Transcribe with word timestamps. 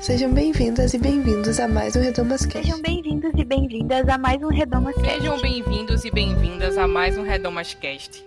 Sejam 0.00 0.32
bem-vindas 0.32 0.94
e 0.94 0.98
bem-vindos 0.98 1.60
a 1.60 1.68
mais 1.68 1.94
um 1.94 2.00
Redomas 2.00 2.46
Cast. 2.46 2.62
Sejam 2.62 2.80
bem-vindos 2.80 3.32
e 3.36 3.44
bem-vindas 3.44 4.08
a 4.08 4.16
mais 4.16 4.42
um 4.42 4.48
Redomas 4.48 4.94
Cast. 4.94 5.18
Sejam 5.18 5.40
bem-vindos 5.42 6.04
e 6.06 6.10
bem-vindas 6.10 6.78
a 6.78 6.88
mais 6.88 7.18
um 7.18 7.22
Redomas 7.22 7.74
Cast. 7.74 8.24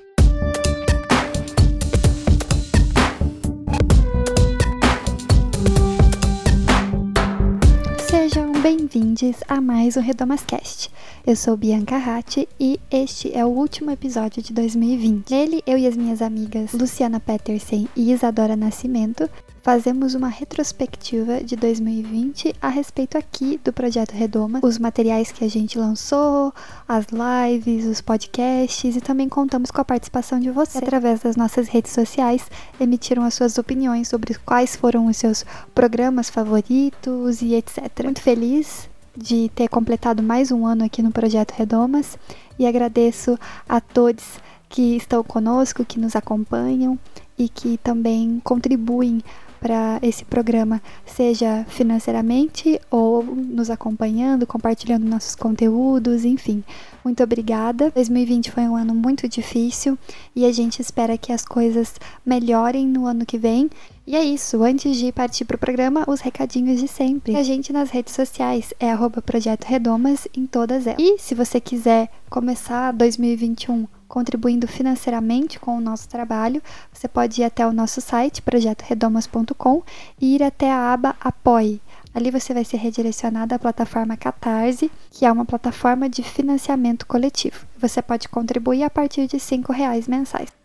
Sejam 8.08 8.52
bem-vindos 8.62 9.40
a 9.48 9.60
mais 9.60 9.98
um 9.98 10.02
Redomascast. 10.02 10.92
Eu 11.26 11.36
sou 11.36 11.58
Bianca 11.58 11.98
Ratti 11.98 12.48
e 12.60 12.80
este 12.92 13.36
é 13.36 13.44
o 13.44 13.50
último 13.50 13.90
episódio 13.90 14.44
de 14.44 14.54
2020. 14.54 15.32
Nele, 15.32 15.64
eu 15.66 15.78
e 15.80 15.88
as 15.88 15.98
minhas 15.98 16.22
amigas 16.22 16.72
Luciana 16.72 17.20
Petersen 17.20 17.90
e 17.96 18.12
Isadora 18.14 18.56
Nascimento 18.56 19.28
fazemos 19.64 20.14
uma 20.14 20.28
retrospectiva 20.28 21.42
de 21.42 21.56
2020 21.56 22.54
a 22.62 22.68
respeito 22.68 23.18
aqui 23.18 23.58
do 23.64 23.72
projeto 23.72 24.12
Redoma, 24.12 24.60
os 24.62 24.78
materiais 24.78 25.32
que 25.32 25.46
a 25.46 25.50
gente 25.50 25.80
lançou, 25.80 26.54
as 26.86 27.06
lives, 27.08 27.86
os 27.86 28.02
podcasts 28.02 28.98
e 28.98 29.00
também 29.00 29.30
contamos 29.30 29.72
com 29.72 29.80
a 29.80 29.86
participação 29.86 30.38
de 30.38 30.52
você 30.52 30.80
através 30.80 31.22
das 31.22 31.38
nossas 31.38 31.70
redes 31.70 31.94
sociais, 31.94 32.46
emitiram 32.78 33.24
as 33.24 33.36
suas 33.36 33.58
opiniões 33.58 34.10
sobre 34.10 34.36
quais 34.36 34.76
foram 34.76 35.06
os 35.06 35.16
seus 35.16 35.46
programas 35.74 36.30
favoritos 36.30 37.42
e 37.42 37.56
etc. 37.56 38.04
Muito 38.04 38.22
feliz 38.22 38.90
de 39.16 39.50
ter 39.56 39.70
completado 39.70 40.22
mais 40.22 40.52
um 40.52 40.68
ano 40.68 40.84
aqui 40.84 41.02
no 41.02 41.12
projeto 41.12 41.52
Redomas 41.52 42.18
e 42.60 42.68
agradeço 42.68 43.40
a 43.70 43.80
todos 43.80 44.42
que 44.68 44.98
estão 44.98 45.24
conosco, 45.24 45.86
que 45.86 46.00
nos 46.00 46.18
acompanham 46.18 47.00
e 47.38 47.48
que 47.48 47.78
também 47.78 48.42
contribuem 48.44 49.22
para 49.64 49.98
esse 50.02 50.26
programa, 50.26 50.82
seja 51.06 51.66
financeiramente 51.70 52.82
ou 52.92 53.24
nos 53.24 53.70
acompanhando, 53.70 54.46
compartilhando 54.46 55.08
nossos 55.08 55.36
conteúdos, 55.36 56.26
enfim. 56.26 56.62
Muito 57.02 57.24
obrigada. 57.24 57.90
2020 57.92 58.52
foi 58.52 58.64
um 58.64 58.76
ano 58.76 58.94
muito 58.94 59.26
difícil 59.26 59.98
e 60.36 60.46
a 60.46 60.52
gente 60.52 60.82
espera 60.82 61.18
que 61.18 61.32
as 61.32 61.46
coisas 61.46 61.94
melhorem 62.26 62.86
no 62.86 63.06
ano 63.06 63.26
que 63.26 63.38
vem. 63.38 63.70
E 64.06 64.18
é 64.18 64.24
isso, 64.26 64.62
antes 64.62 64.98
de 64.98 65.14
partir 65.14 65.46
para 65.46 65.56
o 65.56 65.60
programa, 65.60 66.04
os 66.10 66.20
recadinhos 66.20 66.82
de 66.82 66.90
sempre. 66.90 67.34
A 67.38 67.44
gente 67.44 67.72
nas 67.72 67.90
redes 67.90 68.14
sociais 68.14 68.74
é 68.82 68.94
Projeto 69.26 69.64
Redomas 69.64 70.28
em 70.36 70.46
todas 70.46 70.86
elas. 70.86 71.00
E 71.00 71.18
se 71.20 71.34
você 71.34 71.62
quiser 71.62 72.10
começar 72.30 72.92
2021 72.92 73.88
contribuindo 74.14 74.68
financeiramente 74.68 75.60
com 75.60 75.76
o 75.76 75.82
nosso 75.82 76.08
trabalho, 76.08 76.62
você 76.94 77.08
pode 77.08 77.42
ir 77.42 77.46
até 77.46 77.66
o 77.66 77.74
nosso 77.74 78.00
site, 78.00 78.44
projetoredomas.com, 78.44 79.82
e 80.22 80.36
ir 80.36 80.44
até 80.44 80.72
a 80.72 80.94
aba 80.94 81.16
Apoie. 81.20 81.82
Ali 82.14 82.30
você 82.30 82.54
vai 82.54 82.64
ser 82.64 82.78
redirecionado 82.78 83.56
à 83.56 83.58
plataforma 83.58 84.16
Catarse, 84.16 84.92
que 85.10 85.26
é 85.26 85.32
uma 85.32 85.46
plataforma 85.46 86.08
de 86.08 86.22
financiamento 86.22 87.08
coletivo. 87.08 87.66
Você 87.80 88.04
pode 88.04 88.30
contribuir 88.30 88.84
a 88.84 88.90
partir 88.90 89.26
de 89.26 89.38
R$ 89.38 89.64
reais 89.74 90.08
mensais. 90.08 90.63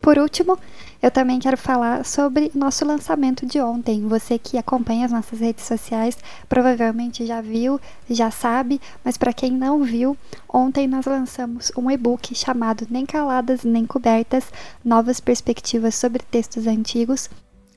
Por 0.00 0.18
último, 0.18 0.58
eu 1.02 1.10
também 1.10 1.38
quero 1.38 1.58
falar 1.58 2.06
sobre 2.06 2.50
nosso 2.54 2.86
lançamento 2.86 3.44
de 3.44 3.60
ontem. 3.60 4.08
Você 4.08 4.38
que 4.38 4.56
acompanha 4.56 5.04
as 5.04 5.12
nossas 5.12 5.40
redes 5.40 5.66
sociais 5.66 6.16
provavelmente 6.48 7.26
já 7.26 7.42
viu, 7.42 7.78
já 8.08 8.30
sabe, 8.30 8.80
mas 9.04 9.18
para 9.18 9.34
quem 9.34 9.50
não 9.50 9.84
viu, 9.84 10.16
ontem 10.48 10.88
nós 10.88 11.04
lançamos 11.04 11.70
um 11.76 11.90
e-book 11.90 12.34
chamado 12.34 12.86
Nem 12.88 13.04
Caladas 13.04 13.62
Nem 13.62 13.84
Cobertas 13.84 14.44
Novas 14.82 15.20
Perspectivas 15.20 15.94
sobre 15.94 16.22
Textos 16.30 16.66
Antigos 16.66 17.28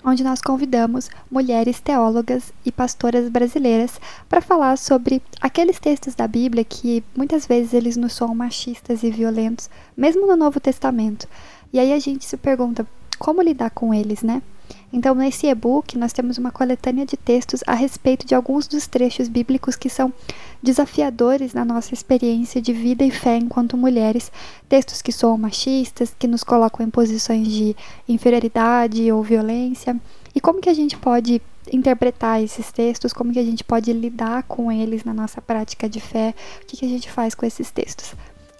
onde 0.03 0.23
nós 0.23 0.41
convidamos 0.41 1.09
mulheres 1.31 1.79
teólogas 1.79 2.51
e 2.65 2.71
pastoras 2.71 3.29
brasileiras 3.29 3.99
para 4.27 4.41
falar 4.41 4.77
sobre 4.77 5.21
aqueles 5.39 5.79
textos 5.79 6.13
da 6.13 6.27
Bíblia 6.27 6.63
que 6.63 7.03
muitas 7.15 7.47
vezes 7.47 7.73
eles 7.73 7.95
nos 7.95 8.13
soam 8.13 8.35
machistas 8.35 9.01
e 9.03 9.09
violentos, 9.09 9.69
mesmo 9.95 10.27
no 10.27 10.35
Novo 10.35 10.59
Testamento. 10.59 11.27
E 11.73 11.79
aí 11.79 11.91
a 11.91 11.97
gente 11.99 12.23
se 12.23 12.37
pergunta 12.37 12.87
como 13.17 13.41
lidar 13.41 13.71
com 13.71 13.91
eles, 13.91 14.21
né? 14.21 14.43
Então, 14.91 15.15
nesse 15.15 15.47
e-book, 15.47 15.97
nós 15.97 16.13
temos 16.13 16.37
uma 16.37 16.51
coletânea 16.51 17.03
de 17.03 17.17
textos 17.17 17.61
a 17.65 17.73
respeito 17.73 18.27
de 18.27 18.35
alguns 18.35 18.67
dos 18.67 18.85
trechos 18.85 19.27
bíblicos 19.27 19.75
que 19.75 19.89
são 19.89 20.13
desafiadores 20.61 21.51
na 21.51 21.65
nossa 21.65 21.95
experiência 21.95 22.61
de 22.61 22.71
vida 22.71 23.03
e 23.03 23.09
fé 23.09 23.37
enquanto 23.37 23.75
mulheres. 23.75 24.31
Textos 24.69 25.01
que 25.01 25.11
são 25.11 25.35
machistas, 25.35 26.15
que 26.17 26.27
nos 26.27 26.43
colocam 26.43 26.85
em 26.85 26.91
posições 26.91 27.47
de 27.47 27.75
inferioridade 28.07 29.11
ou 29.11 29.23
violência. 29.23 29.99
E 30.35 30.39
como 30.39 30.61
que 30.61 30.69
a 30.69 30.75
gente 30.75 30.95
pode 30.95 31.41
interpretar 31.71 32.43
esses 32.43 32.71
textos, 32.71 33.13
como 33.13 33.33
que 33.33 33.39
a 33.39 33.43
gente 33.43 33.63
pode 33.63 33.91
lidar 33.91 34.43
com 34.43 34.71
eles 34.71 35.03
na 35.03 35.13
nossa 35.13 35.41
prática 35.41 35.89
de 35.89 35.99
fé, 35.99 36.35
o 36.61 36.65
que, 36.67 36.77
que 36.77 36.85
a 36.85 36.89
gente 36.89 37.09
faz 37.09 37.33
com 37.33 37.45
esses 37.45 37.71
textos. 37.71 38.13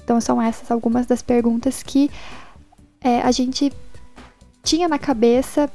Então, 0.03 0.19
são 0.19 0.41
essas 0.41 0.72
algumas 0.72 1.06
das 1.06 1.22
perguntas 1.22 1.84
que 1.84 2.09
é, 3.03 3.22
a 3.22 3.31
gente 3.31 3.72
tinha 4.64 4.88
na 4.88 4.97
cabeça 4.97 5.69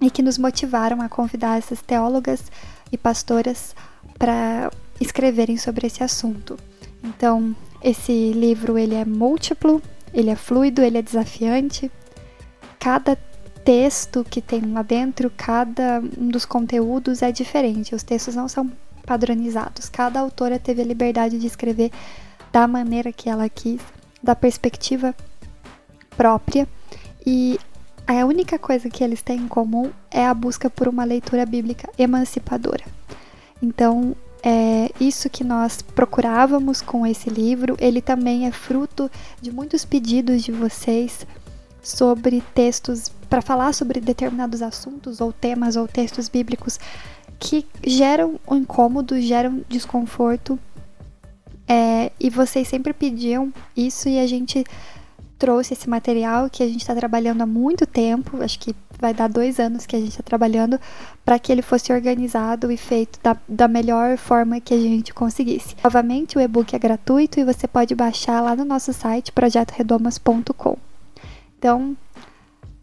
e 0.00 0.10
que 0.10 0.22
nos 0.22 0.38
motivaram 0.38 1.00
a 1.00 1.08
convidar 1.08 1.58
essas 1.58 1.80
teólogas 1.80 2.52
e 2.92 2.98
pastoras 2.98 3.74
para 4.18 4.70
escreverem 5.00 5.56
sobre 5.56 5.86
esse 5.86 6.02
assunto. 6.02 6.56
Então, 7.02 7.56
esse 7.82 8.32
livro 8.32 8.76
ele 8.76 8.94
é 8.94 9.04
múltiplo, 9.04 9.82
ele 10.12 10.28
é 10.28 10.36
fluido, 10.36 10.82
ele 10.82 10.98
é 10.98 11.02
desafiante. 11.02 11.90
Cada 12.78 13.16
texto 13.64 14.24
que 14.28 14.42
tem 14.42 14.60
lá 14.72 14.82
dentro, 14.82 15.32
cada 15.34 16.02
um 16.18 16.28
dos 16.28 16.44
conteúdos 16.44 17.22
é 17.22 17.32
diferente. 17.32 17.94
Os 17.94 18.02
textos 18.02 18.34
não 18.34 18.48
são 18.48 18.70
padronizados. 19.06 19.88
Cada 19.88 20.20
autora 20.20 20.58
teve 20.58 20.82
a 20.82 20.84
liberdade 20.84 21.38
de 21.38 21.46
escrever 21.46 21.90
da 22.52 22.66
maneira 22.66 23.12
que 23.12 23.30
ela 23.30 23.48
quis, 23.48 23.80
da 24.22 24.34
perspectiva 24.34 25.14
própria 26.16 26.68
e 27.24 27.58
a 28.06 28.24
única 28.24 28.58
coisa 28.58 28.90
que 28.90 29.04
eles 29.04 29.22
têm 29.22 29.40
em 29.40 29.48
comum 29.48 29.90
é 30.10 30.26
a 30.26 30.34
busca 30.34 30.68
por 30.68 30.88
uma 30.88 31.04
leitura 31.04 31.46
bíblica 31.46 31.88
emancipadora. 31.96 32.84
Então, 33.62 34.16
é 34.42 34.90
isso 34.98 35.28
que 35.28 35.44
nós 35.44 35.82
procurávamos 35.82 36.80
com 36.80 37.06
esse 37.06 37.28
livro. 37.28 37.76
Ele 37.78 38.00
também 38.00 38.46
é 38.46 38.50
fruto 38.50 39.10
de 39.40 39.52
muitos 39.52 39.84
pedidos 39.84 40.42
de 40.42 40.50
vocês 40.50 41.26
sobre 41.82 42.42
textos 42.54 43.10
para 43.28 43.40
falar 43.40 43.72
sobre 43.72 44.00
determinados 44.00 44.60
assuntos 44.60 45.20
ou 45.20 45.32
temas 45.32 45.76
ou 45.76 45.86
textos 45.86 46.28
bíblicos 46.28 46.80
que 47.38 47.66
geram 47.86 48.40
um 48.48 48.56
incômodo, 48.56 49.20
geram 49.20 49.62
desconforto. 49.68 50.58
É, 51.68 52.10
e 52.18 52.28
vocês 52.28 52.66
sempre 52.66 52.92
pediam 52.92 53.52
isso 53.76 54.08
e 54.08 54.18
a 54.18 54.26
gente 54.26 54.64
trouxe 55.40 55.72
esse 55.72 55.88
material 55.88 56.50
que 56.50 56.62
a 56.62 56.66
gente 56.66 56.82
está 56.82 56.94
trabalhando 56.94 57.40
há 57.40 57.46
muito 57.46 57.86
tempo, 57.86 58.42
acho 58.42 58.58
que 58.58 58.76
vai 59.00 59.14
dar 59.14 59.26
dois 59.26 59.58
anos 59.58 59.86
que 59.86 59.96
a 59.96 59.98
gente 59.98 60.10
está 60.10 60.22
trabalhando, 60.22 60.78
para 61.24 61.38
que 61.38 61.50
ele 61.50 61.62
fosse 61.62 61.90
organizado 61.90 62.70
e 62.70 62.76
feito 62.76 63.18
da, 63.22 63.34
da 63.48 63.66
melhor 63.66 64.18
forma 64.18 64.60
que 64.60 64.74
a 64.74 64.76
gente 64.76 65.14
conseguisse. 65.14 65.74
Novamente, 65.82 66.36
o 66.36 66.40
e-book 66.42 66.76
é 66.76 66.78
gratuito 66.78 67.40
e 67.40 67.44
você 67.44 67.66
pode 67.66 67.94
baixar 67.94 68.42
lá 68.42 68.54
no 68.54 68.66
nosso 68.66 68.92
site, 68.92 69.32
projetoredomas.com. 69.32 70.76
Então, 71.58 71.96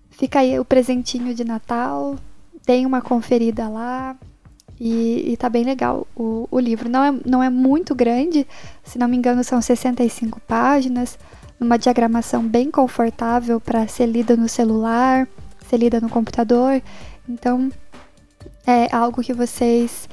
fica 0.09 0.39
aí 0.39 0.59
o 0.59 0.65
presentinho 0.65 1.35
de 1.35 1.43
Natal, 1.43 2.15
tem 2.65 2.87
uma 2.87 3.01
conferida 3.01 3.69
lá. 3.69 4.15
E, 4.79 5.31
e 5.31 5.37
tá 5.37 5.49
bem 5.49 5.63
legal 5.63 6.05
o, 6.15 6.47
o 6.51 6.59
livro. 6.59 6.87
Não 6.87 7.03
é, 7.03 7.11
não 7.25 7.41
é 7.41 7.49
muito 7.49 7.95
grande, 7.95 8.45
se 8.83 8.99
não 8.99 9.07
me 9.07 9.17
engano, 9.17 9.43
são 9.43 9.59
65 9.59 10.39
páginas 10.41 11.17
numa 11.59 11.77
diagramação 11.77 12.43
bem 12.43 12.69
confortável 12.69 13.59
para 13.59 13.87
ser 13.87 14.05
lida 14.05 14.35
no 14.35 14.47
celular, 14.47 15.27
ser 15.69 15.77
lida 15.77 15.99
no 15.99 16.09
computador. 16.09 16.81
Então, 17.27 17.71
é 18.65 18.93
algo 18.95 19.21
que 19.21 19.33
vocês 19.33 20.07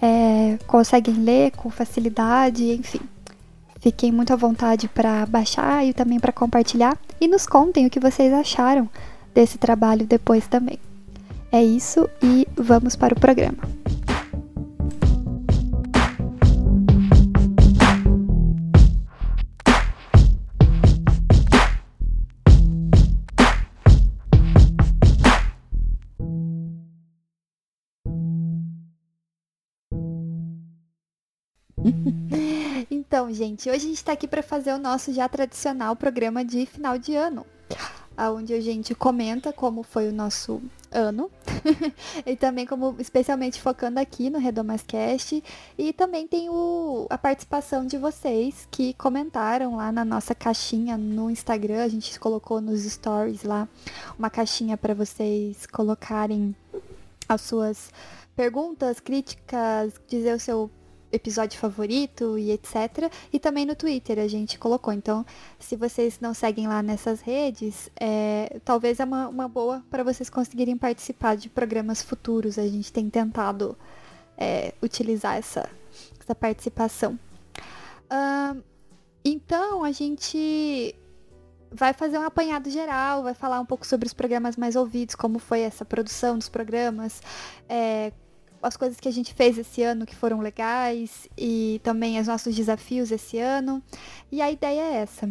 é, 0.00 0.58
conseguem 0.66 1.14
ler 1.14 1.52
com 1.52 1.70
facilidade, 1.70 2.64
enfim. 2.72 3.00
Fiquem 3.80 4.10
muito 4.10 4.32
à 4.32 4.36
vontade 4.36 4.88
para 4.88 5.24
baixar 5.26 5.86
e 5.86 5.92
também 5.92 6.18
para 6.18 6.32
compartilhar 6.32 6.98
e 7.20 7.28
nos 7.28 7.46
contem 7.46 7.86
o 7.86 7.90
que 7.90 8.00
vocês 8.00 8.32
acharam 8.32 8.88
desse 9.32 9.56
trabalho 9.56 10.04
depois 10.04 10.46
também. 10.48 10.78
É 11.52 11.62
isso 11.62 12.08
e 12.22 12.46
vamos 12.56 12.96
para 12.96 13.14
o 13.14 13.20
programa. 13.20 13.58
Gente, 33.38 33.70
hoje 33.70 33.76
a 33.76 33.88
gente 33.88 33.94
está 33.94 34.12
aqui 34.12 34.26
para 34.26 34.42
fazer 34.42 34.72
o 34.72 34.78
nosso 34.78 35.12
já 35.12 35.28
tradicional 35.28 35.94
programa 35.94 36.44
de 36.44 36.66
final 36.66 36.98
de 36.98 37.14
ano. 37.14 37.46
onde 38.34 38.52
a 38.52 38.60
gente 38.60 38.96
comenta 38.96 39.52
como 39.52 39.84
foi 39.84 40.08
o 40.08 40.12
nosso 40.12 40.60
ano 40.90 41.30
e 42.26 42.34
também 42.34 42.66
como 42.66 42.96
especialmente 42.98 43.62
focando 43.62 44.00
aqui 44.00 44.28
no 44.28 44.40
Redomascast 44.40 45.40
e 45.78 45.92
também 45.92 46.26
tem 46.26 46.48
o, 46.50 47.06
a 47.08 47.16
participação 47.16 47.86
de 47.86 47.96
vocês 47.96 48.66
que 48.72 48.92
comentaram 48.94 49.76
lá 49.76 49.92
na 49.92 50.04
nossa 50.04 50.34
caixinha 50.34 50.98
no 50.98 51.30
Instagram, 51.30 51.84
a 51.84 51.88
gente 51.88 52.18
colocou 52.18 52.60
nos 52.60 52.82
stories 52.82 53.44
lá 53.44 53.68
uma 54.18 54.28
caixinha 54.28 54.76
para 54.76 54.94
vocês 54.94 55.64
colocarem 55.66 56.56
as 57.28 57.40
suas 57.42 57.92
perguntas, 58.34 58.98
críticas, 58.98 59.92
dizer 60.08 60.34
o 60.34 60.40
seu 60.40 60.68
episódio 61.10 61.58
favorito 61.58 62.38
e 62.38 62.50
etc. 62.50 63.10
E 63.32 63.38
também 63.38 63.64
no 63.64 63.74
Twitter 63.74 64.18
a 64.18 64.28
gente 64.28 64.58
colocou. 64.58 64.92
Então, 64.92 65.24
se 65.58 65.76
vocês 65.76 66.18
não 66.20 66.34
seguem 66.34 66.66
lá 66.66 66.82
nessas 66.82 67.20
redes, 67.20 67.90
é, 67.98 68.60
talvez 68.64 69.00
é 69.00 69.04
uma, 69.04 69.28
uma 69.28 69.48
boa 69.48 69.82
para 69.90 70.02
vocês 70.02 70.28
conseguirem 70.28 70.76
participar 70.76 71.36
de 71.36 71.48
programas 71.48 72.02
futuros. 72.02 72.58
A 72.58 72.66
gente 72.66 72.92
tem 72.92 73.08
tentado 73.08 73.76
é, 74.36 74.74
utilizar 74.82 75.36
essa, 75.36 75.68
essa 76.20 76.34
participação. 76.34 77.18
Uh, 78.10 78.62
então, 79.24 79.84
a 79.84 79.92
gente 79.92 80.94
vai 81.70 81.92
fazer 81.92 82.18
um 82.18 82.22
apanhado 82.22 82.70
geral, 82.70 83.22
vai 83.22 83.34
falar 83.34 83.60
um 83.60 83.66
pouco 83.66 83.86
sobre 83.86 84.06
os 84.06 84.14
programas 84.14 84.56
mais 84.56 84.76
ouvidos, 84.76 85.14
como 85.14 85.38
foi 85.38 85.60
essa 85.60 85.84
produção 85.84 86.38
dos 86.38 86.48
programas, 86.48 87.20
é, 87.68 88.12
as 88.62 88.76
coisas 88.76 88.98
que 88.98 89.08
a 89.08 89.12
gente 89.12 89.34
fez 89.34 89.58
esse 89.58 89.82
ano 89.82 90.06
que 90.06 90.14
foram 90.14 90.40
legais 90.40 91.28
e 91.36 91.80
também 91.82 92.18
os 92.20 92.26
nossos 92.26 92.54
desafios 92.54 93.10
esse 93.10 93.38
ano. 93.38 93.82
E 94.30 94.40
a 94.40 94.50
ideia 94.50 94.80
é 94.80 94.94
essa. 94.96 95.30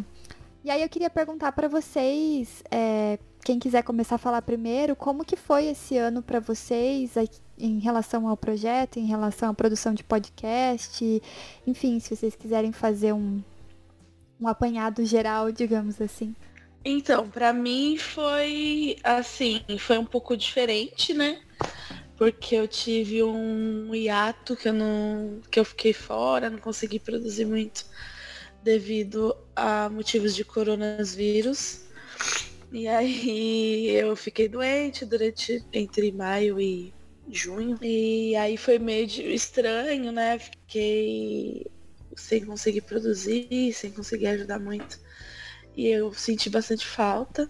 E 0.64 0.70
aí 0.70 0.82
eu 0.82 0.90
queria 0.90 1.10
perguntar 1.10 1.52
para 1.54 1.68
vocês, 1.68 2.62
é, 2.70 3.18
quem 3.44 3.60
quiser 3.60 3.84
começar 3.84 4.16
a 4.16 4.18
falar 4.18 4.42
primeiro, 4.42 4.96
como 4.96 5.24
que 5.24 5.38
foi 5.38 5.68
esse 5.68 5.98
ano 5.98 6.22
para 6.22 6.40
vocês 6.40 7.14
em 7.58 7.80
relação 7.80 8.28
ao 8.28 8.36
projeto, 8.36 8.98
em 9.00 9.06
relação 9.06 9.50
à 9.50 9.54
produção 9.54 9.94
de 9.94 10.04
podcast, 10.04 11.22
enfim, 11.66 12.00
se 12.00 12.14
vocês 12.16 12.36
quiserem 12.36 12.74
fazer 12.74 13.14
um, 13.14 13.42
um 14.42 14.48
apanhado 14.48 15.06
geral, 15.06 15.52
digamos 15.52 16.02
assim. 16.02 16.36
Então, 16.84 17.30
para 17.30 17.54
mim 17.54 17.98
foi 17.98 18.98
assim, 19.04 19.64
foi 19.80 19.98
um 19.98 20.06
pouco 20.06 20.36
diferente, 20.36 21.14
né? 21.14 21.40
Porque 22.18 22.56
eu 22.56 22.68
tive 22.68 23.24
um 23.24 23.94
hiato 23.94 24.56
que 24.56 24.68
eu 24.68 24.74
não 24.74 25.40
que 25.52 25.60
eu 25.60 25.66
fiquei 25.66 25.94
fora, 25.94 26.50
não 26.50 26.58
consegui 26.58 27.00
produzir 27.00 27.46
muito 27.46 27.86
devido 28.64 29.36
a 29.56 29.90
motivos 29.90 30.36
de 30.36 30.44
coronavírus. 30.44 31.86
E 32.72 32.88
aí 32.88 33.88
eu 33.90 34.16
fiquei 34.16 34.50
doente 34.50 35.06
durante 35.06 35.64
entre 35.72 36.12
maio 36.12 36.60
e 36.60 36.94
junho. 37.30 37.78
E 37.82 38.36
aí 38.36 38.58
foi 38.58 38.80
meio 38.80 39.06
estranho, 39.06 40.12
né? 40.12 40.40
Fiquei 40.40 41.66
sem 42.16 42.44
conseguir 42.46 42.82
produzir, 42.82 43.72
sem 43.74 43.92
conseguir 43.92 44.28
ajudar 44.28 44.60
muito. 44.60 45.00
E 45.76 45.88
eu 45.88 46.12
senti 46.14 46.50
bastante 46.50 46.86
falta. 46.86 47.50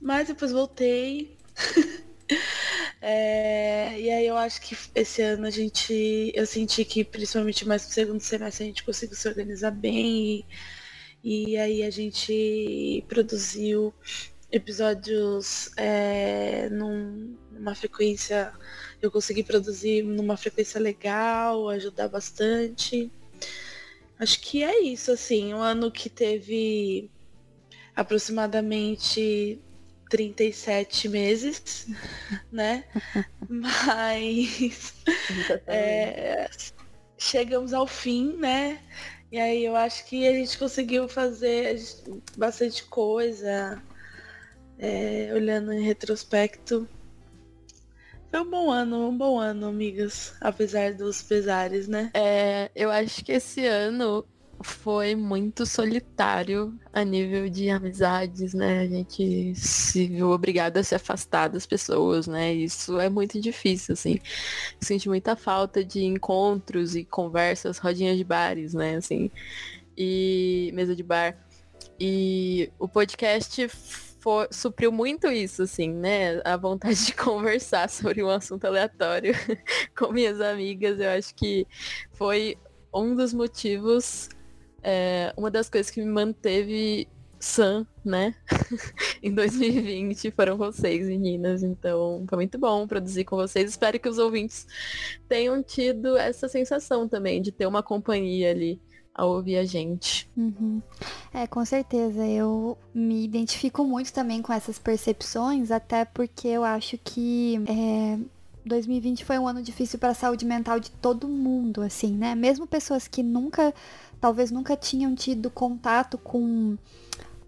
Mas 0.00 0.28
depois 0.28 0.52
voltei. 0.52 1.36
É, 3.02 3.98
e 3.98 4.10
aí 4.10 4.26
eu 4.26 4.36
acho 4.36 4.60
que 4.60 4.76
esse 4.94 5.22
ano 5.22 5.46
a 5.46 5.50
gente. 5.50 6.32
Eu 6.34 6.44
senti 6.46 6.84
que 6.84 7.02
principalmente 7.02 7.66
mais 7.66 7.86
no 7.86 7.92
segundo 7.92 8.20
semestre 8.20 8.64
a 8.64 8.66
gente 8.66 8.84
conseguiu 8.84 9.16
se 9.16 9.26
organizar 9.26 9.70
bem 9.70 10.44
e, 11.24 11.50
e 11.50 11.56
aí 11.56 11.82
a 11.82 11.90
gente 11.90 13.04
produziu 13.08 13.94
episódios 14.52 15.70
é, 15.76 16.68
num, 16.70 17.36
numa 17.52 17.74
frequência. 17.74 18.52
Eu 19.00 19.10
consegui 19.10 19.42
produzir 19.44 20.02
numa 20.02 20.36
frequência 20.36 20.80
legal, 20.80 21.68
ajudar 21.70 22.08
bastante. 22.08 23.10
Acho 24.18 24.40
que 24.42 24.62
é 24.62 24.82
isso, 24.82 25.12
assim, 25.12 25.54
um 25.54 25.62
ano 25.62 25.90
que 25.90 26.10
teve 26.10 27.10
aproximadamente 27.96 29.58
37 30.10 31.08
meses, 31.08 31.86
né? 32.52 32.84
Mas 33.48 34.92
é, 35.66 36.50
chegamos 37.16 37.72
ao 37.72 37.86
fim, 37.86 38.36
né? 38.36 38.80
E 39.32 39.38
aí 39.38 39.64
eu 39.64 39.76
acho 39.76 40.04
que 40.06 40.26
a 40.26 40.32
gente 40.32 40.58
conseguiu 40.58 41.08
fazer 41.08 41.80
bastante 42.36 42.84
coisa, 42.84 43.80
é, 44.76 45.30
olhando 45.32 45.72
em 45.72 45.82
retrospecto. 45.82 46.88
Foi 48.30 48.40
um 48.40 48.50
bom 48.50 48.70
ano, 48.70 49.08
um 49.08 49.16
bom 49.16 49.38
ano, 49.38 49.66
amigas, 49.66 50.34
apesar 50.40 50.94
dos 50.94 51.22
pesares, 51.22 51.86
né? 51.86 52.10
É, 52.14 52.70
eu 52.74 52.90
acho 52.90 53.24
que 53.24 53.32
esse 53.32 53.64
ano 53.64 54.26
foi 54.62 55.14
muito 55.14 55.64
solitário 55.64 56.78
a 56.92 57.02
nível 57.02 57.48
de 57.48 57.70
amizades, 57.70 58.52
né? 58.52 58.80
A 58.80 58.86
gente 58.86 59.54
se 59.54 60.06
viu 60.06 60.30
obrigado 60.30 60.76
a 60.76 60.82
se 60.82 60.94
afastar 60.94 61.48
das 61.48 61.66
pessoas, 61.66 62.26
né? 62.26 62.52
Isso 62.52 63.00
é 63.00 63.08
muito 63.08 63.40
difícil, 63.40 63.94
assim. 63.94 64.18
Senti 64.80 65.08
muita 65.08 65.34
falta 65.34 65.84
de 65.84 66.04
encontros 66.04 66.94
e 66.94 67.04
conversas, 67.04 67.78
rodinhas 67.78 68.18
de 68.18 68.24
bares, 68.24 68.74
né? 68.74 68.96
Assim, 68.96 69.30
e 69.96 70.70
mesa 70.74 70.94
de 70.94 71.02
bar. 71.02 71.36
E 71.98 72.70
o 72.78 72.86
podcast 72.88 73.66
for, 74.20 74.46
supriu 74.50 74.92
muito 74.92 75.26
isso, 75.28 75.62
assim, 75.62 75.90
né? 75.90 76.40
A 76.44 76.56
vontade 76.56 77.06
de 77.06 77.14
conversar 77.16 77.88
sobre 77.88 78.22
um 78.22 78.28
assunto 78.28 78.66
aleatório 78.66 79.34
com 79.96 80.12
minhas 80.12 80.40
amigas. 80.40 81.00
Eu 81.00 81.10
acho 81.10 81.34
que 81.34 81.66
foi 82.12 82.58
um 82.92 83.14
dos 83.14 83.32
motivos 83.32 84.28
é, 84.82 85.32
uma 85.36 85.50
das 85.50 85.68
coisas 85.68 85.90
que 85.90 86.00
me 86.00 86.10
manteve 86.10 87.08
sã, 87.40 87.86
né? 88.04 88.34
em 89.22 89.32
2020 89.34 90.30
foram 90.30 90.56
vocês, 90.56 91.06
meninas. 91.06 91.62
Então, 91.62 92.24
foi 92.28 92.36
muito 92.36 92.58
bom 92.58 92.86
produzir 92.86 93.24
com 93.24 93.36
vocês. 93.36 93.70
Espero 93.70 93.98
que 93.98 94.08
os 94.08 94.18
ouvintes 94.18 94.66
tenham 95.28 95.62
tido 95.62 96.16
essa 96.16 96.48
sensação 96.48 97.08
também 97.08 97.40
de 97.40 97.50
ter 97.50 97.66
uma 97.66 97.82
companhia 97.82 98.50
ali 98.50 98.80
a 99.14 99.24
ouvir 99.24 99.56
a 99.56 99.64
gente. 99.64 100.30
Uhum. 100.36 100.80
É, 101.32 101.46
com 101.46 101.64
certeza. 101.64 102.24
Eu 102.26 102.78
me 102.94 103.24
identifico 103.24 103.84
muito 103.84 104.12
também 104.12 104.42
com 104.42 104.52
essas 104.52 104.78
percepções, 104.78 105.70
até 105.70 106.04
porque 106.04 106.48
eu 106.48 106.62
acho 106.62 106.98
que 106.98 107.56
é, 107.66 108.18
2020 108.64 109.24
foi 109.24 109.38
um 109.38 109.48
ano 109.48 109.62
difícil 109.62 109.98
para 109.98 110.10
a 110.10 110.14
saúde 110.14 110.44
mental 110.44 110.78
de 110.78 110.90
todo 110.90 111.28
mundo, 111.28 111.82
assim, 111.82 112.14
né? 112.14 112.34
Mesmo 112.34 112.66
pessoas 112.66 113.08
que 113.08 113.22
nunca 113.22 113.74
talvez 114.20 114.50
nunca 114.50 114.76
tinham 114.76 115.14
tido 115.14 115.50
contato 115.50 116.18
com 116.18 116.76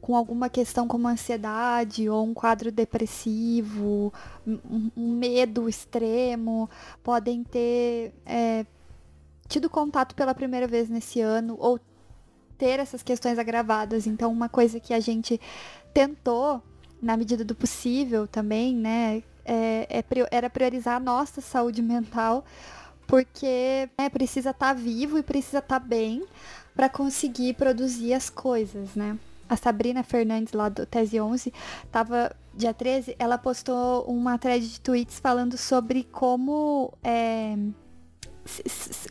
com 0.00 0.16
alguma 0.16 0.49
questão 0.49 0.88
como 0.88 1.07
ansiedade 1.07 2.09
ou 2.09 2.25
um 2.26 2.35
quadro 2.35 2.73
depressivo, 2.73 4.12
um, 4.45 4.90
medo 4.97 5.69
extremo, 5.69 6.69
podem 7.04 7.45
ter 7.45 8.12
é, 8.26 8.66
tido 9.47 9.71
contato 9.71 10.16
pela 10.16 10.35
primeira 10.35 10.66
vez 10.66 10.88
nesse 10.88 11.21
ano 11.21 11.57
ou 11.57 11.78
ter 12.59 12.81
essas 12.81 13.00
questões 13.00 13.38
agravadas. 13.38 14.09
Então, 14.09 14.33
uma 14.33 14.49
coisa 14.49 14.81
que 14.81 14.92
a 14.92 14.99
gente 14.99 15.40
tentou, 15.95 16.61
na 17.00 17.16
medida 17.16 17.45
do 17.45 17.54
possível 17.54 18.26
também, 18.26 18.75
né, 18.75 19.23
é, 19.44 19.87
é, 19.88 20.04
era 20.30 20.50
priorizar 20.50 20.96
a 20.96 21.00
nossa 21.00 21.40
saúde 21.40 21.82
mental, 21.82 22.44
porque 23.06 23.88
né, 23.99 24.08
precisa 24.08 24.50
estar 24.50 24.75
tá 24.75 24.80
vivo 24.80 25.18
e 25.18 25.22
precisa 25.22 25.58
estar 25.58 25.80
tá 25.80 25.87
bem 25.87 26.25
para 26.75 26.88
conseguir 26.88 27.54
produzir 27.54 28.14
as 28.14 28.30
coisas, 28.30 28.94
né? 28.94 29.18
A 29.49 29.56
Sabrina 29.56 30.02
Fernandes, 30.02 30.54
lá 30.54 30.68
do 30.68 30.87
Tese 30.87 31.20
11, 31.20 31.52
tava 31.90 32.34
dia 32.54 32.72
13, 32.72 33.14
ela 33.18 33.37
postou 33.37 34.04
uma 34.04 34.38
thread 34.38 34.66
de 34.66 34.80
tweets 34.80 35.18
falando 35.18 35.58
sobre 35.58 36.04
como 36.04 36.92
é, 37.02 37.56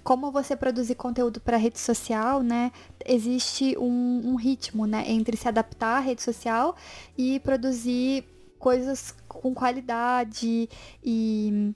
como 0.04 0.32
você 0.32 0.56
produzir 0.56 0.96
conteúdo 0.96 1.40
para 1.40 1.58
rede 1.58 1.80
social, 1.80 2.42
né? 2.42 2.72
Existe 3.06 3.78
um, 3.78 4.22
um, 4.26 4.36
ritmo, 4.36 4.86
né, 4.86 5.04
entre 5.08 5.38
se 5.38 5.48
adaptar 5.48 5.98
à 5.98 6.00
rede 6.00 6.22
social 6.22 6.76
e 7.18 7.40
produzir 7.40 8.26
coisas 8.62 9.14
com 9.28 9.54
qualidade 9.56 10.70
e 11.04 11.74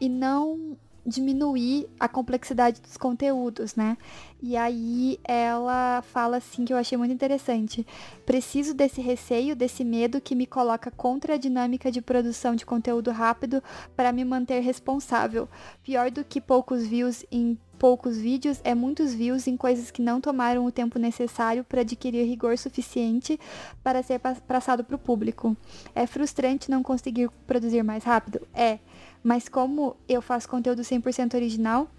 e 0.00 0.08
não 0.08 0.76
diminuir 1.06 1.88
a 1.98 2.08
complexidade 2.08 2.80
dos 2.80 2.96
conteúdos, 2.96 3.74
né? 3.74 3.96
E 4.40 4.56
aí 4.56 5.18
ela 5.24 6.02
fala 6.02 6.38
assim 6.38 6.64
que 6.64 6.72
eu 6.72 6.76
achei 6.76 6.98
muito 6.98 7.14
interessante. 7.14 7.86
Preciso 8.26 8.74
desse 8.74 9.00
receio, 9.00 9.54
desse 9.54 9.84
medo 9.84 10.20
que 10.20 10.34
me 10.34 10.46
coloca 10.46 10.90
contra 10.90 11.34
a 11.34 11.36
dinâmica 11.36 11.90
de 11.90 12.00
produção 12.00 12.54
de 12.54 12.66
conteúdo 12.66 13.10
rápido 13.12 13.62
para 13.96 14.12
me 14.12 14.24
manter 14.24 14.60
responsável. 14.60 15.48
Pior 15.84 16.10
do 16.10 16.24
que 16.24 16.40
poucos 16.40 16.84
views 16.84 17.24
em 17.30 17.56
poucos 17.82 18.16
vídeos 18.16 18.60
é 18.62 18.76
muitos 18.76 19.12
views 19.12 19.48
em 19.48 19.56
coisas 19.56 19.90
que 19.90 20.00
não 20.00 20.20
tomaram 20.20 20.64
o 20.64 20.70
tempo 20.70 21.00
necessário 21.00 21.64
para 21.64 21.80
adquirir 21.80 22.24
rigor 22.24 22.56
suficiente 22.56 23.40
para 23.82 24.04
ser 24.04 24.20
passado 24.20 24.84
para 24.84 24.94
o 24.94 24.98
público. 25.00 25.56
É 25.92 26.06
frustrante 26.06 26.70
não 26.70 26.80
conseguir 26.80 27.28
produzir 27.44 27.82
mais 27.82 28.04
rápido? 28.04 28.46
É. 28.54 28.78
Mas 29.20 29.48
como 29.48 29.96
eu 30.08 30.22
faço 30.22 30.48
conteúdo 30.48 30.82
100% 30.82 31.34
original, 31.34 31.90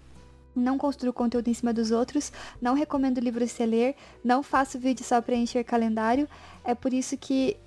não 0.56 0.78
construo 0.78 1.12
conteúdo 1.12 1.48
em 1.48 1.54
cima 1.54 1.70
dos 1.70 1.90
outros, 1.90 2.32
não 2.62 2.72
recomendo 2.72 3.20
livros 3.20 3.50
se 3.50 3.66
ler, 3.66 3.94
não 4.24 4.42
faço 4.42 4.78
vídeo 4.78 5.04
só 5.04 5.20
para 5.20 5.36
encher 5.36 5.64
calendário. 5.64 6.26
É 6.64 6.74
por 6.74 6.94
isso 6.94 7.14
que 7.18 7.58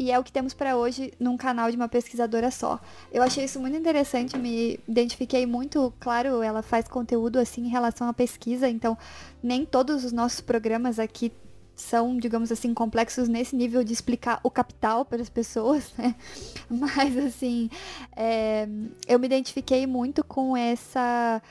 e 0.00 0.10
é 0.10 0.18
o 0.18 0.24
que 0.24 0.32
temos 0.32 0.54
para 0.54 0.78
hoje 0.78 1.12
num 1.20 1.36
canal 1.36 1.70
de 1.70 1.76
uma 1.76 1.86
pesquisadora 1.86 2.50
só. 2.50 2.80
Eu 3.12 3.22
achei 3.22 3.44
isso 3.44 3.60
muito 3.60 3.76
interessante, 3.76 4.38
me 4.38 4.80
identifiquei 4.88 5.44
muito, 5.44 5.92
claro, 6.00 6.42
ela 6.42 6.62
faz 6.62 6.88
conteúdo 6.88 7.38
assim 7.38 7.66
em 7.66 7.68
relação 7.68 8.08
à 8.08 8.14
pesquisa, 8.14 8.66
então 8.66 8.96
nem 9.42 9.62
todos 9.66 10.02
os 10.02 10.10
nossos 10.10 10.40
programas 10.40 10.98
aqui 10.98 11.30
são, 11.76 12.16
digamos 12.16 12.50
assim, 12.50 12.72
complexos 12.72 13.28
nesse 13.28 13.54
nível 13.54 13.84
de 13.84 13.92
explicar 13.92 14.40
o 14.42 14.50
capital 14.50 15.04
para 15.04 15.20
as 15.20 15.28
pessoas, 15.28 15.92
né? 15.98 16.14
Mas 16.70 17.14
assim, 17.18 17.68
é, 18.16 18.66
eu 19.06 19.18
me 19.18 19.26
identifiquei 19.26 19.86
muito 19.86 20.24
com 20.24 20.56
essa 20.56 21.42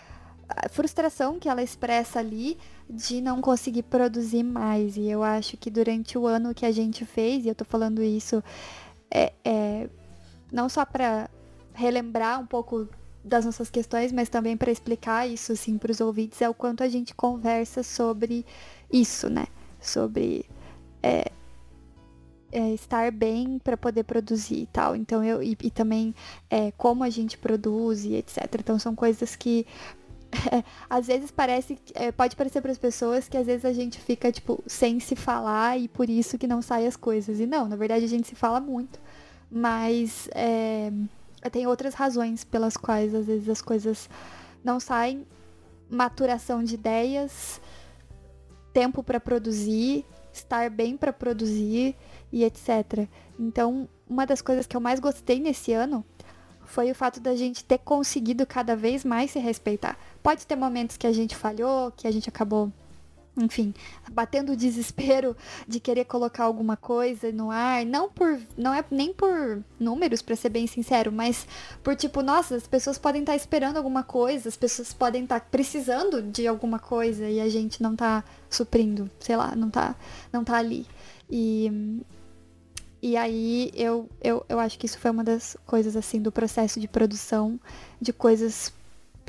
frustração 0.70 1.40
que 1.40 1.48
ela 1.48 1.62
expressa 1.62 2.20
ali 2.20 2.58
de 2.90 3.22
não 3.22 3.42
conseguir 3.42 3.84
produzir 3.84 4.44
mais. 4.44 4.98
E 4.98 5.08
eu 5.10 5.24
acho 5.24 5.58
que 5.58 5.70
durante 5.70 6.18
o 6.18 6.26
ano 6.26 6.54
que 6.54 6.66
a 6.66 6.72
gente 6.72 7.06
fez, 7.06 7.46
e 7.46 7.50
eu 7.50 7.56
tô 7.56 7.66
falando 7.66 8.02
isso 8.02 8.44
é, 9.12 9.34
é 9.44 9.90
não 10.52 10.68
só 10.68 10.86
para 10.86 11.30
relembrar 11.74 12.40
um 12.40 12.46
pouco 12.46 12.88
das 13.24 13.46
nossas 13.46 13.70
questões, 13.70 14.12
mas 14.12 14.30
também 14.30 14.58
para 14.58 14.72
explicar 14.72 15.28
isso 15.28 15.52
assim 15.52 15.78
para 15.78 15.92
os 15.92 16.02
ouvintes, 16.02 16.42
é 16.42 16.50
o 16.50 16.54
quanto 16.54 16.84
a 16.84 16.90
gente 16.90 17.14
conversa 17.14 17.84
sobre 17.84 18.46
isso, 18.92 19.30
né? 19.30 19.46
Sobre 19.80 20.46
é, 21.04 21.32
é, 22.52 22.74
estar 22.74 23.12
bem 23.12 23.60
para 23.60 23.78
poder 23.78 24.04
produzir 24.04 24.64
e 24.64 24.66
tal. 24.68 24.96
Então 24.96 25.24
eu 25.24 25.42
e, 25.44 25.58
e 25.62 25.70
também 25.70 26.14
é, 26.50 26.72
como 26.72 27.04
a 27.04 27.10
gente 27.10 27.38
produz 27.38 28.06
e 28.06 28.16
etc. 28.16 28.38
Então 28.60 28.80
são 28.80 28.96
coisas 28.96 29.36
que 29.36 29.66
às 30.90 31.08
vezes 31.08 31.32
parece, 31.32 31.78
é, 31.94 32.12
pode 32.12 32.36
parecer 32.36 32.62
para 32.62 32.72
as 32.72 32.78
pessoas 32.78 33.28
que 33.28 33.38
às 33.38 33.46
vezes 33.46 33.66
a 33.66 33.74
gente 33.74 34.00
fica, 34.00 34.32
tipo, 34.32 34.64
sem 34.68 35.00
se 35.00 35.16
falar 35.16 35.78
e 35.78 35.88
por 35.88 36.10
isso 36.10 36.38
que 36.38 36.48
não 36.48 36.62
saem 36.62 36.88
as 36.88 36.96
coisas. 36.96 37.40
E 37.40 37.46
não, 37.46 37.68
na 37.68 37.76
verdade 37.76 38.06
a 38.06 38.08
gente 38.08 38.28
se 38.28 38.36
fala 38.36 38.60
muito. 38.60 39.00
Mas 39.52 40.30
é, 40.34 40.92
tem 41.52 41.66
outras 41.66 41.94
razões 41.94 42.44
pelas 42.44 42.78
quais 42.78 43.14
às 43.16 43.26
vezes 43.26 43.50
as 43.50 43.62
coisas 43.62 44.10
não 44.64 44.80
saem. 44.80 45.26
Maturação 45.90 46.64
de 46.64 46.76
ideias, 46.76 47.60
tempo 48.72 49.02
para 49.02 49.20
produzir, 49.20 50.06
estar 50.32 50.70
bem 50.70 50.96
para 50.96 51.12
produzir 51.12 51.96
e 52.32 52.44
etc. 52.44 53.08
Então, 53.40 53.90
uma 54.08 54.26
das 54.26 54.42
coisas 54.42 54.68
que 54.68 54.78
eu 54.78 54.82
mais 54.82 55.00
gostei 55.00 55.40
nesse 55.40 55.74
ano 55.74 56.06
foi 56.70 56.92
o 56.92 56.96
fato 56.96 57.20
da 57.20 57.36
gente 57.36 57.66
ter 57.66 57.80
conseguido 57.80 58.46
cada 58.46 58.76
vez 58.76 59.04
mais 59.04 59.32
se 59.32 59.40
respeitar. 59.40 59.98
Pode 60.22 60.46
ter 60.46 60.56
momentos 60.56 60.98
que 60.98 61.08
a 61.08 61.14
gente 61.14 61.36
falhou, 61.36 61.92
que 61.92 62.08
a 62.08 62.12
gente 62.12 62.30
acabou 62.30 62.72
enfim, 63.38 63.74
batendo 64.12 64.52
o 64.52 64.56
desespero 64.56 65.36
de 65.68 65.80
querer 65.80 66.06
colocar 66.06 66.44
alguma 66.44 66.76
coisa 66.76 67.32
no 67.32 67.50
ar, 67.50 67.86
não 67.86 68.10
por 68.10 68.40
não 68.58 68.74
é 68.74 68.84
nem 68.92 69.14
por 69.14 69.64
números 69.80 70.22
para 70.22 70.36
ser 70.36 70.50
bem 70.50 70.68
sincero, 70.68 71.12
mas 71.12 71.48
por 71.84 71.96
tipo, 71.96 72.22
nossa, 72.22 72.56
as 72.56 72.68
pessoas 72.68 72.98
podem 72.98 73.22
estar 73.22 73.34
tá 73.34 73.36
esperando 73.36 73.78
alguma 73.78 74.04
coisa, 74.04 74.50
as 74.50 74.58
pessoas 74.58 74.94
podem 74.94 75.24
estar 75.24 75.40
tá 75.40 75.46
precisando 75.50 76.22
de 76.22 76.48
alguma 76.48 76.80
coisa 76.80 77.30
e 77.30 77.40
a 77.40 77.50
gente 77.50 77.82
não 77.82 77.96
tá 77.96 78.24
suprindo, 78.50 79.10
sei 79.20 79.38
lá, 79.38 79.56
não 79.56 79.70
tá 79.70 79.96
não 80.32 80.44
tá 80.44 80.58
ali. 80.58 80.86
E 81.30 82.02
e 83.02 83.16
aí 83.16 83.72
eu, 83.76 84.10
eu, 84.22 84.46
eu 84.50 84.60
acho 84.60 84.78
que 84.78 84.86
isso 84.86 85.00
foi 85.00 85.10
uma 85.10 85.24
das 85.24 85.56
coisas 85.66 85.96
assim 85.96 86.22
do 86.22 86.34
processo 86.34 86.82
de 86.82 86.88
produção 86.88 87.58
de 88.02 88.12
coisas 88.12 88.74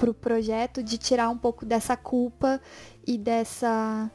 pro 0.00 0.14
projeto, 0.14 0.83
de 0.83 0.97
tirar 0.97 1.28
um 1.28 1.37
pouco 1.37 1.66
dessa 1.66 1.95
culpa 1.95 2.59
e 3.07 3.19
dessa 3.19 4.11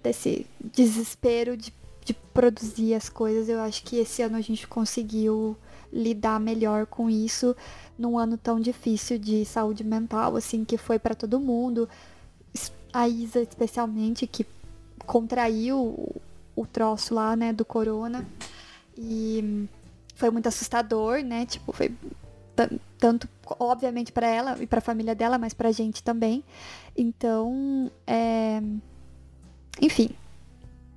desse 0.00 0.46
desespero 0.60 1.56
de, 1.56 1.74
de 2.04 2.14
produzir 2.14 2.94
as 2.94 3.08
coisas. 3.08 3.48
Eu 3.48 3.60
acho 3.60 3.82
que 3.82 3.96
esse 3.96 4.22
ano 4.22 4.36
a 4.36 4.40
gente 4.40 4.66
conseguiu 4.66 5.56
lidar 5.92 6.38
melhor 6.38 6.86
com 6.86 7.10
isso 7.10 7.56
num 7.98 8.16
ano 8.16 8.36
tão 8.36 8.60
difícil 8.60 9.18
de 9.18 9.44
saúde 9.44 9.82
mental, 9.82 10.36
assim, 10.36 10.64
que 10.64 10.76
foi 10.76 11.00
para 11.00 11.16
todo 11.16 11.40
mundo. 11.40 11.88
A 12.92 13.08
Isa, 13.08 13.40
especialmente, 13.40 14.26
que 14.26 14.46
contraiu 15.04 15.78
o, 15.78 16.20
o 16.54 16.66
troço 16.66 17.14
lá, 17.14 17.34
né, 17.34 17.52
do 17.52 17.64
corona. 17.64 18.26
E 18.96 19.68
foi 20.14 20.30
muito 20.30 20.48
assustador, 20.48 21.22
né? 21.22 21.46
Tipo, 21.46 21.72
foi 21.72 21.92
tanto 22.98 23.28
obviamente 23.58 24.12
para 24.12 24.26
ela 24.26 24.56
e 24.60 24.66
para 24.66 24.78
a 24.78 24.82
família 24.82 25.14
dela, 25.14 25.38
mas 25.38 25.52
para 25.52 25.68
a 25.68 25.72
gente 25.72 26.02
também. 26.02 26.42
Então, 26.96 27.90
é... 28.06 28.62
enfim, 29.80 30.10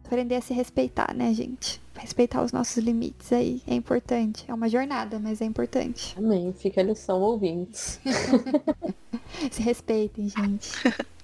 aprender 0.03 0.35
a 0.35 0.41
se 0.41 0.53
respeitar, 0.53 1.13
né, 1.13 1.33
gente? 1.33 1.81
Respeitar 1.97 2.43
os 2.43 2.51
nossos 2.51 2.77
limites 2.77 3.31
aí 3.31 3.61
é 3.65 3.73
importante. 3.73 4.45
É 4.47 4.53
uma 4.53 4.67
jornada, 4.67 5.17
mas 5.19 5.41
é 5.41 5.45
importante. 5.45 6.13
Amém. 6.17 6.53
Fica 6.53 6.81
a 6.81 6.83
lição 6.83 7.21
ouvintes. 7.21 7.99
se 9.51 9.61
respeitem, 9.61 10.29
gente. 10.29 10.71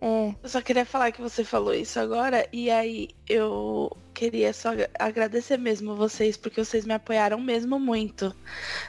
É. 0.00 0.34
Eu 0.42 0.48
só 0.50 0.60
queria 0.60 0.84
falar 0.84 1.12
que 1.12 1.22
você 1.22 1.42
falou 1.42 1.72
isso 1.72 1.98
agora, 1.98 2.46
e 2.52 2.70
aí 2.70 3.08
eu 3.26 3.90
queria 4.14 4.52
só 4.52 4.70
agradecer 4.98 5.58
mesmo 5.58 5.96
vocês, 5.96 6.36
porque 6.36 6.64
vocês 6.64 6.86
me 6.86 6.94
apoiaram 6.94 7.40
mesmo 7.40 7.78
muito 7.78 8.34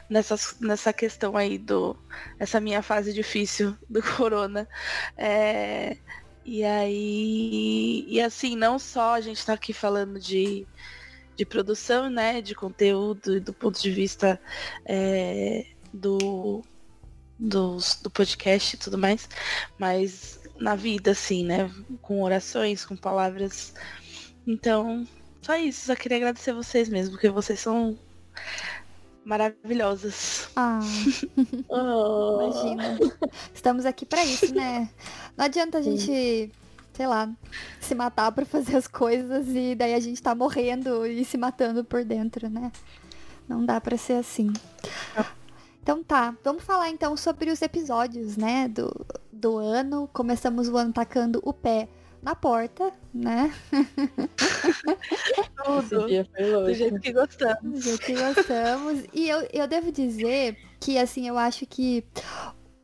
nessa, 0.09 0.35
nessa 0.61 0.93
questão 0.93 1.35
aí 1.35 1.57
do. 1.57 1.97
essa 2.39 2.61
minha 2.61 2.81
fase 2.81 3.11
difícil 3.13 3.75
do 3.89 4.01
corona. 4.01 4.67
É, 5.17 5.97
e 6.45 6.63
aí. 6.63 8.05
E 8.07 8.21
assim, 8.21 8.55
não 8.55 8.77
só 8.79 9.15
a 9.15 9.21
gente 9.21 9.45
tá 9.45 9.53
aqui 9.53 9.73
falando 9.73 10.19
de, 10.19 10.67
de 11.35 11.45
produção, 11.45 12.09
né? 12.09 12.41
De 12.41 12.53
conteúdo 12.53 13.41
do 13.41 13.53
ponto 13.53 13.81
de 13.81 13.91
vista 13.91 14.39
é, 14.85 15.65
do, 15.91 16.61
do 17.39 18.09
podcast 18.13 18.75
e 18.75 18.79
tudo 18.79 18.97
mais, 18.97 19.27
mas 19.77 20.39
na 20.59 20.75
vida, 20.75 21.11
assim, 21.11 21.43
né? 21.43 21.69
Com 22.01 22.21
orações, 22.21 22.85
com 22.85 22.95
palavras. 22.95 23.73
Então, 24.47 25.05
só 25.41 25.55
isso. 25.55 25.85
Só 25.85 25.95
queria 25.95 26.17
agradecer 26.17 26.53
vocês 26.53 26.89
mesmo, 26.89 27.13
porque 27.13 27.29
vocês 27.29 27.59
são 27.59 27.97
maravilhosas. 29.23 30.49
Ah. 30.55 30.79
oh. 31.69 32.41
Imagina. 32.41 32.99
Estamos 33.53 33.85
aqui 33.85 34.05
para 34.05 34.23
isso, 34.23 34.53
né? 34.53 34.89
Não 35.35 35.45
adianta 35.45 35.79
a 35.79 35.81
gente, 35.81 36.51
sei 36.93 37.07
lá, 37.07 37.29
se 37.81 37.95
matar 37.95 38.31
para 38.31 38.45
fazer 38.45 38.77
as 38.77 38.87
coisas 38.87 39.47
e 39.49 39.75
daí 39.75 39.93
a 39.93 39.99
gente 39.99 40.21
tá 40.21 40.35
morrendo 40.35 41.05
e 41.05 41.25
se 41.25 41.37
matando 41.37 41.83
por 41.83 42.03
dentro, 42.05 42.49
né? 42.49 42.71
Não 43.47 43.65
dá 43.65 43.81
para 43.81 43.97
ser 43.97 44.13
assim. 44.13 44.53
Então 45.81 46.03
tá, 46.03 46.35
vamos 46.43 46.63
falar 46.63 46.89
então 46.89 47.15
sobre 47.15 47.51
os 47.51 47.61
episódios, 47.61 48.37
né, 48.37 48.67
do, 48.67 49.05
do 49.31 49.57
ano. 49.57 50.09
Começamos 50.11 50.67
o 50.67 50.77
ano 50.77 50.91
tacando 50.91 51.39
o 51.43 51.53
pé 51.53 51.87
na 52.23 52.33
porta, 52.33 52.91
né? 53.15 53.53
Tudo. 55.63 56.01
Do 56.01 56.73
jeito 56.73 56.99
que 56.99 57.13
gostamos. 57.13 57.61
Do 57.61 57.81
jeito 57.81 58.05
que 58.05 58.13
gostamos. 58.13 59.03
E 59.13 59.29
eu, 59.29 59.47
eu 59.53 59.67
devo 59.67 59.91
dizer 59.91 60.57
que, 60.79 60.97
assim, 60.97 61.27
eu 61.27 61.37
acho 61.37 61.65
que 61.65 62.03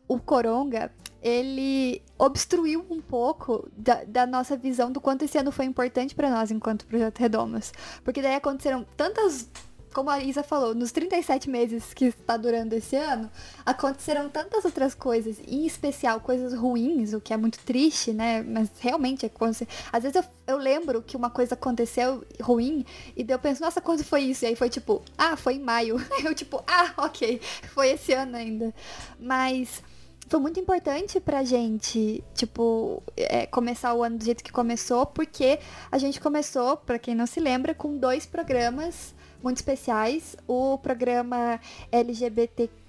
o 0.07 0.19
Coronga, 0.19 0.91
ele 1.21 2.01
obstruiu 2.17 2.85
um 2.89 3.01
pouco 3.01 3.69
da, 3.75 4.03
da, 4.05 4.25
nossa 4.25 4.55
visão 4.57 4.91
do 4.91 5.01
quanto 5.01 5.25
esse 5.25 5.37
ano 5.37 5.51
foi 5.51 5.65
importante 5.65 6.15
para 6.15 6.29
nós 6.29 6.49
enquanto 6.49 6.85
Projeto 6.85 7.19
Redomas. 7.19 7.73
Porque 8.03 8.21
daí 8.21 8.35
aconteceram 8.35 8.85
tantas 8.95 9.49
como 9.93 10.09
a 10.09 10.19
Isa 10.21 10.43
falou, 10.43 10.73
nos 10.73 10.91
37 10.91 11.49
meses 11.49 11.93
que 11.93 12.05
está 12.05 12.37
durando 12.37 12.73
esse 12.73 12.95
ano, 12.95 13.29
aconteceram 13.65 14.29
tantas 14.29 14.65
outras 14.65 14.95
coisas, 14.95 15.37
em 15.47 15.65
especial 15.65 16.19
coisas 16.19 16.53
ruins, 16.53 17.13
o 17.13 17.21
que 17.21 17.33
é 17.33 17.37
muito 17.37 17.59
triste, 17.59 18.13
né? 18.13 18.41
Mas 18.41 18.69
realmente 18.79 19.25
aconteceu. 19.25 19.67
Às 19.91 20.03
vezes 20.03 20.15
eu, 20.15 20.23
eu 20.47 20.57
lembro 20.57 21.01
que 21.01 21.17
uma 21.17 21.29
coisa 21.29 21.55
aconteceu 21.55 22.23
ruim 22.41 22.85
e 23.15 23.23
daí 23.23 23.35
eu 23.35 23.39
penso, 23.39 23.61
nossa, 23.61 23.81
quando 23.81 24.03
foi 24.03 24.21
isso? 24.21 24.45
E 24.45 24.49
aí 24.49 24.55
foi 24.55 24.69
tipo, 24.69 25.01
ah, 25.17 25.35
foi 25.35 25.55
em 25.55 25.59
maio. 25.59 25.97
Eu 26.23 26.35
tipo, 26.35 26.63
ah, 26.67 26.93
ok, 26.97 27.39
foi 27.73 27.91
esse 27.91 28.13
ano 28.13 28.37
ainda. 28.37 28.73
Mas 29.19 29.81
foi 30.27 30.39
muito 30.39 30.59
importante 30.59 31.19
pra 31.19 31.43
gente, 31.43 32.23
tipo, 32.33 33.03
é, 33.17 33.45
começar 33.47 33.93
o 33.93 34.03
ano 34.03 34.17
do 34.17 34.23
jeito 34.23 34.43
que 34.43 34.51
começou, 34.51 35.05
porque 35.05 35.59
a 35.91 35.97
gente 35.97 36.21
começou, 36.21 36.77
pra 36.77 36.97
quem 36.97 37.13
não 37.13 37.25
se 37.25 37.39
lembra, 37.39 37.73
com 37.73 37.97
dois 37.97 38.25
programas 38.25 39.13
muito 39.43 39.57
especiais. 39.57 40.35
O 40.47 40.77
programa 40.77 41.59
LGBTQ 41.91 42.81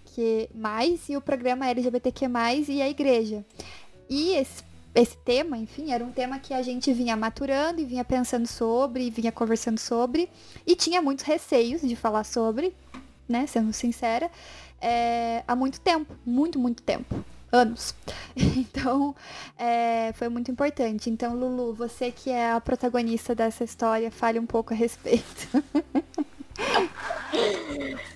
e 1.09 1.17
o 1.17 1.21
programa 1.21 1.67
LGBTQ+, 1.69 2.27
e 2.69 2.83
a 2.83 2.89
igreja. 2.89 3.45
E 4.09 4.35
esse, 4.35 4.63
esse 4.95 5.17
tema, 5.19 5.57
enfim, 5.57 5.91
era 5.91 6.05
um 6.05 6.13
tema 6.13 6.39
que 6.39 6.53
a 6.53 6.63
gente 6.63 6.93
vinha 6.93 7.17
maturando 7.17 7.81
e 7.81 7.85
vinha 7.85 8.05
pensando 8.05 8.47
sobre, 8.47 9.07
e 9.07 9.11
vinha 9.11 9.33
conversando 9.33 9.79
sobre, 9.79 10.29
e 10.67 10.77
tinha 10.77 11.01
muitos 11.01 11.25
receios 11.25 11.81
de 11.81 11.97
falar 11.97 12.25
sobre, 12.25 12.75
né, 13.29 13.47
sendo 13.47 13.73
sincera, 13.73 14.31
é, 14.81 15.43
há 15.49 15.57
muito 15.57 15.81
tempo, 15.81 16.15
muito, 16.27 16.59
muito 16.59 16.83
tempo 16.83 17.25
anos. 17.53 17.95
Então, 18.35 19.15
é, 19.59 20.13
foi 20.15 20.29
muito 20.31 20.51
importante. 20.51 21.11
Então, 21.11 21.37
Lulu, 21.37 21.75
você 21.75 22.11
que 22.11 22.31
é 22.31 22.51
a 22.51 22.61
protagonista 22.61 23.35
dessa 23.35 23.63
história, 23.63 24.11
fale 24.11 24.39
um 24.39 24.47
pouco 24.47 24.73
a 24.73 24.77
respeito. 24.77 25.49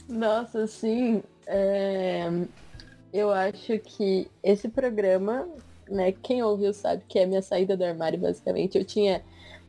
Nossa, 0.09 0.67
sim. 0.67 1.23
É... 1.47 2.29
Eu 3.13 3.31
acho 3.31 3.79
que 3.79 4.31
esse 4.43 4.69
programa, 4.69 5.49
né, 5.89 6.13
quem 6.13 6.43
ouviu 6.43 6.75
sabe 6.75 7.03
que 7.09 7.19
é 7.19 7.27
minha 7.27 7.43
saída 7.43 7.77
do 7.77 7.85
armário, 7.85 8.19
basicamente. 8.19 8.77
Eu 8.77 8.85
tinha 8.85 9.23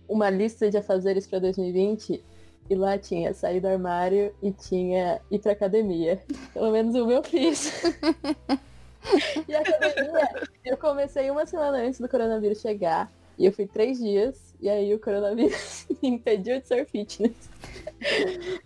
uma 0.08 0.30
lista 0.30 0.70
de 0.70 0.78
afazeres 0.78 1.28
para 1.28 1.40
2020 1.40 2.24
e 2.70 2.76
lá 2.76 2.98
tinha 2.98 3.34
sair 3.34 3.60
do 3.60 3.68
armário 3.68 4.34
e 4.42 4.52
tinha 4.52 5.22
ir 5.32 5.40
pra 5.40 5.54
academia. 5.54 6.22
Pelo 6.54 6.72
menos 6.72 6.96
o 6.96 7.06
meu 7.06 7.24
fiz. 7.24 7.72
e 9.48 9.56
a 9.56 9.62
academia, 9.62 10.48
eu 10.66 10.78
comecei 10.78 11.30
uma 11.32 11.46
semana 11.46 11.78
antes 11.78 12.00
do 12.00 12.10
coronavírus 12.10 12.60
chegar. 12.60 13.12
E 13.38 13.46
eu 13.46 13.54
fui 13.54 13.68
três 13.68 14.00
dias, 14.00 14.47
e 14.60 14.70
aí 14.70 14.94
o 14.94 15.00
coronavírus 15.00 15.86
me 16.02 16.10
impediu 16.10 16.60
de 16.60 16.68
ser 16.68 16.86
fitness. 16.86 17.50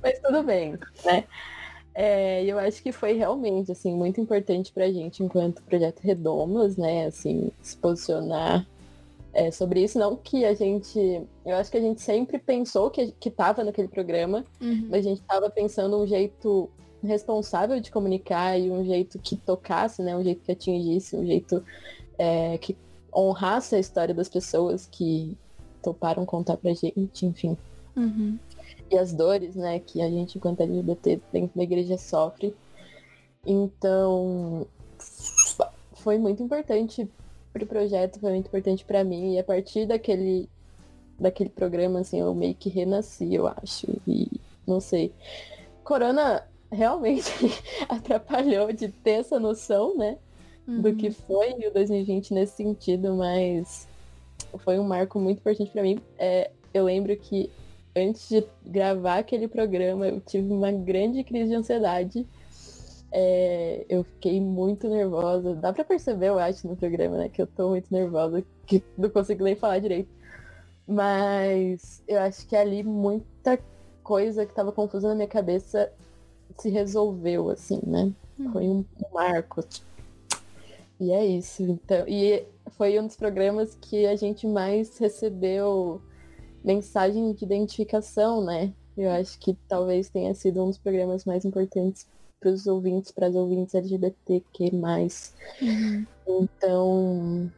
Mas 0.01 0.19
tudo 0.19 0.43
bem, 0.43 0.77
né? 1.05 1.25
É, 1.93 2.43
eu 2.45 2.57
acho 2.57 2.81
que 2.81 2.91
foi 2.91 3.13
realmente, 3.13 3.71
assim, 3.71 3.93
muito 3.93 4.21
importante 4.21 4.71
pra 4.71 4.91
gente, 4.91 5.21
enquanto 5.21 5.61
Projeto 5.63 5.99
Redomas, 5.99 6.77
né, 6.77 7.07
assim, 7.07 7.51
se 7.61 7.75
posicionar 7.75 8.65
é, 9.33 9.51
sobre 9.51 9.83
isso. 9.83 9.99
Não 9.99 10.15
que 10.15 10.45
a 10.45 10.53
gente. 10.53 10.99
Eu 11.45 11.55
acho 11.55 11.69
que 11.69 11.77
a 11.77 11.81
gente 11.81 12.01
sempre 12.01 12.39
pensou 12.39 12.89
que, 12.89 13.13
que 13.19 13.29
tava 13.29 13.63
naquele 13.63 13.87
programa, 13.87 14.45
uhum. 14.61 14.87
mas 14.89 15.05
a 15.05 15.09
gente 15.09 15.21
tava 15.23 15.49
pensando 15.49 16.01
um 16.01 16.07
jeito 16.07 16.69
responsável 17.03 17.79
de 17.79 17.91
comunicar 17.91 18.57
e 18.57 18.69
um 18.69 18.85
jeito 18.85 19.17
que 19.19 19.35
tocasse, 19.35 20.01
né? 20.01 20.15
Um 20.15 20.23
jeito 20.23 20.43
que 20.43 20.51
atingisse, 20.51 21.15
um 21.15 21.25
jeito 21.25 21.63
é, 22.17 22.57
que 22.57 22.77
honrasse 23.13 23.75
a 23.75 23.79
história 23.79 24.13
das 24.13 24.29
pessoas 24.29 24.85
que 24.85 25.37
toparam 25.81 26.25
contar 26.25 26.57
pra 26.57 26.73
gente, 26.73 27.25
enfim. 27.25 27.57
Uhum. 27.95 28.37
E 28.89 28.97
as 28.97 29.13
dores, 29.13 29.55
né, 29.55 29.79
que 29.79 30.01
a 30.01 30.09
gente, 30.09 30.37
enquanto 30.37 30.61
LGBT, 30.61 31.21
dentro 31.31 31.57
da 31.57 31.63
igreja 31.63 31.97
sofre. 31.97 32.53
Então, 33.45 34.67
foi 35.95 36.17
muito 36.17 36.43
importante 36.43 37.09
pro 37.53 37.65
projeto, 37.65 38.19
foi 38.19 38.31
muito 38.31 38.47
importante 38.47 38.85
para 38.85 39.03
mim. 39.03 39.33
E 39.33 39.39
a 39.39 39.43
partir 39.43 39.85
daquele, 39.85 40.49
daquele 41.19 41.49
programa, 41.49 41.99
assim, 41.99 42.19
eu 42.19 42.33
meio 42.33 42.55
que 42.55 42.69
renasci, 42.69 43.33
eu 43.33 43.47
acho. 43.47 43.87
E 44.07 44.29
não 44.65 44.79
sei. 44.79 45.13
Corona 45.83 46.45
realmente 46.71 47.31
atrapalhou 47.89 48.71
de 48.71 48.89
ter 48.89 49.21
essa 49.21 49.39
noção, 49.39 49.97
né? 49.97 50.17
Uhum. 50.67 50.81
Do 50.81 50.95
que 50.95 51.11
foi 51.11 51.53
o 51.67 51.73
2020 51.73 52.33
nesse 52.33 52.57
sentido, 52.57 53.15
mas 53.15 53.87
foi 54.59 54.79
um 54.79 54.83
marco 54.83 55.19
muito 55.19 55.39
importante 55.39 55.71
para 55.71 55.83
mim. 55.83 55.99
É, 56.17 56.51
eu 56.73 56.85
lembro 56.85 57.15
que 57.17 57.49
antes 57.95 58.29
de 58.29 58.43
gravar 58.65 59.17
aquele 59.17 59.47
programa, 59.47 60.07
eu 60.07 60.21
tive 60.21 60.51
uma 60.51 60.71
grande 60.71 61.23
crise 61.23 61.49
de 61.49 61.55
ansiedade. 61.55 62.27
É, 63.11 63.85
eu 63.89 64.03
fiquei 64.03 64.39
muito 64.39 64.87
nervosa. 64.87 65.55
Dá 65.55 65.73
pra 65.73 65.83
perceber, 65.83 66.29
eu 66.29 66.39
acho, 66.39 66.67
no 66.67 66.75
programa, 66.75 67.17
né? 67.17 67.29
Que 67.29 67.41
eu 67.41 67.47
tô 67.47 67.69
muito 67.69 67.91
nervosa, 67.91 68.43
que 68.65 68.83
não 68.97 69.09
consigo 69.09 69.43
nem 69.43 69.55
falar 69.55 69.79
direito. 69.79 70.09
Mas 70.87 72.01
eu 72.07 72.19
acho 72.19 72.47
que 72.47 72.55
ali 72.55 72.83
muita 72.83 73.59
coisa 74.03 74.45
que 74.45 74.53
tava 74.53 74.71
confusa 74.71 75.09
na 75.09 75.15
minha 75.15 75.27
cabeça 75.27 75.91
se 76.57 76.69
resolveu, 76.69 77.49
assim, 77.49 77.79
né? 77.85 78.11
Hum. 78.39 78.51
Foi 78.51 78.63
um, 78.63 78.79
um 78.79 79.13
marco. 79.13 79.63
E 80.99 81.11
é 81.11 81.25
isso. 81.25 81.63
Então, 81.63 82.07
e 82.07 82.45
foi 82.77 82.99
um 82.99 83.07
dos 83.07 83.15
programas 83.15 83.77
que 83.79 84.05
a 84.05 84.15
gente 84.15 84.47
mais 84.47 84.97
recebeu 84.97 86.01
mensagem 86.63 87.33
de 87.33 87.43
identificação, 87.45 88.43
né? 88.43 88.73
Eu 88.97 89.09
acho 89.11 89.39
que 89.39 89.57
talvez 89.67 90.09
tenha 90.09 90.33
sido 90.33 90.63
um 90.63 90.67
dos 90.67 90.77
programas 90.77 91.25
mais 91.25 91.45
importantes 91.45 92.07
para 92.39 92.49
os 92.49 92.67
ouvintes, 92.67 93.11
para 93.11 93.27
as 93.27 93.35
ouvintes 93.35 93.75
LGBTQ+. 93.75 94.71
Uhum. 95.61 96.05
Então, 96.27 97.51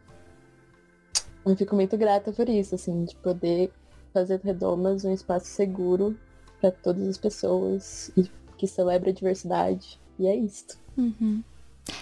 eu 1.46 1.56
fico 1.56 1.76
muito 1.76 1.98
grata 1.98 2.32
por 2.32 2.48
isso, 2.50 2.76
assim, 2.76 3.06
de 3.06 3.16
poder 3.16 3.72
fazer 4.14 4.40
Redomas 4.44 5.04
um 5.04 5.12
espaço 5.12 5.48
seguro 5.48 6.18
para 6.62 6.72
todas 6.72 7.08
as 7.08 7.18
pessoas 7.18 8.12
e 8.16 8.30
que 8.58 8.68
celebra 8.68 9.10
a 9.10 9.14
diversidade. 9.14 10.00
E 10.20 10.28
é 10.28 10.36
isto. 10.36 10.78
Uhum. 10.98 11.44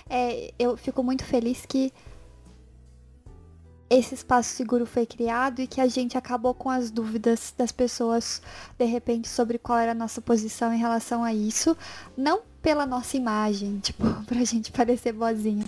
É, 0.10 0.54
eu 0.60 0.78
fico 0.78 1.02
muito 1.04 1.24
feliz 1.24 1.66
que 1.66 1.92
esse 3.92 4.16
espaço 4.16 4.56
seguro 4.56 4.86
foi 4.86 5.06
criado 5.06 5.60
e 5.62 5.68
que 5.68 5.82
a 5.82 5.88
gente 5.88 6.18
acabou 6.18 6.54
com 6.54 6.70
as 6.70 6.90
dúvidas 6.90 7.54
das 7.58 7.74
pessoas, 7.74 8.42
de 8.80 8.86
repente, 8.86 9.28
sobre 9.28 9.58
qual 9.58 9.78
era 9.78 9.92
a 9.92 9.96
nossa 9.96 10.22
posição 10.22 10.74
em 10.74 10.78
relação 10.78 11.26
a 11.26 11.34
isso. 11.34 11.76
Não 12.16 12.42
pela 12.62 12.86
nossa 12.86 13.18
imagem, 13.18 13.80
tipo, 13.84 14.06
pra 14.24 14.46
gente 14.46 14.72
parecer 14.72 15.12
boazinha. 15.12 15.66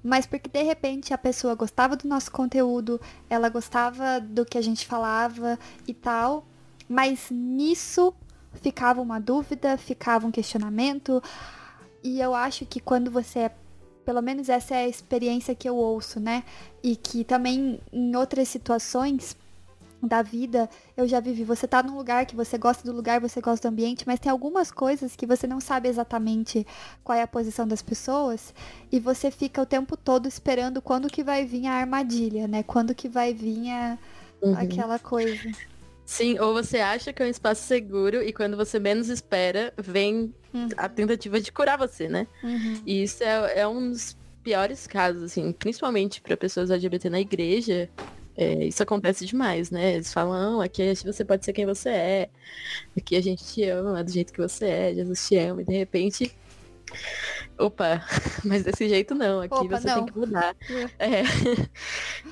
Mas 0.00 0.26
porque 0.26 0.48
de 0.48 0.62
repente 0.62 1.12
a 1.12 1.18
pessoa 1.18 1.56
gostava 1.56 1.96
do 1.96 2.06
nosso 2.06 2.30
conteúdo, 2.30 3.00
ela 3.28 3.48
gostava 3.48 4.20
do 4.20 4.44
que 4.46 4.56
a 4.56 4.62
gente 4.62 4.86
falava 4.86 5.58
e 5.88 5.92
tal. 5.92 6.46
Mas 6.88 7.30
nisso 7.32 8.14
ficava 8.62 9.00
uma 9.00 9.18
dúvida, 9.18 9.76
ficava 9.76 10.24
um 10.24 10.30
questionamento. 10.30 11.20
E 12.00 12.20
eu 12.20 12.32
acho 12.32 12.64
que 12.64 12.78
quando 12.78 13.10
você 13.10 13.40
é 13.40 13.54
pelo 14.06 14.22
menos 14.22 14.48
essa 14.48 14.76
é 14.76 14.84
a 14.84 14.88
experiência 14.88 15.52
que 15.52 15.68
eu 15.68 15.74
ouço, 15.76 16.20
né? 16.20 16.44
E 16.80 16.94
que 16.94 17.24
também 17.24 17.80
em 17.92 18.14
outras 18.14 18.48
situações 18.48 19.36
da 20.00 20.22
vida 20.22 20.70
eu 20.96 21.08
já 21.08 21.18
vivi. 21.18 21.42
Você 21.42 21.66
tá 21.66 21.82
num 21.82 21.96
lugar 21.96 22.24
que 22.24 22.36
você 22.36 22.56
gosta 22.56 22.84
do 22.84 22.94
lugar, 22.94 23.20
você 23.20 23.40
gosta 23.40 23.68
do 23.68 23.72
ambiente, 23.72 24.04
mas 24.06 24.20
tem 24.20 24.30
algumas 24.30 24.70
coisas 24.70 25.16
que 25.16 25.26
você 25.26 25.46
não 25.48 25.60
sabe 25.60 25.88
exatamente 25.88 26.64
qual 27.02 27.18
é 27.18 27.22
a 27.22 27.26
posição 27.26 27.66
das 27.66 27.82
pessoas 27.82 28.54
e 28.92 29.00
você 29.00 29.28
fica 29.28 29.60
o 29.60 29.66
tempo 29.66 29.96
todo 29.96 30.28
esperando 30.28 30.80
quando 30.80 31.10
que 31.10 31.24
vai 31.24 31.44
vir 31.44 31.66
a 31.66 31.72
armadilha, 31.72 32.46
né? 32.46 32.62
Quando 32.62 32.94
que 32.94 33.08
vai 33.08 33.34
vir 33.34 33.70
a, 33.70 33.98
uhum. 34.40 34.56
aquela 34.56 35.00
coisa. 35.00 35.50
Sim, 36.04 36.38
ou 36.38 36.54
você 36.54 36.78
acha 36.78 37.12
que 37.12 37.20
é 37.20 37.26
um 37.26 37.28
espaço 37.28 37.64
seguro 37.64 38.22
e 38.22 38.32
quando 38.32 38.56
você 38.56 38.78
menos 38.78 39.08
espera, 39.08 39.74
vem 39.76 40.32
uhum. 40.56 40.68
a 40.76 40.88
tentativa 40.88 41.40
de 41.40 41.52
curar 41.52 41.78
você, 41.78 42.08
né? 42.08 42.26
Uhum. 42.42 42.82
E 42.86 43.02
isso 43.02 43.22
é, 43.22 43.60
é, 43.60 43.68
um 43.68 43.90
dos 43.90 44.16
piores 44.42 44.86
casos, 44.86 45.22
assim, 45.22 45.52
principalmente 45.52 46.20
para 46.20 46.36
pessoas 46.36 46.70
LGBT 46.70 47.10
na 47.10 47.20
igreja. 47.20 47.88
É, 48.38 48.66
isso 48.66 48.82
acontece 48.82 49.24
demais, 49.24 49.70
né? 49.70 49.94
Eles 49.94 50.12
falam, 50.12 50.60
aqui 50.60 50.94
você 50.94 51.24
pode 51.24 51.44
ser 51.44 51.54
quem 51.54 51.64
você 51.64 51.88
é, 51.88 52.28
aqui 52.96 53.16
a 53.16 53.22
gente 53.22 53.42
te 53.42 53.64
ama 53.64 54.04
do 54.04 54.10
jeito 54.10 54.32
que 54.32 54.40
você 54.40 54.66
é, 54.66 54.94
Jesus 54.94 55.26
te 55.26 55.38
ama, 55.38 55.62
e 55.62 55.64
de 55.64 55.72
repente 55.72 56.30
Opa, 57.58 58.04
mas 58.44 58.64
desse 58.64 58.88
jeito 58.88 59.14
não, 59.14 59.40
aqui 59.40 59.54
Opa, 59.54 59.80
você 59.80 59.88
não. 59.88 60.04
tem 60.04 60.06
que 60.06 60.18
mudar. 60.18 60.56
É. 60.98 61.22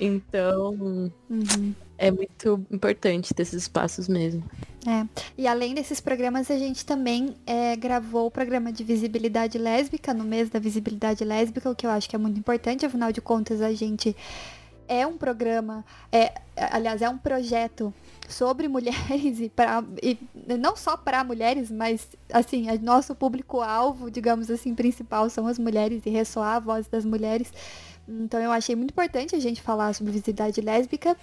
Então, 0.00 1.10
uhum. 1.30 1.72
é 1.96 2.10
muito 2.10 2.66
importante 2.68 3.32
ter 3.32 3.42
esses 3.42 3.62
espaços 3.62 4.08
mesmo. 4.08 4.42
É. 4.86 5.06
E 5.38 5.46
além 5.46 5.74
desses 5.74 5.98
programas, 5.98 6.50
a 6.50 6.58
gente 6.58 6.84
também 6.84 7.34
é, 7.46 7.74
gravou 7.74 8.26
o 8.26 8.30
programa 8.30 8.70
de 8.70 8.84
visibilidade 8.84 9.56
lésbica 9.56 10.12
no 10.12 10.24
mês 10.24 10.50
da 10.50 10.58
visibilidade 10.58 11.24
lésbica, 11.24 11.70
o 11.70 11.74
que 11.74 11.86
eu 11.86 11.90
acho 11.90 12.08
que 12.08 12.14
é 12.14 12.18
muito 12.18 12.38
importante, 12.38 12.84
afinal 12.84 13.10
de 13.10 13.20
contas, 13.20 13.62
a 13.62 13.72
gente 13.72 14.14
é 14.86 15.06
um 15.06 15.16
programa, 15.16 15.84
é, 16.12 16.34
aliás, 16.56 17.00
é 17.00 17.08
um 17.08 17.16
projeto 17.16 17.92
sobre 18.28 18.68
mulheres 18.68 19.40
e, 19.40 19.48
pra, 19.48 19.82
e 20.02 20.18
não 20.58 20.76
só 20.76 20.96
para 20.96 21.24
mulheres, 21.24 21.70
mas 21.70 22.06
assim, 22.32 22.66
nosso 22.78 23.14
público-alvo, 23.14 24.10
digamos 24.10 24.50
assim, 24.50 24.74
principal 24.74 25.30
são 25.30 25.46
as 25.46 25.58
mulheres 25.58 26.02
e 26.04 26.10
ressoar 26.10 26.56
a 26.56 26.60
voz 26.60 26.86
das 26.86 27.04
mulheres. 27.04 27.52
Então 28.06 28.40
eu 28.40 28.52
achei 28.52 28.76
muito 28.76 28.90
importante 28.90 29.34
a 29.34 29.40
gente 29.40 29.62
falar 29.62 29.94
sobre 29.94 30.12
visibilidade 30.12 30.60
lésbica. 30.60 31.16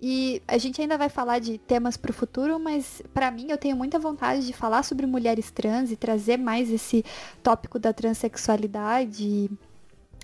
E 0.00 0.40
a 0.46 0.56
gente 0.58 0.80
ainda 0.80 0.96
vai 0.96 1.08
falar 1.08 1.40
de 1.40 1.58
temas 1.58 1.96
para 1.96 2.10
o 2.10 2.14
futuro, 2.14 2.58
mas 2.58 3.02
para 3.12 3.30
mim 3.30 3.46
eu 3.50 3.58
tenho 3.58 3.76
muita 3.76 3.98
vontade 3.98 4.46
de 4.46 4.52
falar 4.52 4.84
sobre 4.84 5.06
mulheres 5.06 5.50
trans 5.50 5.90
e 5.90 5.96
trazer 5.96 6.36
mais 6.36 6.70
esse 6.70 7.04
tópico 7.42 7.78
da 7.78 7.92
transexualidade 7.92 9.50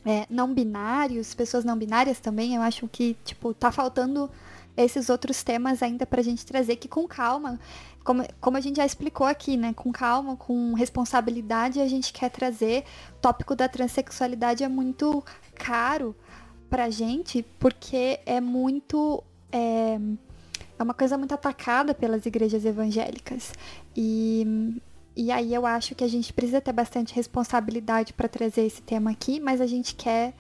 é, 0.05 0.27
não 0.31 0.53
binários, 0.53 1.35
pessoas 1.35 1.65
não 1.65 1.77
binárias 1.77 2.21
também, 2.21 2.55
eu 2.55 2.63
acho 2.63 2.87
que, 2.87 3.17
tipo, 3.25 3.55
tá 3.55 3.73
faltando 3.73 4.31
esses 4.77 5.09
outros 5.09 5.43
temas 5.43 5.83
ainda 5.83 6.05
pra 6.05 6.23
gente 6.23 6.45
trazer 6.45 6.77
que 6.77 6.89
com 6.89 7.07
calma, 7.07 7.59
como, 8.05 8.23
como 8.41 8.57
a 8.57 8.61
gente 8.61 8.77
já 8.77 8.85
explicou 8.85 9.27
aqui, 9.27 9.57
né? 9.57 9.73
Com 9.73 9.91
calma, 9.91 10.37
com 10.37 10.75
responsabilidade, 10.75 11.81
a 11.81 11.89
gente 11.89 12.13
quer 12.13 12.31
trazer. 12.31 12.85
O 13.17 13.21
tópico 13.21 13.57
da 13.57 13.67
transexualidade 13.67 14.63
é 14.63 14.69
muito 14.69 15.25
caro 15.55 16.15
pra 16.69 16.91
gente, 16.91 17.43
porque 17.59 18.21
é 18.27 18.41
muito. 18.41 19.25
É, 19.55 19.99
é 20.79 20.83
uma 20.83 20.95
coisa 20.95 21.17
muito 21.17 21.33
atacada 21.33 21.95
pelas 21.95 22.27
igrejas 22.27 22.65
evangélicas. 22.65 23.53
E, 23.97 24.81
e 25.17 25.31
aí 25.31 25.55
eu 25.55 25.65
acho 25.65 25.95
que 25.95 26.03
a 26.03 26.09
gente 26.09 26.33
precisa 26.33 26.61
ter 26.61 26.73
bastante 26.73 27.15
responsabilidade 27.15 28.13
para 28.13 28.29
trazer 28.29 28.67
esse 28.67 28.83
tema 28.83 29.13
aqui, 29.13 29.39
mas 29.39 29.61
a 29.61 29.67
gente 29.67 29.95
quer 29.95 30.35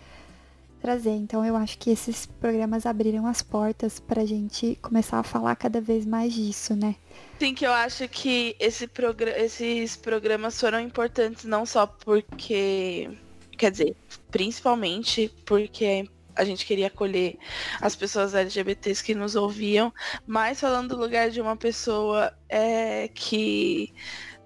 trazer. 0.84 1.12
Então 1.12 1.42
eu 1.44 1.56
acho 1.56 1.78
que 1.78 1.90
esses 1.90 2.26
programas 2.26 2.84
abriram 2.84 3.26
as 3.26 3.40
portas 3.40 3.98
para 3.98 4.20
a 4.22 4.26
gente 4.26 4.76
começar 4.82 5.18
a 5.18 5.22
falar 5.22 5.56
cada 5.56 5.80
vez 5.80 6.04
mais 6.04 6.34
disso, 6.34 6.74
né? 6.74 6.96
Sim, 7.38 7.54
que 7.54 7.64
eu 7.64 7.72
acho 7.72 8.06
que 8.08 8.54
esse 8.58 8.86
progr 8.86 9.30
esses 9.30 9.96
programas 9.96 10.60
foram 10.60 10.80
importantes 10.80 11.44
não 11.44 11.64
só 11.64 11.86
porque, 11.86 13.08
quer 13.56 13.70
dizer, 13.70 13.96
principalmente 14.30 15.32
porque 15.46 16.06
a 16.34 16.44
gente 16.44 16.66
queria 16.66 16.88
acolher 16.88 17.38
as 17.80 17.94
pessoas 17.94 18.34
LGBTs 18.34 19.02
que 19.02 19.14
nos 19.14 19.36
ouviam, 19.36 19.92
mas 20.26 20.60
falando 20.60 20.94
do 20.94 21.00
lugar 21.00 21.30
de 21.30 21.40
uma 21.40 21.56
pessoa 21.56 22.32
é, 22.48 23.08
que 23.08 23.92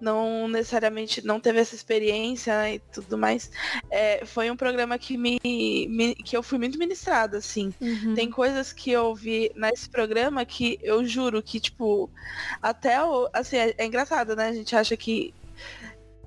não 0.00 0.48
necessariamente 0.48 1.24
não 1.24 1.40
teve 1.40 1.60
essa 1.60 1.74
experiência 1.74 2.56
né, 2.56 2.74
e 2.74 2.78
tudo 2.78 3.18
mais. 3.18 3.50
É, 3.90 4.24
foi 4.24 4.50
um 4.50 4.56
programa 4.56 4.98
que 4.98 5.16
me, 5.16 5.38
me, 5.42 6.14
que 6.14 6.36
eu 6.36 6.42
fui 6.42 6.58
muito 6.58 6.78
ministrada, 6.78 7.38
assim. 7.38 7.74
Uhum. 7.80 8.14
Tem 8.14 8.30
coisas 8.30 8.72
que 8.72 8.90
eu 8.90 9.14
vi 9.14 9.50
nesse 9.54 9.88
programa 9.88 10.44
que 10.44 10.78
eu 10.82 11.04
juro 11.04 11.42
que, 11.42 11.60
tipo, 11.60 12.10
até 12.62 13.02
o. 13.02 13.28
Assim, 13.32 13.56
é, 13.56 13.74
é 13.76 13.86
engraçado, 13.86 14.36
né? 14.36 14.48
A 14.48 14.52
gente 14.52 14.74
acha 14.74 14.96
que 14.96 15.34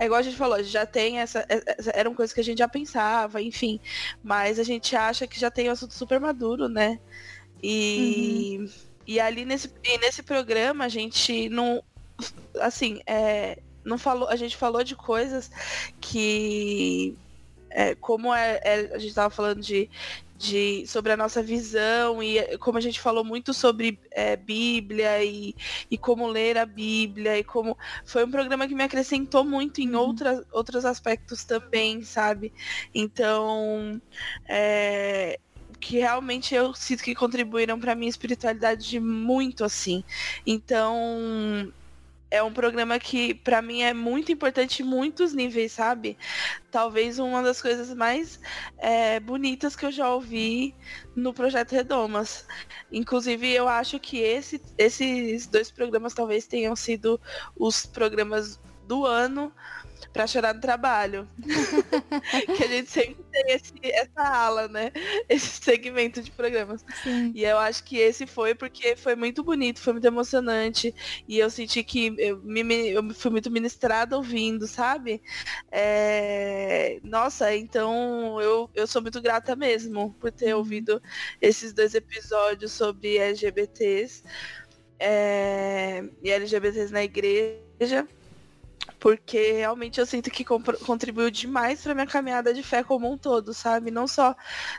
é 0.01 0.05
igual 0.05 0.19
a 0.19 0.23
gente 0.23 0.35
falou, 0.35 0.63
já 0.63 0.83
tem 0.83 1.19
essa, 1.19 1.45
essa. 1.47 1.91
Eram 1.91 2.15
coisas 2.15 2.33
que 2.33 2.39
a 2.39 2.43
gente 2.43 2.57
já 2.57 2.67
pensava, 2.67 3.39
enfim. 3.39 3.79
Mas 4.23 4.57
a 4.57 4.63
gente 4.63 4.95
acha 4.95 5.27
que 5.27 5.39
já 5.39 5.51
tem 5.51 5.69
o 5.69 5.71
assunto 5.71 5.93
super 5.93 6.19
maduro, 6.19 6.67
né? 6.67 6.99
E, 7.61 8.57
uhum. 8.59 8.69
e 9.05 9.19
ali 9.19 9.45
nesse, 9.45 9.71
e 9.83 9.99
nesse 9.99 10.23
programa 10.23 10.85
a 10.85 10.89
gente 10.89 11.47
não. 11.49 11.83
Assim, 12.59 12.99
é, 13.05 13.59
não 13.85 13.99
falou, 13.99 14.27
a 14.27 14.35
gente 14.35 14.57
falou 14.57 14.83
de 14.83 14.95
coisas 14.95 15.51
que. 15.99 17.15
É, 17.69 17.93
como 17.93 18.33
é, 18.33 18.59
é, 18.63 18.95
a 18.95 18.97
gente 18.97 19.09
estava 19.09 19.29
falando 19.29 19.61
de, 19.61 19.87
de, 20.41 20.85
sobre 20.87 21.11
a 21.11 21.17
nossa 21.17 21.43
visão 21.43 22.21
e 22.21 22.57
como 22.57 22.77
a 22.77 22.81
gente 22.81 22.99
falou 22.99 23.23
muito 23.23 23.53
sobre 23.53 23.99
é, 24.09 24.35
Bíblia 24.35 25.23
e, 25.23 25.55
e 25.89 25.97
como 25.97 26.27
ler 26.27 26.57
a 26.57 26.65
Bíblia 26.65 27.37
e 27.37 27.43
como 27.43 27.77
foi 28.03 28.25
um 28.25 28.31
programa 28.31 28.67
que 28.67 28.73
me 28.73 28.83
acrescentou 28.83 29.43
muito 29.45 29.81
em 29.81 29.93
uhum. 29.93 29.99
outras, 29.99 30.43
outros 30.51 30.83
aspectos 30.83 31.43
também, 31.43 32.01
sabe? 32.01 32.51
Então, 32.93 34.01
é, 34.49 35.39
que 35.79 35.99
realmente 35.99 36.55
eu 36.55 36.73
sinto 36.73 37.03
que 37.03 37.13
contribuíram 37.13 37.79
para 37.79 37.95
minha 37.95 38.09
espiritualidade 38.09 38.99
muito 38.99 39.63
assim. 39.63 40.03
Então, 40.45 41.71
é 42.31 42.41
um 42.41 42.53
programa 42.53 42.97
que 42.97 43.33
para 43.33 43.61
mim 43.61 43.81
é 43.81 43.93
muito 43.93 44.31
importante 44.31 44.81
em 44.81 44.85
muitos 44.85 45.33
níveis, 45.33 45.73
sabe? 45.73 46.17
Talvez 46.71 47.19
uma 47.19 47.43
das 47.43 47.61
coisas 47.61 47.93
mais 47.93 48.39
é, 48.77 49.19
bonitas 49.19 49.75
que 49.75 49.85
eu 49.85 49.91
já 49.91 50.09
ouvi 50.09 50.73
no 51.13 51.33
projeto 51.33 51.73
Redomas. 51.73 52.47
Inclusive, 52.89 53.51
eu 53.51 53.67
acho 53.67 53.99
que 53.99 54.19
esse, 54.19 54.61
esses 54.77 55.45
dois 55.45 55.69
programas 55.69 56.13
talvez 56.13 56.47
tenham 56.47 56.75
sido 56.75 57.19
os 57.55 57.85
programas 57.85 58.59
do 58.87 59.05
ano 59.05 59.53
para 60.13 60.27
chorar 60.27 60.53
no 60.53 60.61
trabalho. 60.61 61.27
que 62.57 62.63
a 62.63 62.67
gente 62.67 62.89
sempre 62.89 63.23
tem 63.31 63.55
esse, 63.55 63.73
essa 63.83 64.21
ala, 64.21 64.67
né? 64.67 64.91
Esse 65.29 65.61
segmento 65.61 66.21
de 66.21 66.31
programas. 66.31 66.85
Sim. 67.03 67.31
E 67.33 67.43
eu 67.43 67.57
acho 67.57 67.83
que 67.83 67.97
esse 67.97 68.27
foi 68.27 68.53
porque 68.53 68.95
foi 68.95 69.15
muito 69.15 69.43
bonito, 69.43 69.79
foi 69.79 69.93
muito 69.93 70.05
emocionante. 70.05 70.93
E 71.27 71.39
eu 71.39 71.49
senti 71.49 71.83
que 71.83 72.13
eu, 72.17 72.41
me, 72.43 72.89
eu 72.89 73.13
fui 73.13 73.31
muito 73.31 73.49
ministrada 73.49 74.17
ouvindo, 74.17 74.67
sabe? 74.67 75.21
É... 75.71 76.99
Nossa, 77.03 77.55
então 77.55 78.41
eu, 78.41 78.69
eu 78.75 78.85
sou 78.87 79.01
muito 79.01 79.21
grata 79.21 79.55
mesmo 79.55 80.13
por 80.19 80.31
ter 80.31 80.53
uhum. 80.53 80.59
ouvido 80.59 81.01
esses 81.41 81.73
dois 81.73 81.95
episódios 81.95 82.71
sobre 82.71 83.17
LGBTs. 83.17 84.23
É... 84.99 86.03
E 86.21 86.29
LGBTs 86.29 86.91
na 86.91 87.03
igreja 87.03 88.07
porque 88.99 89.51
realmente 89.53 89.99
eu 89.99 90.05
sinto 90.05 90.29
que 90.29 90.45
contribuiu 90.45 91.31
demais 91.31 91.81
para 91.81 91.93
minha 91.93 92.07
caminhada 92.07 92.53
de 92.53 92.63
fé 92.63 92.83
como 92.83 93.11
um 93.11 93.17
todo, 93.17 93.53
sabe? 93.53 93.91
Não 93.91 94.07
só 94.07 94.35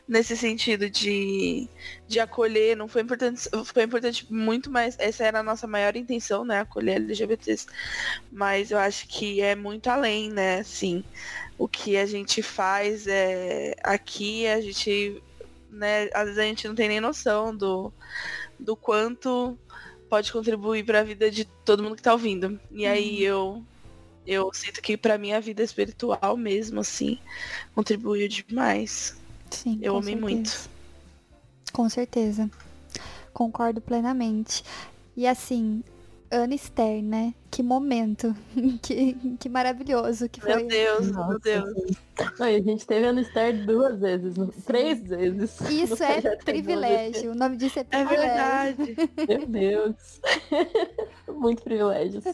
nesse 0.06 0.36
sentido 0.36 0.88
de, 0.88 1.68
de 2.06 2.20
acolher, 2.20 2.76
não 2.76 2.88
foi 2.88 3.02
importante, 3.02 3.48
foi 3.64 3.82
importante 3.82 4.32
muito 4.32 4.70
mais, 4.70 4.96
essa 4.98 5.24
era 5.24 5.40
a 5.40 5.42
nossa 5.42 5.66
maior 5.66 5.96
intenção, 5.96 6.44
né, 6.44 6.60
acolher 6.60 6.96
LGBTs, 6.96 7.66
mas 8.30 8.70
eu 8.70 8.78
acho 8.78 9.08
que 9.08 9.40
é 9.40 9.54
muito 9.54 9.88
além, 9.88 10.30
né, 10.30 10.60
assim, 10.60 11.04
o 11.58 11.68
que 11.68 11.96
a 11.96 12.06
gente 12.06 12.42
faz 12.42 13.06
é 13.06 13.74
aqui, 13.82 14.46
a 14.46 14.60
gente, 14.60 15.22
né, 15.70 16.08
às 16.14 16.24
vezes 16.24 16.38
a 16.38 16.44
gente 16.44 16.68
não 16.68 16.74
tem 16.74 16.88
nem 16.88 17.00
noção 17.00 17.56
do, 17.56 17.92
do 18.58 18.76
quanto 18.76 19.58
pode 20.08 20.30
contribuir 20.30 20.84
para 20.84 21.00
a 21.00 21.04
vida 21.04 21.30
de 21.30 21.44
todo 21.64 21.82
mundo 21.82 21.94
que 21.94 22.00
está 22.00 22.12
ouvindo. 22.12 22.60
E 22.70 22.84
aí 22.84 23.22
uhum. 23.30 23.56
eu 23.56 23.64
eu 24.26 24.52
sinto 24.52 24.80
que 24.80 24.96
para 24.96 25.18
minha 25.18 25.40
vida 25.40 25.62
espiritual 25.62 26.36
mesmo, 26.36 26.80
assim, 26.80 27.18
contribuiu 27.74 28.28
demais. 28.28 29.16
Sim, 29.50 29.78
eu 29.82 29.96
amei 29.96 30.14
certeza. 30.14 30.20
muito. 30.20 30.70
Com 31.72 31.88
certeza. 31.88 32.50
Concordo 33.32 33.80
plenamente. 33.80 34.62
E 35.16 35.26
assim, 35.26 35.82
Ana 36.32 36.54
Esther, 36.54 37.02
né? 37.02 37.34
Que 37.50 37.62
momento. 37.62 38.34
que, 38.82 39.36
que 39.38 39.48
maravilhoso 39.48 40.28
que 40.28 40.40
foi. 40.40 40.56
Meu 40.56 40.66
Deus, 40.66 41.10
Nossa, 41.10 41.28
meu 41.28 41.38
Deus. 41.38 42.40
a 42.40 42.50
gente 42.50 42.86
teve 42.86 43.06
Ana 43.06 43.20
Esther 43.20 43.66
duas 43.66 44.00
vezes, 44.00 44.34
três 44.64 45.02
vezes. 45.02 45.60
Isso 45.70 46.00
é 46.02 46.36
privilégio. 46.36 47.32
O 47.32 47.34
nome 47.34 47.56
disso 47.58 47.78
é, 47.78 47.82
é 47.82 48.04
privilégio. 48.04 48.26
É 48.26 48.72
verdade. 48.72 48.96
meu 49.28 49.46
Deus. 49.46 50.20
Muito 51.28 51.62
privilégios. 51.62 52.24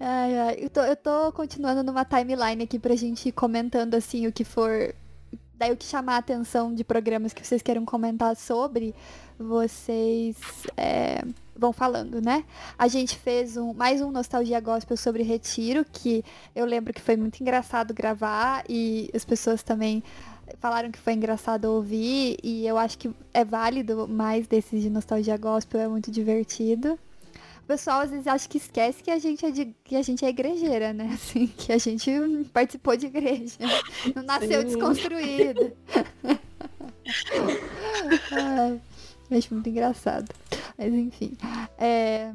Ai, 0.00 0.38
ai. 0.38 0.56
Eu 0.58 0.70
tô, 0.70 0.80
eu 0.80 0.96
tô 0.96 1.32
continuando 1.32 1.84
numa 1.84 2.04
timeline 2.04 2.64
aqui 2.64 2.78
pra 2.78 2.96
gente 2.96 3.28
ir 3.28 3.32
comentando 3.32 3.94
assim 3.94 4.26
o 4.26 4.32
que 4.32 4.44
for 4.44 4.94
daí 5.54 5.72
o 5.72 5.76
que 5.76 5.84
chamar 5.84 6.14
a 6.14 6.18
atenção 6.18 6.74
de 6.74 6.82
programas 6.82 7.34
que 7.34 7.46
vocês 7.46 7.60
queiram 7.60 7.84
comentar 7.84 8.34
sobre, 8.34 8.94
vocês 9.38 10.34
é, 10.74 11.22
vão 11.60 11.72
falando, 11.74 12.22
né? 12.22 12.42
A 12.78 12.88
gente 12.88 13.16
fez 13.16 13.58
um, 13.58 13.74
mais 13.74 14.00
um 14.00 14.10
Nostalgia 14.10 14.58
Gospel 14.60 14.96
sobre 14.96 15.22
Retiro, 15.22 15.84
que 15.92 16.24
eu 16.56 16.64
lembro 16.64 16.94
que 16.94 17.02
foi 17.02 17.16
muito 17.16 17.38
engraçado 17.40 17.92
gravar 17.92 18.64
e 18.66 19.10
as 19.14 19.26
pessoas 19.26 19.62
também 19.62 20.02
falaram 20.58 20.90
que 20.90 20.98
foi 20.98 21.12
engraçado 21.12 21.66
ouvir 21.66 22.38
e 22.42 22.66
eu 22.66 22.78
acho 22.78 22.96
que 22.96 23.10
é 23.32 23.44
válido 23.44 24.08
mais 24.08 24.46
desses 24.46 24.82
de 24.82 24.88
Nostalgia 24.88 25.36
Gospel, 25.36 25.80
é 25.80 25.86
muito 25.86 26.10
divertido. 26.10 26.98
O 27.62 27.66
pessoal 27.66 28.00
às 28.00 28.10
vezes 28.10 28.26
acha 28.26 28.48
que 28.48 28.56
esquece 28.56 29.02
que 29.02 29.10
a 29.10 29.18
gente 29.18 29.44
é, 29.44 29.50
de, 29.50 29.66
que 29.84 29.94
a 29.94 30.02
gente 30.02 30.24
é 30.24 30.30
igrejeira, 30.30 30.94
né? 30.94 31.10
Assim, 31.14 31.46
que 31.46 31.72
a 31.72 31.78
gente 31.78 32.10
participou 32.54 32.96
de 32.96 33.06
igreja. 33.06 33.58
Não 34.16 34.22
nasceu 34.22 34.62
Sim. 34.62 34.66
desconstruído. 34.66 35.72
Ai, 38.32 38.80
acho 39.30 39.54
muito 39.54 39.68
engraçado. 39.68 40.26
Mas 40.80 40.94
enfim. 40.94 41.36
É... 41.78 42.32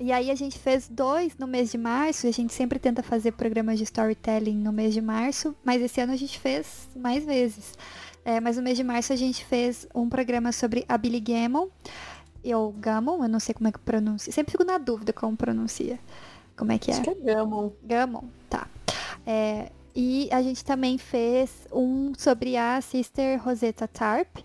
E 0.00 0.10
aí 0.10 0.30
a 0.30 0.34
gente 0.34 0.58
fez 0.58 0.88
dois 0.88 1.36
no 1.38 1.46
mês 1.46 1.70
de 1.70 1.76
março, 1.76 2.26
a 2.26 2.30
gente 2.30 2.52
sempre 2.52 2.78
tenta 2.78 3.02
fazer 3.02 3.32
programas 3.32 3.78
de 3.78 3.84
storytelling 3.84 4.56
no 4.56 4.72
mês 4.72 4.94
de 4.94 5.02
março, 5.02 5.54
mas 5.62 5.82
esse 5.82 6.00
ano 6.00 6.12
a 6.12 6.16
gente 6.16 6.38
fez 6.38 6.88
mais 6.96 7.24
vezes. 7.24 7.74
É, 8.24 8.40
mas 8.40 8.56
no 8.56 8.62
mês 8.62 8.76
de 8.76 8.82
março 8.82 9.12
a 9.12 9.16
gente 9.16 9.44
fez 9.44 9.86
um 9.94 10.08
programa 10.08 10.50
sobre 10.50 10.84
a 10.88 10.96
Billy 10.96 11.20
Gammon, 11.20 11.68
ou 12.44 12.72
Gammon, 12.72 13.22
eu 13.22 13.28
não 13.28 13.38
sei 13.38 13.54
como 13.54 13.68
é 13.68 13.72
que 13.72 13.78
pronuncia, 13.78 14.32
sempre 14.32 14.50
fico 14.50 14.64
na 14.64 14.78
dúvida 14.78 15.12
como 15.12 15.36
pronuncia. 15.36 16.00
Como 16.56 16.72
é 16.72 16.78
que 16.78 16.90
é? 16.90 16.94
Acho 16.94 17.02
que 17.02 17.10
é 17.10 17.14
Gammon. 17.14 17.72
Gammon, 17.84 18.24
tá. 18.48 18.66
É, 19.26 19.70
e 19.94 20.28
a 20.32 20.42
gente 20.42 20.64
também 20.64 20.98
fez 20.98 21.68
um 21.70 22.12
sobre 22.16 22.56
a 22.56 22.80
Sister 22.80 23.40
Rosetta 23.42 23.86
Tarp, 23.86 24.38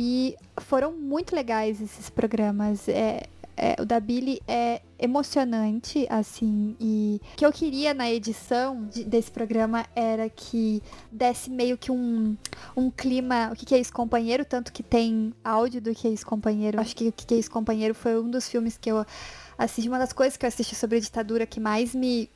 e 0.00 0.36
foram 0.58 0.92
muito 0.92 1.34
legais 1.34 1.82
esses 1.82 2.08
programas. 2.08 2.88
É, 2.88 3.24
é, 3.56 3.74
o 3.80 3.84
da 3.84 3.98
Billy 3.98 4.40
é 4.46 4.80
emocionante, 4.96 6.06
assim, 6.08 6.76
e 6.78 7.20
o 7.34 7.36
que 7.36 7.44
eu 7.44 7.52
queria 7.52 7.92
na 7.92 8.08
edição 8.08 8.84
de, 8.84 9.02
desse 9.02 9.28
programa 9.28 9.84
era 9.96 10.30
que 10.30 10.80
desse 11.10 11.50
meio 11.50 11.76
que 11.76 11.90
um, 11.90 12.36
um 12.76 12.92
clima, 12.92 13.50
o 13.52 13.56
que, 13.56 13.66
que 13.66 13.74
é 13.74 13.80
isso, 13.80 13.92
companheiro, 13.92 14.44
tanto 14.44 14.72
que 14.72 14.84
tem 14.84 15.34
áudio 15.42 15.80
do 15.80 15.92
que 15.92 16.06
é 16.06 16.10
isso, 16.12 16.24
companheiro. 16.24 16.80
Acho 16.80 16.94
que 16.94 17.08
o 17.08 17.12
que, 17.12 17.26
que 17.26 17.34
é 17.34 17.38
isso, 17.38 17.50
companheiro 17.50 17.92
foi 17.92 18.20
um 18.20 18.30
dos 18.30 18.48
filmes 18.48 18.78
que 18.78 18.92
eu 18.92 19.04
assisti, 19.58 19.88
uma 19.88 19.98
das 19.98 20.12
coisas 20.12 20.36
que 20.36 20.46
eu 20.46 20.48
assisti 20.48 20.76
sobre 20.76 20.98
a 20.98 21.00
ditadura 21.00 21.44
que 21.44 21.58
mais 21.58 21.92
me 21.92 22.30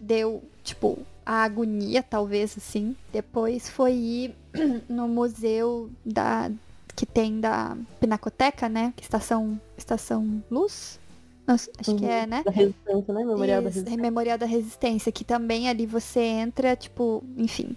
deu, 0.00 0.42
tipo, 0.64 0.98
a 1.24 1.44
agonia, 1.44 2.02
talvez, 2.02 2.56
assim. 2.58 2.96
Depois 3.12 3.70
foi 3.70 3.92
ir 3.92 4.34
no 4.88 5.06
museu 5.06 5.88
da 6.04 6.50
que 6.96 7.04
tem 7.04 7.38
da 7.38 7.76
Pinacoteca, 8.00 8.68
né? 8.68 8.94
Estação, 9.00 9.60
estação 9.76 10.42
Luz? 10.50 10.98
Nossa, 11.46 11.70
acho 11.78 11.92
uhum. 11.92 11.98
que 11.98 12.06
é, 12.06 12.26
né? 12.26 12.42
Da 12.42 12.50
Resistência, 12.50 13.14
né? 13.14 13.24
Memorial 13.24 13.58
Isso, 13.58 13.62
da 13.62 13.68
Resistência. 13.68 14.02
Memorial 14.02 14.38
da 14.38 14.46
Resistência, 14.46 15.12
que 15.12 15.24
também 15.24 15.68
ali 15.68 15.86
você 15.86 16.20
entra, 16.20 16.74
tipo, 16.74 17.22
enfim. 17.36 17.76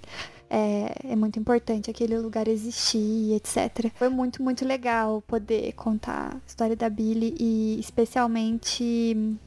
É, 0.49 1.11
é, 1.11 1.15
muito 1.15 1.37
importante 1.37 1.91
aquele 1.91 2.17
lugar 2.17 2.47
existir, 2.47 3.33
etc. 3.35 3.91
Foi 3.93 4.09
muito, 4.09 4.41
muito 4.41 4.65
legal 4.65 5.21
poder 5.27 5.73
contar 5.73 6.33
a 6.33 6.39
história 6.47 6.75
da 6.75 6.89
Billy 6.89 7.35
e 7.39 7.79
especialmente 7.79 9.37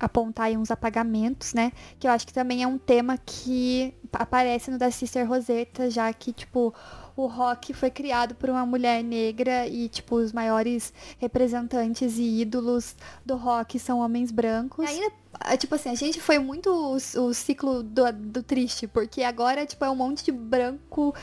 apontar 0.00 0.46
aí 0.46 0.56
uns 0.56 0.70
apagamentos, 0.70 1.52
né? 1.52 1.72
Que 1.98 2.06
eu 2.08 2.10
acho 2.10 2.26
que 2.26 2.32
também 2.32 2.62
é 2.62 2.66
um 2.66 2.78
tema 2.78 3.18
que 3.18 3.94
aparece 4.12 4.70
no 4.70 4.78
da 4.78 4.90
Sister 4.90 5.28
Rosetta, 5.28 5.90
já 5.90 6.10
que, 6.12 6.32
tipo, 6.32 6.74
o 7.14 7.26
rock 7.26 7.74
foi 7.74 7.90
criado 7.90 8.34
por 8.34 8.48
uma 8.48 8.64
mulher 8.64 9.04
negra 9.04 9.66
e, 9.66 9.88
tipo, 9.88 10.16
os 10.16 10.32
maiores 10.32 10.92
representantes 11.18 12.16
e 12.16 12.40
ídolos 12.40 12.96
do 13.24 13.36
rock 13.36 13.78
são 13.78 14.00
homens 14.00 14.30
brancos. 14.30 14.84
E 14.84 14.88
ainda, 14.88 15.12
ah, 15.34 15.56
tipo 15.56 15.74
assim, 15.74 15.90
a 15.90 15.94
gente 15.94 16.20
foi 16.20 16.38
muito 16.38 16.70
o, 16.70 16.94
o 17.22 17.34
ciclo 17.34 17.82
do, 17.82 18.10
do 18.12 18.42
triste, 18.42 18.86
porque 18.86 19.22
agora, 19.22 19.66
tipo, 19.66 19.84
é 19.84 19.90
um 19.90 19.96
monte 19.96 20.24
de 20.24 20.32
branco 20.32 21.14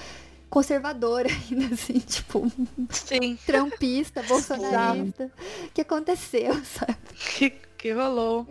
conservador 0.49 1.25
ainda, 1.51 1.73
assim, 1.73 1.99
tipo. 1.99 2.49
Sim. 2.89 3.37
Trampista, 3.45 4.21
bolsonarista. 4.23 5.31
O 5.65 5.71
que 5.71 5.81
aconteceu, 5.81 6.53
sabe? 6.63 7.57
Que, 7.77 7.91
rolou. 7.91 8.47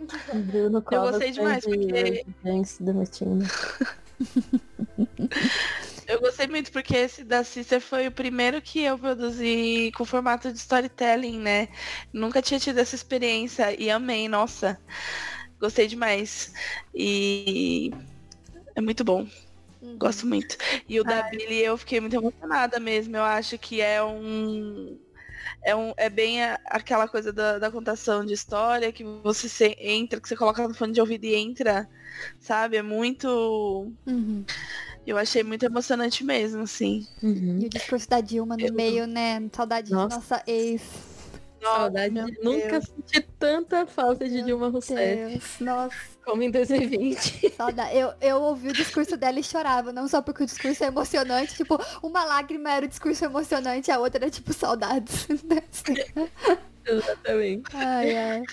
Eu 0.91 1.01
gostei 1.11 1.31
demais, 1.31 1.63
porque. 1.65 2.25
Eu 6.07 6.21
gostei 6.21 6.47
muito 6.47 6.71
porque 6.71 6.95
esse 6.95 7.21
da 7.21 7.43
Sister 7.43 7.81
foi 7.81 8.07
o 8.07 8.11
primeiro 8.11 8.61
que 8.61 8.81
eu 8.81 8.97
produzi 8.97 9.91
com 9.93 10.05
formato 10.05 10.53
de 10.53 10.57
storytelling, 10.57 11.37
né? 11.37 11.67
Nunca 12.13 12.41
tinha 12.41 12.57
tido 12.57 12.77
essa 12.77 12.95
experiência 12.95 13.75
e 13.77 13.91
amei, 13.91 14.29
nossa. 14.29 14.79
Gostei 15.59 15.85
demais. 15.85 16.53
E 16.95 17.91
é 18.73 18.79
muito 18.79 19.03
bom. 19.03 19.27
Uhum. 19.81 19.97
Gosto 19.97 20.25
muito. 20.25 20.57
E 20.87 20.99
o 20.99 21.03
Ai. 21.05 21.13
da 21.13 21.29
Billy 21.29 21.59
eu 21.59 21.77
fiquei 21.77 21.99
muito 21.99 22.15
emocionada 22.15 22.79
mesmo. 22.79 23.17
Eu 23.17 23.23
acho 23.23 23.57
que 23.57 23.81
é 23.81 24.01
um. 24.01 24.97
É, 25.63 25.75
um, 25.75 25.93
é 25.97 26.09
bem 26.09 26.43
a, 26.43 26.59
aquela 26.65 27.07
coisa 27.07 27.31
da, 27.33 27.59
da, 27.59 27.71
contação 27.71 28.25
de 28.25 28.33
história 28.33 28.91
que 28.91 29.03
você 29.23 29.49
se, 29.49 29.75
entra, 29.79 30.19
que 30.19 30.27
você 30.27 30.35
coloca 30.35 30.67
no 30.67 30.73
fone 30.73 30.93
de 30.93 31.01
ouvido 31.01 31.25
e 31.25 31.35
entra, 31.35 31.87
sabe? 32.39 32.77
É 32.77 32.81
muito. 32.81 33.91
Uhum. 34.05 34.45
Eu 35.05 35.17
achei 35.17 35.43
muito 35.43 35.63
emocionante 35.63 36.23
mesmo, 36.23 36.63
assim. 36.63 37.07
Uhum. 37.23 37.59
E 37.61 37.65
o 37.65 37.69
discurso 37.69 38.09
da 38.09 38.19
Dilma 38.19 38.57
no 38.57 38.65
eu... 38.65 38.73
meio, 38.73 39.07
né? 39.07 39.41
Saudade 39.53 39.91
nossa. 39.91 40.07
de 40.07 40.15
nossa 40.15 40.43
ex. 40.45 41.16
Saudade. 41.61 42.13
Nunca 42.43 42.81
senti 42.81 43.21
tanta 43.39 43.85
falta 43.85 44.27
de 44.27 44.41
Dilma 44.41 44.69
Rousseff. 44.69 45.63
Nossa. 45.63 45.95
Como 46.23 46.43
em 46.43 46.51
2020. 46.51 47.53
Saudade. 47.55 47.97
Eu, 47.97 48.13
eu 48.21 48.41
ouvi 48.41 48.69
o 48.69 48.73
discurso 48.73 49.17
dela 49.17 49.39
e 49.39 49.43
chorava. 49.43 49.91
Não 49.91 50.07
só 50.07 50.21
porque 50.21 50.43
o 50.43 50.45
discurso 50.45 50.83
é 50.83 50.87
emocionante. 50.87 51.55
Tipo, 51.55 51.79
uma 52.03 52.25
lágrima 52.25 52.71
era 52.71 52.85
o 52.85 52.89
discurso 52.89 53.25
emocionante, 53.25 53.91
a 53.91 53.99
outra 53.99 54.25
era 54.25 54.31
tipo 54.31 54.53
saudades. 54.53 55.27
Exatamente. 56.85 57.75
Ai, 57.75 58.15
ai. 58.15 58.43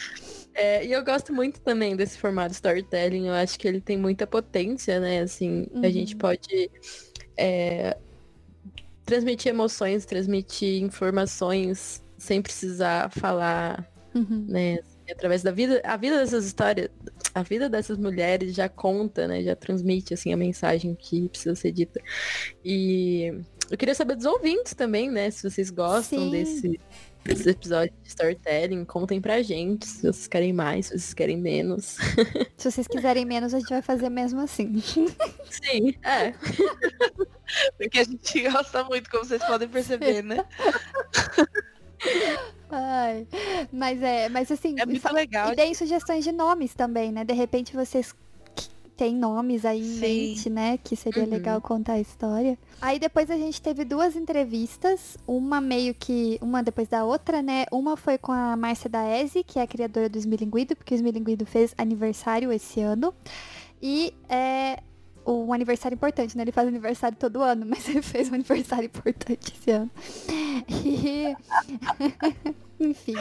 É, 0.54 0.86
e 0.86 0.92
eu 0.92 1.04
gosto 1.04 1.32
muito 1.32 1.60
também 1.60 1.96
desse 1.96 2.18
formato 2.18 2.52
storytelling. 2.52 3.26
Eu 3.26 3.34
acho 3.34 3.58
que 3.58 3.66
ele 3.66 3.80
tem 3.80 3.96
muita 3.96 4.26
potência, 4.26 5.00
né? 5.00 5.20
Assim, 5.20 5.66
uhum. 5.72 5.84
a 5.84 5.90
gente 5.90 6.14
pode 6.14 6.70
é, 7.36 7.96
transmitir 9.04 9.50
emoções, 9.50 10.04
transmitir 10.04 10.82
informações 10.82 12.03
sem 12.24 12.42
precisar 12.42 13.10
falar, 13.10 13.88
uhum. 14.14 14.46
né? 14.48 14.78
Assim, 14.80 15.12
através 15.12 15.42
da 15.42 15.52
vida, 15.52 15.80
a 15.84 15.96
vida 15.96 16.18
dessas 16.18 16.46
histórias, 16.46 16.90
a 17.34 17.42
vida 17.42 17.68
dessas 17.68 17.98
mulheres 17.98 18.54
já 18.54 18.68
conta, 18.68 19.28
né? 19.28 19.42
Já 19.42 19.54
transmite 19.54 20.14
assim 20.14 20.32
a 20.32 20.36
mensagem 20.36 20.94
que 20.94 21.28
precisa 21.28 21.54
ser 21.54 21.72
dita. 21.72 22.00
E 22.64 23.32
eu 23.70 23.76
queria 23.76 23.94
saber 23.94 24.16
dos 24.16 24.26
ouvintes 24.26 24.74
também, 24.74 25.10
né? 25.10 25.30
Se 25.30 25.48
vocês 25.48 25.70
gostam 25.70 26.18
Sim. 26.18 26.30
desse 26.30 26.80
esses 27.28 27.46
episódios 27.46 27.96
de 28.02 28.08
storytelling. 28.08 28.84
Contem 28.84 29.20
pra 29.20 29.42
gente 29.42 29.86
se 29.86 30.02
vocês 30.02 30.26
querem 30.26 30.52
mais, 30.52 30.86
se 30.86 30.92
vocês 30.92 31.14
querem 31.14 31.36
menos. 31.36 31.96
Se 32.56 32.70
vocês 32.70 32.86
quiserem 32.86 33.24
menos, 33.24 33.52
a 33.52 33.58
gente 33.58 33.68
vai 33.68 33.82
fazer 33.82 34.08
mesmo 34.08 34.40
assim. 34.40 34.80
Sim, 34.80 35.94
é. 36.02 36.32
Porque 37.76 37.98
a 37.98 38.04
gente 38.04 38.48
gosta 38.48 38.84
muito, 38.84 39.10
como 39.10 39.24
vocês 39.24 39.44
podem 39.44 39.68
perceber, 39.68 40.22
né? 40.22 40.44
Ai, 42.70 43.26
mas 43.72 44.02
é, 44.02 44.28
mas 44.28 44.50
assim, 44.50 44.74
é 44.78 44.86
muito 44.86 45.12
legal. 45.12 45.52
E 45.52 45.56
deem 45.56 45.74
sugestões 45.74 46.24
de 46.24 46.32
nomes 46.32 46.74
também, 46.74 47.12
né? 47.12 47.24
De 47.24 47.32
repente 47.32 47.74
vocês 47.74 48.14
tem 48.96 49.14
nomes 49.14 49.64
aí 49.64 49.80
em 49.80 49.84
Sim. 49.84 50.00
mente, 50.00 50.50
né? 50.50 50.78
Que 50.82 50.96
seria 50.96 51.24
uhum. 51.24 51.30
legal 51.30 51.60
contar 51.60 51.94
a 51.94 52.00
história. 52.00 52.58
Aí 52.80 52.98
depois 52.98 53.30
a 53.30 53.36
gente 53.36 53.60
teve 53.60 53.84
duas 53.84 54.16
entrevistas, 54.16 55.16
uma 55.26 55.60
meio 55.60 55.94
que, 55.94 56.38
uma 56.40 56.62
depois 56.62 56.88
da 56.88 57.04
outra, 57.04 57.42
né? 57.42 57.64
Uma 57.72 57.96
foi 57.96 58.18
com 58.18 58.32
a 58.32 58.56
Márcia 58.56 58.88
Daese, 58.88 59.42
que 59.42 59.58
é 59.58 59.62
a 59.62 59.66
criadora 59.66 60.08
do 60.08 60.16
Esmilinguido, 60.16 60.76
porque 60.76 60.94
o 60.94 60.96
Esmilinguido 60.96 61.44
fez 61.44 61.74
aniversário 61.76 62.52
esse 62.52 62.80
ano. 62.80 63.12
E 63.82 64.14
é, 64.28 64.80
um 65.26 65.52
aniversário 65.52 65.94
importante, 65.94 66.36
né? 66.36 66.42
Ele 66.42 66.52
faz 66.52 66.68
aniversário 66.68 67.16
todo 67.16 67.42
ano, 67.42 67.64
mas 67.68 67.88
ele 67.88 68.02
fez 68.02 68.30
um 68.30 68.34
aniversário 68.34 68.86
importante 68.86 69.52
esse 69.58 69.70
ano. 69.70 69.90
E... 70.84 71.34
Enfim. 72.78 73.14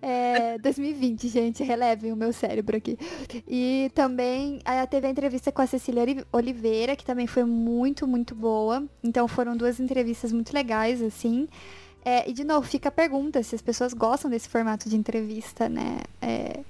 É, 0.00 0.58
2020, 0.58 1.28
gente, 1.28 1.62
relevem 1.62 2.12
o 2.12 2.16
meu 2.16 2.32
cérebro 2.32 2.76
aqui. 2.76 2.98
E 3.46 3.90
também 3.94 4.60
teve 4.90 5.06
a 5.06 5.10
entrevista 5.10 5.50
com 5.50 5.62
a 5.62 5.66
Cecília 5.66 6.04
Oliveira, 6.32 6.94
que 6.94 7.04
também 7.04 7.26
foi 7.26 7.44
muito, 7.44 8.06
muito 8.06 8.34
boa. 8.34 8.84
Então 9.02 9.26
foram 9.26 9.56
duas 9.56 9.80
entrevistas 9.80 10.32
muito 10.32 10.52
legais, 10.52 11.02
assim. 11.02 11.48
É, 12.04 12.28
e 12.28 12.32
de 12.32 12.44
novo, 12.44 12.66
fica 12.66 12.88
a 12.88 12.92
pergunta 12.92 13.42
se 13.42 13.54
as 13.54 13.62
pessoas 13.62 13.92
gostam 13.92 14.30
desse 14.30 14.48
formato 14.48 14.88
de 14.88 14.96
entrevista, 14.96 15.68
né? 15.68 15.98
É, 16.22 16.60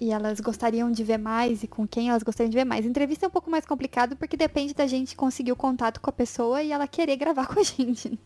e 0.00 0.10
elas 0.10 0.40
gostariam 0.40 0.90
de 0.90 1.04
ver 1.04 1.18
mais 1.18 1.62
e 1.62 1.66
com 1.66 1.86
quem 1.86 2.10
elas 2.10 2.22
gostariam 2.22 2.50
de 2.50 2.56
ver 2.56 2.64
mais. 2.64 2.84
Entrevista 2.84 3.26
é 3.26 3.28
um 3.28 3.32
pouco 3.32 3.50
mais 3.50 3.64
complicado 3.64 4.16
porque 4.16 4.36
depende 4.36 4.74
da 4.74 4.86
gente 4.86 5.14
conseguir 5.14 5.52
o 5.52 5.56
contato 5.56 6.00
com 6.00 6.10
a 6.10 6.12
pessoa 6.12 6.62
e 6.62 6.72
ela 6.72 6.86
querer 6.86 7.16
gravar 7.16 7.46
com 7.52 7.60
a 7.60 7.62
gente. 7.62 8.18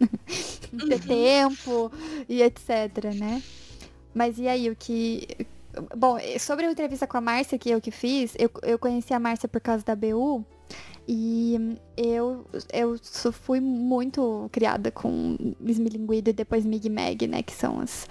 Ter 0.70 0.94
uhum. 0.94 0.98
tempo 1.00 1.92
e 2.28 2.42
etc, 2.42 3.14
né? 3.18 3.42
Mas 4.14 4.38
e 4.38 4.48
aí, 4.48 4.68
o 4.68 4.74
que. 4.74 5.28
Bom, 5.96 6.18
sobre 6.40 6.66
a 6.66 6.70
entrevista 6.72 7.06
com 7.06 7.18
a 7.18 7.20
Márcia, 7.20 7.58
que 7.58 7.70
eu 7.70 7.80
que 7.80 7.92
fiz, 7.92 8.34
eu, 8.38 8.50
eu 8.62 8.78
conheci 8.78 9.14
a 9.14 9.20
Márcia 9.20 9.48
por 9.48 9.60
causa 9.60 9.84
da 9.84 9.94
BU. 9.94 10.44
E 11.06 11.78
eu, 11.96 12.44
eu 12.72 12.98
fui 13.32 13.60
muito 13.60 14.48
criada 14.52 14.90
com 14.90 15.36
Esmilinguido 15.64 16.30
e 16.30 16.32
depois 16.32 16.66
Mig 16.66 16.90
Mag, 16.90 17.26
né? 17.26 17.42
Que 17.42 17.52
são 17.54 17.80
as, 17.80 18.08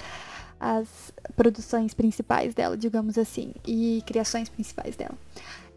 as 0.59 1.11
produções 1.35 1.93
principais 1.93 2.53
dela, 2.53 2.77
digamos 2.77 3.17
assim, 3.17 3.53
e 3.65 4.03
criações 4.05 4.49
principais 4.49 4.95
dela. 4.95 5.17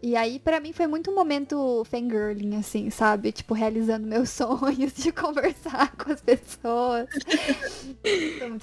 E 0.03 0.15
aí, 0.15 0.39
para 0.39 0.59
mim, 0.59 0.73
foi 0.73 0.87
muito 0.87 1.11
um 1.11 1.15
momento 1.15 1.83
fangirling, 1.85 2.55
assim, 2.55 2.89
sabe? 2.89 3.31
Tipo, 3.31 3.53
realizando 3.53 4.07
meus 4.07 4.31
sonhos 4.31 4.93
de 4.93 5.11
conversar 5.11 5.95
com 5.95 6.11
as 6.11 6.21
pessoas. 6.21 7.07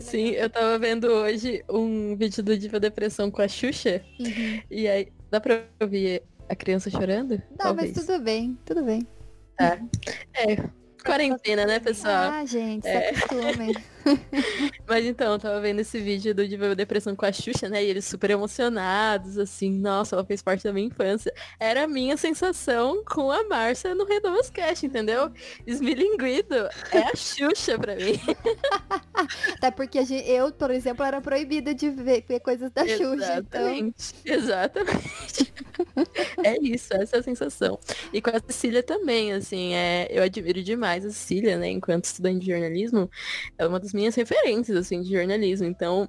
Sim, 0.01 0.31
eu 0.31 0.51
tava 0.51 0.77
vendo 0.81 1.07
hoje 1.07 1.65
um 1.69 2.17
vídeo 2.17 2.43
do 2.43 2.59
Diva 2.59 2.81
Depressão 2.81 3.31
com 3.31 3.41
a 3.41 3.47
Xuxa. 3.47 4.03
Uhum. 4.19 4.63
E 4.69 4.89
aí, 4.89 5.13
dá 5.31 5.41
pra 5.41 5.63
ouvir 5.81 6.23
a 6.49 6.57
criança 6.57 6.91
chorando? 6.91 7.39
Dá, 7.57 7.67
Talvez. 7.67 7.95
mas 7.95 8.07
tudo 8.07 8.21
bem, 8.21 8.59
tudo 8.65 8.83
bem. 8.83 9.07
Tá. 9.57 9.79
É, 10.35 10.57
quarentena, 11.05 11.65
né, 11.67 11.79
pessoal? 11.79 12.33
Ah, 12.33 12.45
gente, 12.45 12.87
é. 12.87 13.15
se 13.15 13.25
acostume. 13.25 13.77
Mas 14.87 15.05
então, 15.05 15.33
eu 15.33 15.39
tava 15.39 15.61
vendo 15.61 15.81
esse 15.81 16.01
vídeo 16.01 16.35
do 16.35 16.47
Diva 16.47 16.75
Depressão 16.75 17.15
com 17.15 17.27
a 17.27 17.33
Xuxa, 17.33 17.69
né? 17.69 17.85
E 17.85 17.89
eles 17.89 18.05
super 18.05 18.31
emocionados, 18.31 19.39
assim, 19.39 19.71
nossa, 19.71 20.17
ela 20.17 20.25
fez 20.25 20.43
parte 20.43 20.65
da 20.65 20.73
minha 20.73 20.87
infância. 20.87 21.33
Era 21.59 21.85
a 21.85 21.89
minha 21.89 22.17
sensação 22.17 23.03
com 23.05 23.31
a 23.31 23.45
Márcia 23.45 23.95
no 23.95 24.05
Redomas 24.05 24.51
Cast, 24.51 24.85
entendeu? 24.87 25.31
Esmilinguido 25.67 26.57
é 26.93 26.99
a 27.13 27.17
Xuxa 27.17 27.79
pra 27.79 27.97
mim. 27.97 28.19
Até 29.57 29.71
porque 29.71 30.05
gente, 30.05 30.29
eu, 30.29 30.53
por 30.53 30.71
exemplo, 30.71 31.05
era 31.05 31.21
proibida 31.21 31.75
de 31.75 31.91
ver, 31.91 32.25
ver 32.27 32.41
coisas 32.41 32.71
da 32.71 32.87
Xuxa. 32.87 33.39
Então... 33.39 33.93
Exatamente. 34.25 35.53
é 36.45 36.57
isso, 36.63 36.95
essa 36.95 37.17
é 37.17 37.19
a 37.21 37.23
sensação. 37.23 37.79
E 38.13 38.21
com 38.21 38.31
a 38.31 38.41
Cecília 38.41 38.83
também, 38.83 39.33
assim, 39.33 39.75
é, 39.75 40.09
eu 40.11 40.23
admiro 40.23 40.63
demais 40.63 41.05
a 41.05 41.11
Cecília, 41.11 41.59
né? 41.59 41.69
Enquanto 41.69 42.05
estudante 42.05 42.41
de 42.41 42.51
jornalismo, 42.51 43.11
é 43.57 43.67
uma 43.67 43.81
das 43.81 43.93
minhas 43.99 44.15
referências, 44.15 44.77
assim, 44.77 45.03
de 45.03 45.13
jornalismo. 45.13 45.67
Então, 45.67 46.09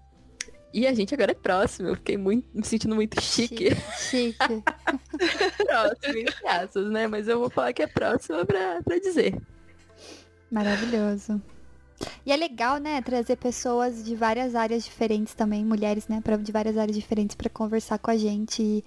e 0.73 0.85
a 0.85 0.93
gente 0.93 1.13
agora 1.13 1.31
é 1.31 1.35
próximo. 1.35 1.89
Eu 1.89 1.95
fiquei 1.95 2.17
muito, 2.17 2.47
me 2.53 2.63
sentindo 2.63 2.95
muito 2.95 3.19
chique. 3.21 3.69
Chique. 3.97 4.37
próximo, 5.65 6.17
entre 6.17 6.47
aspas, 6.47 6.91
né? 6.91 7.07
Mas 7.07 7.27
eu 7.27 7.39
vou 7.39 7.49
falar 7.49 7.73
que 7.73 7.81
é 7.81 7.87
próximo 7.87 8.45
pra, 8.45 8.81
pra 8.83 8.99
dizer. 8.99 9.35
Maravilhoso. 10.51 11.41
E 12.25 12.31
é 12.31 12.37
legal, 12.37 12.77
né, 12.77 13.01
trazer 13.01 13.35
pessoas 13.35 14.05
de 14.05 14.15
várias 14.15 14.55
áreas 14.55 14.85
diferentes 14.85 15.33
também, 15.33 15.65
mulheres, 15.65 16.07
né, 16.07 16.21
pra, 16.23 16.37
de 16.37 16.51
várias 16.51 16.77
áreas 16.77 16.95
diferentes 16.95 17.35
para 17.35 17.49
conversar 17.49 17.99
com 17.99 18.09
a 18.09 18.15
gente 18.15 18.63
e, 18.63 18.85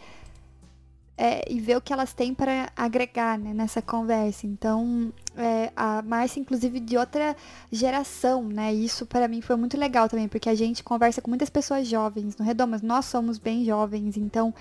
é, 1.22 1.44
e 1.48 1.61
ver 1.61 1.76
o 1.76 1.80
que 1.80 1.92
elas 1.92 2.12
têm 2.12 2.35
para 2.35 2.72
agregar, 2.74 3.38
né, 3.38 3.54
nessa 3.54 3.80
conversa. 3.80 4.44
Então, 4.44 5.12
é, 5.37 5.70
a 5.76 6.02
Márcia, 6.02 6.40
inclusive, 6.40 6.80
de 6.80 6.96
outra 6.96 7.37
geração, 7.70 8.42
né, 8.42 8.74
isso 8.74 9.06
para 9.06 9.28
mim 9.28 9.40
foi 9.40 9.54
muito 9.54 9.78
legal 9.78 10.08
também, 10.08 10.26
porque 10.26 10.48
a 10.48 10.54
gente 10.56 10.82
conversa 10.82 11.22
com 11.22 11.30
muitas 11.30 11.48
pessoas 11.48 11.87
jovens 11.87 12.37
no 12.37 12.44
Redomas, 12.44 12.82
nós 12.82 13.04
somos 13.04 13.38
bem 13.38 13.64
jovens, 13.64 14.16
então 14.16 14.52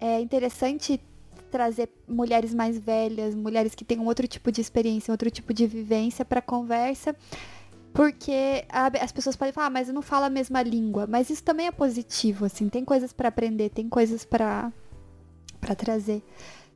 é 0.00 0.18
interessante 0.18 0.98
trazer 1.50 1.90
mulheres 2.08 2.54
mais 2.54 2.78
velhas, 2.78 3.34
mulheres 3.34 3.74
que 3.74 3.84
tenham 3.84 4.06
outro 4.06 4.26
tipo 4.26 4.50
de 4.50 4.62
experiência, 4.62 5.12
outro 5.12 5.30
tipo 5.30 5.52
de 5.52 5.66
vivência 5.66 6.24
para 6.24 6.40
conversa 6.40 7.14
porque 7.92 8.64
as 8.70 9.12
pessoas 9.12 9.36
podem 9.36 9.52
falar, 9.52 9.66
ah, 9.66 9.70
mas 9.70 9.88
eu 9.88 9.92
não 9.92 10.00
falo 10.00 10.24
a 10.24 10.30
mesma 10.30 10.62
língua. 10.62 11.06
Mas 11.06 11.28
isso 11.28 11.44
também 11.44 11.66
é 11.66 11.70
positivo, 11.70 12.46
assim. 12.46 12.70
Tem 12.70 12.86
coisas 12.86 13.12
para 13.12 13.28
aprender, 13.28 13.68
tem 13.68 13.86
coisas 13.86 14.24
para 14.24 14.72
para 15.62 15.74
trazer 15.74 16.22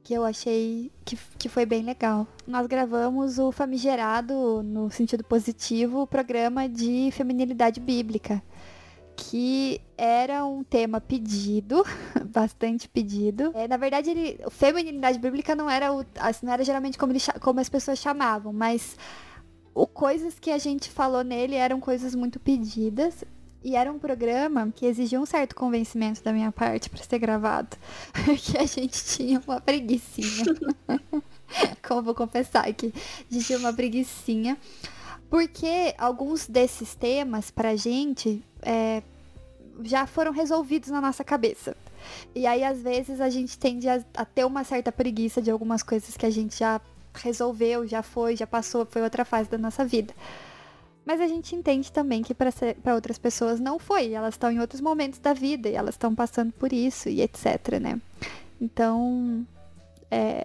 que 0.06 0.14
eu 0.14 0.24
achei 0.24 0.92
que, 1.04 1.18
que 1.36 1.48
foi 1.48 1.66
bem 1.66 1.82
legal. 1.82 2.28
Nós 2.46 2.68
gravamos 2.68 3.40
o 3.40 3.50
famigerado, 3.50 4.62
no 4.62 4.88
sentido 4.88 5.24
positivo, 5.24 6.02
o 6.02 6.06
programa 6.06 6.68
de 6.68 7.10
feminilidade 7.10 7.80
bíblica, 7.80 8.40
que 9.16 9.80
era 9.98 10.46
um 10.46 10.62
tema 10.62 11.00
pedido, 11.00 11.84
bastante 12.30 12.88
pedido. 12.88 13.50
É, 13.52 13.66
na 13.66 13.76
verdade, 13.76 14.10
ele, 14.10 14.38
feminilidade 14.48 15.18
bíblica 15.18 15.56
não 15.56 15.68
era, 15.68 15.92
o, 15.92 16.06
não 16.40 16.52
era 16.52 16.62
geralmente 16.62 16.96
como, 16.96 17.12
ele, 17.12 17.20
como 17.40 17.58
as 17.58 17.68
pessoas 17.68 17.98
chamavam, 17.98 18.52
mas 18.52 18.96
o 19.74 19.88
coisas 19.88 20.38
que 20.38 20.52
a 20.52 20.58
gente 20.58 20.88
falou 20.88 21.24
nele 21.24 21.56
eram 21.56 21.80
coisas 21.80 22.14
muito 22.14 22.38
pedidas. 22.38 23.24
E 23.66 23.74
era 23.74 23.90
um 23.90 23.98
programa 23.98 24.72
que 24.72 24.86
exigia 24.86 25.20
um 25.20 25.26
certo 25.26 25.56
convencimento 25.56 26.22
da 26.22 26.32
minha 26.32 26.52
parte 26.52 26.88
para 26.88 27.02
ser 27.02 27.18
gravado. 27.18 27.76
que 28.40 28.56
a 28.56 28.64
gente 28.64 29.04
tinha 29.04 29.42
uma 29.44 29.60
preguiçinha. 29.60 30.44
Como 31.84 32.00
vou 32.00 32.14
confessar 32.14 32.68
aqui. 32.68 32.94
A 33.28 33.34
gente 33.34 33.44
tinha 33.44 33.58
uma 33.58 33.72
preguiçinha. 33.72 34.56
Porque 35.28 35.92
alguns 35.98 36.46
desses 36.46 36.94
temas 36.94 37.50
pra 37.50 37.74
gente 37.74 38.40
é, 38.62 39.02
já 39.82 40.06
foram 40.06 40.30
resolvidos 40.30 40.90
na 40.90 41.00
nossa 41.00 41.24
cabeça. 41.24 41.76
E 42.36 42.46
aí, 42.46 42.62
às 42.62 42.80
vezes, 42.80 43.20
a 43.20 43.28
gente 43.28 43.58
tende 43.58 43.88
a, 43.88 44.00
a 44.14 44.24
ter 44.24 44.44
uma 44.44 44.62
certa 44.62 44.92
preguiça 44.92 45.42
de 45.42 45.50
algumas 45.50 45.82
coisas 45.82 46.16
que 46.16 46.24
a 46.24 46.30
gente 46.30 46.56
já 46.56 46.80
resolveu, 47.12 47.84
já 47.84 48.00
foi, 48.00 48.36
já 48.36 48.46
passou, 48.46 48.86
foi 48.86 49.02
outra 49.02 49.24
fase 49.24 49.50
da 49.50 49.58
nossa 49.58 49.84
vida. 49.84 50.14
Mas 51.06 51.20
a 51.20 51.28
gente 51.28 51.54
entende 51.54 51.92
também 51.92 52.20
que 52.20 52.34
para 52.34 52.94
outras 52.94 53.16
pessoas 53.16 53.60
não 53.60 53.78
foi. 53.78 54.12
Elas 54.12 54.34
estão 54.34 54.50
em 54.50 54.58
outros 54.58 54.80
momentos 54.80 55.20
da 55.20 55.32
vida 55.32 55.68
e 55.68 55.74
elas 55.76 55.94
estão 55.94 56.12
passando 56.12 56.52
por 56.52 56.72
isso 56.72 57.08
e 57.08 57.22
etc, 57.22 57.78
né? 57.80 58.00
Então, 58.60 59.46
é, 60.10 60.44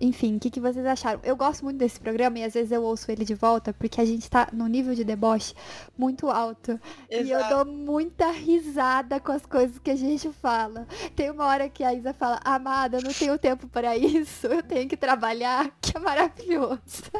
enfim, 0.00 0.36
o 0.36 0.40
que, 0.40 0.48
que 0.48 0.60
vocês 0.60 0.86
acharam? 0.86 1.18
Eu 1.24 1.34
gosto 1.34 1.64
muito 1.64 1.78
desse 1.78 1.98
programa 1.98 2.38
e 2.38 2.44
às 2.44 2.54
vezes 2.54 2.70
eu 2.70 2.84
ouço 2.84 3.10
ele 3.10 3.24
de 3.24 3.34
volta 3.34 3.72
porque 3.72 4.00
a 4.00 4.04
gente 4.04 4.30
tá 4.30 4.48
no 4.52 4.68
nível 4.68 4.94
de 4.94 5.02
deboche 5.02 5.54
muito 5.98 6.30
alto. 6.30 6.78
Exato. 7.10 7.26
E 7.26 7.30
eu 7.30 7.48
dou 7.48 7.64
muita 7.64 8.30
risada 8.30 9.18
com 9.18 9.32
as 9.32 9.44
coisas 9.44 9.76
que 9.80 9.90
a 9.90 9.96
gente 9.96 10.30
fala. 10.30 10.86
Tem 11.16 11.32
uma 11.32 11.46
hora 11.46 11.68
que 11.68 11.82
a 11.82 11.92
Isa 11.92 12.12
fala, 12.12 12.38
amada, 12.44 12.98
eu 12.98 13.02
não 13.02 13.12
tenho 13.12 13.36
tempo 13.38 13.66
para 13.66 13.96
isso, 13.96 14.46
eu 14.46 14.62
tenho 14.62 14.88
que 14.88 14.96
trabalhar, 14.96 15.68
que 15.82 15.96
é 15.96 16.00
maravilhoso. 16.00 17.10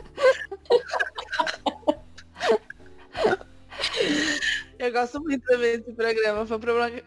Eu 4.78 4.92
gosto 4.92 5.20
muito 5.20 5.44
também 5.46 5.78
desse 5.78 5.92
programa. 5.92 6.46
Foi 6.46 6.58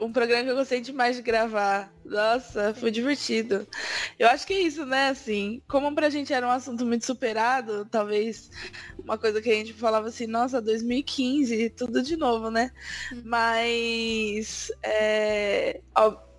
um 0.02 0.12
programa 0.12 0.44
que 0.44 0.50
eu 0.50 0.56
gostei 0.56 0.82
demais 0.82 1.16
de 1.16 1.22
gravar. 1.22 1.94
Nossa, 2.04 2.74
foi 2.74 2.90
divertido. 2.90 3.68
Eu 4.18 4.28
acho 4.28 4.46
que 4.48 4.54
é 4.54 4.62
isso, 4.62 4.86
né? 4.86 5.10
Assim, 5.10 5.62
como 5.68 5.94
pra 5.94 6.10
gente 6.10 6.34
era 6.34 6.48
um 6.48 6.52
assunto 6.52 6.84
muito 6.84 7.06
superado, 7.06 7.86
talvez 7.86 8.50
uma 8.98 9.18
coisa 9.20 9.40
que 9.40 9.52
a 9.52 9.54
gente 9.54 9.74
falava 9.74 10.08
assim, 10.08 10.26
nossa, 10.26 10.60
2015, 10.60 11.70
tudo 11.72 12.02
de 12.02 12.18
novo, 12.18 12.50
né? 12.50 12.72
Hum. 13.14 13.22
Mas 13.26 14.72
é, 14.82 15.80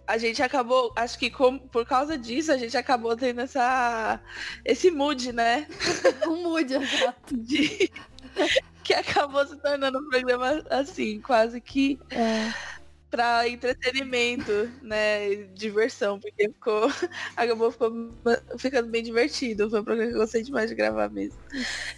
a 0.06 0.18
gente 0.18 0.42
acabou, 0.42 0.92
acho 0.96 1.16
que 1.16 1.30
com, 1.30 1.58
por 1.58 1.86
causa 1.86 2.18
disso, 2.18 2.50
a 2.50 2.56
gente 2.56 2.76
acabou 2.76 3.16
tendo 3.16 3.40
essa, 3.42 4.20
esse 4.64 4.90
mood, 4.90 5.32
né? 5.32 5.68
um 6.26 6.42
mood, 6.42 6.74
exato. 6.74 7.36
De, 7.38 7.88
que 8.90 8.94
acabou 8.94 9.46
se 9.46 9.56
tornando 9.56 10.00
um 10.00 10.08
programa 10.08 10.64
assim, 10.68 11.20
quase 11.20 11.60
que 11.60 11.96
é. 12.10 12.52
para 13.08 13.48
entretenimento, 13.48 14.68
né? 14.82 15.36
Diversão, 15.54 16.18
porque 16.18 16.48
ficou. 16.48 16.88
Acabou 17.36 17.70
ficou, 17.70 17.92
ficando 18.58 18.88
bem 18.88 19.04
divertido. 19.04 19.70
Foi 19.70 19.80
um 19.80 19.84
programa 19.84 20.10
que 20.10 20.16
eu 20.16 20.20
gostei 20.20 20.42
demais 20.42 20.70
de 20.70 20.74
gravar 20.74 21.08
mesmo. 21.08 21.38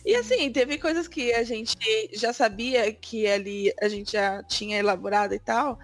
E 0.04 0.14
assim, 0.16 0.52
teve 0.52 0.76
coisas 0.76 1.08
que 1.08 1.32
a 1.32 1.42
gente 1.42 1.78
já 2.12 2.30
sabia 2.34 2.92
que 2.92 3.26
ali 3.26 3.72
a 3.80 3.88
gente 3.88 4.12
já 4.12 4.42
tinha 4.42 4.78
elaborado 4.78 5.32
e 5.32 5.38
tal, 5.38 5.78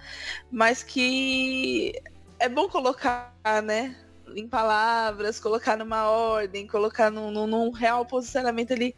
mas 0.52 0.82
que 0.82 1.94
é 2.38 2.50
bom 2.50 2.68
colocar, 2.68 3.32
né? 3.64 3.96
Em 4.34 4.48
palavras, 4.48 5.40
colocar 5.40 5.76
numa 5.76 6.08
ordem, 6.10 6.66
colocar 6.66 7.10
num, 7.10 7.30
num, 7.30 7.46
num, 7.46 7.70
real 7.70 8.04
posicionamento 8.06 8.72
ali, 8.72 8.94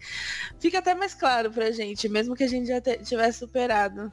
fica 0.59 0.79
até 0.79 0.95
mais 0.95 1.14
claro 1.14 1.51
pra 1.51 1.71
gente, 1.71 2.09
mesmo 2.09 2.35
que 2.35 2.45
a 2.45 2.49
gente 2.49 2.69
já 2.69 2.81
tivesse 2.81 3.38
superado. 3.38 4.12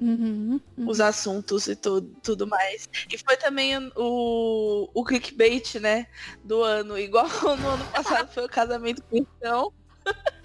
Uhum, 0.00 0.60
uhum. 0.76 0.88
Os 0.88 1.00
assuntos 1.00 1.66
e 1.68 1.76
tudo, 1.76 2.14
tudo 2.22 2.46
mais. 2.46 2.86
E 3.10 3.16
foi 3.16 3.36
também 3.36 3.72
o, 3.96 4.90
o 4.92 5.04
clickbait, 5.04 5.76
né? 5.80 6.06
Do 6.44 6.62
ano. 6.62 6.98
Igual 6.98 7.26
no 7.56 7.68
ano 7.68 7.84
passado 7.86 8.30
foi 8.30 8.44
o 8.44 8.48
casamento 8.48 9.02
cristão. 9.04 9.72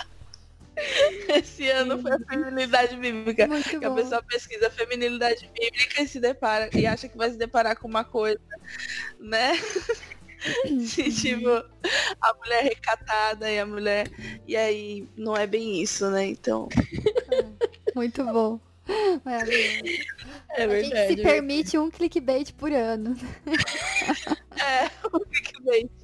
Esse 1.29 1.69
ano 1.69 2.01
foi 2.01 2.11
a 2.11 2.19
feminilidade 2.19 2.95
bíblica. 2.95 3.47
Muito 3.47 3.69
que 3.69 3.79
bom. 3.79 3.91
a 3.91 3.95
pessoa 3.95 4.23
pesquisa 4.23 4.67
a 4.67 4.71
feminilidade 4.71 5.49
bíblica 5.53 6.01
e 6.01 6.07
se 6.07 6.19
depara 6.19 6.69
e 6.73 6.85
acha 6.85 7.07
que 7.07 7.17
vai 7.17 7.29
se 7.29 7.37
deparar 7.37 7.77
com 7.77 7.87
uma 7.87 8.03
coisa, 8.03 8.39
né? 9.19 9.53
se, 10.87 11.11
tipo, 11.11 11.49
a 11.49 12.33
mulher 12.33 12.63
recatada 12.63 13.51
e 13.51 13.59
a 13.59 13.65
mulher. 13.65 14.07
E 14.47 14.55
aí 14.55 15.07
não 15.15 15.35
é 15.35 15.45
bem 15.45 15.81
isso, 15.81 16.09
né? 16.09 16.25
Então. 16.25 16.67
É, 17.31 17.45
muito 17.95 18.23
bom. 18.25 18.59
É 19.25 19.37
verdade. 19.37 20.07
A 20.51 20.67
gente 20.67 21.07
se 21.07 21.23
permite 21.23 21.77
um 21.77 21.89
clickbait 21.89 22.51
por 22.53 22.73
ano. 22.73 23.15
É, 24.57 24.89
um 25.13 25.19
clickbait. 25.19 26.00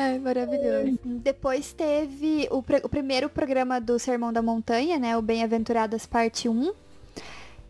Ai, 0.00 0.18
maravilhoso. 0.18 0.98
Depois 1.04 1.72
teve 1.72 2.48
o, 2.50 2.58
o 2.58 2.88
primeiro 2.88 3.28
programa 3.28 3.80
do 3.80 3.98
Sermão 3.98 4.32
da 4.32 4.42
Montanha, 4.42 4.98
né? 4.98 5.16
O 5.16 5.22
Bem-Aventuradas 5.22 6.06
Parte 6.06 6.48
1. 6.48 6.72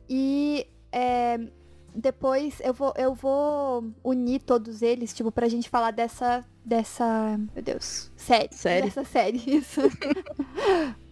E 0.08 0.66
é, 0.92 1.38
depois 1.94 2.60
eu 2.60 2.72
vou, 2.72 2.94
eu 2.96 3.14
vou 3.14 3.84
unir 4.04 4.40
todos 4.42 4.82
eles, 4.82 5.12
tipo, 5.12 5.32
pra 5.32 5.48
gente 5.48 5.68
falar 5.68 5.90
dessa. 5.90 6.44
dessa. 6.64 7.38
Meu 7.54 7.62
Deus. 7.62 8.10
Série. 8.16 8.48
Série. 8.52 8.86
Dessa 8.86 9.04
série, 9.04 9.38
isso. 9.50 9.80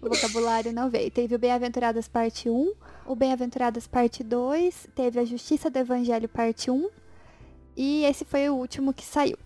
o 0.01 0.09
vocabulário 0.09 0.72
não 0.72 0.88
veio. 0.88 1.11
Teve 1.11 1.35
o 1.35 1.38
Bem-Aventuradas 1.38 2.09
Parte 2.09 2.49
1, 2.49 2.72
o 3.07 3.16
Bem-Aventuradas 3.16 3.87
Parte 3.87 4.22
2, 4.22 4.88
teve 4.94 5.18
a 5.18 5.25
Justiça 5.25 5.68
do 5.68 5.79
Evangelho 5.79 6.29
Parte 6.29 6.70
1. 6.70 6.88
E 7.77 8.05
esse 8.05 8.25
foi 8.25 8.49
o 8.49 8.55
último 8.55 8.94
que 8.94 9.05
saiu. 9.05 9.37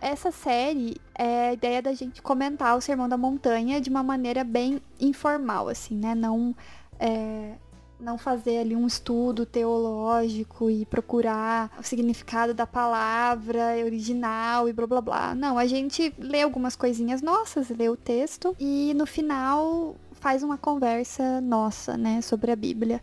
Essa 0.00 0.30
série 0.30 0.96
é 1.14 1.48
a 1.48 1.52
ideia 1.52 1.82
da 1.82 1.92
gente 1.92 2.22
comentar 2.22 2.76
o 2.76 2.80
Sermão 2.80 3.08
da 3.08 3.16
Montanha 3.16 3.80
de 3.80 3.90
uma 3.90 4.02
maneira 4.02 4.44
bem 4.44 4.80
informal, 5.00 5.68
assim, 5.68 5.96
né? 5.96 6.14
Não, 6.14 6.54
é, 6.98 7.54
não 7.98 8.16
fazer 8.16 8.58
ali 8.58 8.76
um 8.76 8.86
estudo 8.86 9.44
teológico 9.44 10.70
e 10.70 10.86
procurar 10.86 11.70
o 11.78 11.82
significado 11.82 12.54
da 12.54 12.66
palavra 12.66 13.76
original 13.84 14.68
e 14.68 14.72
blá 14.72 14.86
blá 14.86 15.00
blá. 15.00 15.34
Não, 15.34 15.58
a 15.58 15.66
gente 15.66 16.14
lê 16.18 16.42
algumas 16.42 16.76
coisinhas 16.76 17.20
nossas, 17.20 17.68
lê 17.68 17.88
o 17.88 17.96
texto 17.96 18.54
e 18.58 18.92
no 18.94 19.06
final 19.06 19.96
faz 20.12 20.42
uma 20.42 20.58
conversa 20.58 21.40
nossa, 21.40 21.96
né, 21.96 22.20
sobre 22.20 22.50
a 22.52 22.56
Bíblia. 22.56 23.02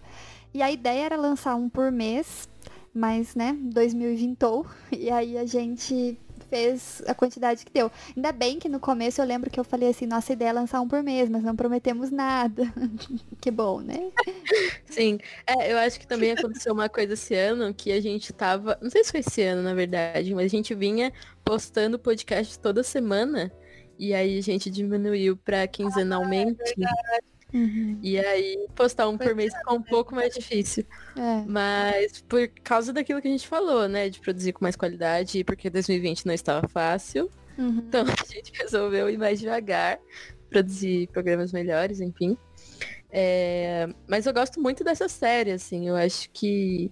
E 0.53 0.61
a 0.61 0.71
ideia 0.71 1.05
era 1.05 1.17
lançar 1.17 1.55
um 1.55 1.67
por 1.67 1.91
mês, 1.91 2.47
mas, 2.93 3.35
né, 3.35 3.57
2020 3.61 4.37
e 4.97 5.09
aí 5.09 5.37
a 5.37 5.45
gente 5.45 6.17
fez 6.49 7.01
a 7.07 7.13
quantidade 7.13 7.65
que 7.65 7.71
deu. 7.71 7.91
Ainda 8.15 8.31
bem 8.31 8.59
que 8.59 8.69
no 8.69 8.79
começo 8.79 9.21
eu 9.21 9.25
lembro 9.25 9.49
que 9.49 9.59
eu 9.59 9.63
falei 9.63 9.89
assim, 9.89 10.05
nossa 10.05 10.33
ideia 10.33 10.49
é 10.49 10.53
lançar 10.53 10.81
um 10.81 10.87
por 10.87 11.01
mês, 11.03 11.29
mas 11.29 11.43
não 11.43 11.55
prometemos 11.55 12.11
nada. 12.11 12.63
que 13.41 13.51
bom, 13.51 13.81
né? 13.81 14.11
Sim. 14.85 15.19
É, 15.45 15.71
eu 15.71 15.77
acho 15.77 15.99
que 15.99 16.07
também 16.07 16.31
aconteceu 16.31 16.73
uma 16.73 16.89
coisa 16.89 17.13
esse 17.13 17.35
ano 17.35 17.73
que 17.73 17.91
a 17.91 18.01
gente 18.01 18.31
tava. 18.33 18.77
Não 18.81 18.89
sei 18.89 19.03
se 19.03 19.11
foi 19.11 19.19
esse 19.19 19.41
ano, 19.41 19.61
na 19.61 19.73
verdade, 19.73 20.33
mas 20.33 20.45
a 20.45 20.55
gente 20.55 20.73
vinha 20.73 21.11
postando 21.43 21.99
podcast 21.99 22.57
toda 22.59 22.83
semana. 22.83 23.51
E 23.97 24.13
aí 24.13 24.37
a 24.37 24.41
gente 24.41 24.69
diminuiu 24.69 25.37
para 25.37 25.67
quinzenalmente. 25.67 26.61
Ah, 26.83 27.15
é 27.15 27.34
Uhum. 27.55 27.97
E 28.03 28.19
aí, 28.19 28.67
postar 28.75 29.07
um 29.07 29.17
por 29.17 29.33
mês 29.33 29.53
ficou 29.55 29.77
um 29.77 29.81
pouco 29.81 30.13
mais 30.13 30.33
difícil. 30.33 30.85
É. 31.15 31.45
Mas 31.47 32.21
por 32.27 32.45
causa 32.61 32.91
daquilo 32.91 33.21
que 33.21 33.29
a 33.29 33.31
gente 33.31 33.47
falou, 33.47 33.87
né? 33.87 34.09
De 34.09 34.19
produzir 34.19 34.51
com 34.51 34.65
mais 34.65 34.75
qualidade, 34.75 35.41
porque 35.45 35.69
2020 35.69 36.25
não 36.25 36.33
estava 36.33 36.67
fácil. 36.67 37.31
Uhum. 37.57 37.77
Então 37.87 38.03
a 38.11 38.33
gente 38.33 38.51
resolveu 38.53 39.09
ir 39.09 39.17
mais 39.17 39.39
devagar, 39.39 39.97
produzir 40.49 41.07
programas 41.13 41.53
melhores, 41.53 42.01
enfim. 42.01 42.37
É, 43.09 43.87
mas 44.05 44.25
eu 44.25 44.33
gosto 44.33 44.61
muito 44.61 44.83
dessa 44.83 45.07
série, 45.07 45.51
assim. 45.51 45.87
Eu 45.87 45.95
acho 45.95 46.29
que 46.31 46.91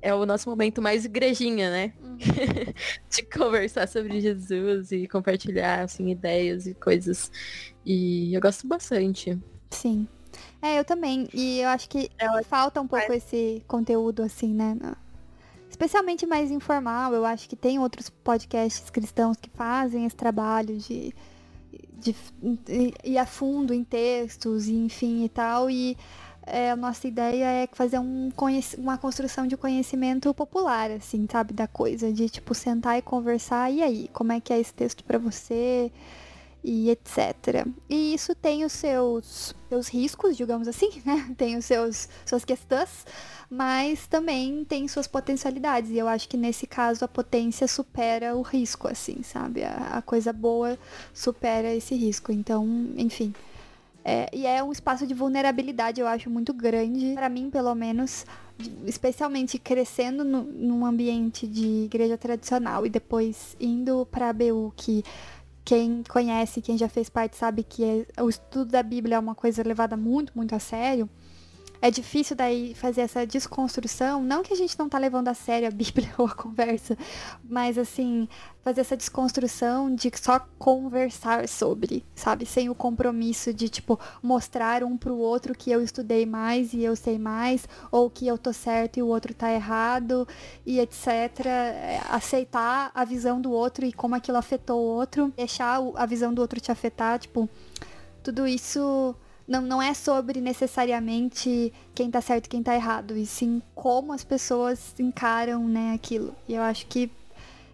é 0.00 0.14
o 0.14 0.24
nosso 0.24 0.48
momento 0.48 0.80
mais 0.80 1.04
igrejinha, 1.04 1.70
né? 1.70 1.92
Uhum. 2.02 2.16
de 3.10 3.22
conversar 3.24 3.86
sobre 3.86 4.18
Jesus 4.18 4.92
e 4.92 5.06
compartilhar, 5.06 5.82
assim, 5.82 6.08
ideias 6.08 6.66
e 6.66 6.72
coisas. 6.72 7.30
E 7.84 8.32
eu 8.32 8.40
gosto 8.40 8.66
bastante. 8.66 9.38
Sim. 9.70 10.06
É, 10.62 10.78
eu 10.78 10.84
também. 10.84 11.28
E 11.32 11.60
eu 11.60 11.68
acho 11.68 11.88
que 11.88 12.10
falta 12.48 12.80
um 12.80 12.86
pouco 12.86 13.12
esse 13.12 13.62
conteúdo, 13.66 14.22
assim, 14.22 14.52
né? 14.52 14.76
Especialmente 15.68 16.26
mais 16.26 16.50
informal. 16.50 17.14
Eu 17.14 17.24
acho 17.24 17.48
que 17.48 17.56
tem 17.56 17.78
outros 17.78 18.10
podcasts 18.10 18.90
cristãos 18.90 19.36
que 19.36 19.48
fazem 19.50 20.04
esse 20.06 20.16
trabalho 20.16 20.76
de, 20.78 21.14
de, 21.98 22.14
de 22.64 22.94
ir 23.04 23.18
a 23.18 23.26
fundo 23.26 23.72
em 23.72 23.84
textos, 23.84 24.68
e 24.68 24.74
enfim 24.74 25.24
e 25.24 25.28
tal. 25.28 25.70
E 25.70 25.96
é, 26.46 26.70
a 26.70 26.76
nossa 26.76 27.06
ideia 27.08 27.44
é 27.44 27.68
fazer 27.72 27.98
um 27.98 28.30
uma 28.78 28.98
construção 28.98 29.46
de 29.46 29.56
conhecimento 29.56 30.32
popular, 30.34 30.90
assim, 30.90 31.26
sabe? 31.30 31.54
Da 31.54 31.66
coisa. 31.66 32.12
De, 32.12 32.28
tipo, 32.28 32.54
sentar 32.54 32.98
e 32.98 33.02
conversar. 33.02 33.70
E 33.72 33.82
aí, 33.82 34.08
como 34.12 34.32
é 34.32 34.40
que 34.40 34.52
é 34.52 34.60
esse 34.60 34.74
texto 34.74 35.04
para 35.04 35.18
você? 35.18 35.90
E 36.62 36.90
etc. 36.90 37.66
E 37.88 38.14
isso 38.14 38.34
tem 38.34 38.64
os 38.64 38.72
seus, 38.72 39.54
seus 39.68 39.88
riscos, 39.88 40.36
digamos 40.36 40.68
assim, 40.68 40.90
né? 41.04 41.34
Tem 41.36 41.56
os 41.56 41.64
seus 41.64 42.08
suas 42.24 42.44
questões, 42.44 43.06
mas 43.50 44.06
também 44.06 44.64
tem 44.64 44.86
suas 44.88 45.06
potencialidades. 45.06 45.90
E 45.90 45.98
eu 45.98 46.08
acho 46.08 46.28
que 46.28 46.36
nesse 46.36 46.66
caso 46.66 47.04
a 47.04 47.08
potência 47.08 47.66
supera 47.66 48.36
o 48.36 48.42
risco, 48.42 48.88
assim, 48.88 49.22
sabe? 49.22 49.64
A, 49.64 49.98
a 49.98 50.02
coisa 50.02 50.32
boa 50.32 50.78
supera 51.12 51.74
esse 51.74 51.94
risco. 51.94 52.32
Então, 52.32 52.66
enfim. 52.96 53.34
É, 54.04 54.28
e 54.32 54.46
é 54.46 54.62
um 54.62 54.72
espaço 54.72 55.06
de 55.06 55.12
vulnerabilidade, 55.12 56.00
eu 56.00 56.06
acho, 56.06 56.30
muito 56.30 56.54
grande. 56.54 57.12
para 57.14 57.28
mim, 57.28 57.50
pelo 57.50 57.74
menos, 57.74 58.24
especialmente 58.86 59.58
crescendo 59.58 60.24
no, 60.24 60.42
num 60.42 60.86
ambiente 60.86 61.46
de 61.46 61.84
igreja 61.84 62.16
tradicional 62.16 62.86
e 62.86 62.88
depois 62.88 63.56
indo 63.60 64.06
pra 64.10 64.30
ABU, 64.30 64.72
que 64.76 65.04
quem 65.64 66.02
conhece, 66.08 66.60
quem 66.60 66.76
já 66.76 66.88
fez 66.88 67.08
parte, 67.08 67.36
sabe 67.36 67.62
que 67.62 67.84
é, 67.84 68.22
o 68.22 68.28
estudo 68.28 68.70
da 68.70 68.82
Bíblia 68.82 69.16
é 69.16 69.18
uma 69.18 69.34
coisa 69.34 69.62
levada 69.62 69.96
muito, 69.96 70.32
muito 70.34 70.54
a 70.54 70.58
sério. 70.58 71.08
É 71.82 71.90
difícil 71.90 72.36
daí 72.36 72.74
fazer 72.74 73.00
essa 73.00 73.26
desconstrução, 73.26 74.22
não 74.22 74.42
que 74.42 74.52
a 74.52 74.56
gente 74.56 74.78
não 74.78 74.86
tá 74.86 74.98
levando 74.98 75.28
a 75.28 75.34
sério 75.34 75.66
a 75.66 75.70
Bíblia 75.70 76.12
ou 76.18 76.26
a 76.26 76.34
conversa, 76.34 76.96
mas 77.42 77.78
assim, 77.78 78.28
fazer 78.62 78.82
essa 78.82 78.96
desconstrução 78.96 79.94
de 79.94 80.10
só 80.14 80.46
conversar 80.58 81.48
sobre, 81.48 82.04
sabe? 82.14 82.44
Sem 82.44 82.68
o 82.68 82.74
compromisso 82.74 83.54
de, 83.54 83.70
tipo, 83.70 83.98
mostrar 84.22 84.84
um 84.84 84.96
pro 84.96 85.16
outro 85.16 85.54
que 85.54 85.70
eu 85.70 85.82
estudei 85.82 86.26
mais 86.26 86.74
e 86.74 86.82
eu 86.82 86.94
sei 86.94 87.18
mais, 87.18 87.66
ou 87.90 88.10
que 88.10 88.26
eu 88.26 88.36
tô 88.36 88.52
certo 88.52 88.98
e 88.98 89.02
o 89.02 89.06
outro 89.06 89.32
tá 89.32 89.50
errado, 89.50 90.28
e 90.66 90.78
etc. 90.80 91.46
É, 91.46 92.00
aceitar 92.10 92.90
a 92.94 93.04
visão 93.06 93.40
do 93.40 93.52
outro 93.52 93.86
e 93.86 93.92
como 93.92 94.14
aquilo 94.14 94.36
afetou 94.36 94.78
o 94.78 94.96
outro, 94.98 95.32
deixar 95.34 95.80
a 95.94 96.04
visão 96.04 96.34
do 96.34 96.42
outro 96.42 96.60
te 96.60 96.70
afetar, 96.70 97.18
tipo, 97.18 97.48
tudo 98.22 98.46
isso 98.46 99.16
não, 99.50 99.60
não 99.62 99.82
é 99.82 99.92
sobre 99.92 100.40
necessariamente 100.40 101.72
quem 101.92 102.08
tá 102.08 102.20
certo 102.20 102.46
e 102.46 102.48
quem 102.48 102.62
tá 102.62 102.72
errado, 102.72 103.16
e 103.16 103.26
sim 103.26 103.60
como 103.74 104.12
as 104.12 104.22
pessoas 104.22 104.94
encaram, 104.96 105.66
né, 105.66 105.92
aquilo. 105.92 106.32
E 106.48 106.54
eu 106.54 106.62
acho 106.62 106.86
que 106.86 107.10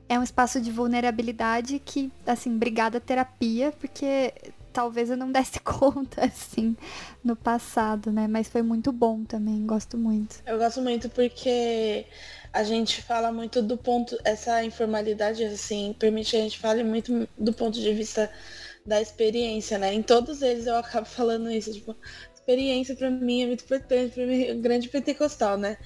é 0.09 0.19
um 0.19 0.23
espaço 0.23 0.59
de 0.59 0.73
vulnerabilidade 0.73 1.79
que, 1.79 2.11
assim, 2.27 2.57
obrigada 2.57 2.99
terapia, 2.99 3.73
porque 3.79 4.33
talvez 4.73 5.11
eu 5.11 5.19
não 5.19 5.31
desse 5.31 5.61
conta, 5.61 6.25
assim, 6.25 6.75
no 7.23 7.37
passado, 7.37 8.11
né? 8.11 8.27
Mas 8.27 8.49
foi 8.49 8.63
muito 8.63 8.91
bom 8.91 9.23
também, 9.25 9.67
gosto 9.67 9.99
muito. 9.99 10.37
Eu 10.47 10.57
gosto 10.57 10.81
muito 10.81 11.11
porque 11.11 12.07
a 12.55 12.65
gente 12.65 13.03
fala 13.03 13.31
muito 13.31 13.61
do 13.61 13.77
ponto, 13.77 14.17
essa 14.25 14.65
informalidade, 14.65 15.45
assim, 15.45 15.95
permite 15.99 16.31
que 16.31 16.37
a 16.39 16.41
gente 16.41 16.59
fale 16.59 16.83
muito 16.83 17.29
do 17.37 17.53
ponto 17.53 17.79
de 17.79 17.93
vista 17.93 18.31
da 18.87 19.01
experiência, 19.01 19.79
né? 19.79 19.93
Em 19.93 20.03
todos 20.03 20.43
eles 20.43 20.67
eu 20.67 20.77
acabo 20.77 21.07
falando 21.07 21.51
isso, 21.51 21.73
tipo, 21.73 21.97
experiência 22.35 22.95
para 22.95 23.11
mim 23.11 23.43
é 23.43 23.47
muito 23.47 23.65
importante, 23.65 24.15
para 24.15 24.27
mim, 24.27 24.53
um 24.53 24.61
grande 24.61 24.89
pentecostal, 24.89 25.59
né? 25.59 25.77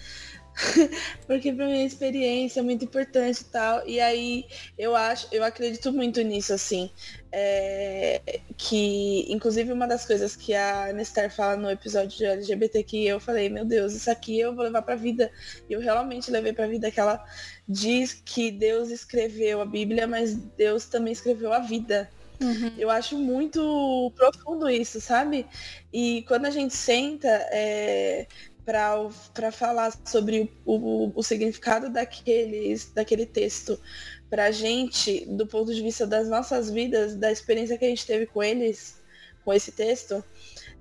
porque 1.26 1.53
para 1.53 1.66
mim 1.66 1.82
a 1.82 1.84
experiência 1.84 2.61
é 2.61 2.62
muito 2.62 2.84
importante 2.84 3.40
e 3.40 3.44
tal. 3.44 3.86
E 3.86 4.01
aí 4.01 4.44
eu 4.78 4.94
acho, 4.94 5.28
eu 5.32 5.42
acredito 5.42 5.92
muito 5.92 6.20
nisso, 6.22 6.53
assim. 6.53 6.90
É, 7.32 8.40
que, 8.57 9.26
inclusive, 9.32 9.72
uma 9.72 9.86
das 9.86 10.05
coisas 10.05 10.34
que 10.34 10.55
a 10.55 10.92
Nestar 10.92 11.30
fala 11.30 11.57
no 11.57 11.70
episódio 11.70 12.18
de 12.18 12.24
LGBT 12.24 12.82
que 12.82 13.07
eu 13.07 13.20
falei, 13.20 13.48
meu 13.48 13.64
Deus, 13.64 13.94
isso 13.94 14.11
aqui 14.11 14.38
eu 14.38 14.55
vou 14.55 14.64
levar 14.64 14.82
pra 14.82 14.96
vida. 14.96 15.30
E 15.68 15.72
eu 15.72 15.80
realmente 15.80 16.30
levei 16.30 16.53
pra 16.53 16.66
vida 16.66 16.90
que 16.90 17.01
ela 17.01 17.24
diz 17.68 18.12
que 18.12 18.51
Deus 18.51 18.90
escreveu 18.90 19.61
a 19.61 19.66
Bíblia, 19.66 20.07
mas 20.07 20.34
Deus 20.34 20.86
também 20.86 21.12
escreveu 21.12 21.53
a 21.53 21.61
vida. 21.61 22.11
Uhum. 22.41 22.72
Eu 22.78 22.88
acho 22.88 23.18
muito 23.18 24.12
profundo 24.16 24.68
isso, 24.68 25.01
sabe? 25.01 25.47
E 25.93 26.22
quando 26.26 26.47
a 26.47 26.51
gente 26.51 26.74
senta, 26.74 27.28
é, 27.28 28.26
para 28.64 29.51
falar 29.51 29.93
sobre 30.05 30.51
o, 30.64 30.74
o, 30.74 31.12
o, 31.14 31.22
significado 31.22 31.91
daqueles, 31.91 32.93
daquele 32.93 33.26
texto 33.26 33.80
para 34.28 34.45
a 34.45 34.51
gente, 34.51 35.26
do 35.26 35.47
ponto 35.47 35.74
de 35.74 35.82
vista 35.82 36.07
das 36.07 36.28
nossas 36.28 36.70
vidas, 36.70 37.16
da 37.16 37.32
experiência 37.32 37.76
que 37.76 37.84
a 37.84 37.88
gente 37.88 38.07
teve 38.07 38.26
com 38.26 38.43
eles, 38.43 39.01
com 39.45 39.53
esse 39.53 39.72
texto, 39.72 40.22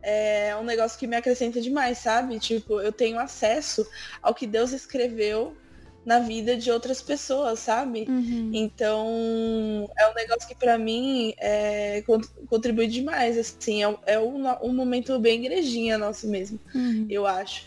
é 0.01 0.55
um 0.55 0.63
negócio 0.63 0.99
que 0.99 1.07
me 1.07 1.15
acrescenta 1.15 1.59
demais, 1.59 1.97
sabe? 1.97 2.39
Tipo, 2.39 2.79
eu 2.79 2.91
tenho 2.91 3.19
acesso 3.19 3.85
ao 4.21 4.35
que 4.35 4.45
Deus 4.45 4.71
escreveu 4.71 5.57
na 6.05 6.19
vida 6.19 6.55
de 6.55 6.71
outras 6.71 7.01
pessoas, 7.01 7.59
sabe? 7.59 8.05
Uhum. 8.07 8.51
Então, 8.53 9.89
é 9.97 10.09
um 10.09 10.13
negócio 10.13 10.47
que 10.47 10.55
para 10.55 10.77
mim 10.77 11.33
é, 11.37 12.03
contribui 12.47 12.87
demais, 12.87 13.37
assim, 13.37 13.83
é, 13.83 13.97
é 14.05 14.19
um, 14.19 14.47
um, 14.63 14.73
momento 14.73 15.17
bem 15.19 15.45
igrejinha 15.45 15.97
nosso 15.97 16.27
mesmo, 16.27 16.59
uhum. 16.73 17.05
eu 17.09 17.27
acho. 17.27 17.65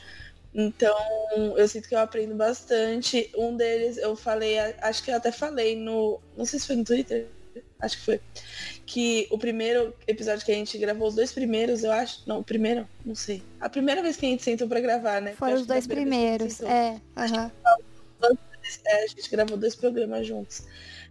Então, 0.55 0.95
eu 1.57 1.67
sinto 1.67 1.89
que 1.89 1.95
eu 1.95 1.99
aprendo 1.99 2.35
bastante. 2.35 3.31
Um 3.37 3.57
deles, 3.57 3.97
eu 3.97 4.15
falei, 4.15 4.59
acho 4.59 5.03
que 5.03 5.11
eu 5.11 5.17
até 5.17 5.33
falei 5.33 5.75
no. 5.77 6.21
Não 6.37 6.45
sei 6.45 6.59
se 6.59 6.67
foi 6.67 6.77
no 6.77 6.85
Twitter, 6.85 7.27
acho 7.81 7.97
que 7.99 8.05
foi. 8.05 8.21
Que 8.85 9.27
o 9.31 9.39
primeiro 9.39 9.95
episódio 10.07 10.45
que 10.45 10.53
a 10.53 10.55
gente 10.55 10.77
gravou, 10.77 11.09
os 11.09 11.15
dois 11.15 11.33
primeiros, 11.33 11.85
eu 11.85 11.93
acho. 11.93 12.23
Não, 12.27 12.41
o 12.41 12.45
primeiro, 12.45 12.87
não 13.05 13.15
sei. 13.15 13.43
A 13.61 13.69
primeira 13.69 14.03
vez 14.03 14.17
que 14.17 14.27
a 14.27 14.29
gente 14.29 14.43
sentou 14.43 14.69
pra 14.69 14.81
gravar, 14.81 15.23
né? 15.23 15.33
Foram 15.33 15.55
os 15.55 15.67
dois 15.67 15.87
primeiros, 15.87 16.61
é. 16.61 17.01
Uhum. 17.17 17.51
É, 18.87 19.05
a 19.05 19.07
gente 19.07 19.31
gravou 19.31 19.57
dois 19.57 19.75
programas 19.75 20.27
juntos. 20.27 20.65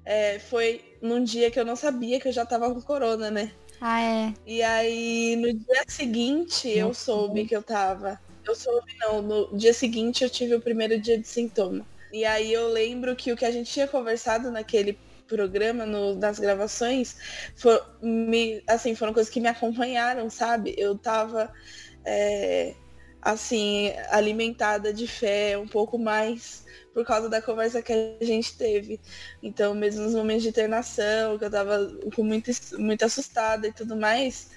É, 0.05 0.39
foi 0.39 0.83
num 1.01 1.23
dia 1.23 1.51
que 1.51 1.59
eu 1.59 1.65
não 1.65 1.75
sabia 1.75 2.19
que 2.19 2.27
eu 2.27 2.31
já 2.31 2.45
tava 2.45 2.73
com 2.73 2.81
corona, 2.81 3.29
né? 3.29 3.51
Ah, 3.79 4.01
é. 4.01 4.33
E 4.45 4.61
aí, 4.61 5.35
no 5.35 5.51
dia 5.53 5.83
seguinte, 5.87 6.69
eu 6.69 6.93
soube 6.93 7.45
que 7.45 7.55
eu 7.55 7.63
tava. 7.63 8.19
Eu 8.45 8.55
soube, 8.55 8.93
não. 8.99 9.21
No 9.21 9.57
dia 9.57 9.73
seguinte, 9.73 10.23
eu 10.23 10.29
tive 10.29 10.55
o 10.55 10.61
primeiro 10.61 10.99
dia 10.99 11.17
de 11.17 11.27
sintoma. 11.27 11.85
E 12.11 12.23
aí, 12.25 12.53
eu 12.53 12.67
lembro 12.67 13.15
que 13.15 13.31
o 13.31 13.37
que 13.37 13.45
a 13.45 13.51
gente 13.51 13.71
tinha 13.71 13.87
conversado 13.87 14.51
naquele 14.51 14.97
programa, 15.27 15.85
no, 15.85 16.15
nas 16.15 16.39
gravações, 16.39 17.15
for, 17.55 17.83
me, 18.01 18.61
assim, 18.67 18.93
foram 18.93 19.13
coisas 19.13 19.31
que 19.31 19.39
me 19.39 19.47
acompanharam, 19.47 20.29
sabe? 20.29 20.75
Eu 20.77 20.97
tava 20.97 21.51
é, 22.05 22.75
assim, 23.21 23.93
alimentada 24.09 24.93
de 24.93 25.07
fé 25.07 25.57
um 25.57 25.67
pouco 25.67 25.97
mais 25.97 26.65
por 26.93 27.05
causa 27.05 27.29
da 27.29 27.41
conversa 27.41 27.81
que 27.81 27.93
a 27.93 28.25
gente 28.25 28.57
teve. 28.57 28.99
Então, 29.41 29.73
mesmo 29.73 30.03
nos 30.03 30.13
momentos 30.13 30.43
de 30.43 30.49
internação, 30.49 31.37
que 31.37 31.45
eu 31.45 31.51
tava 31.51 31.77
com 32.15 32.23
muito, 32.23 32.51
muito 32.77 33.05
assustada 33.05 33.67
e 33.67 33.73
tudo 33.73 33.95
mais, 33.95 34.49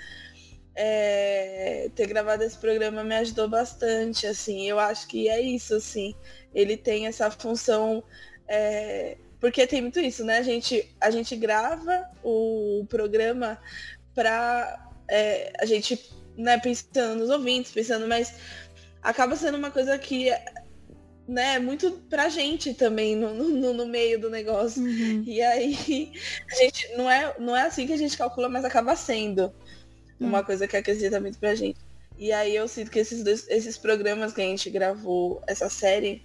é, 0.75 1.89
ter 1.95 2.07
gravado 2.07 2.43
esse 2.43 2.59
programa 2.59 3.05
me 3.05 3.15
ajudou 3.17 3.49
bastante, 3.49 4.27
assim. 4.27 4.69
Eu 4.69 4.79
acho 4.81 5.07
que 5.07 5.29
é 5.29 5.41
isso, 5.41 5.75
assim. 5.75 6.15
Ele 6.55 6.77
tem 6.77 7.07
essa 7.07 7.31
função. 7.31 8.03
É, 8.49 9.17
porque 9.39 9.67
tem 9.67 9.83
muito 9.83 10.01
isso, 10.01 10.25
né? 10.25 10.39
A 10.39 10.43
gente, 10.43 10.95
a 11.01 11.11
gente 11.11 11.37
grava 11.37 12.09
o 12.23 12.85
programa 12.89 13.59
para 14.15 14.91
é, 15.09 15.53
a 15.61 15.67
gente, 15.67 16.11
né, 16.37 16.59
pensando 16.59 17.19
nos 17.19 17.31
ouvintes, 17.31 17.73
pensando, 17.73 18.07
mas 18.07 18.35
acaba 19.03 19.37
sendo 19.37 19.57
uma 19.57 19.71
coisa 19.71 19.99
que 19.99 20.31
né, 21.27 21.59
muito 21.59 21.93
pra 22.11 22.29
gente 22.29 22.75
também 22.75 23.17
no, 23.17 23.35
no, 23.35 23.73
no 23.73 23.87
meio 23.87 24.21
do 24.21 24.31
negócio. 24.31 24.83
Uhum. 24.83 25.23
E 25.27 25.41
aí, 25.41 26.13
a 26.51 26.55
gente 26.57 26.97
não 26.97 27.11
é, 27.11 27.35
não 27.39 27.57
é 27.57 27.63
assim 27.63 27.87
que 27.87 27.93
a 27.93 27.99
gente 27.99 28.17
calcula, 28.17 28.49
mas 28.49 28.65
acaba 28.65 28.95
sendo 28.95 29.45
uhum. 30.21 30.29
uma 30.29 30.45
coisa 30.45 30.69
que 30.69 30.77
acrescenta 30.77 31.21
muito 31.21 31.39
pra 31.39 31.55
gente. 31.55 31.79
E 32.17 32.31
aí 32.31 32.55
eu 32.55 32.69
sinto 32.69 32.91
que 32.91 32.99
esses, 32.99 33.25
dois, 33.25 33.49
esses 33.49 33.77
programas 33.77 34.33
que 34.33 34.41
a 34.41 34.45
gente 34.45 34.71
gravou, 34.71 35.43
essa 35.47 35.69
série, 35.69 36.23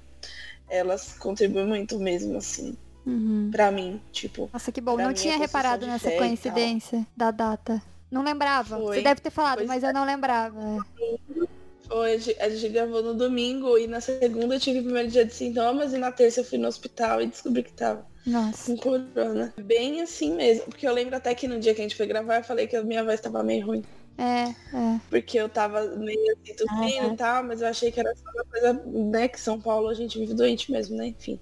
elas 0.69 1.13
contribuem 1.17 1.65
muito 1.65 1.97
mesmo, 1.99 2.37
assim. 2.37 2.77
Uhum. 3.05 3.49
Pra 3.51 3.71
mim, 3.71 3.99
tipo. 4.11 4.49
Nossa, 4.53 4.71
que 4.71 4.81
bom. 4.81 4.97
Não 4.97 5.13
tinha 5.13 5.37
reparado 5.37 5.87
nessa 5.87 6.11
coincidência 6.11 7.07
da 7.15 7.31
data. 7.31 7.81
Não 8.11 8.23
lembrava. 8.23 8.77
Foi. 8.77 8.97
Você 8.97 9.01
deve 9.01 9.21
ter 9.21 9.29
falado, 9.29 9.57
pois 9.57 9.67
mas 9.67 9.83
é. 9.83 9.89
eu 9.89 9.93
não 9.93 10.05
lembrava. 10.05 10.59
Foi, 11.87 12.13
a 12.39 12.49
gente 12.49 12.69
gravou 12.69 13.01
no 13.01 13.15
domingo 13.15 13.77
e 13.77 13.87
na 13.87 13.99
segunda 13.99 14.55
eu 14.55 14.59
tive 14.59 14.79
o 14.79 14.83
primeiro 14.83 15.09
dia 15.09 15.25
de 15.25 15.33
sintomas 15.33 15.91
e 15.93 15.97
na 15.97 16.11
terça 16.11 16.41
eu 16.41 16.43
fui 16.43 16.59
no 16.59 16.67
hospital 16.67 17.21
e 17.21 17.27
descobri 17.27 17.63
que 17.63 17.73
tava 17.73 18.05
Nossa. 18.25 18.71
com 18.71 18.77
corona. 18.77 19.53
Bem 19.57 20.01
assim 20.01 20.35
mesmo. 20.35 20.65
Porque 20.65 20.87
eu 20.87 20.93
lembro 20.93 21.15
até 21.15 21.33
que 21.33 21.47
no 21.47 21.59
dia 21.59 21.73
que 21.73 21.81
a 21.81 21.83
gente 21.83 21.95
foi 21.95 22.05
gravar 22.05 22.37
eu 22.37 22.43
falei 22.43 22.67
que 22.67 22.75
a 22.75 22.83
minha 22.83 23.03
voz 23.03 23.19
tava 23.19 23.41
meio 23.41 23.65
ruim. 23.65 23.83
É, 24.19 24.49
é. 24.49 24.99
Porque 25.09 25.39
eu 25.39 25.47
tava 25.47 25.81
meio 25.95 26.19
assim, 26.33 26.53
tossindo 26.53 27.13
e 27.13 27.17
tal, 27.17 27.43
mas 27.43 27.61
eu 27.61 27.69
achei 27.69 27.89
que 27.89 27.99
era 27.99 28.13
só 28.15 28.29
uma 28.29 28.43
coisa, 28.43 28.73
né, 28.85 29.27
que 29.29 29.39
São 29.39 29.61
Paulo 29.61 29.87
a 29.87 29.93
gente 29.93 30.19
vive 30.19 30.33
doente 30.33 30.71
mesmo, 30.71 30.97
né? 30.97 31.07
Enfim. 31.07 31.39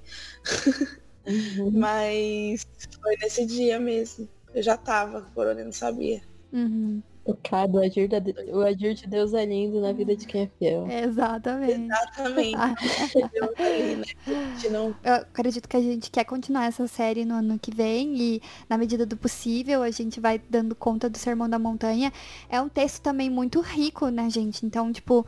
Uhum. 1.25 1.71
mas 1.75 2.67
foi 3.01 3.15
nesse 3.19 3.45
dia 3.45 3.79
mesmo. 3.79 4.29
Eu 4.53 4.61
já 4.61 4.77
tava, 4.77 5.23
corona, 5.33 5.59
eu 5.59 5.65
não 5.65 5.71
sabia. 5.71 6.21
Uhum. 6.51 7.01
Tocado, 7.25 7.77
o 7.77 7.81
agir, 7.81 8.07
da, 8.07 8.19
o 8.53 8.61
agir 8.61 8.93
de 8.93 9.05
Deus 9.05 9.33
é 9.33 9.45
lindo 9.45 9.81
na 9.81 9.91
vida 9.91 10.15
de 10.15 10.25
quem 10.25 10.43
é 10.43 10.51
fiel. 10.57 10.87
Exatamente. 10.89 11.83
Exatamente. 11.83 12.55
Eu 15.03 15.13
acredito 15.13 15.67
que 15.67 15.75
a 15.75 15.81
gente 15.81 16.09
quer 16.09 16.23
continuar 16.23 16.67
essa 16.67 16.87
série 16.87 17.25
no 17.25 17.35
ano 17.35 17.59
que 17.59 17.69
vem 17.69 18.17
e, 18.17 18.41
na 18.69 18.77
medida 18.77 19.05
do 19.05 19.17
possível, 19.17 19.83
a 19.83 19.91
gente 19.91 20.21
vai 20.21 20.39
dando 20.49 20.73
conta 20.73 21.09
do 21.09 21.17
Sermão 21.17 21.49
da 21.49 21.59
Montanha. 21.59 22.13
É 22.47 22.61
um 22.61 22.69
texto 22.69 23.01
também 23.01 23.29
muito 23.29 23.59
rico, 23.59 24.07
né, 24.07 24.29
gente? 24.29 24.65
Então, 24.65 24.89
tipo, 24.93 25.27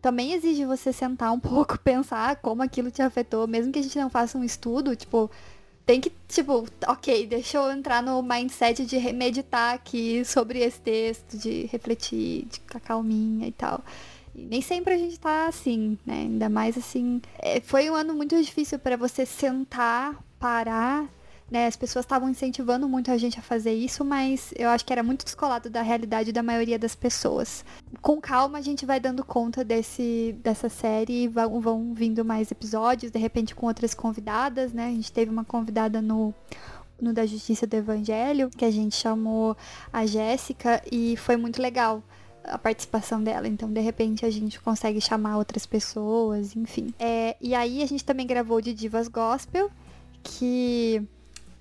também 0.00 0.34
exige 0.34 0.64
você 0.64 0.92
sentar 0.92 1.32
um 1.32 1.40
pouco, 1.40 1.76
pensar 1.80 2.36
como 2.36 2.62
aquilo 2.62 2.92
te 2.92 3.02
afetou, 3.02 3.48
mesmo 3.48 3.72
que 3.72 3.80
a 3.80 3.82
gente 3.82 3.98
não 3.98 4.08
faça 4.08 4.38
um 4.38 4.44
estudo, 4.44 4.94
tipo, 4.94 5.28
tem 5.86 6.00
que, 6.00 6.12
tipo, 6.28 6.66
ok, 6.86 7.26
deixa 7.26 7.58
eu 7.58 7.70
entrar 7.72 8.02
no 8.02 8.22
mindset 8.22 8.84
de 8.86 8.98
meditar 9.12 9.74
aqui 9.74 10.24
sobre 10.24 10.60
esse 10.60 10.80
texto, 10.80 11.36
de 11.36 11.66
refletir, 11.66 12.46
de 12.46 12.60
ficar 12.60 12.80
calminha 12.80 13.48
e 13.48 13.52
tal. 13.52 13.82
E 14.34 14.42
nem 14.42 14.60
sempre 14.60 14.94
a 14.94 14.98
gente 14.98 15.18
tá 15.18 15.48
assim, 15.48 15.98
né? 16.06 16.20
Ainda 16.20 16.48
mais 16.48 16.78
assim. 16.78 17.20
É, 17.38 17.60
foi 17.60 17.90
um 17.90 17.94
ano 17.94 18.14
muito 18.14 18.40
difícil 18.40 18.78
para 18.78 18.96
você 18.96 19.26
sentar, 19.26 20.16
parar 20.38 21.08
né, 21.50 21.66
as 21.66 21.76
pessoas 21.76 22.04
estavam 22.04 22.28
incentivando 22.28 22.88
muito 22.88 23.10
a 23.10 23.16
gente 23.16 23.38
a 23.38 23.42
fazer 23.42 23.72
isso, 23.72 24.04
mas 24.04 24.52
eu 24.56 24.68
acho 24.68 24.84
que 24.84 24.92
era 24.92 25.02
muito 25.02 25.24
descolado 25.24 25.68
da 25.68 25.82
realidade 25.82 26.32
da 26.32 26.42
maioria 26.42 26.78
das 26.78 26.94
pessoas. 26.94 27.64
Com 28.00 28.20
calma 28.20 28.58
a 28.58 28.62
gente 28.62 28.86
vai 28.86 29.00
dando 29.00 29.24
conta 29.24 29.64
desse, 29.64 30.36
dessa 30.42 30.68
série 30.68 31.24
e 31.24 31.28
vão, 31.28 31.60
vão 31.60 31.92
vindo 31.92 32.24
mais 32.24 32.50
episódios, 32.50 33.10
de 33.10 33.18
repente 33.18 33.54
com 33.54 33.66
outras 33.66 33.94
convidadas, 33.94 34.72
né? 34.72 34.86
A 34.86 34.90
gente 34.90 35.10
teve 35.10 35.30
uma 35.30 35.44
convidada 35.44 36.00
no 36.00 36.32
no 37.00 37.14
da 37.14 37.24
Justiça 37.24 37.66
do 37.66 37.74
Evangelho, 37.74 38.50
que 38.50 38.62
a 38.62 38.70
gente 38.70 38.94
chamou 38.94 39.56
a 39.90 40.04
Jéssica 40.04 40.82
e 40.92 41.16
foi 41.16 41.34
muito 41.34 41.60
legal 41.60 42.02
a 42.44 42.58
participação 42.58 43.22
dela. 43.22 43.48
Então, 43.48 43.72
de 43.72 43.80
repente, 43.80 44.26
a 44.26 44.30
gente 44.30 44.60
consegue 44.60 45.00
chamar 45.00 45.38
outras 45.38 45.64
pessoas, 45.64 46.54
enfim. 46.54 46.92
É, 46.98 47.36
e 47.40 47.54
aí 47.54 47.82
a 47.82 47.86
gente 47.86 48.04
também 48.04 48.26
gravou 48.26 48.60
de 48.60 48.74
Divas 48.74 49.08
Gospel, 49.08 49.70
que 50.22 51.06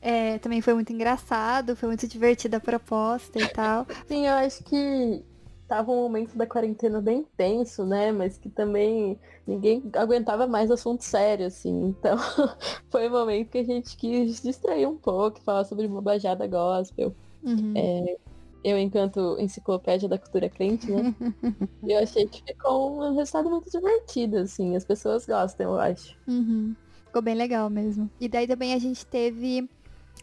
é, 0.01 0.37
também 0.39 0.61
foi 0.61 0.73
muito 0.73 0.93
engraçado, 0.93 1.75
foi 1.75 1.87
muito 1.87 2.07
divertida 2.07 2.57
a 2.57 2.61
proposta 2.61 3.39
e 3.39 3.47
tal. 3.47 3.85
Sim, 4.07 4.27
eu 4.27 4.33
acho 4.33 4.63
que 4.63 5.23
tava 5.67 5.91
um 5.91 6.03
momento 6.03 6.35
da 6.35 6.47
quarentena 6.47 7.01
bem 7.01 7.25
tenso, 7.37 7.85
né? 7.85 8.11
Mas 8.11 8.37
que 8.37 8.49
também 8.49 9.19
ninguém 9.45 9.83
aguentava 9.93 10.47
mais 10.47 10.71
assunto 10.71 11.03
sério, 11.03 11.45
assim. 11.45 11.87
Então, 11.87 12.17
foi 12.89 13.07
um 13.07 13.11
momento 13.11 13.49
que 13.49 13.59
a 13.59 13.63
gente 13.63 13.95
quis 13.95 14.41
distrair 14.41 14.87
um 14.87 14.97
pouco, 14.97 15.39
falar 15.41 15.65
sobre 15.65 15.87
bobajada 15.87 16.47
gospel. 16.47 17.13
Uhum. 17.43 17.73
É, 17.75 18.17
eu, 18.63 18.77
enquanto 18.77 19.37
enciclopédia 19.39 20.09
da 20.09 20.17
cultura 20.17 20.49
crente, 20.49 20.89
né? 20.91 21.13
eu 21.87 21.99
achei 21.99 22.25
que 22.27 22.41
ficou 22.43 23.01
um 23.01 23.15
resultado 23.15 23.49
muito 23.49 23.69
divertido, 23.69 24.37
assim. 24.37 24.75
As 24.75 24.85
pessoas 24.85 25.25
gostam, 25.25 25.73
eu 25.73 25.79
acho. 25.79 26.17
Uhum. 26.27 26.75
Ficou 27.05 27.21
bem 27.21 27.35
legal 27.35 27.69
mesmo. 27.69 28.09
E 28.19 28.27
daí 28.27 28.47
também 28.47 28.73
a 28.73 28.79
gente 28.79 29.05
teve 29.05 29.69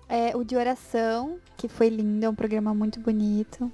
é, 0.09 0.37
o 0.37 0.45
de 0.45 0.57
oração, 0.57 1.39
que 1.57 1.69
foi 1.69 1.89
lindo, 1.89 2.25
é 2.25 2.29
um 2.29 2.35
programa 2.35 2.75
muito 2.75 3.01
bonito. 3.01 3.71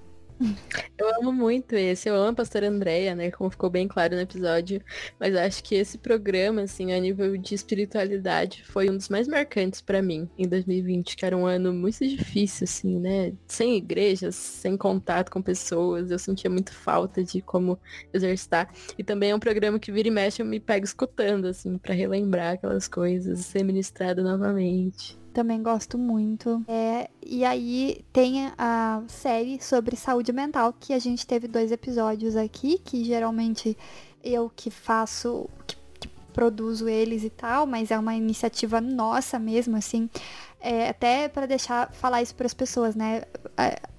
Eu 0.98 1.14
amo 1.20 1.32
muito 1.32 1.74
esse, 1.74 2.08
eu 2.08 2.16
amo 2.16 2.30
a 2.30 2.34
pastora 2.34 2.68
Andréia, 2.68 3.14
né, 3.14 3.30
como 3.30 3.50
ficou 3.50 3.70
bem 3.70 3.86
claro 3.86 4.16
no 4.16 4.22
episódio, 4.22 4.82
mas 5.18 5.34
acho 5.36 5.62
que 5.62 5.74
esse 5.74 5.98
programa, 5.98 6.62
assim, 6.62 6.92
a 6.92 6.98
nível 6.98 7.36
de 7.36 7.54
espiritualidade, 7.54 8.64
foi 8.64 8.90
um 8.90 8.96
dos 8.96 9.08
mais 9.08 9.28
marcantes 9.28 9.80
para 9.80 10.02
mim 10.02 10.28
em 10.36 10.48
2020, 10.48 11.16
que 11.16 11.24
era 11.24 11.36
um 11.36 11.46
ano 11.46 11.72
muito 11.72 12.06
difícil, 12.06 12.64
assim, 12.64 12.98
né, 12.98 13.32
sem 13.46 13.76
igrejas, 13.76 14.34
sem 14.34 14.76
contato 14.76 15.30
com 15.30 15.40
pessoas, 15.40 16.10
eu 16.10 16.18
sentia 16.18 16.50
muito 16.50 16.72
falta 16.72 17.22
de 17.22 17.40
como 17.40 17.78
exercitar, 18.12 18.72
e 18.98 19.04
também 19.04 19.30
é 19.30 19.34
um 19.34 19.40
programa 19.40 19.78
que 19.78 19.92
vira 19.92 20.08
e 20.08 20.10
mexe 20.10 20.42
eu 20.42 20.46
me 20.46 20.58
pego 20.58 20.84
escutando, 20.84 21.46
assim, 21.46 21.78
para 21.78 21.94
relembrar 21.94 22.54
aquelas 22.54 22.88
coisas, 22.88 23.40
ser 23.40 23.62
ministrado 23.62 24.22
novamente 24.22 25.21
também 25.32 25.62
gosto 25.62 25.98
muito. 25.98 26.62
É, 26.68 27.10
e 27.24 27.44
aí 27.44 28.04
tem 28.12 28.52
a 28.56 29.02
série 29.08 29.60
sobre 29.62 29.96
saúde 29.96 30.32
mental, 30.32 30.74
que 30.78 30.92
a 30.92 30.98
gente 30.98 31.26
teve 31.26 31.48
dois 31.48 31.72
episódios 31.72 32.36
aqui, 32.36 32.78
que 32.78 33.04
geralmente 33.04 33.76
eu 34.22 34.50
que 34.54 34.70
faço, 34.70 35.48
que, 35.66 35.76
que 35.98 36.08
produzo 36.32 36.88
eles 36.88 37.24
e 37.24 37.30
tal, 37.30 37.66
mas 37.66 37.90
é 37.90 37.98
uma 37.98 38.14
iniciativa 38.14 38.80
nossa 38.80 39.38
mesmo, 39.38 39.76
assim. 39.76 40.08
É, 40.60 40.90
até 40.90 41.28
para 41.28 41.46
deixar 41.46 41.92
falar 41.92 42.22
isso 42.22 42.34
para 42.34 42.46
as 42.46 42.54
pessoas, 42.54 42.94
né? 42.94 43.22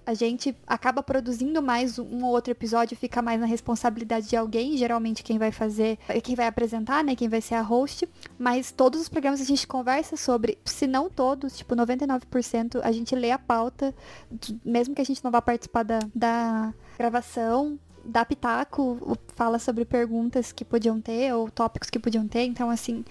A 0.05 0.13
gente 0.13 0.55
acaba 0.67 1.01
produzindo 1.01 1.61
mais 1.61 1.97
um 1.97 2.23
ou 2.23 2.31
outro 2.31 2.51
episódio, 2.51 2.97
fica 2.97 3.21
mais 3.21 3.39
na 3.39 3.45
responsabilidade 3.45 4.29
de 4.29 4.35
alguém, 4.35 4.77
geralmente 4.77 5.23
quem 5.23 5.37
vai 5.37 5.51
fazer, 5.51 5.97
quem 6.23 6.35
vai 6.35 6.47
apresentar, 6.47 7.03
né, 7.03 7.15
quem 7.15 7.29
vai 7.29 7.41
ser 7.41 7.55
a 7.55 7.61
host, 7.61 8.07
mas 8.37 8.71
todos 8.71 9.01
os 9.01 9.09
programas 9.09 9.41
a 9.41 9.45
gente 9.45 9.65
conversa 9.65 10.15
sobre, 10.15 10.57
se 10.65 10.87
não 10.87 11.09
todos, 11.09 11.57
tipo 11.57 11.75
99%, 11.75 12.81
a 12.83 12.91
gente 12.91 13.15
lê 13.15 13.31
a 13.31 13.39
pauta, 13.39 13.93
mesmo 14.63 14.93
que 14.93 15.01
a 15.01 15.05
gente 15.05 15.23
não 15.23 15.31
vá 15.31 15.41
participar 15.41 15.83
da, 15.83 15.99
da 16.13 16.73
gravação, 16.97 17.79
dá 18.03 18.25
pitaco, 18.25 19.17
fala 19.35 19.57
sobre 19.57 19.85
perguntas 19.85 20.51
que 20.51 20.65
podiam 20.65 20.99
ter 20.99 21.33
ou 21.33 21.49
tópicos 21.49 21.89
que 21.89 21.99
podiam 21.99 22.27
ter, 22.27 22.43
então 22.43 22.69
assim, 22.69 23.05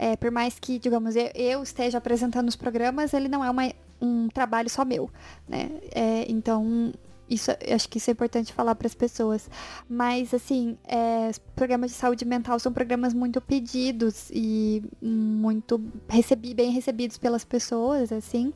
é, 0.00 0.16
por 0.16 0.30
mais 0.30 0.58
que, 0.58 0.78
digamos, 0.78 1.14
eu, 1.14 1.30
eu, 1.34 1.62
esteja 1.62 1.98
apresentando 1.98 2.48
os 2.48 2.56
programas, 2.56 3.12
ele 3.12 3.28
não 3.28 3.44
é 3.44 3.50
uma, 3.50 3.70
um 4.00 4.28
trabalho 4.28 4.70
só 4.70 4.82
meu, 4.82 5.10
né? 5.46 5.70
É, 5.94 6.24
então, 6.26 6.90
isso, 7.28 7.50
acho 7.70 7.86
que 7.86 7.98
isso 7.98 8.08
é 8.08 8.12
importante 8.12 8.50
falar 8.50 8.74
para 8.76 8.86
as 8.86 8.94
pessoas. 8.94 9.50
Mas, 9.86 10.32
assim, 10.32 10.78
é, 10.84 11.30
programas 11.54 11.90
de 11.90 11.98
saúde 11.98 12.24
mental 12.24 12.58
são 12.58 12.72
programas 12.72 13.12
muito 13.12 13.42
pedidos 13.42 14.30
e 14.32 14.82
muito 15.02 15.78
recebi, 16.08 16.54
bem 16.54 16.70
recebidos 16.70 17.18
pelas 17.18 17.44
pessoas, 17.44 18.10
assim. 18.10 18.54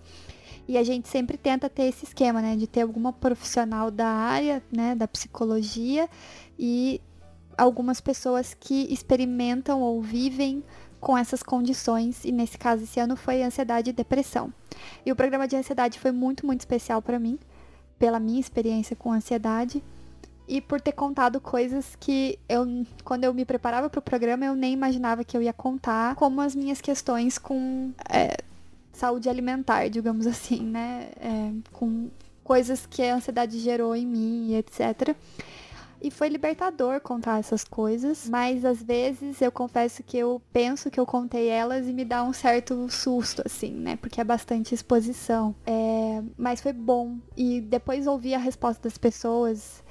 E 0.67 0.79
a 0.79 0.83
gente 0.83 1.09
sempre 1.09 1.37
tenta 1.37 1.69
ter 1.69 1.83
esse 1.83 2.07
esquema, 2.07 2.41
né? 2.41 2.57
De 2.57 2.67
ter 2.67 2.81
alguma 2.81 3.13
profissional 3.13 3.91
da 3.91 4.09
área, 4.09 4.63
né? 4.75 4.95
Da 4.95 5.07
psicologia 5.07 6.09
e 6.59 7.03
algumas 7.57 8.01
pessoas 8.01 8.55
que 8.59 8.91
experimentam 8.91 9.83
ou 9.83 10.01
vivem 10.01 10.65
com 11.05 11.19
essas 11.19 11.43
condições, 11.43 12.25
e 12.25 12.33
nesse 12.33 12.57
caso 12.57 12.85
esse 12.85 12.99
ano 12.99 13.15
foi 13.15 13.43
ansiedade 13.43 13.91
e 13.91 13.93
depressão. 13.93 14.51
E 15.05 15.13
o 15.13 15.15
programa 15.15 15.47
de 15.47 15.55
ansiedade 15.55 16.01
foi 16.01 16.11
muito, 16.11 16.47
muito 16.47 16.61
especial 16.61 17.03
para 17.03 17.19
mim, 17.19 17.39
pela 17.99 18.19
minha 18.19 18.41
experiência 18.41 18.97
com 18.97 19.13
ansiedade 19.13 19.83
e 20.49 20.63
por 20.63 20.81
ter 20.81 20.93
contado 20.93 21.43
coisas 21.43 21.95
que 22.01 22.39
eu, 22.49 22.87
quando 23.05 23.25
eu 23.25 23.35
me 23.35 23.45
preparava 23.45 23.91
para 23.91 23.99
o 23.99 24.03
programa, 24.03 24.47
eu 24.47 24.55
nem 24.55 24.73
imaginava 24.73 25.23
que 25.25 25.37
eu 25.37 25.43
ia 25.43 25.53
contar, 25.53 26.15
como 26.15 26.41
as 26.41 26.55
minhas 26.55 26.81
questões 26.81 27.37
com 27.37 27.93
é, 28.09 28.39
saúde 28.91 29.29
alimentar, 29.29 29.89
digamos 29.89 30.27
assim, 30.27 30.63
né? 30.63 31.11
É, 31.21 31.53
com 31.71 32.09
coisas 32.43 32.87
que 32.87 33.03
a 33.03 33.17
ansiedade 33.17 33.59
gerou 33.59 33.95
em 33.95 34.07
mim, 34.07 34.55
etc. 34.55 35.15
E 36.05 36.11
foi 36.11 36.29
libertador 36.29 37.01
contar 37.01 37.39
essas 37.39 37.65
coisas, 37.65 38.29
mas 38.29 38.63
às 38.63 38.83
vezes 38.83 39.41
eu 39.41 39.51
confesso 39.51 40.03
que 40.03 40.19
eu 40.19 40.41
penso 40.53 40.91
que 40.91 41.01
eu 41.01 41.07
contei 41.07 41.49
elas 41.49 41.89
e 41.89 41.95
me 41.95 42.05
dá 42.05 42.23
um 42.23 42.33
certo 42.33 42.91
susto, 42.91 43.41
assim, 43.43 43.73
né? 43.73 43.97
Porque 43.97 44.21
é 44.21 44.25
bastante 44.25 44.75
exposição. 44.75 45.55
É... 45.65 46.23
Mas 46.37 46.61
foi 46.61 46.75
bom. 46.75 47.17
E 47.35 47.61
depois 47.61 48.07
ouvir 48.07 48.35
a 48.35 48.39
resposta 48.39 48.83
das 48.83 48.99
pessoas 48.99 49.83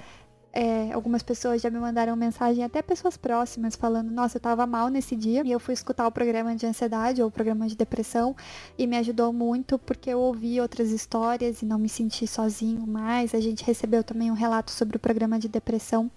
é, 0.56 0.93
algumas 0.93 1.24
pessoas 1.24 1.64
já 1.64 1.70
me 1.72 1.80
mandaram 1.80 2.16
mensagem, 2.16 2.64
até 2.64 2.80
pessoas 2.84 3.18
próximas, 3.18 3.76
falando: 3.76 4.12
Nossa, 4.12 4.38
eu 4.38 4.41
tava 4.41 4.68
mal 4.68 4.88
nesse 4.88 5.16
dia 5.16 5.41
e 5.43 5.51
eu 5.51 5.60
fui 5.60 5.74
escutar 5.74 6.06
o 6.06 6.12
programa 6.12 6.56
de 6.56 6.68
ansiedade 6.68 7.24
ou 7.24 7.28
o 7.28 7.32
programa 7.32 7.68
de 7.68 7.76
depressão 7.76 8.36
e 8.78 8.86
me 8.86 8.95
ajudou 8.97 9.34
muito 9.34 9.80
porque 9.80 10.12
eu 10.12 10.20
ouvi 10.20 10.62
outras 10.62 10.91
histórias 10.91 11.64
e 11.64 11.66
não 11.66 11.80
me 11.80 11.89
senti 11.89 12.28
sozinho 12.28 12.86
mais. 12.86 13.34
A 13.34 13.39
gente 13.39 13.64
recebeu 13.64 14.04
também 14.04 14.30
um 14.30 14.36
relato 14.36 14.70
sobre 14.70 14.95
o 14.95 14.99
programa 14.99 15.39
de 15.39 15.47
depressão. 15.47 16.12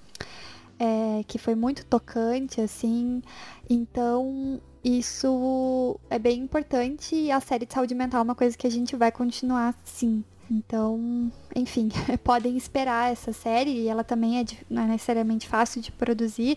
É, 0.78 1.24
que 1.26 1.38
foi 1.38 1.54
muito 1.54 1.86
tocante, 1.86 2.60
assim. 2.60 3.22
Então, 3.70 4.60
isso 4.84 5.98
é 6.10 6.18
bem 6.18 6.40
importante 6.40 7.16
e 7.16 7.30
a 7.30 7.40
série 7.40 7.64
de 7.64 7.72
saúde 7.72 7.94
mental 7.94 8.20
é 8.20 8.24
uma 8.24 8.34
coisa 8.34 8.54
que 8.58 8.66
a 8.66 8.70
gente 8.70 8.94
vai 8.94 9.10
continuar, 9.10 9.74
sim, 9.82 10.22
então, 10.50 11.30
enfim, 11.54 11.88
podem 12.22 12.56
esperar 12.56 13.12
essa 13.12 13.32
série 13.32 13.70
e 13.70 13.88
ela 13.88 14.04
também 14.04 14.40
é, 14.40 14.44
não 14.70 14.82
é 14.82 14.86
necessariamente 14.86 15.48
fácil 15.48 15.80
de 15.80 15.90
produzir. 15.90 16.56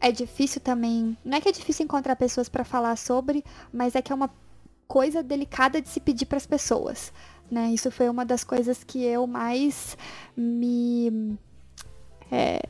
É 0.00 0.12
difícil 0.12 0.60
também. 0.60 1.16
Não 1.24 1.38
é 1.38 1.40
que 1.40 1.48
é 1.48 1.52
difícil 1.52 1.84
encontrar 1.84 2.16
pessoas 2.16 2.48
para 2.48 2.64
falar 2.64 2.96
sobre, 2.96 3.44
mas 3.72 3.94
é 3.94 4.02
que 4.02 4.12
é 4.12 4.14
uma 4.14 4.30
coisa 4.86 5.22
delicada 5.22 5.80
de 5.80 5.88
se 5.88 6.00
pedir 6.00 6.26
para 6.26 6.36
as 6.38 6.46
pessoas. 6.46 7.12
Né? 7.50 7.70
Isso 7.70 7.90
foi 7.90 8.08
uma 8.08 8.24
das 8.24 8.44
coisas 8.44 8.84
que 8.84 9.02
eu 9.02 9.26
mais 9.26 9.96
me. 10.36 11.36
É, 12.30 12.60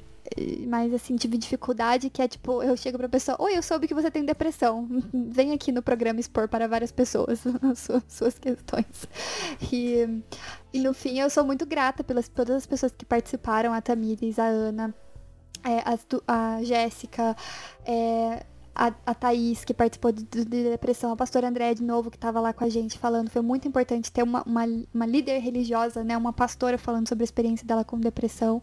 mais 0.66 0.92
assim, 0.92 1.16
tive 1.16 1.38
dificuldade, 1.38 2.10
que 2.10 2.22
é 2.22 2.28
tipo, 2.28 2.62
eu 2.62 2.76
chego 2.76 2.98
pra 2.98 3.08
pessoa, 3.08 3.36
oi, 3.40 3.56
eu 3.56 3.62
soube 3.62 3.86
que 3.86 3.94
você 3.94 4.10
tem 4.10 4.24
depressão. 4.24 4.88
Vem 5.12 5.52
aqui 5.52 5.72
no 5.72 5.82
programa 5.82 6.20
expor 6.20 6.48
para 6.48 6.66
várias 6.68 6.92
pessoas 6.92 7.42
as 7.62 7.78
suas, 7.78 8.02
suas 8.08 8.38
questões. 8.38 9.06
E, 9.72 10.22
e 10.72 10.80
no 10.80 10.92
fim 10.94 11.18
eu 11.18 11.30
sou 11.30 11.44
muito 11.44 11.66
grata 11.66 12.02
pelas 12.04 12.28
todas 12.28 12.56
as 12.56 12.66
pessoas 12.66 12.92
que 12.92 13.04
participaram, 13.04 13.72
a 13.72 13.80
Tamires, 13.80 14.38
a 14.38 14.46
Ana, 14.46 14.94
é, 15.64 15.78
a, 15.80 16.56
a 16.56 16.62
Jéssica, 16.62 17.36
é, 17.84 18.44
a, 18.78 18.94
a 19.04 19.14
Thaís, 19.14 19.64
que 19.64 19.74
participou 19.74 20.12
de, 20.12 20.22
de, 20.22 20.44
depressão, 20.44 21.10
a 21.10 21.16
pastora 21.16 21.48
André, 21.48 21.74
de 21.74 21.82
novo, 21.82 22.10
que 22.10 22.16
estava 22.16 22.40
lá 22.40 22.52
com 22.52 22.62
a 22.62 22.68
gente 22.68 22.96
falando. 22.96 23.28
Foi 23.28 23.42
muito 23.42 23.66
importante 23.66 24.12
ter 24.12 24.22
uma, 24.22 24.44
uma, 24.44 24.64
uma, 24.94 25.04
líder 25.04 25.40
religiosa, 25.40 26.04
né? 26.04 26.16
Uma 26.16 26.32
pastora 26.32 26.78
falando 26.78 27.08
sobre 27.08 27.24
a 27.24 27.26
experiência 27.26 27.66
dela 27.66 27.84
com 27.84 27.98
depressão. 27.98 28.62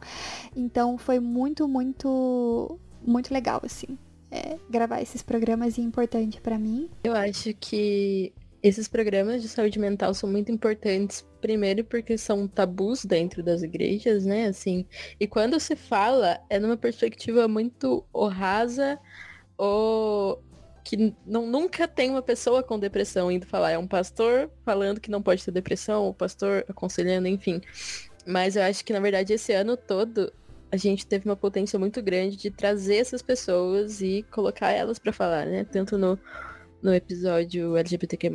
Então 0.55 0.97
foi 0.97 1.19
muito, 1.19 1.67
muito, 1.67 2.79
muito 3.05 3.33
legal, 3.33 3.59
assim. 3.65 3.97
É, 4.31 4.57
gravar 4.69 5.01
esses 5.01 5.21
programas 5.21 5.77
e 5.77 5.81
importante 5.81 6.39
para 6.39 6.57
mim. 6.57 6.89
Eu 7.03 7.13
acho 7.13 7.53
que 7.53 8.33
esses 8.63 8.87
programas 8.87 9.41
de 9.41 9.49
saúde 9.49 9.77
mental 9.77 10.13
são 10.13 10.31
muito 10.31 10.51
importantes, 10.51 11.25
primeiro 11.41 11.83
porque 11.83 12.17
são 12.17 12.47
tabus 12.47 13.05
dentro 13.05 13.43
das 13.43 13.61
igrejas, 13.63 14.25
né? 14.25 14.47
Assim, 14.47 14.85
e 15.19 15.27
quando 15.27 15.59
se 15.59 15.75
fala 15.75 16.39
é 16.49 16.57
numa 16.57 16.77
perspectiva 16.77 17.47
muito 17.47 18.03
rasa 18.31 18.97
ou 19.57 20.43
que 20.83 21.15
não, 21.25 21.47
nunca 21.47 21.87
tem 21.87 22.11
uma 22.11 22.21
pessoa 22.21 22.61
com 22.61 22.77
depressão 22.77 23.31
indo 23.31 23.45
falar. 23.45 23.71
É 23.71 23.77
um 23.77 23.87
pastor 23.87 24.51
falando 24.63 25.01
que 25.01 25.09
não 25.09 25.21
pode 25.21 25.43
ter 25.43 25.51
depressão, 25.51 26.07
o 26.07 26.13
pastor 26.13 26.63
aconselhando, 26.69 27.27
enfim. 27.27 27.59
Mas 28.25 28.55
eu 28.55 28.63
acho 28.63 28.85
que, 28.85 28.93
na 28.93 28.99
verdade, 28.99 29.33
esse 29.33 29.51
ano 29.51 29.75
todo, 29.75 30.31
a 30.71 30.77
gente 30.77 31.05
teve 31.05 31.27
uma 31.27 31.35
potência 31.35 31.77
muito 31.79 32.01
grande 32.03 32.37
de 32.37 32.51
trazer 32.51 32.97
essas 32.97 33.23
pessoas 33.23 33.99
e 34.01 34.23
colocar 34.31 34.71
elas 34.71 34.99
para 34.99 35.11
falar, 35.11 35.45
né? 35.47 35.63
Tanto 35.63 35.97
no, 35.97 36.19
no 36.83 36.93
episódio 36.93 37.75
LGBTQ+, 37.75 38.29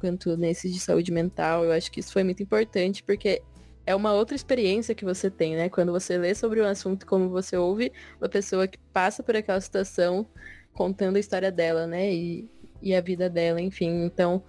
quanto 0.00 0.34
nesses 0.36 0.72
de 0.72 0.80
saúde 0.80 1.12
mental. 1.12 1.62
Eu 1.64 1.72
acho 1.72 1.92
que 1.92 2.00
isso 2.00 2.12
foi 2.12 2.24
muito 2.24 2.42
importante, 2.42 3.02
porque 3.02 3.42
é 3.84 3.94
uma 3.94 4.12
outra 4.12 4.34
experiência 4.36 4.94
que 4.94 5.04
você 5.04 5.30
tem, 5.30 5.56
né? 5.56 5.68
Quando 5.68 5.92
você 5.92 6.16
lê 6.16 6.34
sobre 6.34 6.60
um 6.60 6.66
assunto, 6.66 7.06
como 7.06 7.28
você 7.28 7.56
ouve 7.56 7.92
uma 8.20 8.28
pessoa 8.28 8.66
que 8.66 8.78
passa 8.92 9.22
por 9.22 9.34
aquela 9.36 9.60
situação 9.60 10.26
contando 10.72 11.16
a 11.16 11.20
história 11.20 11.50
dela, 11.50 11.86
né? 11.86 12.12
E, 12.12 12.48
e 12.80 12.94
a 12.94 13.00
vida 13.00 13.28
dela, 13.28 13.60
enfim. 13.60 14.04
Então, 14.04 14.42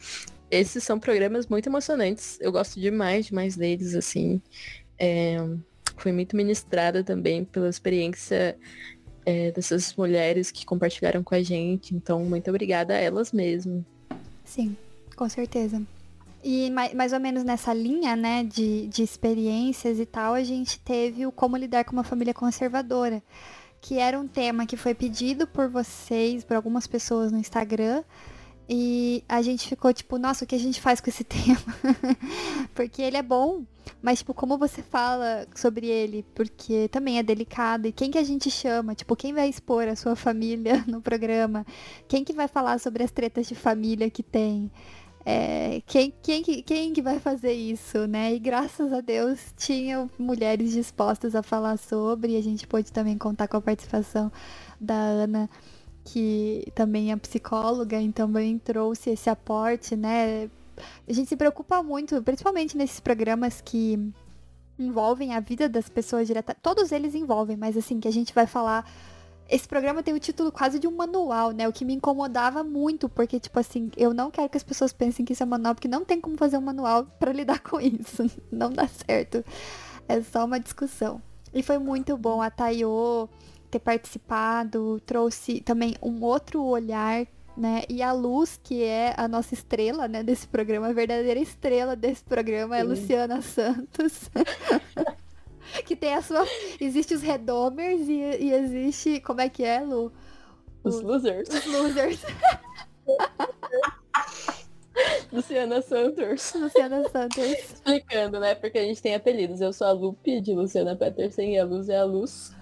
esses 0.52 0.84
são 0.84 1.00
programas 1.00 1.48
muito 1.48 1.68
emocionantes. 1.68 2.38
Eu 2.40 2.52
gosto 2.52 2.80
demais, 2.80 3.26
demais 3.26 3.56
deles, 3.56 3.96
assim. 3.96 4.42
É, 5.00 5.38
foi 5.98 6.12
muito 6.12 6.36
ministrada 6.36 7.04
também 7.04 7.44
pela 7.44 7.70
experiência 7.70 8.58
é, 9.26 9.52
dessas 9.52 9.96
mulheres 9.96 10.52
que 10.52 10.66
compartilharam 10.66 11.24
com 11.24 11.34
a 11.34 11.42
gente. 11.42 11.96
Então, 11.96 12.24
muito 12.24 12.50
obrigada 12.50 12.94
a 12.94 12.98
elas 12.98 13.32
mesmo. 13.32 13.84
Sim, 14.46 14.78
com 15.16 15.28
certeza. 15.28 15.82
E 16.44 16.70
mais, 16.72 16.94
mais 16.94 17.14
ou 17.14 17.20
menos 17.20 17.44
nessa 17.44 17.74
linha, 17.74 18.16
né, 18.16 18.44
de, 18.44 18.88
de 18.88 19.02
experiências 19.02 19.98
e 19.98 20.06
tal, 20.06 20.34
a 20.34 20.44
gente 20.44 20.78
teve 20.80 21.26
o 21.26 21.32
como 21.32 21.56
lidar 21.56 21.86
com 21.86 21.94
uma 21.94 22.04
família 22.04 22.34
conservadora, 22.34 23.24
que 23.80 23.98
era 23.98 24.20
um 24.20 24.28
tema 24.28 24.66
que 24.66 24.76
foi 24.76 24.94
pedido 24.94 25.48
por 25.48 25.70
vocês, 25.70 26.44
por 26.44 26.56
algumas 26.56 26.86
pessoas 26.86 27.32
no 27.32 27.38
Instagram. 27.38 28.04
E 28.68 29.24
a 29.28 29.42
gente 29.42 29.68
ficou 29.68 29.94
tipo, 29.94 30.18
nossa, 30.18 30.46
o 30.46 30.48
que 30.48 30.56
a 30.56 30.60
gente 30.60 30.80
faz 30.82 31.02
com 31.02 31.10
esse 31.10 31.24
tema? 31.26 31.62
Porque 32.74 33.02
ele 33.02 33.18
é 33.18 33.24
bom, 33.24 33.64
mas 34.02 34.20
tipo, 34.20 34.34
como 34.34 34.58
você 34.58 34.82
fala 34.82 35.46
sobre 35.56 35.88
ele? 35.88 36.26
Porque 36.34 36.88
também 36.90 37.20
é 37.20 37.24
delicado. 37.24 37.88
E 37.88 37.92
quem 37.92 38.12
que 38.12 38.18
a 38.18 38.24
gente 38.24 38.50
chama? 38.50 38.96
Tipo, 38.96 39.16
quem 39.16 39.34
vai 39.34 39.48
expor 39.50 39.88
a 39.88 39.96
sua 39.96 40.16
família 40.16 40.84
no 40.88 41.02
programa? 41.02 41.66
Quem 42.08 42.24
que 42.24 42.34
vai 42.34 42.48
falar 42.48 42.80
sobre 42.80 43.04
as 43.04 43.12
tretas 43.12 43.48
de 43.48 43.56
família 43.56 44.10
que 44.10 44.24
tem? 44.24 44.72
É, 45.26 45.82
quem, 45.86 46.14
quem, 46.22 46.44
quem 46.44 46.94
que 46.94 47.02
vai 47.02 47.20
fazer 47.20 47.54
isso, 47.54 48.06
né? 48.08 48.34
E 48.34 48.40
graças 48.40 48.92
a 48.92 49.00
Deus 49.00 49.40
tinham 49.56 50.10
mulheres 50.20 50.72
dispostas 50.72 51.34
a 51.34 51.42
falar 51.42 51.78
sobre, 51.78 52.34
e 52.34 52.38
a 52.38 52.44
gente 52.44 52.68
pôde 52.68 52.92
também 52.92 53.18
contar 53.18 53.48
com 53.48 53.56
a 53.58 53.62
participação 53.62 54.32
da 54.80 54.96
Ana, 54.96 55.50
que 56.04 56.68
também 56.76 57.12
é 57.12 57.16
psicóloga, 57.16 58.00
então 58.02 58.28
também 58.28 58.58
trouxe 58.58 59.12
esse 59.12 59.30
aporte, 59.30 59.96
né? 59.96 60.50
A 61.08 61.14
gente 61.14 61.30
se 61.30 61.38
preocupa 61.38 61.82
muito, 61.82 62.22
principalmente 62.22 62.76
nesses 62.76 63.00
programas 63.00 63.62
que 63.62 64.12
envolvem 64.78 65.34
a 65.34 65.40
vida 65.40 65.70
das 65.70 65.88
pessoas 65.88 66.28
direta. 66.28 66.56
Todos 66.62 66.92
eles 66.92 67.16
envolvem, 67.16 67.56
mas 67.56 67.78
assim, 67.78 68.00
que 68.00 68.08
a 68.08 68.12
gente 68.12 68.34
vai 68.34 68.48
falar 68.48 68.90
esse 69.50 69.68
programa 69.68 70.02
tem 70.02 70.14
o 70.14 70.20
título 70.20 70.52
quase 70.52 70.80
de 70.80 70.88
um 70.88 70.96
manual, 70.96 71.52
né? 71.52 71.68
O 71.68 71.74
que 71.74 71.86
me 71.86 71.94
incomodava 71.94 72.64
muito, 72.64 73.08
porque, 73.10 73.40
tipo 73.40 73.60
assim, 73.60 73.92
eu 73.98 74.14
não 74.14 74.32
quero 74.32 74.50
que 74.50 74.58
as 74.58 74.64
pessoas 74.64 74.94
pensem 74.94 75.26
que 75.26 75.34
isso 75.34 75.44
é 75.44 75.46
manual, 75.46 75.76
porque 75.76 75.88
não 75.88 76.06
tem 76.06 76.20
como 76.20 76.38
fazer 76.38 76.58
um 76.58 76.62
manual 76.62 77.06
para 77.20 77.32
lidar 77.32 77.60
com 77.60 77.80
isso. 77.80 78.24
Não 78.52 78.70
dá 78.72 78.88
certo. 78.88 79.44
É 80.08 80.22
só 80.22 80.46
uma 80.46 80.60
discussão. 80.60 81.22
E 81.54 81.62
foi 81.62 81.78
muito 81.78 82.18
bom 82.18 82.42
a 82.42 82.50
Tayo 82.50 83.30
ter 83.70 83.80
participado, 83.80 85.02
trouxe 85.06 85.62
também 85.62 85.96
um 86.02 86.24
outro 86.24 86.64
olhar 86.64 87.26
né? 87.56 87.84
E 87.88 88.02
a 88.02 88.12
Luz, 88.12 88.60
que 88.62 88.84
é 88.84 89.14
a 89.16 89.28
nossa 89.28 89.54
estrela, 89.54 90.08
né, 90.08 90.24
desse 90.24 90.48
programa, 90.48 90.88
a 90.88 90.94
verdadeira 90.94 91.40
estrela 91.40 91.96
desse 91.96 92.24
programa 92.24 92.76
Sim. 92.76 92.82
é 92.82 92.84
Luciana 92.84 93.42
Santos. 93.42 94.30
que 95.86 95.96
tem 95.96 96.14
a 96.14 96.22
sua. 96.22 96.46
Existe 96.80 97.14
os 97.14 97.22
redomers 97.22 98.08
e, 98.08 98.14
e 98.14 98.54
existe. 98.54 99.20
Como 99.20 99.42
é 99.42 99.50
que 99.50 99.64
é, 99.64 99.82
Lu? 99.82 100.12
Os, 100.84 100.96
os 100.96 101.02
losers. 101.02 101.50
Os 101.50 101.66
losers. 101.66 102.22
Luciana 105.32 105.82
Santos. 105.82 106.54
Luciana 106.54 107.10
Santos. 107.10 107.44
Explicando, 107.44 108.40
né? 108.40 108.54
Porque 108.54 108.78
a 108.78 108.84
gente 108.84 109.02
tem 109.02 109.16
apelidos. 109.16 109.62
Eu 109.62 109.74
sou 109.74 109.88
a 109.88 109.92
Lupe, 109.92 110.40
de 110.40 110.54
Luciana 110.54 110.96
Peterson, 110.96 111.42
e 111.42 111.58
a 111.58 111.66
Luz 111.66 111.90
é 111.90 111.98
a 111.98 112.04
Luz, 112.04 112.56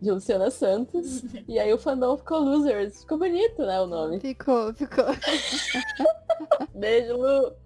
de 0.00 0.10
Luciana 0.10 0.50
Santos. 0.50 1.24
e 1.48 1.58
aí 1.58 1.72
o 1.72 1.78
fandom 1.78 2.16
ficou 2.16 2.38
Losers. 2.38 3.00
Ficou 3.00 3.18
bonito, 3.18 3.62
né, 3.62 3.80
o 3.80 3.86
nome. 3.86 4.20
Ficou, 4.20 4.72
ficou. 4.74 5.06
Beijo, 6.74 7.16
Lu. 7.16 7.63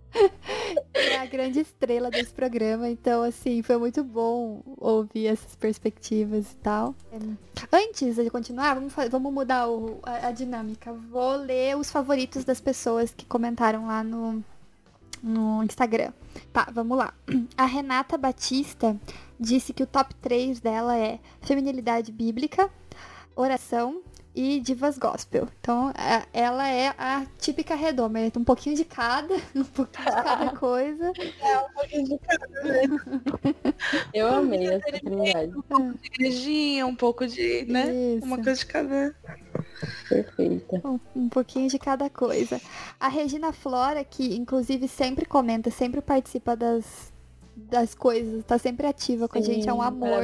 É 0.94 1.18
a 1.18 1.26
grande 1.26 1.60
estrela 1.60 2.10
desse 2.10 2.32
programa, 2.32 2.88
então 2.88 3.22
assim, 3.22 3.62
foi 3.62 3.76
muito 3.76 4.02
bom 4.02 4.62
ouvir 4.78 5.26
essas 5.26 5.54
perspectivas 5.54 6.52
e 6.52 6.56
tal. 6.56 6.94
Antes 7.72 8.16
de 8.16 8.30
continuar, 8.30 8.74
vamos, 8.74 8.92
vamos 9.10 9.32
mudar 9.32 9.68
o, 9.68 10.00
a, 10.02 10.28
a 10.28 10.32
dinâmica. 10.32 10.92
Vou 10.92 11.36
ler 11.36 11.76
os 11.76 11.90
favoritos 11.90 12.44
das 12.44 12.60
pessoas 12.60 13.12
que 13.14 13.26
comentaram 13.26 13.86
lá 13.86 14.02
no, 14.02 14.42
no 15.22 15.62
Instagram. 15.62 16.12
Tá, 16.52 16.68
vamos 16.72 16.96
lá. 16.96 17.12
A 17.56 17.64
Renata 17.64 18.16
Batista 18.16 18.96
disse 19.38 19.72
que 19.72 19.82
o 19.82 19.86
top 19.86 20.14
3 20.16 20.60
dela 20.60 20.96
é 20.96 21.18
feminilidade 21.42 22.10
bíblica, 22.10 22.70
oração 23.36 24.02
e 24.38 24.60
divas 24.60 24.96
gospel. 24.96 25.48
Então, 25.60 25.92
ela 26.32 26.68
é 26.68 26.94
a 26.96 27.26
típica 27.40 27.74
redoma, 27.74 28.20
é 28.20 28.30
um 28.36 28.44
pouquinho 28.44 28.76
de 28.76 28.84
cada, 28.84 29.34
um 29.52 29.64
pouquinho 29.64 30.06
de 30.06 30.22
cada 30.22 30.50
coisa. 30.56 31.12
É, 31.40 31.58
um 31.58 31.72
pouquinho 31.74 32.04
de 32.04 32.18
cada, 32.18 32.46
né? 32.62 33.74
Eu 34.14 34.28
amei 34.28 34.68
essa 34.68 34.88
oportunidade. 34.88 35.56
Um 35.56 35.62
pouco 35.62 35.98
de 35.98 36.06
igrejinha, 36.06 36.86
um 36.86 36.94
pouco 36.94 37.26
de, 37.26 37.64
né? 37.64 37.92
Isso. 37.92 38.26
Uma 38.26 38.36
coisa 38.36 38.54
de 38.54 38.66
cada. 38.66 39.14
Perfeita. 40.08 40.82
Um, 40.84 41.00
um, 41.16 41.28
pouquinho 41.28 41.68
de 41.68 41.78
cada 41.80 42.08
coisa. 42.08 42.60
A 43.00 43.08
Regina 43.08 43.52
Flora, 43.52 44.04
que 44.04 44.36
inclusive 44.36 44.86
sempre 44.86 45.24
comenta, 45.24 45.68
sempre 45.68 46.00
participa 46.00 46.54
das, 46.54 47.12
das 47.56 47.92
coisas, 47.92 48.44
tá 48.44 48.56
sempre 48.56 48.86
ativa 48.86 49.26
com 49.26 49.42
Sim, 49.42 49.50
a 49.50 49.54
gente, 49.54 49.68
é 49.68 49.72
um 49.72 49.82
amor. 49.82 50.22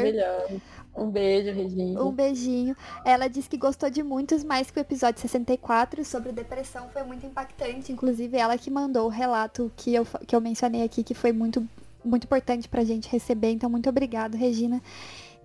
Um 0.97 1.11
beijo, 1.11 1.53
Regina. 1.53 2.03
Um 2.03 2.13
beijinho. 2.13 2.77
Ela 3.05 3.29
disse 3.29 3.49
que 3.49 3.57
gostou 3.57 3.91
de 3.91 4.03
muitos, 4.03 4.45
mais 4.45 4.71
que 4.71 4.79
o 4.79 4.81
episódio 4.81 5.21
64 5.21 6.05
sobre 6.05 6.31
depressão 6.31 6.89
foi 6.91 7.03
muito 7.03 7.27
impactante. 7.27 7.93
Inclusive, 7.93 8.37
ela 8.37 8.57
que 8.57 8.71
mandou 8.71 9.07
o 9.07 9.11
relato 9.11 9.73
que 9.77 9.93
eu, 9.95 10.07
que 10.27 10.37
eu 10.37 10.41
mencionei 10.41 10.83
aqui, 10.85 11.03
que 11.03 11.15
foi 11.15 11.33
muito, 11.33 11.67
muito 12.05 12.25
importante 12.25 12.69
pra 12.69 12.85
gente 12.85 13.09
receber. 13.09 13.51
Então, 13.51 13.69
muito 13.69 13.89
obrigado, 13.89 14.37
Regina. 14.37 14.81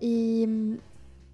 E, 0.00 0.78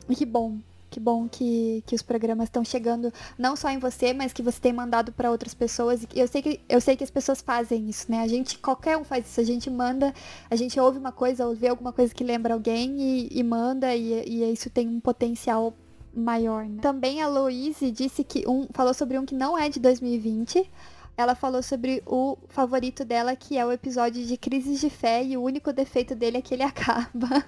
e 0.09 0.17
que 0.17 0.25
bom 0.25 0.57
que 0.91 1.01
bom 1.01 1.29
que, 1.29 1.83
que 1.87 1.95
os 1.95 2.03
programas 2.03 2.47
estão 2.47 2.65
chegando 2.65 3.13
não 3.39 3.57
só 3.57 3.69
em 3.71 3.79
você, 3.79 4.13
mas 4.13 4.33
que 4.33 4.43
você 4.43 4.61
tem 4.61 4.73
mandado 4.73 5.13
para 5.13 5.31
outras 5.31 5.55
pessoas. 5.55 6.07
Eu 6.15 6.29
sei, 6.29 6.43
que, 6.43 6.61
eu 6.69 6.81
sei 6.81 6.97
que 6.97 7.05
as 7.05 7.11
pessoas 7.11 7.41
fazem 7.41 7.89
isso, 7.89 8.11
né? 8.11 8.21
A 8.21 8.29
gente, 8.29 8.59
qualquer 8.59 8.97
um 8.97 9.05
faz 9.05 9.27
isso. 9.27 9.41
A 9.41 9.45
gente 9.45 9.71
manda, 9.71 10.15
a 10.51 10.57
gente 10.57 10.79
ouve 10.79 10.99
uma 10.99 11.13
coisa, 11.13 11.47
ou 11.47 11.55
vê 11.55 11.69
alguma 11.69 11.93
coisa 11.93 12.15
que 12.15 12.25
lembra 12.25 12.55
alguém 12.55 13.01
e, 13.01 13.29
e 13.31 13.43
manda, 13.43 13.95
e, 13.95 14.29
e 14.29 14.53
isso 14.53 14.71
tem 14.71 14.89
um 14.89 15.01
potencial 15.01 15.75
maior, 16.15 16.65
né? 16.65 16.81
Também 16.81 17.21
a 17.21 17.29
Louise 17.29 17.91
disse 17.91 18.25
que 18.25 18.49
um, 18.49 18.67
falou 18.73 18.95
sobre 18.95 19.19
um 19.19 19.27
que 19.27 19.35
não 19.35 19.57
é 19.59 19.69
de 19.69 19.79
2020. 19.79 20.69
Ela 21.17 21.35
falou 21.35 21.63
sobre 21.63 22.03
o 22.07 22.37
favorito 22.49 23.05
dela, 23.05 23.35
que 23.35 23.57
é 23.57 23.65
o 23.65 23.73
episódio 23.73 24.25
de 24.25 24.37
Crises 24.37 24.81
de 24.81 24.91
Fé, 24.91 25.25
e 25.25 25.37
o 25.37 25.43
único 25.43 25.73
defeito 25.73 26.15
dele 26.15 26.39
é 26.39 26.43
que 26.43 26.55
ele 26.55 26.63
acaba. 26.65 27.45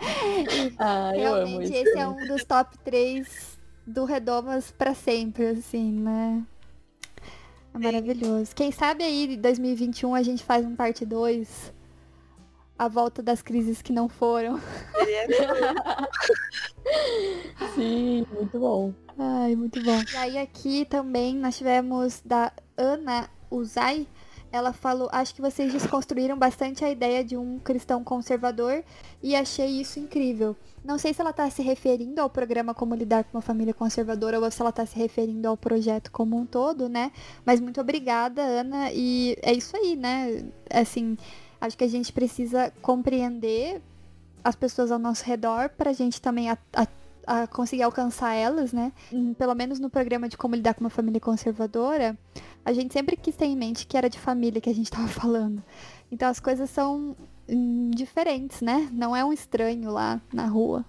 ah, 0.78 1.12
Realmente, 1.14 1.72
esse 1.72 1.98
é 1.98 2.06
um 2.06 2.26
dos 2.26 2.44
top 2.44 2.78
3 2.78 3.58
do 3.86 4.04
Redomas 4.04 4.70
para 4.70 4.94
sempre, 4.94 5.48
assim, 5.48 5.92
né? 5.92 6.42
É 7.74 7.78
maravilhoso. 7.78 8.54
Quem 8.54 8.70
sabe 8.70 9.04
aí, 9.04 9.34
em 9.34 9.40
2021, 9.40 10.14
a 10.14 10.22
gente 10.22 10.44
faz 10.44 10.64
um 10.64 10.76
parte 10.76 11.04
2 11.04 11.72
a 12.78 12.88
volta 12.88 13.22
das 13.22 13.42
crises 13.42 13.82
que 13.82 13.92
não 13.92 14.08
foram. 14.08 14.60
Sim, 17.74 18.26
muito 18.32 18.58
bom. 18.58 18.92
Ai, 19.18 19.54
muito 19.54 19.82
bom. 19.82 20.00
E 20.12 20.16
aí 20.16 20.38
aqui 20.38 20.84
também 20.84 21.36
nós 21.36 21.56
tivemos 21.56 22.20
da 22.24 22.52
Ana 22.76 23.28
Uzai, 23.50 24.06
ela 24.54 24.72
falou, 24.72 25.08
acho 25.10 25.34
que 25.34 25.40
vocês 25.42 25.72
desconstruíram 25.72 26.38
bastante 26.38 26.84
a 26.84 26.90
ideia 26.90 27.24
de 27.24 27.36
um 27.36 27.58
cristão 27.58 28.04
conservador 28.04 28.84
e 29.20 29.34
achei 29.34 29.80
isso 29.80 29.98
incrível. 29.98 30.56
Não 30.84 30.96
sei 30.96 31.12
se 31.12 31.20
ela 31.20 31.30
está 31.30 31.50
se 31.50 31.60
referindo 31.60 32.20
ao 32.20 32.30
programa 32.30 32.72
Como 32.72 32.94
Lidar 32.94 33.24
com 33.24 33.36
uma 33.36 33.42
Família 33.42 33.74
Conservadora 33.74 34.38
ou 34.38 34.48
se 34.48 34.60
ela 34.60 34.70
está 34.70 34.86
se 34.86 34.96
referindo 34.96 35.48
ao 35.48 35.56
projeto 35.56 36.12
como 36.12 36.36
um 36.36 36.46
todo, 36.46 36.88
né? 36.88 37.10
Mas 37.44 37.58
muito 37.58 37.80
obrigada, 37.80 38.42
Ana, 38.42 38.92
e 38.92 39.36
é 39.42 39.52
isso 39.52 39.76
aí, 39.76 39.96
né? 39.96 40.44
Assim, 40.70 41.18
acho 41.60 41.76
que 41.76 41.82
a 41.82 41.88
gente 41.88 42.12
precisa 42.12 42.72
compreender 42.80 43.82
as 44.44 44.54
pessoas 44.54 44.92
ao 44.92 45.00
nosso 45.00 45.24
redor 45.24 45.70
para 45.70 45.90
a 45.90 45.94
gente 45.94 46.20
também 46.20 46.48
a, 46.48 46.56
a 46.74 46.86
a 47.26 47.46
conseguir 47.46 47.82
alcançar 47.82 48.34
elas, 48.34 48.72
né? 48.72 48.92
Pelo 49.38 49.54
menos 49.54 49.80
no 49.80 49.88
programa 49.88 50.28
de 50.28 50.36
como 50.36 50.54
lidar 50.54 50.74
com 50.74 50.82
uma 50.82 50.90
família 50.90 51.20
conservadora, 51.20 52.16
a 52.64 52.72
gente 52.72 52.92
sempre 52.92 53.16
quis 53.16 53.36
ter 53.36 53.46
em 53.46 53.56
mente 53.56 53.86
que 53.86 53.96
era 53.96 54.08
de 54.08 54.18
família 54.18 54.60
que 54.60 54.70
a 54.70 54.74
gente 54.74 54.86
estava 54.92 55.08
falando. 55.08 55.62
Então 56.10 56.28
as 56.28 56.40
coisas 56.40 56.70
são 56.70 57.16
hum, 57.48 57.90
diferentes, 57.94 58.60
né? 58.60 58.88
Não 58.92 59.14
é 59.14 59.24
um 59.24 59.32
estranho 59.32 59.90
lá 59.90 60.20
na 60.32 60.46
rua. 60.46 60.84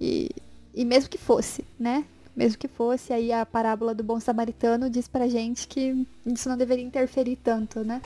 E, 0.00 0.30
e 0.74 0.84
mesmo 0.84 1.08
que 1.08 1.18
fosse, 1.18 1.64
né? 1.78 2.04
Mesmo 2.36 2.58
que 2.58 2.68
fosse, 2.68 3.12
aí 3.12 3.32
a 3.32 3.44
parábola 3.44 3.94
do 3.94 4.04
bom 4.04 4.20
samaritano 4.20 4.88
diz 4.88 5.08
pra 5.08 5.26
gente 5.26 5.66
que 5.66 6.06
isso 6.24 6.48
não 6.48 6.56
deveria 6.56 6.84
interferir 6.84 7.36
tanto, 7.36 7.82
né? 7.84 8.00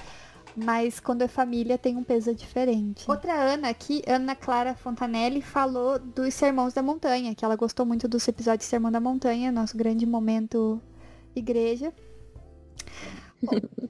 mas 0.57 1.01
quando 1.01 1.23
é 1.23 1.29
família 1.29 1.79
tem 1.79 1.97
um 1.97 2.05
peso 2.05 2.35
diferente. 2.35 3.11
Outra 3.11 3.33
Ana 3.33 3.69
aqui, 3.69 4.03
Ana 4.07 4.35
Clara 4.35 4.75
Fontanelli, 4.75 5.41
falou 5.41 5.99
dos 5.99 6.35
Sermões 6.35 6.75
da 6.75 6.83
Montanha, 6.83 7.35
que 7.35 7.45
ela 7.45 7.57
gostou 7.57 7.87
muito 7.87 8.07
dos 8.07 8.27
episódios 8.29 8.69
Sermão 8.69 8.93
da 8.93 9.01
Montanha, 9.01 9.51
nosso 9.51 9.77
grande 9.77 10.05
momento 10.05 10.81
igreja. 11.35 11.93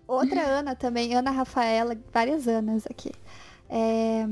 Outra 0.06 0.42
Ana 0.42 0.74
também, 0.74 1.14
Ana 1.14 1.30
Rafaela, 1.30 1.96
várias 2.12 2.46
Anas 2.46 2.86
aqui. 2.86 3.12
É, 3.68 4.26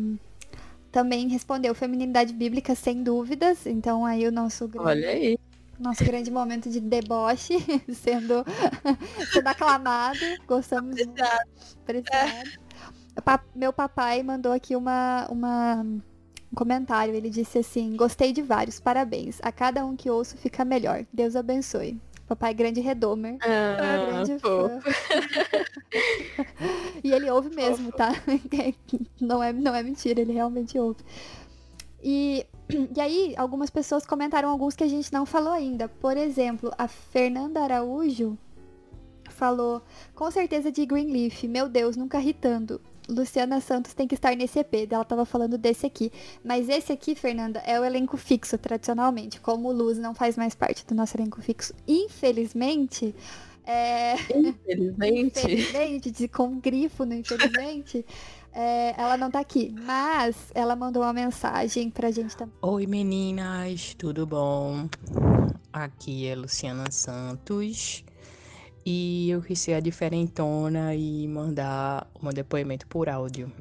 também 0.91 1.29
respondeu 1.29 1.75
feminilidade 1.75 2.33
bíblica 2.33 2.75
sem 2.75 3.03
dúvidas. 3.03 3.67
Então 3.67 4.05
aí 4.05 4.27
o 4.27 4.33
nosso 4.33 4.67
grande, 4.67 4.89
Olha 4.89 5.09
aí. 5.09 5.39
nosso 5.79 6.05
grande 6.05 6.31
momento 6.31 6.69
de 6.69 6.81
deboche 6.81 7.55
sendo, 7.95 8.45
sendo 9.33 9.47
aclamado. 9.47 10.19
Gostamos 10.47 10.95
muito. 10.95 11.23
É. 11.23 12.43
Meu 13.55 13.73
papai 13.73 14.23
mandou 14.23 14.53
aqui 14.53 14.75
uma, 14.75 15.27
uma 15.31 15.83
um 16.53 16.55
comentário. 16.55 17.15
Ele 17.15 17.31
disse 17.31 17.59
assim: 17.59 17.97
Gostei 17.97 18.33
de 18.33 18.43
vários, 18.43 18.81
parabéns. 18.81 19.39
A 19.43 19.53
cada 19.53 19.85
um 19.85 19.97
que 19.97 20.11
ouço 20.11 20.37
fica 20.37 20.65
melhor. 20.65 21.07
Deus 21.13 21.37
abençoe. 21.37 22.01
Papai 22.31 22.55
grande 22.55 22.81
redomer. 22.81 23.39
Ah, 23.41 24.07
grande 24.07 24.39
fã. 24.39 24.79
e 27.03 27.11
ele 27.11 27.29
ouve 27.29 27.53
mesmo, 27.53 27.91
tá? 27.91 28.13
não, 29.21 29.43
é, 29.43 29.53
não 29.53 29.75
é 29.75 29.83
mentira, 29.83 30.21
ele 30.21 30.33
realmente 30.33 30.79
ouve. 30.79 31.01
E, 32.01 32.47
e 32.97 33.01
aí, 33.01 33.35
algumas 33.37 33.69
pessoas 33.69 34.07
comentaram 34.07 34.49
alguns 34.49 34.77
que 34.77 34.85
a 34.85 34.89
gente 34.89 35.13
não 35.13 35.27
falou 35.27 35.53
ainda. 35.53 35.89
Por 35.89 36.17
exemplo, 36.17 36.73
a 36.79 36.87
Fernanda 36.87 37.63
Araújo 37.63 38.39
falou, 39.29 39.83
com 40.15 40.31
certeza 40.31 40.71
de 40.71 40.87
Greenleaf, 40.87 41.49
meu 41.49 41.69
Deus, 41.69 41.97
nunca 41.97 42.21
irritando. 42.21 42.81
Luciana 43.11 43.61
Santos 43.61 43.95
tem 43.95 44.07
que 44.07 44.15
estar 44.15 44.35
nesse 44.35 44.59
EP. 44.59 44.89
Ela 44.91 45.05
tava 45.05 45.25
falando 45.25 45.59
desse 45.59 45.87
aqui. 45.87 46.13
Mas 46.45 46.69
esse 46.69 46.93
aqui, 46.93 47.15
Fernanda, 47.15 47.61
é 47.61 47.79
o 47.79 47.85
elenco 47.85 48.17
fixo, 48.17 48.57
tradicionalmente. 48.57 49.41
Como 49.41 49.69
o 49.69 49.73
Luz 49.73 49.99
não 49.99 50.15
faz 50.15 50.37
mais 50.37 50.55
parte 50.55 50.87
do 50.87 50.95
nosso 50.95 51.17
elenco 51.17 51.41
fixo, 51.43 51.75
infelizmente. 51.87 53.15
É... 53.67 54.15
Infelizmente. 54.35 55.39
infelizmente, 55.41 56.11
de, 56.11 56.29
com 56.29 56.45
um 56.45 56.61
grifo 56.61 57.05
no 57.05 57.15
infelizmente. 57.15 58.05
É, 58.53 59.01
ela 59.01 59.17
não 59.17 59.31
tá 59.31 59.39
aqui, 59.39 59.73
mas 59.87 60.51
ela 60.55 60.75
mandou 60.75 61.03
uma 61.03 61.13
mensagem 61.13 61.89
pra 61.89 62.11
gente 62.11 62.37
também. 62.37 62.55
Oi 62.63 62.87
meninas, 62.87 63.95
tudo 63.95 64.27
bom? 64.27 64.89
Aqui 65.73 66.27
é 66.27 66.35
Luciana 66.35 66.91
Santos. 66.91 68.05
E 68.85 69.29
eu 69.31 69.43
quis 69.43 69.61
ser 69.61 69.75
a 69.75 69.81
diferentona 69.81 70.95
e 70.95 71.29
mandar 71.29 72.11
um 72.23 72.31
depoimento 72.31 72.87
por 72.87 73.09
áudio 73.09 73.53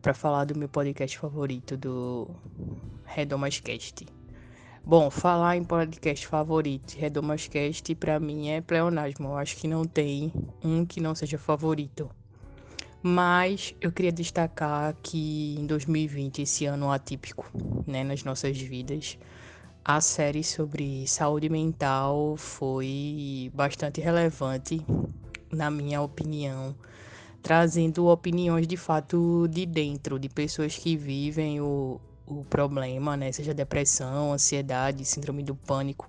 para 0.00 0.14
falar 0.14 0.44
do 0.44 0.56
meu 0.56 0.68
podcast 0.68 1.18
favorito 1.18 1.76
do 1.76 2.30
Redomascast. 3.04 4.06
Bom, 4.84 5.10
falar 5.10 5.56
em 5.56 5.64
podcast 5.64 6.26
favorito, 6.26 6.96
Redomascast, 6.96 7.94
para 7.96 8.18
mim 8.18 8.48
é 8.48 8.60
pleonasmo. 8.60 9.28
Eu 9.28 9.36
acho 9.36 9.56
que 9.56 9.68
não 9.68 9.84
tem 9.84 10.32
um 10.64 10.86
que 10.86 11.00
não 11.00 11.14
seja 11.14 11.36
favorito. 11.36 12.10
Mas 13.02 13.74
eu 13.80 13.90
queria 13.90 14.12
destacar 14.12 14.94
que 15.02 15.56
em 15.58 15.66
2020, 15.66 16.42
esse 16.42 16.66
ano 16.66 16.90
atípico, 16.90 17.50
né, 17.86 18.04
nas 18.04 18.24
nossas 18.24 18.58
vidas, 18.58 19.18
a 19.96 20.00
série 20.00 20.44
sobre 20.44 21.04
saúde 21.08 21.48
mental 21.48 22.36
foi 22.36 23.50
bastante 23.52 24.00
relevante, 24.00 24.86
na 25.50 25.68
minha 25.68 26.00
opinião, 26.00 26.76
trazendo 27.42 28.06
opiniões 28.06 28.68
de 28.68 28.76
fato 28.76 29.48
de 29.48 29.66
dentro, 29.66 30.16
de 30.16 30.28
pessoas 30.28 30.76
que 30.76 30.96
vivem 30.96 31.60
o, 31.60 32.00
o 32.24 32.44
problema, 32.44 33.16
né? 33.16 33.32
Seja 33.32 33.52
depressão, 33.52 34.32
ansiedade, 34.32 35.04
síndrome 35.04 35.42
do 35.42 35.56
pânico. 35.56 36.08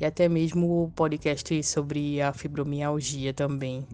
e 0.00 0.04
até 0.04 0.28
mesmo 0.28 0.82
o 0.82 0.90
podcast 0.90 1.62
sobre 1.62 2.20
a 2.20 2.32
fibromialgia 2.32 3.32
também. 3.32 3.86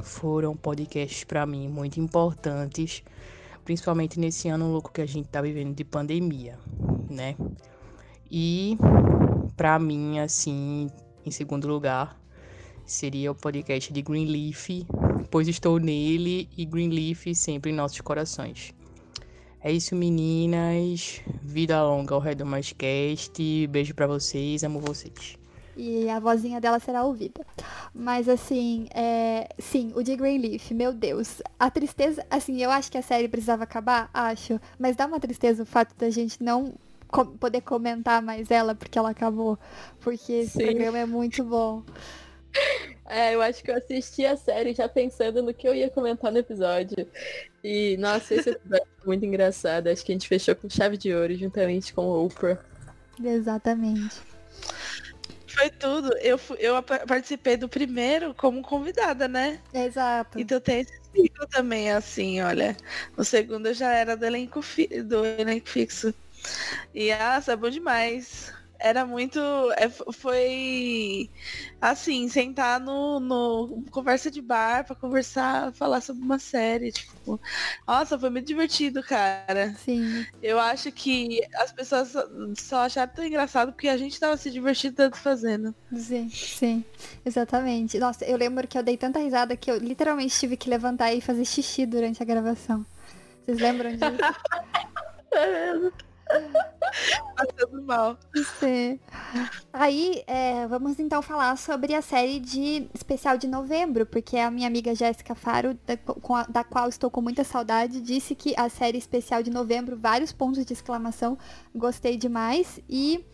Foram 0.00 0.56
podcasts 0.56 1.22
para 1.22 1.44
mim 1.44 1.68
muito 1.68 2.00
importantes, 2.00 3.02
principalmente 3.62 4.18
nesse 4.18 4.48
ano 4.48 4.72
louco 4.72 4.90
que 4.90 5.02
a 5.02 5.06
gente 5.06 5.28
tá 5.28 5.42
vivendo 5.42 5.74
de 5.74 5.84
pandemia, 5.84 6.58
né? 7.10 7.36
E 8.30 8.76
para 9.56 9.78
mim, 9.78 10.18
assim, 10.18 10.88
em 11.24 11.30
segundo 11.30 11.68
lugar, 11.68 12.18
seria 12.84 13.30
o 13.30 13.34
podcast 13.34 13.92
de 13.92 14.02
Greenleaf, 14.02 14.86
pois 15.30 15.48
estou 15.48 15.78
nele 15.78 16.48
e 16.56 16.64
Greenleaf 16.64 17.34
sempre 17.34 17.70
em 17.70 17.74
nossos 17.74 18.00
corações. 18.00 18.74
É 19.62 19.72
isso, 19.72 19.96
meninas. 19.96 21.22
Vida 21.42 21.82
longa 21.82 22.14
ao 22.14 22.20
Redomascast. 22.20 23.66
Beijo 23.68 23.94
para 23.94 24.06
vocês, 24.06 24.62
amo 24.62 24.78
vocês 24.78 25.38
e 25.76 26.08
a 26.08 26.18
vozinha 26.20 26.60
dela 26.60 26.78
será 26.78 27.04
ouvida. 27.04 27.44
Mas 27.92 28.28
assim, 28.28 28.86
é... 28.94 29.48
sim, 29.58 29.92
o 29.94 30.02
de 30.02 30.16
Greenleaf, 30.16 30.72
meu 30.72 30.92
Deus. 30.92 31.42
A 31.58 31.70
tristeza, 31.70 32.24
assim, 32.30 32.62
eu 32.62 32.70
acho 32.70 32.90
que 32.90 32.98
a 32.98 33.02
série 33.02 33.28
precisava 33.28 33.64
acabar, 33.64 34.10
acho, 34.12 34.60
mas 34.78 34.96
dá 34.96 35.06
uma 35.06 35.20
tristeza 35.20 35.62
o 35.62 35.66
fato 35.66 35.94
da 35.96 36.10
gente 36.10 36.42
não 36.42 36.74
co 37.14 37.24
poder 37.24 37.60
comentar 37.60 38.20
mais 38.20 38.50
ela 38.50 38.74
porque 38.74 38.98
ela 38.98 39.10
acabou. 39.10 39.56
Porque 40.00 40.32
esse 40.32 40.58
sim. 40.58 40.64
programa 40.64 40.98
é 40.98 41.06
muito 41.06 41.44
bom. 41.44 41.84
É, 43.06 43.34
eu 43.34 43.42
acho 43.42 43.62
que 43.62 43.70
eu 43.70 43.76
assisti 43.76 44.24
a 44.26 44.36
série 44.36 44.74
já 44.74 44.88
pensando 44.88 45.42
no 45.42 45.54
que 45.54 45.68
eu 45.68 45.74
ia 45.74 45.88
comentar 45.90 46.32
no 46.32 46.38
episódio. 46.38 47.06
E, 47.62 47.96
nossa, 47.98 48.34
esse 48.34 48.50
episódio 48.50 48.86
foi 48.98 49.06
muito 49.06 49.24
engraçado. 49.24 49.88
Acho 49.88 50.04
que 50.04 50.10
a 50.10 50.14
gente 50.14 50.26
fechou 50.26 50.56
com 50.56 50.68
chave 50.68 50.96
de 50.96 51.14
ouro 51.14 51.34
juntamente 51.36 51.94
com 51.94 52.06
o 52.06 52.26
Oprah. 52.26 52.58
Exatamente. 53.22 54.20
Foi 55.46 55.70
tudo. 55.70 56.12
Eu, 56.18 56.40
eu 56.58 56.82
participei 56.82 57.56
do 57.56 57.68
primeiro 57.68 58.34
como 58.34 58.60
convidada, 58.62 59.28
né? 59.28 59.60
Exato. 59.72 60.40
Então 60.40 60.60
tem 60.60 60.80
esse 60.80 60.98
ciclo 61.12 61.46
também, 61.48 61.92
assim, 61.92 62.40
olha. 62.40 62.76
No 63.16 63.24
segundo 63.24 63.66
eu 63.66 63.74
já 63.74 63.92
era 63.92 64.16
do 64.16 64.24
elenco, 64.24 64.60
fi 64.62 64.88
do 65.02 65.24
elenco 65.24 65.68
fixo. 65.68 66.12
E, 66.94 67.14
nossa, 67.14 67.52
é 67.52 67.56
bom 67.56 67.70
demais 67.70 68.52
era 68.84 69.06
muito. 69.06 69.40
É, 69.76 69.88
foi 69.88 71.30
assim, 71.80 72.28
sentar 72.28 72.78
no, 72.78 73.18
no 73.18 73.82
conversa 73.90 74.30
de 74.30 74.42
bar 74.42 74.84
para 74.84 74.94
conversar, 74.94 75.72
falar 75.72 76.02
sobre 76.02 76.22
uma 76.22 76.38
série. 76.38 76.92
Tipo, 76.92 77.40
nossa, 77.86 78.18
foi 78.18 78.28
muito 78.28 78.46
divertido, 78.46 79.02
cara. 79.02 79.74
Sim. 79.74 80.26
Eu 80.42 80.58
acho 80.58 80.92
que 80.92 81.40
as 81.54 81.72
pessoas 81.72 82.12
só 82.56 82.84
acharam 82.84 83.12
tão 83.14 83.24
engraçado 83.24 83.72
porque 83.72 83.88
a 83.88 83.96
gente 83.96 84.20
tava 84.20 84.36
se 84.36 84.50
divertindo 84.50 84.96
tanto 84.96 85.16
fazendo. 85.16 85.74
Sim, 85.96 86.28
sim, 86.28 86.84
exatamente. 87.24 87.98
Nossa, 87.98 88.24
eu 88.26 88.36
lembro 88.36 88.68
que 88.68 88.76
eu 88.76 88.82
dei 88.82 88.98
tanta 88.98 89.18
risada 89.18 89.56
que 89.56 89.70
eu 89.70 89.78
literalmente 89.78 90.38
tive 90.38 90.58
que 90.58 90.68
levantar 90.68 91.12
e 91.14 91.22
fazer 91.22 91.46
xixi 91.46 91.86
durante 91.86 92.22
a 92.22 92.26
gravação. 92.26 92.84
Vocês 93.42 93.58
lembram 93.58 93.92
disso? 93.92 94.04
Passando 97.36 97.82
mal. 97.82 98.18
Sim. 98.58 98.98
Aí, 99.72 100.22
é, 100.26 100.66
vamos 100.66 100.98
então 100.98 101.20
falar 101.20 101.56
sobre 101.56 101.94
a 101.94 102.02
série 102.02 102.38
de 102.38 102.88
especial 102.94 103.36
de 103.36 103.46
novembro, 103.46 104.06
porque 104.06 104.36
a 104.36 104.50
minha 104.50 104.66
amiga 104.66 104.94
Jéssica 104.94 105.34
Faro, 105.34 105.76
da, 105.86 105.94
a, 105.94 106.42
da, 106.44 106.64
qual 106.64 106.88
estou 106.88 107.10
com 107.10 107.20
muita 107.20 107.44
saudade, 107.44 108.00
disse 108.00 108.34
que 108.34 108.54
a 108.56 108.68
série 108.68 108.98
especial 108.98 109.42
de 109.42 109.50
novembro, 109.50 109.96
vários 109.96 110.32
pontos 110.32 110.64
de 110.64 110.72
exclamação, 110.72 111.36
gostei 111.74 112.16
demais. 112.16 112.80
E 112.88 113.24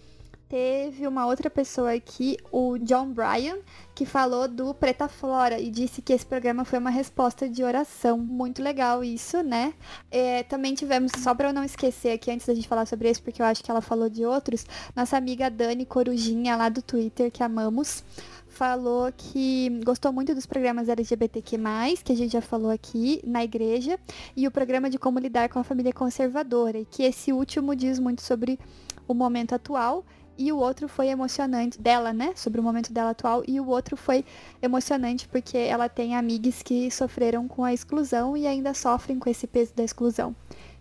teve 0.51 1.07
uma 1.07 1.27
outra 1.27 1.49
pessoa 1.49 1.93
aqui, 1.93 2.37
o 2.51 2.77
John 2.79 3.13
Bryan, 3.13 3.59
que 3.95 4.05
falou 4.05 4.49
do 4.49 4.75
Preta 4.75 5.07
Flora 5.07 5.61
e 5.61 5.71
disse 5.71 6.03
que 6.03 6.13
esse 6.13 6.27
programa 6.27 6.65
foi 6.65 6.81
uma 6.81 6.91
resposta 6.91 7.49
de 7.49 7.63
oração. 7.63 8.19
Muito 8.19 8.61
legal 8.61 9.05
isso, 9.05 9.45
né? 9.45 9.73
É, 10.11 10.43
também 10.43 10.75
tivemos, 10.75 11.13
só 11.19 11.33
para 11.37 11.51
eu 11.51 11.53
não 11.53 11.63
esquecer 11.63 12.11
aqui 12.11 12.33
antes 12.33 12.49
da 12.49 12.53
gente 12.55 12.67
falar 12.67 12.85
sobre 12.85 13.09
esse, 13.09 13.23
porque 13.23 13.41
eu 13.41 13.47
acho 13.47 13.63
que 13.63 13.71
ela 13.71 13.81
falou 13.81 14.11
de 14.11 14.27
outros, 14.27 14.67
nossa 14.95 15.17
amiga 15.17 15.49
Dani 15.49 15.87
Corujinha 15.87 16.57
lá 16.57 16.69
do 16.69 16.83
Twitter, 16.83 17.31
que 17.31 17.45
amamos 17.45 18.03
falou 18.49 19.11
que 19.17 19.81
gostou 19.85 20.13
muito 20.13 20.35
dos 20.35 20.45
programas 20.45 20.89
LGBTQ+, 20.89 21.57
que 22.05 22.13
a 22.13 22.17
gente 22.17 22.33
já 22.33 22.43
falou 22.43 22.71
aqui 22.71 23.23
na 23.25 23.45
igreja, 23.45 23.97
e 24.37 24.49
o 24.49 24.51
programa 24.51 24.91
de 24.91 24.99
como 24.99 25.21
lidar 25.21 25.49
com 25.49 25.61
a 25.61 25.65
família 25.65 25.93
conservadora, 25.93 26.81
e 26.81 26.85
que 26.85 27.05
esse 27.05 27.33
último 27.33 27.77
diz 27.77 28.01
muito 28.01 28.21
sobre 28.21 28.59
o 29.07 29.15
momento 29.15 29.55
atual 29.55 30.05
e 30.41 30.51
o 30.51 30.57
outro 30.57 30.88
foi 30.88 31.09
emocionante 31.09 31.78
dela, 31.78 32.14
né? 32.14 32.32
Sobre 32.34 32.59
o 32.62 32.64
momento 32.64 32.91
dela 32.91 33.11
atual. 33.11 33.43
E 33.47 33.61
o 33.61 33.68
outro 33.68 33.95
foi 33.95 34.24
emocionante 34.62 35.28
porque 35.28 35.59
ela 35.59 35.86
tem 35.86 36.16
amigas 36.16 36.62
que 36.62 36.91
sofreram 36.91 37.47
com 37.47 37.62
a 37.62 37.74
exclusão 37.74 38.34
e 38.34 38.47
ainda 38.47 38.72
sofrem 38.72 39.18
com 39.18 39.28
esse 39.28 39.47
peso 39.47 39.74
da 39.76 39.84
exclusão. 39.84 40.34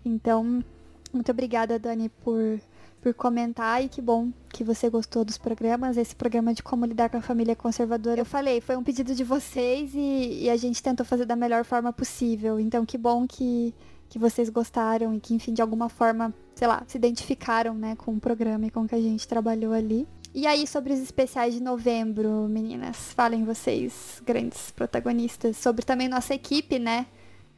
Então, 0.05 0.63
muito 1.11 1.29
obrigada, 1.29 1.77
Dani, 1.77 2.07
por, 2.23 2.61
por 3.01 3.13
comentar 3.13 3.83
e 3.83 3.89
que 3.89 4.01
bom 4.01 4.31
que 4.47 4.63
você 4.63 4.89
gostou 4.89 5.25
dos 5.25 5.37
programas. 5.37 5.97
Esse 5.97 6.15
programa 6.15 6.53
de 6.53 6.63
como 6.63 6.85
lidar 6.85 7.09
com 7.09 7.17
a 7.17 7.21
família 7.21 7.53
conservadora, 7.53 8.21
eu 8.21 8.25
falei, 8.25 8.61
foi 8.61 8.77
um 8.77 8.83
pedido 8.83 9.13
de 9.13 9.25
vocês 9.25 9.93
e, 9.93 10.45
e 10.45 10.49
a 10.49 10.55
gente 10.55 10.81
tentou 10.81 11.05
fazer 11.05 11.25
da 11.25 11.35
melhor 11.35 11.65
forma 11.65 11.91
possível. 11.91 12.61
Então, 12.61 12.85
que 12.85 12.97
bom 12.97 13.27
que 13.27 13.75
que 14.09 14.17
vocês 14.17 14.49
gostaram 14.49 15.13
e 15.13 15.19
que, 15.19 15.33
enfim, 15.33 15.53
de 15.53 15.61
alguma 15.61 15.87
forma, 15.87 16.33
sei 16.55 16.67
lá, 16.67 16.83
se 16.87 16.97
identificaram, 16.97 17.73
né, 17.75 17.95
com 17.95 18.13
o 18.13 18.19
programa 18.19 18.65
e 18.65 18.71
com 18.71 18.81
o 18.81 18.87
que 18.87 18.95
a 18.95 19.01
gente 19.01 19.27
trabalhou 19.27 19.71
ali. 19.71 20.07
E 20.33 20.45
aí, 20.45 20.67
sobre 20.67 20.93
os 20.93 20.99
especiais 20.99 21.53
de 21.53 21.61
novembro, 21.61 22.47
meninas, 22.49 23.13
falem 23.13 23.43
vocês, 23.45 24.21
grandes 24.25 24.71
protagonistas, 24.71 25.57
sobre 25.57 25.83
também 25.83 26.07
nossa 26.07 26.33
equipe, 26.33 26.77
né? 26.77 27.07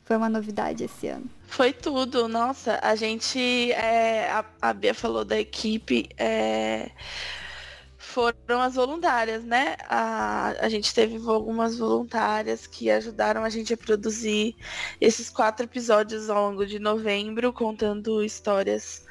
Foi 0.04 0.16
uma 0.16 0.30
novidade 0.30 0.84
esse 0.84 1.08
ano. 1.08 1.30
Foi 1.48 1.74
tudo, 1.74 2.28
nossa, 2.28 2.80
a 2.82 2.96
gente, 2.96 3.72
é, 3.74 4.30
a, 4.32 4.46
a 4.62 4.74
Bia 4.74 4.94
falou 4.94 5.26
da 5.26 5.40
equipe, 5.40 6.10
é, 6.18 6.92
foram 8.12 8.62
as 8.62 8.76
voluntárias, 8.76 9.44
né? 9.44 9.76
A, 9.88 10.54
a 10.60 10.70
gente 10.70 10.94
teve 10.94 11.18
algumas 11.28 11.78
voluntárias 11.78 12.68
que 12.68 12.92
ajudaram 12.92 13.44
a 13.44 13.50
gente 13.50 13.74
a 13.74 13.78
produzir 13.78 14.56
esses 15.00 15.30
quatro 15.30 15.66
episódios 15.66 16.30
ao 16.30 16.50
longo 16.50 16.66
de 16.66 16.78
novembro, 16.80 17.54
contando 17.54 18.24
histórias 18.24 19.06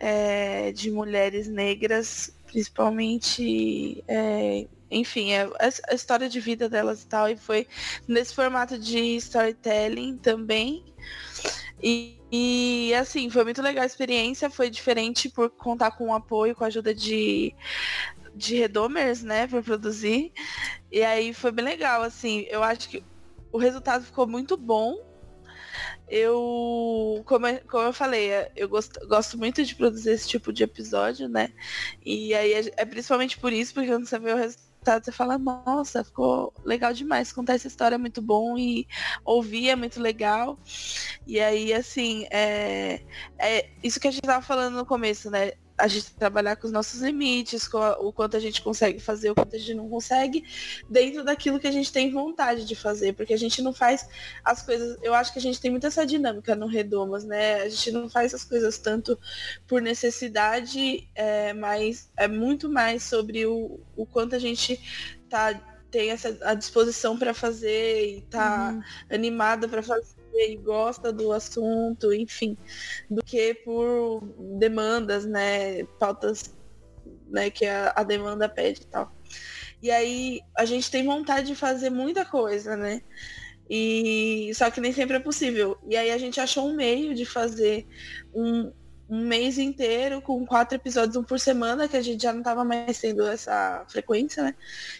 é, 0.00 0.72
de 0.72 0.90
mulheres 0.90 1.48
negras, 1.48 2.34
principalmente. 2.46 4.02
É, 4.08 4.66
enfim, 4.90 5.32
é, 5.32 5.48
a 5.90 5.94
história 5.94 6.28
de 6.28 6.40
vida 6.40 6.68
delas 6.68 7.02
e 7.02 7.06
tal, 7.06 7.28
e 7.28 7.36
foi 7.36 7.66
nesse 8.06 8.34
formato 8.34 8.78
de 8.78 9.16
storytelling 9.16 10.16
também. 10.16 10.82
E, 11.82 12.18
e, 12.30 12.94
assim, 12.94 13.30
foi 13.30 13.44
muito 13.44 13.62
legal 13.62 13.82
a 13.82 13.86
experiência, 13.86 14.50
foi 14.50 14.68
diferente 14.68 15.28
por 15.28 15.48
contar 15.50 15.92
com 15.92 16.08
o 16.08 16.14
apoio, 16.14 16.54
com 16.54 16.64
a 16.64 16.66
ajuda 16.66 16.94
de 16.94 17.54
de 18.38 18.56
redomers, 18.56 19.22
né, 19.22 19.46
para 19.46 19.62
produzir. 19.62 20.32
E 20.90 21.02
aí 21.02 21.34
foi 21.34 21.50
bem 21.50 21.64
legal, 21.64 22.02
assim. 22.02 22.46
Eu 22.48 22.62
acho 22.62 22.88
que 22.88 23.04
o 23.52 23.58
resultado 23.58 24.04
ficou 24.04 24.26
muito 24.26 24.56
bom. 24.56 24.96
Eu, 26.08 27.22
como, 27.26 27.46
como 27.68 27.84
eu 27.84 27.92
falei, 27.92 28.30
eu 28.56 28.68
gosto, 28.68 29.06
gosto 29.06 29.36
muito 29.36 29.62
de 29.62 29.74
produzir 29.74 30.12
esse 30.12 30.28
tipo 30.28 30.52
de 30.52 30.62
episódio, 30.62 31.28
né? 31.28 31.52
E 32.04 32.34
aí 32.34 32.52
é, 32.52 32.72
é 32.78 32.84
principalmente 32.86 33.38
por 33.38 33.52
isso, 33.52 33.74
porque 33.74 33.90
quando 33.90 34.06
você 34.06 34.18
vê 34.18 34.32
o 34.32 34.36
resultado, 34.36 35.04
você 35.04 35.12
fala, 35.12 35.36
nossa, 35.36 36.02
ficou 36.04 36.54
legal 36.64 36.94
demais. 36.94 37.32
Contar 37.32 37.54
essa 37.54 37.66
história 37.66 37.96
é 37.96 37.98
muito 37.98 38.22
bom 38.22 38.56
e 38.56 38.86
ouvir 39.24 39.68
é 39.68 39.76
muito 39.76 40.00
legal. 40.00 40.58
E 41.26 41.38
aí, 41.40 41.74
assim, 41.74 42.26
é, 42.30 43.02
é 43.38 43.68
isso 43.82 44.00
que 44.00 44.08
a 44.08 44.10
gente 44.10 44.22
tava 44.22 44.44
falando 44.44 44.76
no 44.76 44.86
começo, 44.86 45.30
né? 45.30 45.52
A 45.78 45.86
gente 45.86 46.12
trabalhar 46.12 46.56
com 46.56 46.66
os 46.66 46.72
nossos 46.72 47.00
limites, 47.00 47.68
com 47.68 47.78
a, 47.78 47.98
o 47.98 48.12
quanto 48.12 48.36
a 48.36 48.40
gente 48.40 48.60
consegue 48.60 48.98
fazer, 48.98 49.30
o 49.30 49.34
quanto 49.34 49.54
a 49.54 49.58
gente 49.58 49.74
não 49.74 49.88
consegue, 49.88 50.44
dentro 50.90 51.24
daquilo 51.24 51.60
que 51.60 51.68
a 51.68 51.72
gente 51.72 51.92
tem 51.92 52.10
vontade 52.10 52.64
de 52.64 52.74
fazer, 52.74 53.12
porque 53.14 53.32
a 53.32 53.38
gente 53.38 53.62
não 53.62 53.72
faz 53.72 54.08
as 54.44 54.60
coisas. 54.60 54.98
Eu 55.02 55.14
acho 55.14 55.32
que 55.32 55.38
a 55.38 55.42
gente 55.42 55.60
tem 55.60 55.70
muita 55.70 55.86
essa 55.86 56.04
dinâmica 56.04 56.54
no 56.54 56.66
Redomas, 56.66 57.24
né? 57.24 57.62
A 57.62 57.68
gente 57.68 57.92
não 57.92 58.08
faz 58.08 58.34
as 58.34 58.44
coisas 58.44 58.76
tanto 58.78 59.18
por 59.66 59.80
necessidade, 59.80 61.08
é, 61.14 61.52
mas 61.52 62.10
é 62.16 62.26
muito 62.26 62.68
mais 62.68 63.04
sobre 63.04 63.46
o, 63.46 63.80
o 63.96 64.04
quanto 64.04 64.34
a 64.34 64.38
gente 64.38 64.78
tá 65.28 65.54
tem 65.90 66.10
essa 66.10 66.36
a 66.42 66.52
disposição 66.52 67.18
para 67.18 67.32
fazer 67.32 68.16
e 68.16 68.20
tá 68.22 68.74
uhum. 68.74 68.82
animada 69.14 69.66
para 69.66 69.82
fazer 69.82 70.17
e 70.34 70.56
gosta 70.56 71.12
do 71.12 71.32
assunto, 71.32 72.12
enfim, 72.12 72.56
do 73.10 73.22
que 73.22 73.54
por 73.54 74.22
demandas, 74.58 75.24
né, 75.24 75.84
pautas, 75.98 76.54
né, 77.28 77.50
que 77.50 77.66
a, 77.66 77.92
a 77.96 78.02
demanda 78.02 78.48
pede 78.48 78.82
e 78.82 78.86
tal. 78.86 79.12
E 79.82 79.90
aí 79.90 80.40
a 80.56 80.64
gente 80.64 80.90
tem 80.90 81.04
vontade 81.04 81.46
de 81.48 81.54
fazer 81.54 81.90
muita 81.90 82.24
coisa, 82.24 82.76
né? 82.76 83.00
E 83.70 84.50
só 84.54 84.70
que 84.70 84.80
nem 84.80 84.92
sempre 84.92 85.16
é 85.16 85.20
possível. 85.20 85.78
E 85.88 85.96
aí 85.96 86.10
a 86.10 86.18
gente 86.18 86.40
achou 86.40 86.66
um 86.68 86.74
meio 86.74 87.14
de 87.14 87.24
fazer 87.24 87.86
um, 88.34 88.72
um 89.08 89.26
mês 89.26 89.58
inteiro 89.58 90.20
com 90.20 90.44
quatro 90.44 90.76
episódios, 90.76 91.16
um 91.16 91.22
por 91.22 91.40
semana, 91.40 91.88
que 91.88 91.96
a 91.96 92.02
gente 92.02 92.22
já 92.22 92.32
não 92.32 92.40
estava 92.40 92.62
mais 92.62 92.98
tendo 93.00 93.26
essa 93.26 93.84
frequência, 93.88 94.42
né? 94.42 94.54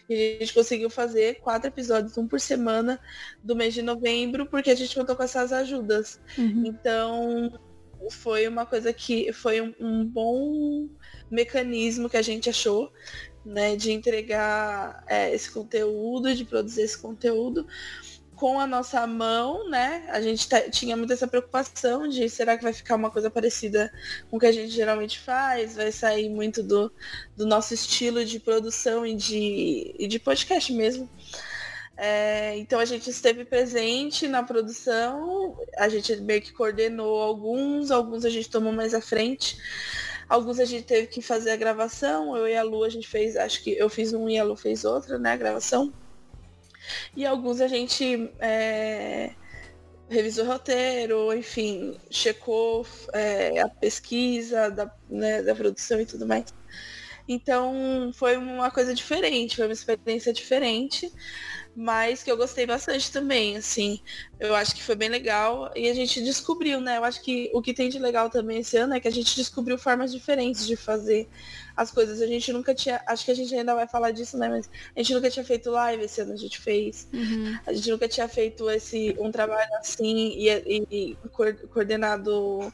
E 0.08 0.36
a 0.36 0.40
gente 0.40 0.54
conseguiu 0.54 0.88
fazer 0.88 1.40
quatro 1.40 1.68
episódios, 1.68 2.16
um 2.16 2.26
por 2.26 2.40
semana, 2.40 2.98
do 3.42 3.54
mês 3.54 3.74
de 3.74 3.82
novembro, 3.82 4.46
porque 4.46 4.70
a 4.70 4.74
gente 4.74 4.94
contou 4.94 5.14
com 5.14 5.22
essas 5.22 5.52
ajudas. 5.52 6.18
Uhum. 6.38 6.64
Então, 6.66 7.60
foi 8.10 8.48
uma 8.48 8.64
coisa 8.64 8.92
que 8.92 9.30
foi 9.32 9.60
um, 9.60 9.74
um 9.78 10.04
bom 10.06 10.88
mecanismo 11.30 12.08
que 12.08 12.16
a 12.16 12.22
gente 12.22 12.48
achou, 12.48 12.90
né, 13.44 13.76
de 13.76 13.92
entregar 13.92 15.04
é, 15.06 15.34
esse 15.34 15.50
conteúdo, 15.50 16.34
de 16.34 16.44
produzir 16.44 16.82
esse 16.82 16.98
conteúdo 16.98 17.66
com 18.38 18.60
a 18.60 18.66
nossa 18.66 19.04
mão, 19.06 19.68
né? 19.68 20.06
A 20.08 20.20
gente 20.20 20.48
tinha 20.70 20.96
muito 20.96 21.12
essa 21.12 21.26
preocupação 21.26 22.06
de 22.06 22.28
será 22.30 22.56
que 22.56 22.62
vai 22.62 22.72
ficar 22.72 22.94
uma 22.94 23.10
coisa 23.10 23.28
parecida 23.28 23.92
com 24.30 24.36
o 24.36 24.40
que 24.40 24.46
a 24.46 24.52
gente 24.52 24.70
geralmente 24.70 25.18
faz? 25.18 25.74
Vai 25.74 25.90
sair 25.90 26.28
muito 26.30 26.62
do, 26.62 26.92
do 27.36 27.44
nosso 27.44 27.74
estilo 27.74 28.24
de 28.24 28.38
produção 28.38 29.04
e 29.04 29.14
de, 29.16 29.94
e 29.98 30.06
de 30.06 30.20
podcast 30.20 30.72
mesmo. 30.72 31.10
É, 31.96 32.56
então 32.58 32.78
a 32.78 32.84
gente 32.84 33.10
esteve 33.10 33.44
presente 33.44 34.28
na 34.28 34.40
produção, 34.44 35.58
a 35.76 35.88
gente 35.88 36.14
meio 36.20 36.40
que 36.40 36.52
coordenou 36.52 37.20
alguns, 37.20 37.90
alguns 37.90 38.24
a 38.24 38.30
gente 38.30 38.48
tomou 38.48 38.72
mais 38.72 38.94
à 38.94 39.00
frente. 39.00 39.58
Alguns 40.28 40.60
a 40.60 40.64
gente 40.64 40.84
teve 40.84 41.08
que 41.08 41.20
fazer 41.20 41.50
a 41.50 41.56
gravação, 41.56 42.36
eu 42.36 42.46
e 42.46 42.56
a 42.56 42.62
Lu 42.62 42.84
a 42.84 42.88
gente 42.88 43.08
fez, 43.08 43.34
acho 43.36 43.64
que 43.64 43.72
eu 43.72 43.88
fiz 43.88 44.12
um 44.12 44.28
e 44.28 44.38
a 44.38 44.44
Lu 44.44 44.54
fez 44.56 44.84
outra, 44.84 45.18
né, 45.18 45.32
a 45.32 45.36
gravação. 45.36 45.92
E 47.16 47.26
alguns 47.26 47.60
a 47.60 47.68
gente 47.68 48.30
é, 48.38 49.30
revisou 50.08 50.44
o 50.44 50.48
roteiro, 50.48 51.32
enfim, 51.34 51.98
checou 52.10 52.86
é, 53.12 53.60
a 53.60 53.68
pesquisa 53.68 54.70
da, 54.70 54.92
né, 55.08 55.42
da 55.42 55.54
produção 55.54 56.00
e 56.00 56.06
tudo 56.06 56.26
mais. 56.26 56.46
Então 57.28 58.10
foi 58.14 58.36
uma 58.38 58.70
coisa 58.70 58.94
diferente, 58.94 59.56
foi 59.56 59.66
uma 59.66 59.72
experiência 59.72 60.32
diferente 60.32 61.12
mas 61.80 62.24
que 62.24 62.30
eu 62.30 62.36
gostei 62.36 62.66
bastante 62.66 63.12
também, 63.12 63.56
assim. 63.56 64.00
Eu 64.40 64.52
acho 64.56 64.74
que 64.74 64.82
foi 64.82 64.96
bem 64.96 65.08
legal 65.08 65.70
e 65.76 65.88
a 65.88 65.94
gente 65.94 66.20
descobriu, 66.20 66.80
né? 66.80 66.96
Eu 66.96 67.04
acho 67.04 67.22
que 67.22 67.52
o 67.54 67.62
que 67.62 67.72
tem 67.72 67.88
de 67.88 68.00
legal 68.00 68.28
também 68.28 68.58
esse 68.58 68.76
ano 68.76 68.94
é 68.94 69.00
que 69.00 69.06
a 69.06 69.12
gente 69.12 69.36
descobriu 69.36 69.78
formas 69.78 70.10
diferentes 70.10 70.66
de 70.66 70.74
fazer 70.74 71.28
as 71.76 71.92
coisas. 71.92 72.20
A 72.20 72.26
gente 72.26 72.52
nunca 72.52 72.74
tinha, 72.74 73.00
acho 73.06 73.24
que 73.24 73.30
a 73.30 73.34
gente 73.34 73.54
ainda 73.54 73.76
vai 73.76 73.86
falar 73.86 74.10
disso, 74.10 74.36
né? 74.36 74.48
Mas 74.48 74.68
a 74.96 74.98
gente 74.98 75.14
nunca 75.14 75.30
tinha 75.30 75.44
feito 75.44 75.70
live 75.70 76.02
esse 76.02 76.20
ano, 76.20 76.32
a 76.32 76.36
gente 76.36 76.58
fez. 76.58 77.08
Uhum. 77.12 77.56
A 77.64 77.72
gente 77.72 77.90
nunca 77.92 78.08
tinha 78.08 78.26
feito 78.26 78.68
esse 78.68 79.14
um 79.16 79.30
trabalho 79.30 79.72
assim 79.74 80.34
e, 80.36 80.48
e, 80.48 80.86
e 80.90 81.16
coordenado 81.72 82.72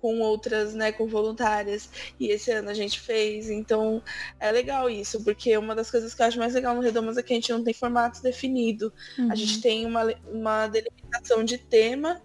com 0.00 0.20
outras, 0.20 0.74
né, 0.74 0.92
com 0.92 1.06
voluntárias. 1.06 1.88
E 2.18 2.28
esse 2.28 2.50
ano 2.50 2.70
a 2.70 2.74
gente 2.74 3.00
fez. 3.00 3.50
Então 3.50 4.02
é 4.38 4.50
legal 4.50 4.88
isso, 4.88 5.22
porque 5.22 5.56
uma 5.56 5.74
das 5.74 5.90
coisas 5.90 6.14
que 6.14 6.22
eu 6.22 6.26
acho 6.26 6.38
mais 6.38 6.54
legal 6.54 6.74
no 6.74 6.80
Redomas 6.80 7.16
é 7.16 7.22
que 7.22 7.32
a 7.32 7.36
gente 7.36 7.52
não 7.52 7.62
tem 7.62 7.74
formato 7.74 8.22
definido. 8.22 8.92
Uhum. 9.18 9.30
A 9.30 9.34
gente 9.34 9.60
tem 9.60 9.86
uma, 9.86 10.12
uma 10.30 10.66
delimitação 10.66 11.44
de 11.44 11.58
tema. 11.58 12.20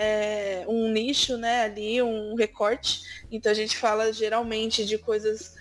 É, 0.00 0.64
um 0.68 0.92
nicho, 0.92 1.36
né, 1.36 1.62
ali, 1.64 2.00
um 2.00 2.36
recorte. 2.36 3.24
Então 3.32 3.50
a 3.50 3.54
gente 3.54 3.76
fala 3.76 4.12
geralmente 4.12 4.86
de 4.86 4.96
coisas 4.96 5.56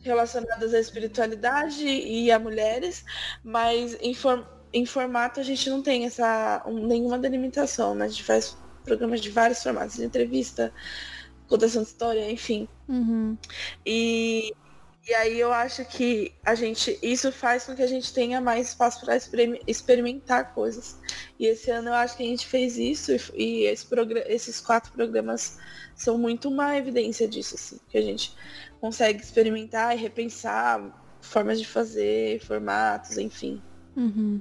relacionadas 0.00 0.72
à 0.72 0.78
espiritualidade 0.78 1.84
e 1.84 2.30
a 2.30 2.38
mulheres, 2.38 3.04
mas 3.42 3.96
em, 4.00 4.14
em 4.72 4.86
formato 4.86 5.40
a 5.40 5.42
gente 5.42 5.68
não 5.68 5.82
tem 5.82 6.06
essa 6.06 6.64
nenhuma 6.66 7.18
delimitação, 7.18 7.96
né? 7.96 8.04
A 8.04 8.08
gente 8.08 8.22
faz 8.22 8.56
programas 8.88 9.20
de 9.20 9.30
vários 9.30 9.62
formatos, 9.62 9.96
de 9.96 10.04
entrevista, 10.04 10.72
contação 11.46 11.82
de 11.82 11.88
história, 11.88 12.30
enfim. 12.30 12.68
Uhum. 12.88 13.36
E, 13.84 14.52
e 15.06 15.14
aí 15.14 15.38
eu 15.38 15.52
acho 15.52 15.84
que 15.84 16.32
a 16.44 16.54
gente. 16.54 16.98
Isso 17.02 17.30
faz 17.30 17.64
com 17.64 17.74
que 17.74 17.82
a 17.82 17.86
gente 17.86 18.12
tenha 18.12 18.40
mais 18.40 18.68
espaço 18.68 19.00
para 19.04 19.16
experimentar 19.66 20.54
coisas. 20.54 20.98
E 21.38 21.46
esse 21.46 21.70
ano 21.70 21.88
eu 21.88 21.94
acho 21.94 22.16
que 22.16 22.22
a 22.22 22.26
gente 22.26 22.46
fez 22.46 22.76
isso 22.76 23.12
e, 23.12 23.20
e 23.34 23.64
esse 23.64 23.86
esses 24.26 24.60
quatro 24.60 24.92
programas 24.92 25.58
são 25.94 26.18
muito 26.18 26.48
uma 26.48 26.76
evidência 26.76 27.26
disso, 27.26 27.54
assim, 27.56 27.78
que 27.88 27.98
a 27.98 28.02
gente 28.02 28.34
consegue 28.80 29.22
experimentar 29.22 29.96
e 29.96 30.00
repensar 30.00 30.80
formas 31.20 31.58
de 31.58 31.66
fazer, 31.66 32.40
formatos, 32.40 33.18
enfim. 33.18 33.60
Uhum. 33.96 34.40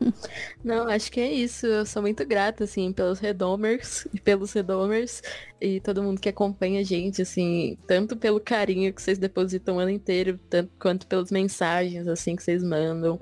Não, 0.62 0.88
acho 0.88 1.10
que 1.10 1.20
é 1.20 1.30
isso. 1.30 1.66
Eu 1.66 1.86
sou 1.86 2.02
muito 2.02 2.24
grata, 2.26 2.64
assim, 2.64 2.92
pelos 2.92 3.18
Redomers 3.18 4.06
e 4.12 4.20
pelos 4.20 4.52
Redomers 4.52 5.22
e 5.60 5.80
todo 5.80 6.02
mundo 6.02 6.20
que 6.20 6.28
acompanha 6.28 6.80
a 6.80 6.82
gente, 6.82 7.22
assim, 7.22 7.78
tanto 7.86 8.16
pelo 8.16 8.38
carinho 8.38 8.92
que 8.92 9.00
vocês 9.00 9.18
depositam 9.18 9.76
o 9.76 9.78
ano 9.78 9.90
inteiro, 9.90 10.38
tanto 10.50 10.70
quanto 10.78 11.06
pelas 11.06 11.30
mensagens, 11.30 12.06
assim, 12.06 12.36
que 12.36 12.42
vocês 12.42 12.62
mandam. 12.62 13.18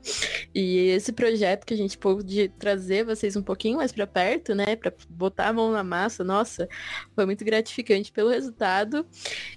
E 0.54 0.88
esse 0.88 1.12
projeto 1.12 1.64
que 1.64 1.74
a 1.74 1.76
gente 1.76 1.96
pôde 1.96 2.48
trazer 2.58 3.04
vocês 3.04 3.36
um 3.36 3.42
pouquinho 3.42 3.76
mais 3.76 3.92
para 3.92 4.06
perto, 4.06 4.54
né, 4.54 4.74
para 4.74 4.92
botar 5.08 5.48
a 5.48 5.52
mão 5.52 5.70
na 5.70 5.84
massa, 5.84 6.24
nossa, 6.24 6.68
foi 7.14 7.26
muito 7.26 7.44
gratificante 7.44 8.10
pelo 8.10 8.30
resultado 8.30 9.06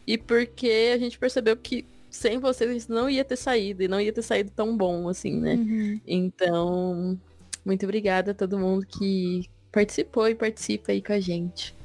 e 0.05 0.17
porque 0.17 0.91
a 0.93 0.97
gente 0.97 1.17
percebeu 1.17 1.57
que 1.57 1.87
sem 2.15 2.39
vocês 2.39 2.87
não 2.87 3.09
ia 3.09 3.23
ter 3.23 3.35
saído 3.35 3.83
e 3.83 3.87
não 3.87 3.99
ia 3.99 4.13
ter 4.13 4.21
saído 4.21 4.51
tão 4.51 4.75
bom 4.75 5.09
assim, 5.09 5.39
né? 5.39 5.55
Uhum. 5.55 6.01
Então, 6.05 7.19
muito 7.65 7.83
obrigada 7.83 8.31
a 8.31 8.33
todo 8.33 8.59
mundo 8.59 8.85
que 8.85 9.49
participou 9.71 10.27
e 10.27 10.35
participa 10.35 10.91
aí 10.91 11.01
com 11.01 11.13
a 11.13 11.19
gente. 11.19 11.75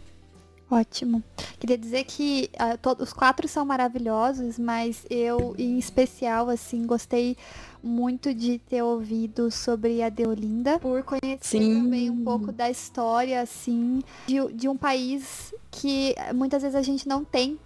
Ótimo. 0.71 1.21
Queria 1.59 1.77
dizer 1.77 2.05
que 2.05 2.49
uh, 2.55 2.79
todos 2.79 3.09
os 3.09 3.13
quatro 3.13 3.49
são 3.49 3.65
maravilhosos, 3.65 4.57
mas 4.57 5.05
eu, 5.11 5.53
em 5.59 5.77
especial, 5.77 6.49
assim, 6.49 6.87
gostei 6.87 7.37
muito 7.83 8.33
de 8.33 8.59
ter 8.59 8.81
ouvido 8.81 9.51
sobre 9.51 10.01
a 10.01 10.09
Deolinda, 10.09 10.79
por 10.79 11.03
conhecer 11.03 11.39
Sim. 11.41 11.83
também 11.83 12.09
um 12.09 12.23
pouco 12.23 12.53
da 12.53 12.71
história, 12.71 13.41
assim, 13.41 14.01
de, 14.29 14.53
de 14.53 14.69
um 14.69 14.77
país 14.77 15.53
que 15.73 16.15
muitas 16.33 16.63
vezes 16.63 16.77
a 16.77 16.83
gente 16.83 17.09
não 17.09 17.25
tem 17.25 17.59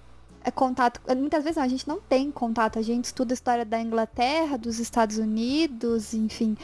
contato. 0.51 1.01
Muitas 1.17 1.43
vezes 1.43 1.57
não, 1.57 1.63
a 1.65 1.69
gente 1.69 1.89
não 1.89 2.01
tem 2.01 2.31
contato. 2.31 2.79
A 2.79 2.83
gente 2.83 3.07
estuda 3.07 3.33
a 3.33 3.35
história 3.35 3.65
da 3.65 3.81
Inglaterra, 3.81 4.57
dos 4.57 4.79
Estados 4.79 5.19
Unidos, 5.19 6.15
enfim, 6.15 6.57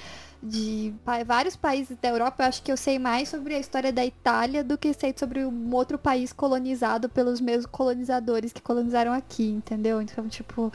de 0.42 0.92
vários 1.26 1.56
países 1.56 1.96
da 2.00 2.08
Europa. 2.08 2.42
Eu 2.42 2.48
acho 2.48 2.62
que 2.62 2.72
eu 2.72 2.76
sei 2.76 2.98
mais 2.98 3.28
sobre 3.28 3.54
a 3.54 3.58
história 3.58 3.92
da 3.92 4.04
Itália 4.04 4.62
do 4.64 4.78
que 4.78 4.92
sei 4.92 5.14
sobre 5.16 5.44
um 5.44 5.74
outro 5.74 5.98
país 5.98 6.32
colonizado 6.32 7.08
pelos 7.08 7.40
mesmos 7.40 7.66
colonizadores 7.66 8.52
que 8.52 8.62
colonizaram 8.62 9.12
aqui, 9.12 9.48
entendeu? 9.48 10.00
Então, 10.00 10.28
tipo. 10.28 10.72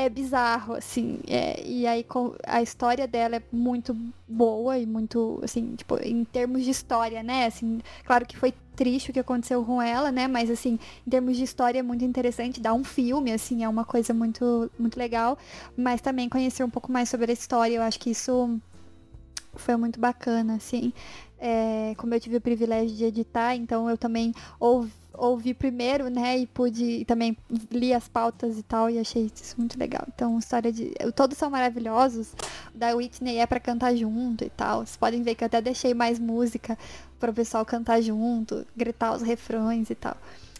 É 0.00 0.08
bizarro, 0.08 0.74
assim. 0.74 1.18
É, 1.26 1.60
e 1.66 1.84
aí 1.84 2.06
a 2.46 2.62
história 2.62 3.04
dela 3.08 3.34
é 3.34 3.42
muito 3.50 3.96
boa 4.28 4.78
e 4.78 4.86
muito, 4.86 5.40
assim, 5.42 5.74
tipo, 5.74 5.96
em 6.00 6.22
termos 6.24 6.62
de 6.64 6.70
história, 6.70 7.20
né? 7.20 7.46
Assim, 7.46 7.80
claro 8.04 8.24
que 8.24 8.36
foi 8.36 8.54
triste 8.76 9.10
o 9.10 9.12
que 9.12 9.18
aconteceu 9.18 9.64
com 9.64 9.82
ela, 9.82 10.12
né? 10.12 10.28
Mas 10.28 10.50
assim, 10.50 10.78
em 11.04 11.10
termos 11.10 11.36
de 11.36 11.42
história 11.42 11.80
é 11.80 11.82
muito 11.82 12.04
interessante, 12.04 12.60
dá 12.60 12.72
um 12.72 12.84
filme, 12.84 13.32
assim, 13.32 13.64
é 13.64 13.68
uma 13.68 13.84
coisa 13.84 14.14
muito, 14.14 14.70
muito 14.78 14.96
legal. 14.96 15.36
Mas 15.76 16.00
também 16.00 16.28
conhecer 16.28 16.62
um 16.62 16.70
pouco 16.70 16.92
mais 16.92 17.08
sobre 17.08 17.32
a 17.32 17.34
história, 17.34 17.74
eu 17.74 17.82
acho 17.82 17.98
que 17.98 18.10
isso 18.10 18.56
foi 19.54 19.76
muito 19.76 19.98
bacana, 19.98 20.54
assim. 20.54 20.92
É, 21.40 21.94
como 21.96 22.14
eu 22.14 22.20
tive 22.20 22.36
o 22.36 22.40
privilégio 22.40 22.96
de 22.96 23.04
editar, 23.04 23.54
então 23.54 23.88
eu 23.88 23.96
também 23.96 24.34
ouvi 24.58 24.92
ouvi 25.18 25.52
primeiro, 25.52 26.08
né, 26.08 26.38
e 26.38 26.46
pude 26.46 27.04
também 27.04 27.36
li 27.70 27.92
as 27.92 28.08
pautas 28.08 28.56
e 28.56 28.62
tal 28.62 28.88
e 28.88 28.98
achei 28.98 29.30
isso 29.34 29.56
muito 29.58 29.78
legal. 29.78 30.04
Então, 30.14 30.38
história 30.38 30.72
de 30.72 30.92
todos 31.14 31.36
são 31.36 31.50
maravilhosos. 31.50 32.32
O 32.74 32.78
da 32.78 32.94
Whitney 32.94 33.38
é 33.38 33.46
para 33.46 33.60
cantar 33.60 33.94
junto 33.96 34.44
e 34.44 34.50
tal. 34.50 34.86
Vocês 34.86 34.96
podem 34.96 35.22
ver 35.22 35.34
que 35.34 35.44
eu 35.44 35.46
até 35.46 35.60
deixei 35.60 35.92
mais 35.92 36.18
música 36.18 36.78
para 37.18 37.30
o 37.30 37.34
pessoal 37.34 37.64
cantar 37.66 38.00
junto, 38.00 38.64
gritar 38.76 39.12
os 39.12 39.22
refrões 39.22 39.90
e 39.90 39.94
tal. 39.94 40.16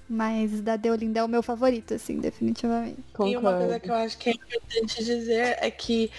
Mas 0.08 0.60
da 0.62 0.76
Deolinda 0.76 1.20
é 1.20 1.24
o 1.24 1.28
meu 1.28 1.42
favorito, 1.42 1.94
assim, 1.94 2.18
definitivamente. 2.18 3.02
Concordo. 3.12 3.32
E 3.32 3.36
uma 3.36 3.58
coisa 3.58 3.78
que 3.78 3.90
eu 3.90 3.94
acho 3.94 4.18
que 4.18 4.30
é 4.30 4.32
importante 4.32 5.04
dizer 5.04 5.58
é 5.60 5.70
que 5.70 6.10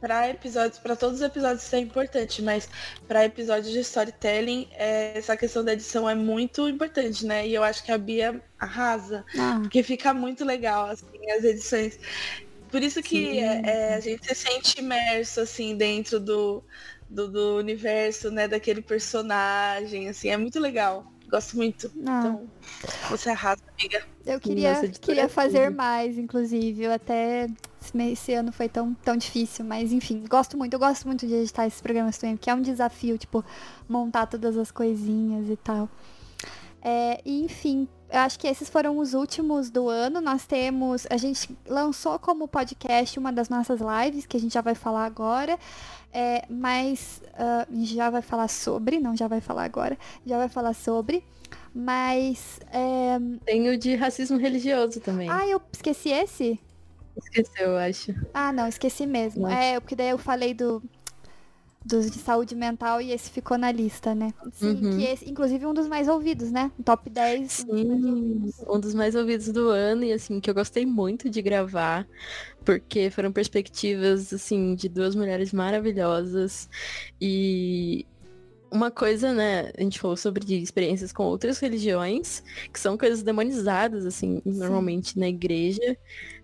para 0.00 0.30
episódios, 0.30 0.78
para 0.78 0.96
todos 0.96 1.16
os 1.16 1.22
episódios 1.22 1.64
isso 1.64 1.76
é 1.76 1.80
importante, 1.80 2.42
mas 2.42 2.68
para 3.06 3.24
episódios 3.24 3.72
de 3.72 3.80
storytelling, 3.80 4.68
é, 4.72 5.16
essa 5.16 5.36
questão 5.36 5.64
da 5.64 5.72
edição 5.72 6.08
é 6.08 6.14
muito 6.14 6.68
importante, 6.68 7.24
né? 7.26 7.46
E 7.46 7.54
eu 7.54 7.62
acho 7.62 7.84
que 7.84 7.92
a 7.92 7.98
Bia 7.98 8.40
arrasa, 8.58 9.24
ah. 9.38 9.58
porque 9.60 9.82
fica 9.82 10.12
muito 10.12 10.44
legal, 10.44 10.86
assim, 10.86 11.30
as 11.30 11.44
edições. 11.44 11.98
Por 12.70 12.82
isso 12.82 13.02
que 13.02 13.38
é, 13.38 13.62
é, 13.64 13.94
a 13.94 14.00
gente 14.00 14.26
se 14.26 14.34
sente 14.34 14.80
imerso, 14.80 15.40
assim, 15.40 15.76
dentro 15.76 16.18
do, 16.18 16.62
do, 17.08 17.28
do, 17.28 17.56
universo, 17.56 18.30
né, 18.30 18.48
daquele 18.48 18.82
personagem, 18.82 20.08
assim, 20.08 20.28
é 20.28 20.36
muito 20.36 20.58
legal. 20.58 21.10
Gosto 21.28 21.56
muito. 21.56 21.90
Ah. 22.06 22.20
Então, 22.20 22.50
você 23.10 23.30
arrasa, 23.30 23.62
amiga. 23.78 24.04
Eu 24.24 24.40
queria, 24.40 24.88
queria 25.00 25.28
fazer 25.28 25.70
mais, 25.70 26.18
inclusive. 26.18 26.84
Eu 26.84 26.92
até 26.92 27.48
esse 28.10 28.32
ano 28.32 28.50
foi 28.50 28.68
tão, 28.68 28.94
tão 28.94 29.16
difícil, 29.16 29.64
mas 29.64 29.92
enfim, 29.92 30.24
gosto 30.28 30.56
muito, 30.56 30.74
eu 30.74 30.78
gosto 30.78 31.06
muito 31.06 31.26
de 31.26 31.34
editar 31.34 31.66
esses 31.66 31.80
programas 31.80 32.18
também, 32.18 32.36
porque 32.36 32.50
é 32.50 32.54
um 32.54 32.60
desafio, 32.60 33.16
tipo, 33.16 33.44
montar 33.88 34.26
todas 34.26 34.56
as 34.56 34.72
coisinhas 34.72 35.48
e 35.48 35.56
tal. 35.56 35.88
É, 36.82 37.20
e 37.24 37.44
enfim, 37.44 37.88
eu 38.08 38.20
acho 38.20 38.38
que 38.38 38.46
esses 38.46 38.68
foram 38.68 38.98
os 38.98 39.14
últimos 39.14 39.70
do 39.70 39.88
ano. 39.88 40.20
Nós 40.20 40.46
temos. 40.46 41.06
A 41.10 41.16
gente 41.16 41.56
lançou 41.66 42.18
como 42.18 42.46
podcast 42.46 43.18
uma 43.18 43.32
das 43.32 43.48
nossas 43.48 43.80
lives, 43.80 44.26
que 44.26 44.36
a 44.36 44.40
gente 44.40 44.54
já 44.54 44.60
vai 44.60 44.74
falar 44.74 45.04
agora. 45.04 45.58
É, 46.18 46.46
mas 46.48 47.20
uh, 47.34 47.84
já 47.84 48.08
vai 48.08 48.22
falar 48.22 48.48
sobre, 48.48 48.98
não 48.98 49.14
já 49.14 49.28
vai 49.28 49.38
falar 49.38 49.64
agora, 49.64 49.98
já 50.24 50.38
vai 50.38 50.48
falar 50.48 50.72
sobre. 50.72 51.22
Mas. 51.74 52.58
É... 52.72 53.18
Tem 53.44 53.68
o 53.68 53.76
de 53.76 53.94
racismo 53.96 54.38
religioso 54.38 54.98
também. 54.98 55.28
Ah, 55.28 55.46
eu 55.46 55.60
esqueci 55.70 56.08
esse? 56.08 56.58
Esqueceu, 57.18 57.72
eu 57.72 57.76
acho. 57.76 58.14
Ah, 58.32 58.50
não, 58.50 58.66
esqueci 58.66 59.04
mesmo. 59.04 59.46
É, 59.46 59.78
porque 59.78 59.94
daí 59.94 60.08
eu 60.08 60.16
falei 60.16 60.54
do 60.54 60.82
dos 61.86 62.10
de 62.10 62.18
saúde 62.18 62.54
mental 62.54 63.00
e 63.00 63.12
esse 63.12 63.30
ficou 63.30 63.56
na 63.56 63.70
lista, 63.70 64.14
né? 64.14 64.34
Sim, 64.52 64.70
uhum. 64.70 64.98
que 64.98 65.04
esse, 65.04 65.30
inclusive 65.30 65.64
um 65.66 65.72
dos 65.72 65.86
mais 65.86 66.08
ouvidos, 66.08 66.50
né? 66.50 66.70
Top 66.84 67.08
10. 67.08 67.52
Sim, 67.52 68.50
um 68.68 68.80
dos 68.80 68.94
mais 68.94 69.14
ouvidos 69.14 69.48
do 69.48 69.68
ano 69.70 70.04
e 70.04 70.12
assim, 70.12 70.40
que 70.40 70.50
eu 70.50 70.54
gostei 70.54 70.84
muito 70.84 71.30
de 71.30 71.40
gravar, 71.40 72.06
porque 72.64 73.08
foram 73.10 73.30
perspectivas 73.30 74.32
assim 74.32 74.74
de 74.74 74.88
duas 74.88 75.14
mulheres 75.14 75.52
maravilhosas 75.52 76.68
e 77.20 78.04
uma 78.70 78.90
coisa, 78.90 79.32
né, 79.32 79.70
a 79.76 79.82
gente 79.82 79.98
falou 79.98 80.16
sobre 80.16 80.60
experiências 80.60 81.12
com 81.12 81.24
outras 81.24 81.58
religiões, 81.58 82.42
que 82.72 82.80
são 82.80 82.98
coisas 82.98 83.22
demonizadas, 83.22 84.04
assim, 84.04 84.42
Sim. 84.44 84.58
normalmente 84.58 85.18
na 85.18 85.28
igreja, 85.28 85.96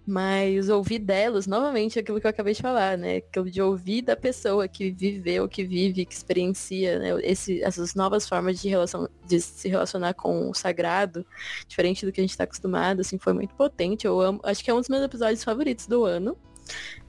mas 0.07 0.69
ouvir 0.69 0.99
delas, 0.99 1.47
novamente, 1.47 1.99
aquilo 1.99 2.21
que 2.21 2.27
eu 2.27 2.31
acabei 2.31 2.55
de 2.55 2.63
falar, 2.63 2.99
né, 2.99 3.17
aquilo 3.17 3.49
de 3.49 3.63
ouvir 3.63 4.03
da 4.03 4.17
pessoa 4.17 4.67
que 4.67 4.91
viveu, 4.91 5.49
que 5.49 5.63
vive, 5.65 6.05
que 6.05 6.13
experiencia, 6.13 6.99
né, 6.99 7.09
esse, 7.23 7.63
essas 7.63 7.95
novas 7.95 8.29
formas 8.29 8.61
de, 8.61 8.69
relação, 8.69 9.09
de 9.27 9.41
se 9.41 9.69
relacionar 9.69 10.15
com 10.15 10.51
o 10.51 10.55
sagrado, 10.55 11.25
diferente 11.69 12.05
do 12.05 12.11
que 12.11 12.21
a 12.21 12.25
gente 12.25 12.33
está 12.33 12.45
acostumado, 12.45 13.01
assim, 13.01 13.17
foi 13.17 13.33
muito 13.33 13.55
potente, 13.55 14.05
eu 14.05 14.21
amo, 14.21 14.41
acho 14.43 14.65
que 14.65 14.71
é 14.71 14.75
um 14.75 14.81
dos 14.81 14.89
meus 14.89 15.05
episódios 15.05 15.45
favoritos 15.45 15.87
do 15.87 16.05
ano, 16.05 16.37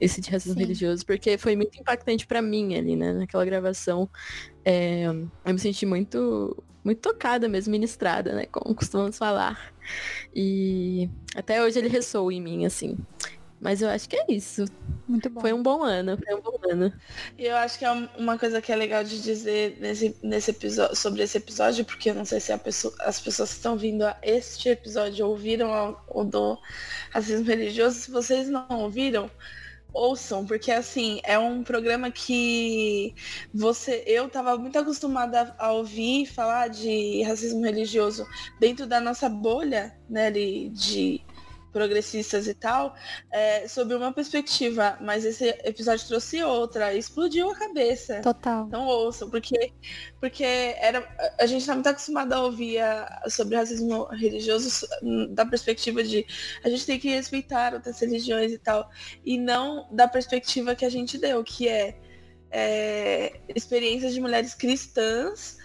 esse 0.00 0.20
de 0.20 0.30
racismo 0.30 0.54
Sim. 0.54 0.60
religioso, 0.60 1.04
porque 1.04 1.36
foi 1.36 1.56
muito 1.56 1.78
impactante 1.78 2.26
para 2.26 2.40
mim 2.40 2.76
ali, 2.76 2.94
né, 2.94 3.12
naquela 3.12 3.44
gravação, 3.44 4.08
é, 4.64 5.06
eu 5.06 5.52
me 5.52 5.58
senti 5.58 5.84
muito, 5.84 6.62
muito 6.84 7.00
tocada 7.00 7.48
mesmo, 7.48 7.70
ministrada, 7.70 8.34
né? 8.34 8.46
Como 8.46 8.74
costumamos 8.74 9.16
falar. 9.16 9.72
E 10.34 11.08
até 11.34 11.62
hoje 11.62 11.78
ele 11.78 11.88
ressoa 11.88 12.32
em 12.32 12.40
mim, 12.40 12.66
assim. 12.66 12.96
Mas 13.60 13.80
eu 13.80 13.88
acho 13.88 14.06
que 14.06 14.16
é 14.16 14.26
isso. 14.28 14.66
Muito 15.08 15.30
bom. 15.30 15.40
Foi 15.40 15.52
um 15.54 15.62
bom 15.62 15.82
ano, 15.82 16.18
foi 16.22 16.34
um 16.34 16.42
bom 16.42 16.58
ano. 16.70 16.92
E 17.38 17.46
eu 17.46 17.56
acho 17.56 17.78
que 17.78 17.84
é 17.86 17.90
uma 18.18 18.38
coisa 18.38 18.60
que 18.60 18.70
é 18.70 18.76
legal 18.76 19.02
de 19.02 19.22
dizer 19.22 19.78
nesse, 19.80 20.14
nesse 20.22 20.50
episódio, 20.50 20.94
sobre 20.94 21.22
esse 21.22 21.38
episódio, 21.38 21.82
porque 21.82 22.10
eu 22.10 22.14
não 22.14 22.26
sei 22.26 22.40
se 22.40 22.56
pessoa, 22.58 22.94
as 23.00 23.18
pessoas 23.18 23.50
que 23.50 23.56
estão 23.56 23.74
vindo 23.74 24.02
a 24.02 24.16
este 24.22 24.68
episódio 24.68 25.26
ouviram 25.26 25.96
o 26.08 26.24
do 26.24 26.58
racismo 27.10 27.46
religioso. 27.46 27.98
Se 27.98 28.10
vocês 28.10 28.50
não 28.50 28.66
ouviram, 28.68 29.30
ouçam, 29.94 30.44
porque 30.44 30.72
assim, 30.72 31.20
é 31.24 31.38
um 31.38 31.62
programa 31.62 32.10
que 32.10 33.14
você. 33.52 34.02
Eu 34.06 34.26
estava 34.26 34.56
muito 34.58 34.78
acostumada 34.78 35.54
a 35.58 35.72
ouvir 35.72 36.26
falar 36.26 36.68
de 36.68 37.22
racismo 37.22 37.62
religioso 37.64 38.26
dentro 38.58 38.86
da 38.86 39.00
nossa 39.00 39.28
bolha, 39.28 39.96
né, 40.10 40.30
de 40.30 41.23
progressistas 41.74 42.46
e 42.46 42.54
tal, 42.54 42.94
é, 43.32 43.66
sob 43.66 43.92
uma 43.94 44.12
perspectiva, 44.12 44.96
mas 45.00 45.24
esse 45.24 45.48
episódio 45.64 46.06
trouxe 46.06 46.40
outra, 46.42 46.94
explodiu 46.94 47.50
a 47.50 47.56
cabeça. 47.56 48.20
Total. 48.20 48.66
Então 48.68 48.86
ouçam, 48.86 49.28
porque, 49.28 49.72
porque 50.20 50.44
era, 50.44 51.06
a 51.38 51.46
gente 51.46 51.62
está 51.62 51.74
muito 51.74 51.88
acostumado 51.88 52.32
a 52.32 52.42
ouvir 52.42 52.78
a, 52.78 53.24
sobre 53.28 53.56
racismo 53.56 54.04
religioso 54.04 54.86
da 55.30 55.44
perspectiva 55.44 56.02
de 56.04 56.24
a 56.64 56.68
gente 56.68 56.86
tem 56.86 56.98
que 56.98 57.10
respeitar 57.10 57.74
outras 57.74 57.98
religiões 57.98 58.52
e 58.52 58.58
tal, 58.58 58.88
e 59.24 59.36
não 59.36 59.88
da 59.90 60.06
perspectiva 60.06 60.76
que 60.76 60.84
a 60.84 60.90
gente 60.90 61.18
deu, 61.18 61.42
que 61.42 61.68
é, 61.68 61.98
é 62.52 63.40
experiências 63.48 64.14
de 64.14 64.20
mulheres 64.20 64.54
cristãs 64.54 65.58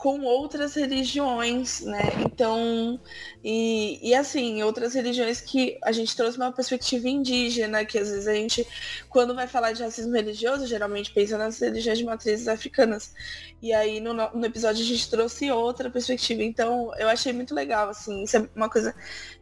com 0.00 0.22
outras 0.22 0.74
religiões, 0.74 1.82
né? 1.82 2.00
Então, 2.24 2.98
e, 3.44 4.00
e 4.02 4.14
assim, 4.14 4.62
outras 4.62 4.94
religiões 4.94 5.42
que 5.42 5.78
a 5.84 5.92
gente 5.92 6.16
trouxe 6.16 6.38
uma 6.38 6.50
perspectiva 6.50 7.06
indígena, 7.06 7.84
que 7.84 7.98
às 7.98 8.08
vezes 8.08 8.26
a 8.26 8.32
gente, 8.32 8.66
quando 9.10 9.34
vai 9.34 9.46
falar 9.46 9.72
de 9.72 9.82
racismo 9.82 10.14
religioso, 10.14 10.66
geralmente 10.66 11.12
pensa 11.12 11.36
nas 11.36 11.60
religiões 11.60 11.98
de 11.98 12.04
matrizes 12.06 12.48
africanas. 12.48 13.12
E 13.60 13.74
aí 13.74 14.00
no, 14.00 14.14
no 14.14 14.46
episódio 14.46 14.82
a 14.82 14.86
gente 14.86 15.10
trouxe 15.10 15.50
outra 15.50 15.90
perspectiva. 15.90 16.42
Então, 16.42 16.90
eu 16.96 17.06
achei 17.06 17.34
muito 17.34 17.54
legal, 17.54 17.90
assim, 17.90 18.22
isso 18.22 18.38
é 18.38 18.48
uma 18.56 18.70
coisa. 18.70 18.94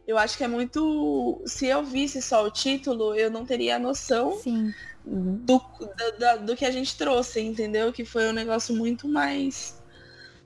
Eu 0.05 0.17
acho 0.17 0.37
que 0.37 0.43
é 0.43 0.47
muito. 0.49 1.41
Se 1.45 1.67
eu 1.67 1.85
visse 1.85 2.21
só 2.21 2.45
o 2.45 2.51
título, 2.51 3.15
eu 3.15 3.31
não 3.31 3.45
teria 3.45 3.77
a 3.77 3.79
noção. 3.79 4.37
Sim. 4.39 4.73
Do, 5.05 5.57
do, 5.57 6.45
do 6.47 6.55
que 6.57 6.65
a 6.65 6.71
gente 6.71 6.97
trouxe, 6.97 7.39
entendeu? 7.39 7.93
Que 7.93 8.03
foi 8.03 8.27
um 8.27 8.33
negócio 8.33 8.75
muito 8.75 9.07
mais 9.07 9.78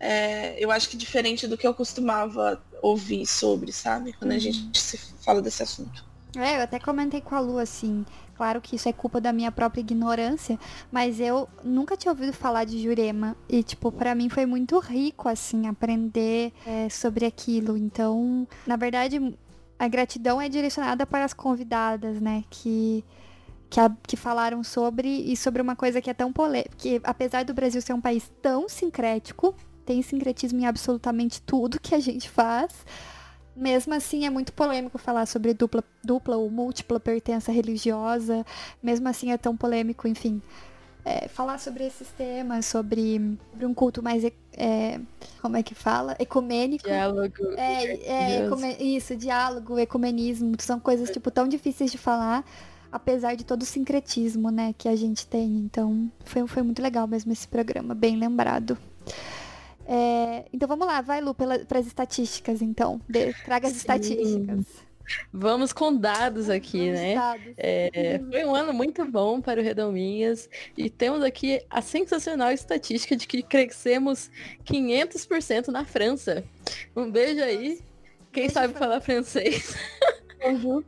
é, 0.03 0.55
eu 0.59 0.69
acho 0.69 0.89
que 0.89 0.97
diferente 0.97 1.47
do 1.47 1.57
que 1.57 1.65
eu 1.65 1.73
costumava 1.73 2.61
ouvir 2.81 3.25
sobre, 3.25 3.71
sabe? 3.71 4.11
Quando 4.11 4.31
uhum. 4.31 4.37
a 4.37 4.39
gente 4.39 4.77
se 4.77 4.97
fala 4.97 5.41
desse 5.41 5.63
assunto. 5.63 6.05
É, 6.35 6.57
eu 6.57 6.61
até 6.61 6.77
comentei 6.77 7.21
com 7.21 7.35
a 7.35 7.39
Lu, 7.39 7.57
assim, 7.57 8.05
claro 8.35 8.59
que 8.59 8.75
isso 8.75 8.89
é 8.89 8.91
culpa 8.91 9.21
da 9.21 9.31
minha 9.31 9.49
própria 9.49 9.79
ignorância, 9.79 10.59
mas 10.91 11.21
eu 11.21 11.47
nunca 11.63 11.95
tinha 11.95 12.11
ouvido 12.11 12.33
falar 12.33 12.65
de 12.65 12.83
Jurema. 12.83 13.37
E, 13.47 13.63
tipo, 13.63 13.93
para 13.93 14.13
mim 14.13 14.27
foi 14.27 14.45
muito 14.45 14.77
rico, 14.79 15.29
assim, 15.29 15.67
aprender 15.67 16.51
é, 16.65 16.89
sobre 16.89 17.25
aquilo. 17.25 17.77
Então, 17.77 18.45
na 18.67 18.75
verdade, 18.75 19.37
a 19.79 19.87
gratidão 19.87 20.41
é 20.41 20.49
direcionada 20.49 21.05
para 21.05 21.23
as 21.23 21.33
convidadas, 21.33 22.19
né? 22.19 22.43
Que 22.49 23.05
que, 23.69 23.79
a, 23.79 23.89
que, 24.05 24.15
falaram 24.15 24.63
sobre 24.63 25.07
e 25.07 25.35
sobre 25.35 25.59
uma 25.59 25.75
coisa 25.75 25.99
que 25.99 26.07
é 26.07 26.13
tão 26.13 26.31
polêmica, 26.31 26.75
que 26.77 27.01
apesar 27.03 27.43
do 27.43 27.55
Brasil 27.55 27.81
ser 27.81 27.93
um 27.93 28.01
país 28.01 28.31
tão 28.39 28.69
sincrético, 28.69 29.55
tem 29.83 30.01
sincretismo 30.01 30.59
em 30.59 30.65
absolutamente 30.65 31.41
tudo 31.41 31.79
que 31.79 31.93
a 31.93 31.99
gente 31.99 32.29
faz. 32.29 32.71
Mesmo 33.55 33.93
assim, 33.93 34.25
é 34.25 34.29
muito 34.29 34.51
polêmico 34.51 34.97
falar 34.97 35.27
sobre 35.27 35.53
dupla, 35.53 35.83
dupla 36.03 36.37
ou 36.37 36.49
múltipla 36.49 36.99
pertença 36.99 37.51
religiosa. 37.51 38.43
Mesmo 38.81 39.07
assim, 39.07 39.31
é 39.31 39.37
tão 39.37 39.55
polêmico, 39.55 40.07
enfim. 40.07 40.41
É, 41.05 41.27
falar 41.27 41.59
sobre 41.59 41.85
esses 41.85 42.07
temas, 42.09 42.65
sobre, 42.65 43.37
sobre 43.51 43.65
um 43.65 43.73
culto 43.73 44.01
mais. 44.01 44.23
É, 44.53 44.99
como 45.41 45.57
é 45.57 45.61
que 45.61 45.75
fala? 45.75 46.15
Ecumênico. 46.17 46.85
Diálogo. 46.85 47.51
É, 47.57 48.39
é 48.39 48.45
ecumen, 48.45 48.77
isso, 48.79 49.15
diálogo, 49.15 49.77
ecumenismo. 49.77 50.55
São 50.59 50.79
coisas, 50.79 51.11
tipo, 51.11 51.29
tão 51.29 51.47
difíceis 51.47 51.91
de 51.91 51.97
falar, 51.97 52.43
apesar 52.91 53.35
de 53.35 53.43
todo 53.43 53.63
o 53.63 53.65
sincretismo, 53.65 54.49
né, 54.49 54.73
que 54.77 54.87
a 54.87 54.95
gente 54.95 55.27
tem. 55.27 55.57
Então, 55.57 56.09
foi, 56.23 56.47
foi 56.47 56.63
muito 56.63 56.81
legal 56.81 57.05
mesmo 57.05 57.33
esse 57.33 57.47
programa, 57.47 57.93
bem 57.93 58.17
lembrado. 58.17 58.77
É, 59.85 60.45
então 60.53 60.67
vamos 60.67 60.87
lá, 60.87 61.01
vai 61.01 61.21
Lu, 61.21 61.33
para 61.33 61.79
as 61.79 61.87
estatísticas 61.87 62.61
então. 62.61 63.01
De, 63.07 63.33
traga 63.45 63.67
as 63.67 63.73
Sim. 63.73 63.79
estatísticas. 63.79 64.65
Vamos 65.31 65.73
com 65.73 65.95
dados 65.95 66.49
aqui, 66.49 66.85
Vamos 66.85 66.99
né? 66.99 67.15
Dados. 67.15 67.53
É, 67.57 68.19
foi 68.31 68.45
um 68.45 68.55
ano 68.55 68.73
muito 68.73 69.03
bom 69.05 69.41
para 69.41 69.59
o 69.59 69.63
Redominhas 69.63 70.49
e 70.77 70.89
temos 70.89 71.21
aqui 71.23 71.61
a 71.69 71.81
sensacional 71.81 72.51
estatística 72.51 73.15
de 73.15 73.27
que 73.27 73.43
crescemos 73.43 74.31
500% 74.65 75.67
na 75.67 75.83
França. 75.83 76.43
Um 76.95 77.11
beijo 77.11 77.43
aí. 77.43 77.81
Quem 78.31 78.43
beijo 78.43 78.53
sabe 78.53 78.73
falar 78.73 79.01
francês? 79.01 79.75
Bonjour. 80.41 80.83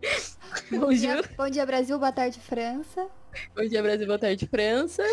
Bom 0.72 0.92
dia, 0.94 1.22
bom 1.38 1.50
dia, 1.50 1.66
Brasil, 1.66 2.00
boa 2.00 2.12
tarde, 2.12 2.40
França. 2.40 3.08
Bom 3.54 3.68
dia, 3.68 3.84
Brasil, 3.84 4.08
boa 4.08 4.18
tarde, 4.18 4.48
França. 4.48 5.04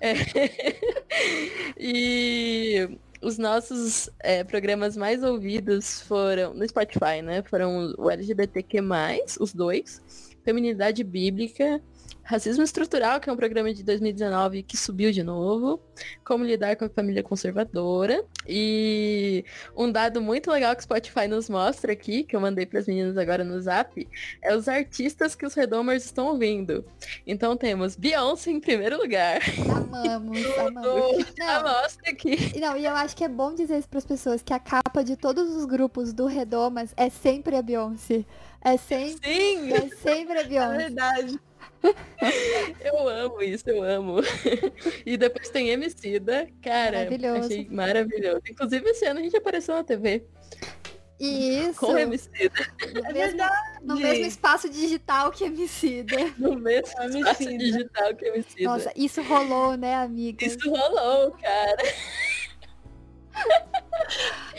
É... 0.00 0.14
e 1.78 2.98
os 3.20 3.38
nossos 3.38 4.10
é, 4.20 4.44
programas 4.44 4.96
mais 4.96 5.22
ouvidos 5.22 6.00
foram 6.02 6.54
no 6.54 6.66
Spotify, 6.68 7.22
né? 7.22 7.42
Foram 7.42 7.94
o 7.98 8.10
LGBTQ+, 8.10 8.80
os 9.40 9.52
dois, 9.52 10.02
Feminilidade 10.44 11.02
Bíblica 11.04 11.82
Racismo 12.28 12.62
Estrutural, 12.62 13.18
que 13.20 13.30
é 13.30 13.32
um 13.32 13.36
programa 13.38 13.72
de 13.72 13.82
2019 13.82 14.62
que 14.62 14.76
subiu 14.76 15.10
de 15.10 15.22
novo. 15.22 15.80
Como 16.22 16.44
lidar 16.44 16.76
com 16.76 16.84
a 16.84 16.88
família 16.90 17.22
conservadora. 17.22 18.22
E 18.46 19.46
um 19.74 19.90
dado 19.90 20.20
muito 20.20 20.50
legal 20.50 20.74
que 20.74 20.80
o 20.80 20.82
Spotify 20.82 21.26
nos 21.26 21.48
mostra 21.48 21.90
aqui, 21.90 22.24
que 22.24 22.36
eu 22.36 22.40
mandei 22.40 22.66
para 22.66 22.80
as 22.80 22.86
meninas 22.86 23.16
agora 23.16 23.42
no 23.42 23.58
zap, 23.58 24.06
é 24.42 24.54
os 24.54 24.68
artistas 24.68 25.34
que 25.34 25.46
os 25.46 25.54
Redomers 25.54 26.04
estão 26.04 26.26
ouvindo. 26.26 26.84
Então 27.26 27.56
temos 27.56 27.96
Beyoncé 27.96 28.50
em 28.50 28.60
primeiro 28.60 28.98
lugar. 28.98 29.40
Amamos, 29.74 30.38
amamos. 30.58 31.24
Não, 31.38 31.62
mostra 31.62 32.10
aqui. 32.10 32.60
Não, 32.60 32.76
e 32.76 32.84
eu 32.84 32.92
acho 32.92 33.16
que 33.16 33.24
é 33.24 33.28
bom 33.28 33.54
dizer 33.54 33.78
isso 33.78 33.88
para 33.88 34.00
as 34.00 34.06
pessoas, 34.06 34.42
que 34.42 34.52
a 34.52 34.58
capa 34.58 35.02
de 35.02 35.16
todos 35.16 35.56
os 35.56 35.64
grupos 35.64 36.12
do 36.12 36.26
Redomas 36.26 36.92
é 36.94 37.08
sempre 37.08 37.56
a 37.56 37.62
Beyoncé. 37.62 38.26
É 38.60 38.76
sempre, 38.76 39.34
Sim. 39.34 39.72
é 39.72 39.88
sempre 39.96 40.40
a 40.40 40.44
Beyoncé. 40.46 40.74
É 40.74 40.76
verdade. 40.76 41.40
Eu 42.84 43.08
amo 43.08 43.40
isso, 43.42 43.68
eu 43.68 43.82
amo. 43.82 44.16
E 45.06 45.16
depois 45.16 45.48
tem 45.50 45.68
Emicida, 45.70 46.48
cara, 46.62 46.98
Maravilhoso. 47.04 47.46
achei 47.46 47.68
maravilhoso. 47.70 48.40
Inclusive 48.48 48.88
esse 48.90 49.04
ano 49.06 49.20
a 49.20 49.22
gente 49.22 49.36
apareceu 49.36 49.74
na 49.74 49.84
TV 49.84 50.24
Isso. 51.20 51.78
com 51.80 51.96
Emicida, 51.98 52.50
No 52.94 53.04
É 53.06 53.12
mesmo, 53.12 53.42
no 53.82 53.96
mesmo 53.96 54.24
espaço 54.26 54.68
digital 54.68 55.30
que 55.30 55.44
Emicida. 55.44 56.16
no 56.38 56.54
mesmo 56.56 56.86
espaço 56.88 57.42
Emicida. 57.44 57.58
digital 57.58 58.14
que 58.16 58.24
Emicida. 58.26 58.64
Nossa, 58.64 58.92
isso 58.96 59.22
rolou, 59.22 59.76
né, 59.76 59.94
amiga? 59.96 60.44
Isso 60.44 60.58
rolou, 60.70 61.32
cara. 61.32 61.76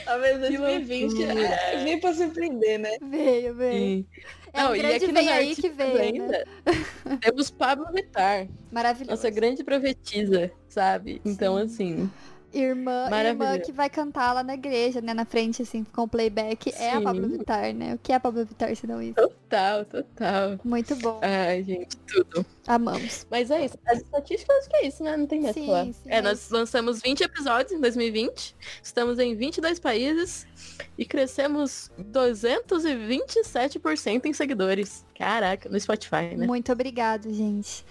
Talvez 0.05 0.33
Que 0.47 0.57
2020 0.57 1.13
loucura. 1.13 1.45
é, 1.45 1.83
vem 1.83 1.99
pra 1.99 2.13
surpreender, 2.13 2.79
né? 2.79 2.97
Veio, 3.01 3.53
veio. 3.55 3.73
Sim. 3.77 4.07
É 4.53 4.63
um 4.63 4.67
Não, 4.67 4.75
e 4.75 4.79
grande 4.79 5.05
aqui 5.05 5.13
vem 5.13 5.29
aí 5.29 5.55
que 5.55 5.67
artistas 5.67 5.75
veio, 5.75 5.93
né? 5.93 6.01
ainda, 6.01 6.47
Temos 7.21 7.51
Pablo 7.51 7.85
Vittar, 7.93 8.47
Maravilhoso. 8.71 9.11
nossa 9.11 9.29
grande 9.29 9.63
profetisa, 9.63 10.51
sabe? 10.67 11.21
Então, 11.25 11.57
assim, 11.57 12.09
Irmã, 12.53 13.09
irmã 13.11 13.59
que 13.59 13.71
vai 13.71 13.89
cantar 13.89 14.33
lá 14.33 14.43
na 14.43 14.55
igreja, 14.55 15.01
né? 15.01 15.13
Na 15.13 15.25
frente, 15.25 15.61
assim, 15.61 15.83
com 15.83 16.01
o 16.03 16.07
playback. 16.07 16.73
É 16.75 16.91
a 16.91 16.97
Sim. 16.97 17.03
Pablo 17.03 17.27
Vittar, 17.27 17.73
né? 17.73 17.95
O 17.95 17.97
que 17.99 18.11
é 18.11 18.15
a 18.15 18.19
Pablo 18.19 18.43
Vittar, 18.45 18.75
se 18.75 18.87
não 18.87 19.01
isso? 19.01 19.15
total, 19.15 19.85
total. 19.85 20.59
Muito 20.63 20.95
bom. 20.95 21.19
Ai, 21.21 21.63
gente, 21.63 21.95
tudo. 21.97 22.45
Amamos. 22.67 23.27
Mas 23.29 23.51
é 23.51 23.65
isso. 23.65 23.77
As 23.85 23.99
estatísticas 23.99 24.57
acho 24.57 24.69
que 24.69 24.77
é 24.77 24.87
isso, 24.87 25.03
né? 25.03 25.15
Não 25.17 25.27
tem 25.27 25.41
mais 25.41 25.53
Sim, 25.53 25.65
falar. 25.65 25.85
sim, 25.85 25.93
é, 26.05 26.17
é 26.17 26.21
nós 26.21 26.49
lançamos 26.49 27.01
20 27.01 27.21
episódios 27.21 27.71
em 27.71 27.79
2020. 27.79 28.55
Estamos 28.81 29.19
em 29.19 29.35
22 29.35 29.79
países 29.79 30.47
e 30.97 31.05
crescemos 31.05 31.91
227% 31.99 34.25
em 34.25 34.33
seguidores. 34.33 35.05
Caraca, 35.15 35.69
no 35.69 35.79
Spotify, 35.79 36.35
né? 36.35 36.45
Muito 36.45 36.71
obrigado, 36.71 37.33
gente. 37.33 37.85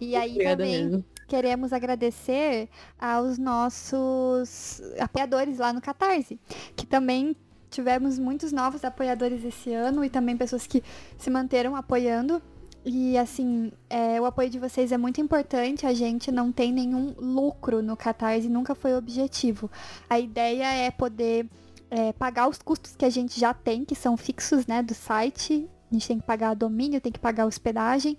E 0.00 0.16
aí 0.16 0.32
Obrigada 0.32 0.64
também 0.64 0.84
mesmo. 0.84 1.04
Queremos 1.34 1.72
agradecer 1.72 2.68
aos 2.96 3.38
nossos 3.38 4.80
apoiadores 5.00 5.58
lá 5.58 5.72
no 5.72 5.80
Catarse, 5.80 6.38
que 6.76 6.86
também 6.86 7.34
tivemos 7.68 8.20
muitos 8.20 8.52
novos 8.52 8.84
apoiadores 8.84 9.44
esse 9.44 9.72
ano 9.72 10.04
e 10.04 10.08
também 10.08 10.36
pessoas 10.36 10.64
que 10.64 10.80
se 11.18 11.28
manteram 11.30 11.74
apoiando. 11.74 12.40
E 12.84 13.18
assim, 13.18 13.72
é, 13.90 14.20
o 14.20 14.26
apoio 14.26 14.48
de 14.48 14.60
vocês 14.60 14.92
é 14.92 14.96
muito 14.96 15.20
importante. 15.20 15.84
A 15.84 15.92
gente 15.92 16.30
não 16.30 16.52
tem 16.52 16.72
nenhum 16.72 17.12
lucro 17.18 17.82
no 17.82 17.96
Catarse, 17.96 18.48
nunca 18.48 18.72
foi 18.72 18.94
objetivo. 18.94 19.68
A 20.08 20.20
ideia 20.20 20.86
é 20.86 20.92
poder 20.92 21.48
é, 21.90 22.12
pagar 22.12 22.46
os 22.46 22.58
custos 22.58 22.94
que 22.94 23.04
a 23.04 23.10
gente 23.10 23.40
já 23.40 23.52
tem, 23.52 23.84
que 23.84 23.96
são 23.96 24.16
fixos, 24.16 24.68
né, 24.68 24.84
do 24.84 24.94
site. 24.94 25.68
A 25.90 25.94
gente 25.94 26.06
tem 26.06 26.20
que 26.20 26.26
pagar 26.26 26.54
domínio, 26.54 27.00
tem 27.00 27.10
que 27.10 27.18
pagar 27.18 27.44
hospedagem 27.44 28.16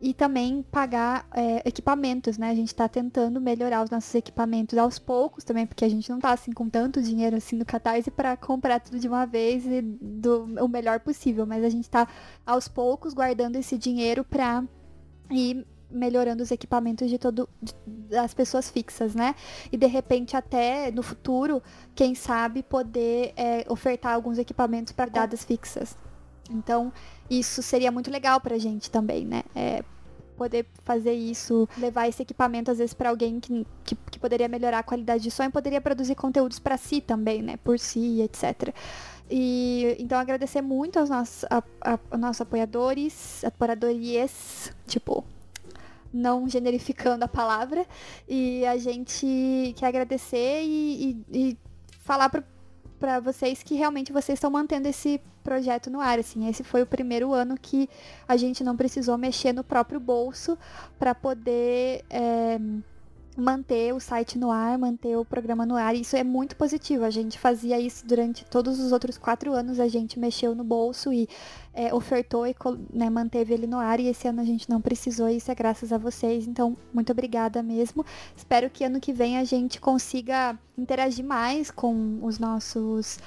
e 0.00 0.14
também 0.14 0.62
pagar 0.62 1.26
é, 1.34 1.68
equipamentos, 1.68 2.38
né? 2.38 2.50
A 2.50 2.54
gente 2.54 2.74
tá 2.74 2.88
tentando 2.88 3.40
melhorar 3.40 3.82
os 3.82 3.90
nossos 3.90 4.14
equipamentos 4.14 4.78
aos 4.78 4.98
poucos 4.98 5.44
também, 5.44 5.66
porque 5.66 5.84
a 5.84 5.88
gente 5.88 6.08
não 6.10 6.20
tá 6.20 6.32
assim 6.32 6.52
com 6.52 6.68
tanto 6.68 7.02
dinheiro 7.02 7.36
assim 7.36 7.56
no 7.56 7.64
Catarse 7.64 8.10
para 8.10 8.36
comprar 8.36 8.80
tudo 8.80 8.98
de 8.98 9.08
uma 9.08 9.26
vez 9.26 9.66
e 9.66 9.82
do 9.82 10.44
o 10.60 10.68
melhor 10.68 11.00
possível, 11.00 11.46
mas 11.46 11.64
a 11.64 11.68
gente 11.68 11.90
tá 11.90 12.06
aos 12.46 12.68
poucos 12.68 13.12
guardando 13.12 13.56
esse 13.56 13.76
dinheiro 13.76 14.24
para 14.24 14.64
ir 15.30 15.66
melhorando 15.90 16.42
os 16.42 16.50
equipamentos 16.50 17.08
de 17.08 17.18
todo 17.18 17.48
das 17.86 18.34
pessoas 18.34 18.70
fixas, 18.70 19.14
né? 19.14 19.34
E 19.72 19.76
de 19.76 19.86
repente 19.86 20.36
até 20.36 20.90
no 20.90 21.02
futuro, 21.02 21.62
quem 21.94 22.14
sabe 22.14 22.62
poder 22.62 23.32
é, 23.36 23.64
ofertar 23.68 24.14
alguns 24.14 24.38
equipamentos 24.38 24.92
para 24.92 25.10
dadas 25.10 25.44
fixas. 25.44 25.96
Então, 26.50 26.92
isso 27.30 27.62
seria 27.62 27.90
muito 27.92 28.10
legal 28.10 28.40
pra 28.40 28.56
gente 28.58 28.90
também, 28.90 29.24
né? 29.26 29.42
É, 29.54 29.82
poder 30.36 30.66
fazer 30.84 31.12
isso, 31.12 31.68
levar 31.76 32.08
esse 32.08 32.22
equipamento 32.22 32.70
às 32.70 32.78
vezes 32.78 32.94
pra 32.94 33.10
alguém 33.10 33.40
que, 33.40 33.66
que, 33.84 33.96
que 34.10 34.18
poderia 34.18 34.48
melhorar 34.48 34.78
a 34.78 34.82
qualidade 34.84 35.22
de 35.24 35.30
som 35.30 35.42
e 35.44 35.50
poderia 35.50 35.80
produzir 35.80 36.14
conteúdos 36.14 36.58
pra 36.60 36.76
si 36.78 37.00
também, 37.00 37.42
né? 37.42 37.56
Por 37.58 37.78
si, 37.78 38.22
etc. 38.22 38.72
E 39.30 39.96
então 39.98 40.18
agradecer 40.18 40.62
muito 40.62 40.98
aos 40.98 41.10
nossos, 41.10 41.44
a, 41.50 41.62
a- 41.82 41.98
aos 42.10 42.20
nossos 42.20 42.40
apoiadores, 42.40 43.44
apoiadorias, 43.44 44.72
tipo, 44.86 45.24
não 46.12 46.48
generificando 46.48 47.24
a 47.24 47.28
palavra. 47.28 47.84
E 48.28 48.64
a 48.64 48.76
gente 48.78 49.74
quer 49.76 49.86
agradecer 49.86 50.62
e, 50.62 51.18
e- 51.32 51.48
e 51.50 51.58
falar 52.00 52.28
pro, 52.30 52.42
pra 52.98 53.20
vocês 53.20 53.62
que 53.62 53.74
realmente 53.74 54.12
vocês 54.12 54.36
estão 54.36 54.50
mantendo 54.50 54.88
esse 54.88 55.20
projeto 55.48 55.88
no 55.88 55.98
ar, 55.98 56.18
assim. 56.18 56.46
Esse 56.46 56.62
foi 56.62 56.82
o 56.82 56.86
primeiro 56.86 57.32
ano 57.32 57.56
que 57.56 57.88
a 58.28 58.36
gente 58.36 58.62
não 58.62 58.76
precisou 58.76 59.16
mexer 59.16 59.54
no 59.54 59.64
próprio 59.64 59.98
bolso 59.98 60.58
para 60.98 61.14
poder 61.14 62.04
é, 62.10 62.60
manter 63.34 63.94
o 63.94 64.00
site 64.00 64.38
no 64.38 64.50
ar, 64.50 64.76
manter 64.76 65.16
o 65.16 65.24
programa 65.24 65.64
no 65.64 65.74
ar. 65.74 65.94
Isso 65.94 66.16
é 66.16 66.22
muito 66.22 66.54
positivo. 66.54 67.02
A 67.02 67.10
gente 67.10 67.38
fazia 67.38 67.80
isso 67.80 68.06
durante 68.06 68.44
todos 68.44 68.78
os 68.78 68.92
outros 68.92 69.16
quatro 69.16 69.54
anos. 69.54 69.80
A 69.80 69.88
gente 69.88 70.18
mexeu 70.18 70.54
no 70.54 70.62
bolso 70.62 71.10
e 71.14 71.26
é, 71.72 71.94
ofertou 71.94 72.46
e 72.46 72.54
né, 72.92 73.08
manteve 73.08 73.54
ele 73.54 73.66
no 73.66 73.78
ar. 73.78 74.00
E 74.00 74.08
esse 74.08 74.28
ano 74.28 74.42
a 74.42 74.44
gente 74.44 74.68
não 74.68 74.82
precisou. 74.82 75.30
Isso 75.30 75.50
é 75.50 75.54
graças 75.54 75.94
a 75.94 75.98
vocês. 75.98 76.46
Então, 76.46 76.76
muito 76.92 77.10
obrigada 77.10 77.62
mesmo. 77.62 78.04
Espero 78.36 78.68
que 78.68 78.84
ano 78.84 79.00
que 79.00 79.14
vem 79.14 79.38
a 79.38 79.44
gente 79.44 79.80
consiga 79.80 80.58
interagir 80.76 81.24
mais 81.24 81.70
com 81.70 82.18
os 82.22 82.38
nossos 82.38 83.18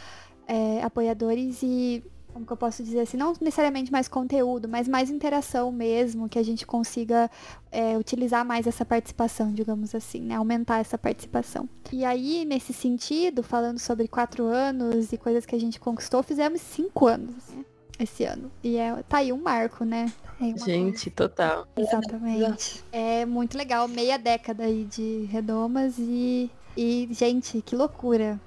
é, 0.52 0.84
apoiadores 0.84 1.64
e 1.64 2.04
como 2.34 2.46
que 2.46 2.52
eu 2.52 2.58
posso 2.58 2.84
dizer 2.84 3.02
assim, 3.02 3.18
não 3.18 3.34
necessariamente 3.42 3.92
mais 3.92 4.08
conteúdo, 4.08 4.68
mas 4.68 4.88
mais 4.88 5.10
interação 5.10 5.72
mesmo, 5.72 6.30
que 6.30 6.40
a 6.40 6.44
gente 6.44 6.66
consiga 6.66 7.30
é, 7.72 7.98
utilizar 7.98 8.46
mais 8.46 8.68
essa 8.68 8.86
participação, 8.86 9.52
digamos 9.52 9.94
assim, 9.94 10.22
né? 10.22 10.36
Aumentar 10.36 10.80
essa 10.80 10.98
participação. 10.98 11.68
E 11.92 12.06
aí, 12.06 12.46
nesse 12.46 12.72
sentido, 12.72 13.44
falando 13.44 13.80
sobre 13.80 14.08
quatro 14.08 14.46
anos 14.46 15.12
e 15.12 15.18
coisas 15.18 15.46
que 15.46 15.56
a 15.56 15.60
gente 15.60 15.78
conquistou, 15.78 16.24
fizemos 16.24 16.62
cinco 16.62 17.08
anos 17.08 17.50
né, 17.50 17.66
esse 18.00 18.24
ano. 18.24 18.50
E 18.64 18.78
é, 18.78 19.04
tá 19.04 19.18
aí 19.18 19.34
um 19.34 19.42
marco, 19.42 19.84
né? 19.84 20.12
É 20.40 20.58
Gente, 20.58 21.10
total. 21.10 21.68
Exatamente. 21.76 22.82
É 22.94 23.26
muito 23.26 23.58
legal, 23.58 23.90
meia 23.90 24.18
década 24.18 24.64
aí 24.64 24.86
de 24.86 25.28
redomas 25.30 25.96
e, 26.00 26.50
e 26.78 27.10
gente, 27.12 27.62
que 27.62 27.76
loucura. 27.76 28.40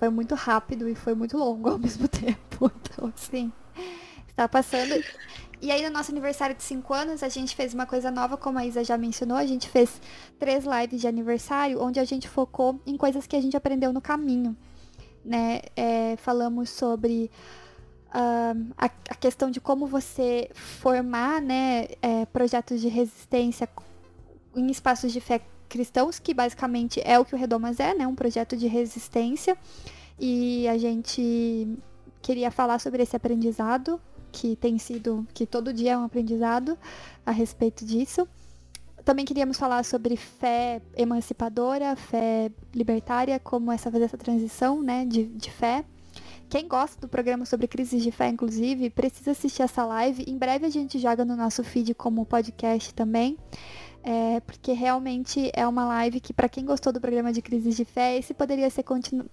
Foi 0.00 0.08
muito 0.08 0.34
rápido 0.34 0.88
e 0.88 0.94
foi 0.94 1.14
muito 1.14 1.36
longo 1.36 1.68
ao 1.68 1.76
mesmo 1.78 2.08
tempo. 2.08 2.72
Então, 2.80 3.12
assim, 3.14 3.52
está 4.26 4.48
passando. 4.48 4.94
E 5.60 5.70
aí, 5.70 5.82
no 5.84 5.90
nosso 5.90 6.10
aniversário 6.10 6.56
de 6.56 6.62
5 6.62 6.94
anos, 6.94 7.22
a 7.22 7.28
gente 7.28 7.54
fez 7.54 7.74
uma 7.74 7.84
coisa 7.84 8.10
nova, 8.10 8.38
como 8.38 8.58
a 8.58 8.64
Isa 8.64 8.82
já 8.82 8.96
mencionou. 8.96 9.36
A 9.36 9.44
gente 9.44 9.68
fez 9.68 10.00
três 10.38 10.64
lives 10.64 11.02
de 11.02 11.06
aniversário, 11.06 11.82
onde 11.82 12.00
a 12.00 12.04
gente 12.04 12.26
focou 12.26 12.80
em 12.86 12.96
coisas 12.96 13.26
que 13.26 13.36
a 13.36 13.42
gente 13.42 13.54
aprendeu 13.58 13.92
no 13.92 14.00
caminho. 14.00 14.56
Né? 15.22 15.60
É, 15.76 16.16
falamos 16.16 16.70
sobre 16.70 17.30
ah, 18.10 18.54
a, 18.78 18.86
a 18.86 19.14
questão 19.14 19.50
de 19.50 19.60
como 19.60 19.86
você 19.86 20.50
formar 20.54 21.42
né, 21.42 21.88
é, 22.00 22.24
projetos 22.24 22.80
de 22.80 22.88
resistência 22.88 23.68
em 24.56 24.70
espaços 24.70 25.12
de 25.12 25.20
fé 25.20 25.42
cristãos, 25.70 26.18
que 26.18 26.34
basicamente 26.34 27.00
é 27.02 27.18
o 27.18 27.24
que 27.24 27.34
o 27.34 27.38
Redomas 27.38 27.80
é, 27.80 27.94
né? 27.94 28.06
Um 28.06 28.14
projeto 28.14 28.56
de 28.56 28.66
resistência. 28.66 29.56
E 30.18 30.68
a 30.68 30.76
gente 30.76 31.66
queria 32.20 32.50
falar 32.50 32.78
sobre 32.78 33.02
esse 33.02 33.16
aprendizado, 33.16 33.98
que 34.30 34.56
tem 34.56 34.78
sido, 34.78 35.26
que 35.32 35.46
todo 35.46 35.72
dia 35.72 35.92
é 35.92 35.96
um 35.96 36.04
aprendizado 36.04 36.76
a 37.24 37.30
respeito 37.30 37.86
disso. 37.86 38.28
Também 39.04 39.24
queríamos 39.24 39.56
falar 39.56 39.84
sobre 39.84 40.16
fé 40.16 40.82
emancipadora, 40.94 41.96
fé 41.96 42.50
libertária, 42.74 43.38
como 43.38 43.72
essa 43.72 43.90
fazer 43.90 44.04
essa 44.04 44.18
transição, 44.18 44.82
né, 44.82 45.06
de, 45.06 45.24
de 45.24 45.50
fé. 45.50 45.84
Quem 46.50 46.66
gosta 46.66 47.00
do 47.00 47.08
programa 47.08 47.46
sobre 47.46 47.68
crises 47.68 48.02
de 48.02 48.10
fé, 48.10 48.28
inclusive, 48.28 48.90
precisa 48.90 49.30
assistir 49.30 49.62
essa 49.62 49.84
live. 49.84 50.24
Em 50.26 50.36
breve 50.36 50.66
a 50.66 50.68
gente 50.68 50.98
joga 50.98 51.24
no 51.24 51.36
nosso 51.36 51.62
feed 51.62 51.94
como 51.94 52.26
podcast 52.26 52.92
também. 52.92 53.38
É, 54.02 54.40
porque 54.40 54.72
realmente 54.72 55.50
é 55.52 55.66
uma 55.68 55.84
live 55.84 56.20
que, 56.20 56.32
para 56.32 56.48
quem 56.48 56.64
gostou 56.64 56.90
do 56.90 57.00
programa 57.00 57.34
de 57.34 57.42
crises 57.42 57.76
de 57.76 57.84
fé, 57.84 58.16
esse 58.16 58.32
poderia 58.32 58.70
ser, 58.70 58.82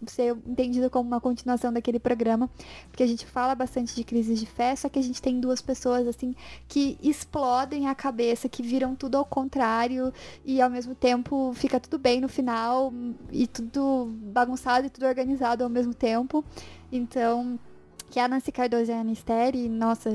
ser 0.05 0.35
entendido 0.45 0.89
como 0.89 1.07
uma 1.07 1.21
continuação 1.21 1.71
daquele 1.71 1.99
programa, 1.99 2.49
porque 2.89 3.01
a 3.01 3.07
gente 3.07 3.25
fala 3.25 3.55
bastante 3.55 3.95
de 3.95 4.03
crises 4.03 4.37
de 4.37 4.45
fé, 4.45 4.75
só 4.75 4.89
que 4.89 4.99
a 4.99 5.01
gente 5.01 5.21
tem 5.21 5.39
duas 5.39 5.61
pessoas 5.61 6.05
assim 6.05 6.35
que 6.67 6.97
explodem 7.01 7.87
a 7.87 7.95
cabeça, 7.95 8.49
que 8.49 8.61
viram 8.61 8.93
tudo 8.93 9.15
ao 9.15 9.23
contrário 9.23 10.11
e 10.43 10.61
ao 10.61 10.69
mesmo 10.69 10.93
tempo 10.93 11.53
fica 11.53 11.79
tudo 11.79 11.97
bem 11.97 12.19
no 12.19 12.27
final 12.27 12.93
e 13.31 13.47
tudo 13.47 14.11
bagunçado 14.33 14.87
e 14.87 14.89
tudo 14.89 15.05
organizado 15.05 15.63
ao 15.63 15.69
mesmo 15.69 15.93
tempo. 15.93 16.43
Então, 16.91 17.57
que 18.09 18.19
a 18.19 18.27
Nancy 18.27 18.51
Cardoso 18.51 18.91
e 18.91 18.93
a 18.93 18.99
Anisteri, 18.99 19.69
nossa, 19.69 20.09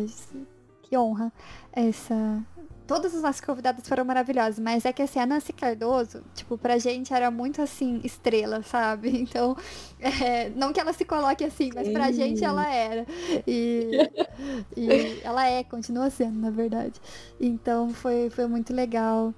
que 0.82 0.96
honra 0.96 1.32
essa 1.72 2.44
todos 2.86 3.14
os 3.14 3.22
nossos 3.22 3.40
convidados 3.40 3.86
foram 3.88 4.04
maravilhosos, 4.04 4.58
mas 4.58 4.84
é 4.84 4.92
que 4.92 5.02
assim, 5.02 5.18
a 5.18 5.26
Nancy 5.26 5.52
Cardoso, 5.52 6.22
tipo, 6.34 6.58
pra 6.58 6.78
gente 6.78 7.12
era 7.12 7.30
muito 7.30 7.62
assim, 7.62 8.00
estrela, 8.04 8.62
sabe? 8.62 9.10
Então, 9.32 9.56
é, 10.00 10.50
não 10.50 10.72
que 10.72 10.80
ela 10.80 10.92
se 10.92 11.04
coloque 11.04 11.44
assim, 11.44 11.70
mas 11.74 11.88
pra 11.88 12.06
Sim. 12.08 12.14
gente 12.14 12.44
ela 12.44 12.68
era. 12.72 13.06
E, 13.46 14.10
e 14.76 15.20
ela 15.22 15.46
é, 15.46 15.62
continua 15.62 16.10
sendo, 16.10 16.38
na 16.38 16.50
verdade. 16.50 17.00
Então 17.40 17.90
foi, 17.94 18.28
foi 18.30 18.46
muito 18.46 18.74
legal. 18.74 19.32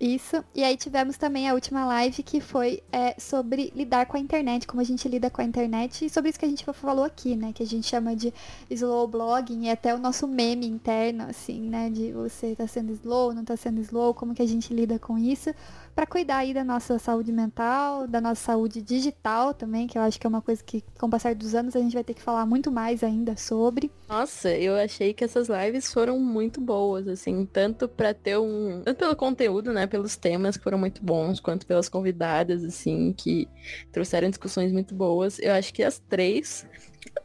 Isso. 0.00 0.42
E 0.54 0.64
aí 0.64 0.78
tivemos 0.78 1.18
também 1.18 1.46
a 1.46 1.52
última 1.52 1.84
live 1.84 2.22
que 2.22 2.40
foi 2.40 2.82
é, 2.90 3.14
sobre 3.20 3.70
lidar 3.76 4.06
com 4.06 4.16
a 4.16 4.20
internet, 4.20 4.66
como 4.66 4.80
a 4.80 4.84
gente 4.84 5.06
lida 5.06 5.28
com 5.28 5.42
a 5.42 5.44
internet, 5.44 6.06
e 6.06 6.08
sobre 6.08 6.30
isso 6.30 6.38
que 6.38 6.46
a 6.46 6.48
gente 6.48 6.64
falou 6.72 7.04
aqui, 7.04 7.36
né? 7.36 7.52
Que 7.52 7.62
a 7.62 7.66
gente 7.66 7.86
chama 7.86 8.16
de 8.16 8.32
slow 8.70 9.06
blogging, 9.06 9.66
e 9.66 9.70
até 9.70 9.94
o 9.94 9.98
nosso 9.98 10.26
meme 10.26 10.66
interno, 10.66 11.24
assim, 11.24 11.68
né? 11.68 11.90
De 11.90 12.12
você 12.12 12.56
tá 12.56 12.66
sendo 12.66 12.92
slow, 12.94 13.34
não 13.34 13.44
tá 13.44 13.58
sendo 13.58 13.78
slow, 13.82 14.14
como 14.14 14.34
que 14.34 14.40
a 14.40 14.48
gente 14.48 14.72
lida 14.72 14.98
com 14.98 15.18
isso, 15.18 15.54
para 15.94 16.06
cuidar 16.06 16.38
aí 16.38 16.54
da 16.54 16.64
nossa 16.64 16.98
saúde 16.98 17.32
mental, 17.32 18.06
da 18.06 18.20
nossa 18.20 18.42
saúde 18.42 18.80
digital 18.80 19.52
também, 19.52 19.86
que 19.86 19.98
eu 19.98 20.02
acho 20.02 20.18
que 20.18 20.26
é 20.26 20.28
uma 20.28 20.42
coisa 20.42 20.62
que, 20.62 20.82
com 20.98 21.06
o 21.06 21.10
passar 21.10 21.34
dos 21.34 21.54
anos, 21.54 21.76
a 21.76 21.80
gente 21.80 21.94
vai 21.94 22.04
ter 22.04 22.14
que 22.14 22.22
falar 22.22 22.46
muito 22.46 22.70
mais 22.70 23.02
ainda 23.02 23.36
sobre. 23.36 23.90
Nossa, 24.08 24.50
eu 24.50 24.76
achei 24.76 25.12
que 25.12 25.24
essas 25.24 25.48
lives 25.48 25.92
foram 25.92 26.18
muito 26.18 26.60
boas, 26.60 27.06
assim, 27.06 27.46
tanto 27.46 27.88
pra 27.88 28.14
ter 28.14 28.38
um. 28.38 28.82
Tanto 28.84 28.96
pelo 28.96 29.16
conteúdo, 29.16 29.72
né? 29.72 29.86
Pelos 29.86 30.16
temas 30.16 30.56
que 30.56 30.64
foram 30.64 30.78
muito 30.78 31.02
bons, 31.04 31.40
quanto 31.40 31.66
pelas 31.66 31.88
convidadas, 31.88 32.64
assim, 32.64 33.12
que 33.12 33.48
trouxeram 33.92 34.28
discussões 34.28 34.72
muito 34.72 34.94
boas. 34.94 35.38
Eu 35.38 35.52
acho 35.52 35.72
que 35.72 35.82
as 35.82 35.98
três. 35.98 36.66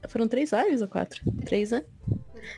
Foram 0.08 0.28
três 0.28 0.52
lives 0.52 0.82
ou 0.82 0.88
quatro? 0.88 1.22
Três, 1.44 1.72
né? 1.72 1.84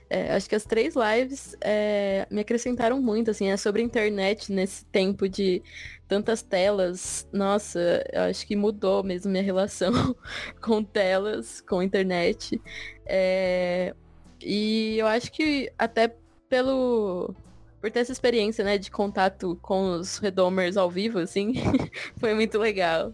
É, 0.09 0.33
acho 0.33 0.49
que 0.49 0.55
as 0.55 0.65
três 0.65 0.95
lives 0.95 1.55
é, 1.61 2.27
me 2.29 2.41
acrescentaram 2.41 3.01
muito, 3.01 3.31
assim, 3.31 3.49
é 3.49 3.57
sobre 3.57 3.81
a 3.81 3.85
internet 3.85 4.51
nesse 4.51 4.85
tempo 4.85 5.27
de 5.27 5.61
tantas 6.07 6.41
telas. 6.41 7.27
Nossa, 7.31 8.03
acho 8.29 8.45
que 8.47 8.55
mudou 8.55 9.03
mesmo 9.03 9.31
minha 9.31 9.43
relação 9.43 9.91
com 10.61 10.83
telas, 10.83 11.61
com 11.61 11.83
internet. 11.83 12.61
É, 13.05 13.93
e 14.41 14.97
eu 14.97 15.07
acho 15.07 15.31
que 15.31 15.71
até 15.77 16.15
pelo 16.49 17.35
por 17.79 17.91
ter 17.91 17.99
essa 17.99 18.11
experiência, 18.11 18.63
né, 18.63 18.77
de 18.77 18.89
contato 18.89 19.57
com 19.61 19.91
os 19.91 20.17
redomers 20.17 20.77
ao 20.77 20.89
vivo, 20.89 21.19
assim, 21.19 21.53
foi 22.19 22.33
muito 22.33 22.57
legal. 22.57 23.13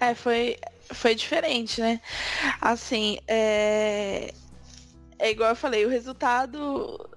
É, 0.00 0.14
foi, 0.14 0.56
foi 0.92 1.14
diferente, 1.14 1.80
né? 1.80 1.98
Assim, 2.60 3.18
é... 3.26 4.32
é 5.18 5.30
igual 5.30 5.50
eu 5.50 5.56
falei, 5.56 5.86
o 5.86 5.88
resultado 5.88 7.08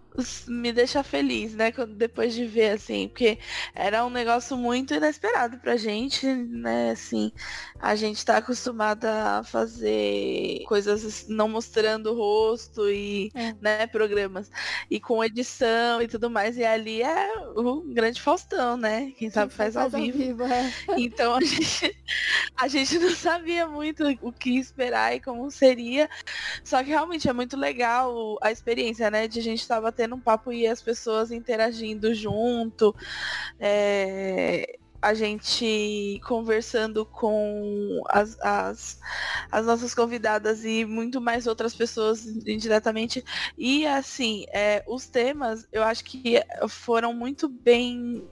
me 0.48 0.72
deixa 0.72 1.03
feliz, 1.03 1.53
né? 1.53 1.72
quando- 1.72 1.94
Depois 1.95 2.34
de 2.34 2.45
ver, 2.45 2.72
assim, 2.72 3.07
porque 3.07 3.38
era 3.76 4.06
um 4.06 4.10
negócio 4.10 4.56
muito 4.57 4.94
inesperado 4.94 5.57
pra 5.60 5.76
gente, 5.77 6.26
né? 6.27 6.91
Assim, 6.91 7.31
a 7.80 7.95
gente 7.95 8.23
tá 8.26 8.38
acostumada 8.38 9.39
a 9.39 9.44
fazer 9.44 10.64
coisas 10.68 11.26
não 11.27 11.48
mostrando 11.48 12.11
o 12.11 12.15
rosto 12.15 12.89
e, 12.89 13.31
É. 13.35 13.53
né, 13.61 13.88
programas. 13.88 14.49
E 14.89 14.99
com 14.99 15.23
edição 15.23 16.02
e 16.02 16.07
tudo 16.07 16.30
mais. 16.30 16.57
E 16.57 16.64
ali 16.64 17.02
é 17.02 17.31
o 17.56 17.81
grande 17.81 18.22
Faustão, 18.22 18.77
né? 18.77 19.11
Quem 19.18 19.30
sabe 19.30 19.53
faz, 19.53 19.76
ao 19.77 19.89
vivo. 19.89 20.44
é. 20.44 20.73
Então 20.98 21.35
a 21.35 21.41
gente, 21.41 21.98
a 22.56 22.68
gente 22.68 22.98
não 22.99 23.11
sabia 23.15 23.68
muito 23.68 24.03
o 24.22 24.31
que 24.31 24.57
esperar 24.57 25.15
e 25.15 25.19
como 25.19 25.49
seria. 25.52 26.10
Só 26.64 26.84
que 26.84 26.89
realmente 26.89 27.30
é 27.30 27.34
muito 27.34 27.56
legal 27.57 28.38
a 28.41 28.52
experiência, 28.52 29.10
né? 29.11 29.27
De 29.27 29.39
a 29.39 29.44
gente 29.44 29.61
estar 29.61 29.80
batendo 29.81 30.07
um 30.16 30.22
papo 30.22 30.52
e 30.52 30.68
as 30.68 30.82
pessoas 30.82 31.32
interagindo 31.32 32.14
junto. 32.14 32.96
é, 33.60 34.78
a 35.02 35.14
gente 35.14 36.20
conversando 36.26 37.06
com 37.06 38.02
as, 38.10 38.38
as, 38.42 39.00
as 39.52 39.66
nossas 39.66 39.94
convidadas 39.94 40.66
e 40.66 40.86
muito 40.86 41.22
mais 41.22 41.46
outras 41.48 41.76
pessoas 41.76 42.26
indiretamente. 42.26 43.24
E 43.58 43.86
assim, 43.86 44.46
é, 44.52 44.84
os 44.88 45.08
temas 45.08 45.68
eu 45.72 45.84
acho 45.84 46.04
que 46.04 46.42
foram 46.68 47.14
muito 47.14 47.48
bem 47.48 48.28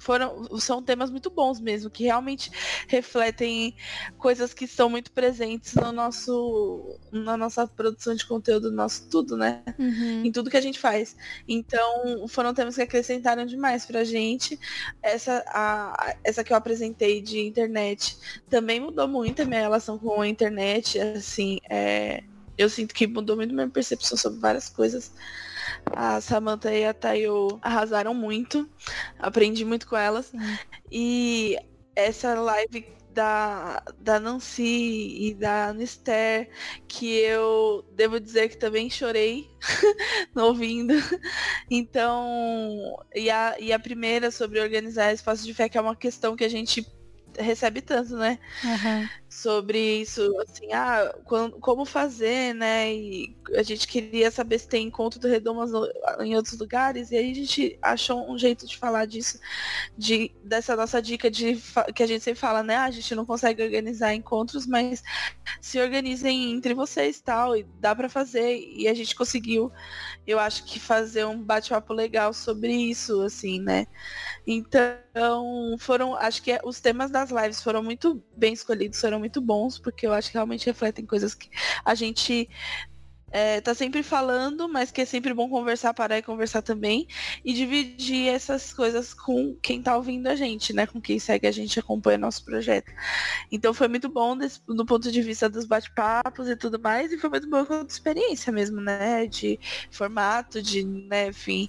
foram 0.00 0.58
são 0.58 0.82
temas 0.82 1.10
muito 1.10 1.30
bons 1.30 1.60
mesmo 1.60 1.90
que 1.90 2.04
realmente 2.04 2.50
refletem 2.88 3.74
coisas 4.18 4.52
que 4.52 4.66
são 4.66 4.88
muito 4.88 5.12
presentes 5.12 5.74
no 5.74 5.92
nosso 5.92 6.98
na 7.12 7.36
nossa 7.36 7.66
produção 7.66 8.14
de 8.14 8.26
conteúdo 8.26 8.72
nosso 8.72 9.08
tudo 9.08 9.36
né? 9.36 9.62
Uhum. 9.78 10.24
em 10.24 10.32
tudo 10.32 10.50
que 10.50 10.56
a 10.56 10.60
gente 10.60 10.78
faz. 10.78 11.14
Então 11.46 12.26
foram 12.28 12.54
temas 12.54 12.74
que 12.74 12.82
acrescentaram 12.82 13.44
demais 13.44 13.84
pra 13.84 14.02
gente. 14.02 14.58
Essa 15.02 15.44
a, 15.48 16.16
essa 16.24 16.42
que 16.42 16.52
eu 16.52 16.56
apresentei 16.56 17.20
de 17.20 17.40
internet 17.40 18.16
também 18.48 18.80
mudou 18.80 19.06
muito 19.06 19.42
a 19.42 19.44
minha 19.44 19.60
relação 19.60 19.98
com 19.98 20.20
a 20.20 20.26
internet 20.26 20.98
assim 20.98 21.58
é, 21.68 22.24
eu 22.56 22.68
sinto 22.68 22.94
que 22.94 23.06
mudou 23.06 23.36
muito 23.36 23.54
minha 23.54 23.68
percepção 23.68 24.16
sobre 24.16 24.40
várias 24.40 24.68
coisas 24.68 25.12
a 25.86 26.20
Samantha 26.20 26.72
e 26.72 26.84
a 26.84 26.94
Tayo 26.94 27.58
arrasaram 27.62 28.14
muito. 28.14 28.68
Aprendi 29.18 29.64
muito 29.64 29.86
com 29.86 29.96
elas. 29.96 30.32
E 30.90 31.56
essa 31.94 32.34
live 32.34 32.86
da, 33.12 33.82
da 33.98 34.20
Nancy 34.20 35.28
e 35.28 35.34
da 35.34 35.68
Anister, 35.68 36.48
que 36.86 37.16
eu 37.16 37.84
devo 37.92 38.20
dizer 38.20 38.48
que 38.48 38.56
também 38.56 38.88
chorei 38.88 39.50
ouvindo. 40.34 40.94
Então, 41.70 42.96
e 43.14 43.30
a, 43.30 43.56
e 43.58 43.72
a 43.72 43.78
primeira 43.78 44.30
sobre 44.30 44.60
organizar 44.60 45.12
espaço 45.12 45.44
de 45.44 45.54
fé, 45.54 45.68
que 45.68 45.76
é 45.76 45.80
uma 45.80 45.96
questão 45.96 46.36
que 46.36 46.44
a 46.44 46.48
gente 46.48 46.86
recebe 47.38 47.80
tanto, 47.80 48.16
né? 48.16 48.38
Aham. 48.64 49.08
Sobre 49.30 49.78
isso, 50.02 50.22
assim, 50.40 50.72
ah, 50.72 51.14
quan- 51.24 51.52
como 51.52 51.84
fazer, 51.86 52.52
né? 52.54 52.92
E 52.92 53.36
a 53.56 53.62
gente 53.62 53.86
queria 53.86 54.30
saber 54.30 54.58
se 54.58 54.68
tem 54.68 54.88
encontro 54.88 55.20
do 55.20 55.28
Redomas 55.28 55.70
em 56.20 56.36
outros 56.36 56.58
lugares, 56.58 57.12
e 57.12 57.16
aí 57.16 57.30
a 57.30 57.34
gente 57.34 57.78
achou 57.80 58.30
um 58.30 58.36
jeito 58.36 58.66
de 58.66 58.76
falar 58.76 59.06
disso, 59.06 59.38
de, 59.96 60.32
dessa 60.44 60.76
nossa 60.76 61.02
dica 61.02 61.30
de 61.30 61.56
que 61.94 62.02
a 62.02 62.06
gente 62.06 62.22
sempre 62.24 62.40
fala, 62.40 62.62
né? 62.62 62.76
Ah, 62.76 62.84
a 62.86 62.90
gente 62.90 63.14
não 63.14 63.26
consegue 63.26 63.62
organizar 63.62 64.14
encontros, 64.14 64.66
mas 64.66 65.02
se 65.60 65.80
organizem 65.80 66.52
entre 66.52 66.74
vocês 66.74 67.20
tal, 67.20 67.56
e 67.56 67.64
dá 67.80 67.94
pra 67.94 68.08
fazer. 68.08 68.58
E 68.58 68.88
a 68.88 68.94
gente 68.94 69.14
conseguiu, 69.14 69.72
eu 70.26 70.38
acho 70.40 70.64
que 70.64 70.80
fazer 70.80 71.24
um 71.26 71.42
bate-papo 71.42 71.92
legal 71.94 72.32
sobre 72.32 72.72
isso, 72.74 73.20
assim, 73.22 73.60
né? 73.60 73.86
Então, 74.46 75.76
foram, 75.78 76.14
acho 76.14 76.42
que 76.42 76.52
é- 76.52 76.60
os 76.64 76.80
temas 76.80 77.10
das 77.10 77.30
lives 77.30 77.62
foram 77.62 77.82
muito 77.82 78.22
bem 78.36 78.52
escolhidos, 78.52 79.00
foram 79.00 79.19
muito 79.20 79.40
bons, 79.40 79.78
porque 79.78 80.06
eu 80.06 80.12
acho 80.12 80.28
que 80.30 80.34
realmente 80.34 80.66
refletem 80.66 81.06
coisas 81.06 81.34
que 81.34 81.48
a 81.84 81.94
gente 81.94 82.48
é, 83.32 83.60
tá 83.60 83.74
sempre 83.74 84.02
falando, 84.02 84.68
mas 84.68 84.90
que 84.90 85.00
é 85.00 85.04
sempre 85.04 85.32
bom 85.32 85.48
conversar, 85.48 85.94
parar 85.94 86.18
e 86.18 86.22
conversar 86.22 86.62
também, 86.62 87.06
e 87.44 87.52
dividir 87.52 88.28
essas 88.28 88.72
coisas 88.72 89.14
com 89.14 89.54
quem 89.62 89.82
tá 89.82 89.96
ouvindo 89.96 90.26
a 90.26 90.34
gente, 90.36 90.72
né? 90.72 90.86
Com 90.86 91.00
quem 91.00 91.18
segue 91.18 91.46
a 91.46 91.52
gente 91.52 91.78
acompanha 91.78 92.18
nosso 92.18 92.44
projeto. 92.44 92.92
Então 93.50 93.72
foi 93.72 93.88
muito 93.88 94.08
bom 94.08 94.36
desse, 94.36 94.60
do 94.66 94.84
ponto 94.84 95.10
de 95.12 95.22
vista 95.22 95.48
dos 95.48 95.64
bate-papos 95.66 96.48
e 96.48 96.56
tudo 96.56 96.80
mais, 96.80 97.12
e 97.12 97.18
foi 97.18 97.30
muito 97.30 97.48
bom 97.48 97.64
com 97.64 97.82
experiência 97.82 98.52
mesmo, 98.52 98.80
né? 98.80 99.26
De 99.26 99.58
formato, 99.90 100.60
de, 100.62 100.84
né, 100.84 101.28
enfim. 101.28 101.68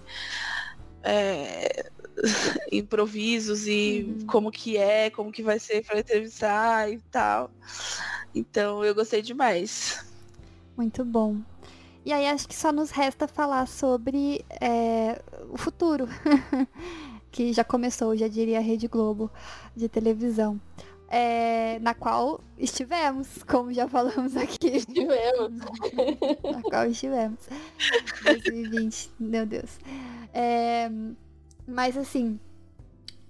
é, 1.03 1.91
improvisos 2.71 3.67
e 3.67 4.05
Uhum. 4.07 4.25
como 4.27 4.51
que 4.51 4.77
é, 4.77 5.09
como 5.09 5.31
que 5.31 5.43
vai 5.43 5.59
ser 5.59 5.83
para 5.85 5.99
entrevistar 5.99 6.91
e 6.91 6.99
tal. 7.11 7.51
Então 8.33 8.83
eu 8.83 8.95
gostei 8.95 9.21
demais. 9.21 10.05
Muito 10.77 11.03
bom. 11.03 11.37
E 12.03 12.11
aí 12.11 12.27
acho 12.27 12.47
que 12.47 12.55
só 12.55 12.71
nos 12.71 12.89
resta 12.89 13.27
falar 13.27 13.67
sobre 13.67 14.43
é, 14.59 15.21
o 15.49 15.57
futuro. 15.57 16.07
que 17.31 17.53
já 17.53 17.63
começou, 17.63 18.15
já 18.15 18.27
diria 18.27 18.57
a 18.57 18.61
Rede 18.61 18.87
Globo 18.87 19.31
de 19.75 19.87
televisão. 19.87 20.59
É, 21.07 21.77
na 21.79 21.93
qual 21.93 22.41
estivemos, 22.57 23.43
como 23.43 23.73
já 23.73 23.87
falamos 23.87 24.35
aqui. 24.37 24.85
Tivemos. 24.85 25.59
na 26.43 26.61
qual 26.61 26.85
estivemos. 26.85 27.39
2020, 28.23 29.11
meu 29.19 29.45
Deus. 29.45 29.77
É, 30.33 30.89
mas 31.67 31.97
assim, 31.97 32.39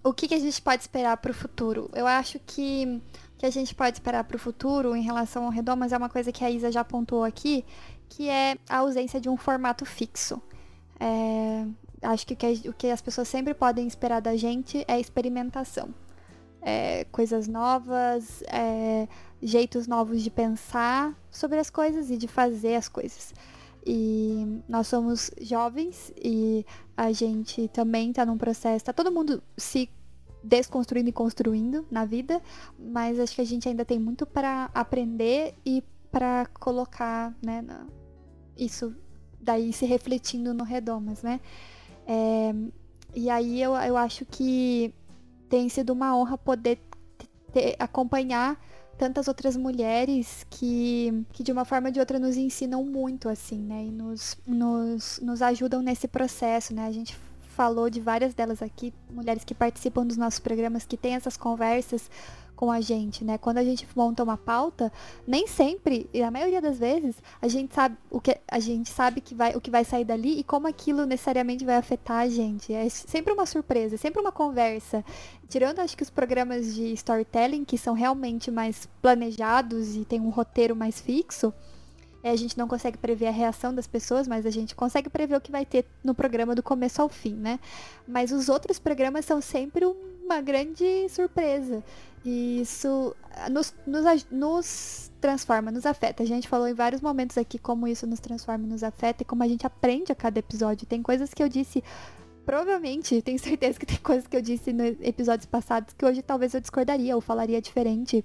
o 0.03 0.13
que, 0.13 0.27
que 0.27 0.33
a 0.33 0.39
gente 0.39 0.61
pode 0.61 0.81
esperar 0.81 1.17
para 1.17 1.31
o 1.31 1.33
futuro? 1.33 1.89
Eu 1.93 2.07
acho 2.07 2.39
que 2.39 3.01
que 3.41 3.45
a 3.47 3.49
gente 3.49 3.73
pode 3.73 3.95
esperar 3.95 4.23
para 4.23 4.35
o 4.35 4.39
futuro 4.39 4.95
em 4.95 5.01
relação 5.01 5.45
ao 5.45 5.49
Redomas 5.49 5.91
é 5.91 5.97
uma 5.97 6.09
coisa 6.09 6.31
que 6.31 6.45
a 6.45 6.51
Isa 6.51 6.71
já 6.71 6.81
apontou 6.81 7.23
aqui, 7.23 7.65
que 8.07 8.29
é 8.29 8.55
a 8.69 8.77
ausência 8.77 9.19
de 9.19 9.29
um 9.29 9.35
formato 9.35 9.83
fixo. 9.83 10.39
É, 10.99 11.65
acho 12.03 12.27
que 12.27 12.35
o 12.35 12.37
que, 12.37 12.69
o 12.69 12.73
que 12.73 12.87
as 12.91 13.01
pessoas 13.01 13.27
sempre 13.27 13.55
podem 13.55 13.87
esperar 13.87 14.21
da 14.21 14.35
gente 14.35 14.85
é 14.87 14.99
experimentação. 14.99 15.89
É, 16.61 17.05
coisas 17.05 17.47
novas, 17.47 18.43
é, 18.43 19.07
jeitos 19.41 19.87
novos 19.87 20.21
de 20.21 20.29
pensar 20.29 21.11
sobre 21.31 21.57
as 21.57 21.71
coisas 21.71 22.11
e 22.11 22.17
de 22.17 22.27
fazer 22.27 22.75
as 22.75 22.87
coisas. 22.87 23.33
E 23.85 24.61
nós 24.69 24.87
somos 24.87 25.31
jovens 25.41 26.13
e 26.15 26.65
a 26.95 27.11
gente 27.11 27.67
também 27.69 28.13
tá 28.13 28.25
num 28.25 28.37
processo, 28.37 28.85
tá 28.85 28.93
todo 28.93 29.11
mundo 29.11 29.41
se 29.57 29.89
desconstruindo 30.43 31.09
e 31.09 31.13
construindo 31.13 31.85
na 31.89 32.05
vida, 32.05 32.41
mas 32.77 33.19
acho 33.19 33.35
que 33.35 33.41
a 33.41 33.45
gente 33.45 33.67
ainda 33.67 33.85
tem 33.85 33.99
muito 33.99 34.25
para 34.25 34.69
aprender 34.73 35.55
e 35.65 35.83
para 36.11 36.45
colocar, 36.59 37.33
né, 37.43 37.63
isso 38.57 38.93
daí 39.39 39.71
se 39.71 39.85
refletindo 39.85 40.53
no 40.53 40.63
Redomas, 40.63 41.23
né? 41.23 41.39
É, 42.05 42.53
e 43.15 43.29
aí 43.29 43.61
eu, 43.61 43.73
eu 43.75 43.97
acho 43.97 44.25
que 44.25 44.93
tem 45.49 45.69
sido 45.69 45.91
uma 45.91 46.15
honra 46.15 46.37
poder 46.37 46.79
ter, 47.51 47.75
acompanhar 47.79 48.59
tantas 49.01 49.27
outras 49.27 49.57
mulheres 49.57 50.45
que, 50.47 51.25
que 51.33 51.41
de 51.41 51.51
uma 51.51 51.65
forma 51.65 51.87
ou 51.87 51.91
de 51.91 51.99
outra 51.99 52.19
nos 52.19 52.37
ensinam 52.37 52.85
muito, 52.85 53.27
assim, 53.27 53.57
né? 53.57 53.85
E 53.85 53.89
nos, 53.89 54.37
nos, 54.45 55.19
nos 55.23 55.41
ajudam 55.41 55.81
nesse 55.81 56.07
processo, 56.07 56.71
né? 56.71 56.85
A 56.85 56.91
gente 56.91 57.17
falou 57.55 57.89
de 57.89 57.99
várias 57.99 58.35
delas 58.35 58.61
aqui, 58.61 58.93
mulheres 59.09 59.43
que 59.43 59.55
participam 59.55 60.05
dos 60.05 60.17
nossos 60.17 60.39
programas, 60.39 60.85
que 60.85 60.95
têm 60.95 61.15
essas 61.15 61.35
conversas 61.35 62.11
com 62.61 62.69
a 62.71 62.79
gente, 62.79 63.25
né? 63.25 63.39
Quando 63.39 63.57
a 63.57 63.63
gente 63.63 63.87
monta 63.95 64.21
uma 64.21 64.37
pauta, 64.37 64.93
nem 65.25 65.47
sempre, 65.47 66.07
e 66.13 66.21
a 66.21 66.29
maioria 66.29 66.61
das 66.61 66.77
vezes, 66.77 67.15
a 67.41 67.47
gente 67.47 67.73
sabe 67.73 67.97
o 68.07 68.21
que 68.21 68.37
a 68.47 68.59
gente 68.59 68.87
sabe 68.87 69.19
que 69.19 69.33
vai, 69.33 69.55
o 69.55 69.59
que 69.59 69.71
vai 69.71 69.83
sair 69.83 70.05
dali 70.05 70.39
e 70.39 70.43
como 70.43 70.67
aquilo 70.67 71.07
necessariamente 71.07 71.65
vai 71.65 71.75
afetar 71.77 72.19
a 72.19 72.29
gente. 72.29 72.71
É 72.71 72.87
sempre 72.87 73.33
uma 73.33 73.47
surpresa, 73.47 73.95
é 73.95 73.97
sempre 73.97 74.21
uma 74.21 74.31
conversa. 74.31 75.03
Tirando 75.49 75.79
acho 75.79 75.97
que 75.97 76.03
os 76.03 76.11
programas 76.11 76.75
de 76.75 76.93
storytelling 76.93 77.65
que 77.65 77.79
são 77.79 77.95
realmente 77.95 78.51
mais 78.51 78.87
planejados 79.01 79.95
e 79.95 80.05
tem 80.05 80.21
um 80.21 80.29
roteiro 80.29 80.75
mais 80.75 81.01
fixo, 81.01 81.51
a 82.29 82.35
gente 82.35 82.57
não 82.57 82.67
consegue 82.67 82.97
prever 82.97 83.27
a 83.27 83.31
reação 83.31 83.73
das 83.73 83.87
pessoas, 83.87 84.27
mas 84.27 84.45
a 84.45 84.49
gente 84.49 84.75
consegue 84.75 85.09
prever 85.09 85.35
o 85.35 85.41
que 85.41 85.51
vai 85.51 85.65
ter 85.65 85.85
no 86.03 86.13
programa 86.13 86.53
do 86.53 86.61
começo 86.61 87.01
ao 87.01 87.09
fim, 87.09 87.33
né? 87.33 87.59
Mas 88.07 88.31
os 88.31 88.47
outros 88.47 88.77
programas 88.77 89.25
são 89.25 89.41
sempre 89.41 89.85
uma 89.85 90.41
grande 90.41 91.09
surpresa. 91.09 91.83
E 92.23 92.61
isso 92.61 93.15
nos, 93.49 93.73
nos, 93.85 94.27
nos, 94.29 95.11
transforma, 95.19 95.71
nos 95.71 95.85
afeta. 95.85 96.21
A 96.21 96.25
gente 96.25 96.47
falou 96.47 96.67
em 96.67 96.73
vários 96.73 97.01
momentos 97.01 97.37
aqui 97.37 97.57
como 97.57 97.87
isso 97.87 98.05
nos 98.05 98.19
transforma 98.19 98.65
e 98.65 98.67
nos 98.67 98.83
afeta 98.83 99.23
e 99.23 99.25
como 99.25 99.43
a 99.43 99.47
gente 99.47 99.65
aprende 99.65 100.11
a 100.11 100.15
cada 100.15 100.39
episódio. 100.39 100.85
Tem 100.85 101.01
coisas 101.01 101.33
que 101.33 101.41
eu 101.41 101.49
disse. 101.49 101.83
Provavelmente, 102.45 103.21
tenho 103.23 103.39
certeza 103.39 103.79
que 103.79 103.85
tem 103.85 103.97
coisas 103.97 104.27
que 104.27 104.37
eu 104.37 104.41
disse 104.41 104.71
nos 104.71 104.95
episódios 105.01 105.47
passados 105.47 105.93
que 105.95 106.05
hoje 106.05 106.21
talvez 106.21 106.53
eu 106.53 106.61
discordaria 106.61 107.15
ou 107.15 107.21
falaria 107.21 107.61
diferente. 107.61 108.23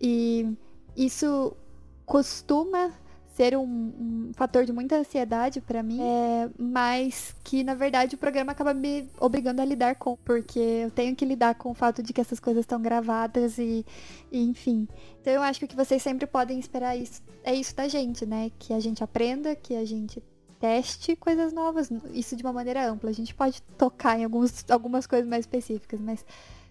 E 0.00 0.54
isso 0.94 1.56
costuma 2.04 2.92
ser 3.34 3.56
um, 3.56 3.62
um 3.62 4.30
fator 4.34 4.64
de 4.64 4.72
muita 4.72 4.96
ansiedade 4.96 5.60
para 5.60 5.82
mim, 5.82 6.00
é, 6.00 6.50
mas 6.58 7.34
que 7.42 7.64
na 7.64 7.74
verdade 7.74 8.14
o 8.14 8.18
programa 8.18 8.52
acaba 8.52 8.74
me 8.74 9.08
obrigando 9.18 9.62
a 9.62 9.64
lidar 9.64 9.94
com, 9.96 10.16
porque 10.16 10.58
eu 10.58 10.90
tenho 10.90 11.16
que 11.16 11.24
lidar 11.24 11.54
com 11.54 11.70
o 11.70 11.74
fato 11.74 12.02
de 12.02 12.12
que 12.12 12.20
essas 12.20 12.38
coisas 12.38 12.62
estão 12.62 12.80
gravadas 12.80 13.58
e, 13.58 13.84
e, 14.30 14.42
enfim. 14.42 14.86
Então 15.20 15.32
eu 15.32 15.42
acho 15.42 15.58
que 15.58 15.64
o 15.64 15.68
que 15.68 15.76
vocês 15.76 16.02
sempre 16.02 16.26
podem 16.26 16.58
esperar 16.58 16.96
isso, 16.96 17.22
é 17.42 17.54
isso 17.54 17.74
da 17.74 17.88
gente, 17.88 18.26
né? 18.26 18.50
Que 18.58 18.74
a 18.74 18.80
gente 18.80 19.02
aprenda, 19.02 19.56
que 19.56 19.74
a 19.74 19.84
gente 19.84 20.22
teste 20.60 21.16
coisas 21.16 21.52
novas, 21.52 21.90
isso 22.12 22.36
de 22.36 22.42
uma 22.42 22.52
maneira 22.52 22.88
ampla. 22.88 23.10
A 23.10 23.14
gente 23.14 23.34
pode 23.34 23.62
tocar 23.76 24.18
em 24.18 24.24
alguns, 24.24 24.64
algumas 24.70 25.06
coisas 25.06 25.28
mais 25.28 25.40
específicas, 25.44 26.00
mas 26.00 26.24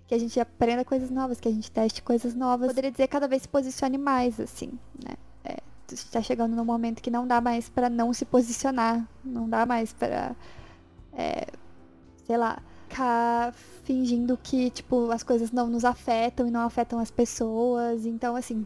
que 0.08 0.14
a 0.14 0.20
gente 0.20 0.40
aprenda 0.40 0.86
coisas 0.86 1.10
novas, 1.10 1.40
que 1.40 1.48
a 1.48 1.52
gente 1.52 1.72
teste 1.72 2.02
coisas 2.02 2.36
novas. 2.36 2.68
Poderia 2.68 2.92
dizer 2.92 3.08
cada 3.08 3.28
vez 3.28 3.42
se 3.42 3.50
posicione 3.50 3.98
mais, 3.98 4.40
assim, 4.40 4.72
né? 5.04 5.16
Está 5.94 6.22
chegando 6.22 6.56
num 6.56 6.66
momento 6.66 7.02
que 7.02 7.12
não 7.12 7.28
dá 7.28 7.42
mais 7.42 7.70
para 7.70 7.90
não 7.90 8.14
se 8.14 8.26
posicionar, 8.26 9.08
não 9.24 9.50
dá 9.50 9.66
mais 9.66 9.94
para, 9.94 10.36
é, 11.14 11.48
sei 12.26 12.38
lá, 12.38 12.62
ficar 12.92 13.54
fingindo 13.84 14.38
que 14.38 14.70
tipo 14.70 15.10
as 15.12 15.24
coisas 15.24 15.52
não 15.52 15.68
nos 15.68 15.86
afetam 15.86 16.46
e 16.46 16.52
não 16.52 16.62
afetam 16.62 17.00
as 17.00 17.10
pessoas. 17.10 18.06
Então, 18.06 18.36
assim, 18.36 18.66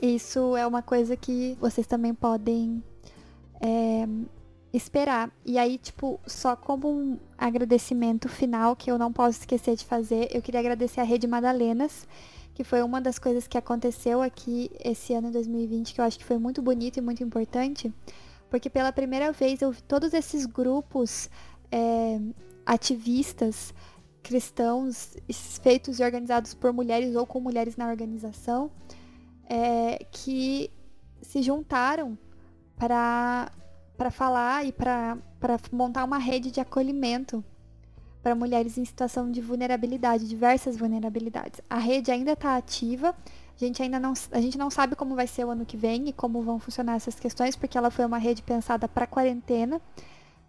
isso 0.00 0.56
é 0.56 0.66
uma 0.66 0.82
coisa 0.82 1.16
que 1.16 1.56
vocês 1.60 1.86
também 1.86 2.14
podem 2.14 2.82
é, 3.60 4.06
esperar. 4.72 5.30
E 5.44 5.58
aí, 5.58 5.78
tipo, 5.78 6.20
só 6.26 6.54
como 6.54 6.88
um 6.88 7.18
agradecimento 7.36 8.28
final 8.28 8.76
que 8.76 8.90
eu 8.90 8.98
não 8.98 9.12
posso 9.12 9.40
esquecer 9.40 9.76
de 9.76 9.84
fazer, 9.84 10.28
eu 10.30 10.40
queria 10.40 10.60
agradecer 10.60 11.00
a 11.00 11.04
Rede 11.04 11.26
Madalenas 11.26 12.06
que 12.60 12.64
foi 12.64 12.82
uma 12.82 13.00
das 13.00 13.18
coisas 13.18 13.46
que 13.46 13.56
aconteceu 13.56 14.20
aqui 14.20 14.70
esse 14.84 15.14
ano 15.14 15.30
2020, 15.30 15.94
que 15.94 16.00
eu 16.02 16.04
acho 16.04 16.18
que 16.18 16.24
foi 16.26 16.36
muito 16.36 16.60
bonito 16.60 16.98
e 16.98 17.00
muito 17.00 17.24
importante, 17.24 17.90
porque 18.50 18.68
pela 18.68 18.92
primeira 18.92 19.32
vez 19.32 19.62
eu 19.62 19.72
vi 19.72 19.82
todos 19.82 20.12
esses 20.12 20.44
grupos 20.44 21.30
é, 21.72 22.20
ativistas 22.66 23.72
cristãos 24.22 25.16
feitos 25.62 25.98
e 25.98 26.04
organizados 26.04 26.52
por 26.52 26.70
mulheres 26.70 27.16
ou 27.16 27.24
com 27.26 27.40
mulheres 27.40 27.78
na 27.78 27.88
organização 27.88 28.70
é, 29.48 30.04
que 30.12 30.70
se 31.22 31.40
juntaram 31.40 32.18
para 32.76 33.50
para 33.96 34.10
falar 34.10 34.66
e 34.66 34.72
para 34.72 35.16
montar 35.72 36.04
uma 36.04 36.18
rede 36.18 36.50
de 36.50 36.60
acolhimento 36.60 37.42
para 38.22 38.34
mulheres 38.34 38.76
em 38.76 38.84
situação 38.84 39.30
de 39.30 39.40
vulnerabilidade, 39.40 40.28
diversas 40.28 40.76
vulnerabilidades. 40.76 41.62
A 41.68 41.78
rede 41.78 42.10
ainda 42.10 42.32
está 42.32 42.56
ativa. 42.56 43.14
A 43.56 43.60
gente 43.64 43.82
ainda 43.82 43.98
não, 44.00 44.14
a 44.32 44.40
gente 44.40 44.56
não 44.56 44.70
sabe 44.70 44.96
como 44.96 45.14
vai 45.14 45.26
ser 45.26 45.44
o 45.44 45.50
ano 45.50 45.66
que 45.66 45.76
vem 45.76 46.08
e 46.08 46.12
como 46.12 46.40
vão 46.42 46.58
funcionar 46.58 46.96
essas 46.96 47.20
questões, 47.20 47.56
porque 47.56 47.76
ela 47.76 47.90
foi 47.90 48.06
uma 48.06 48.18
rede 48.18 48.42
pensada 48.42 48.88
para 48.88 49.06
quarentena, 49.06 49.80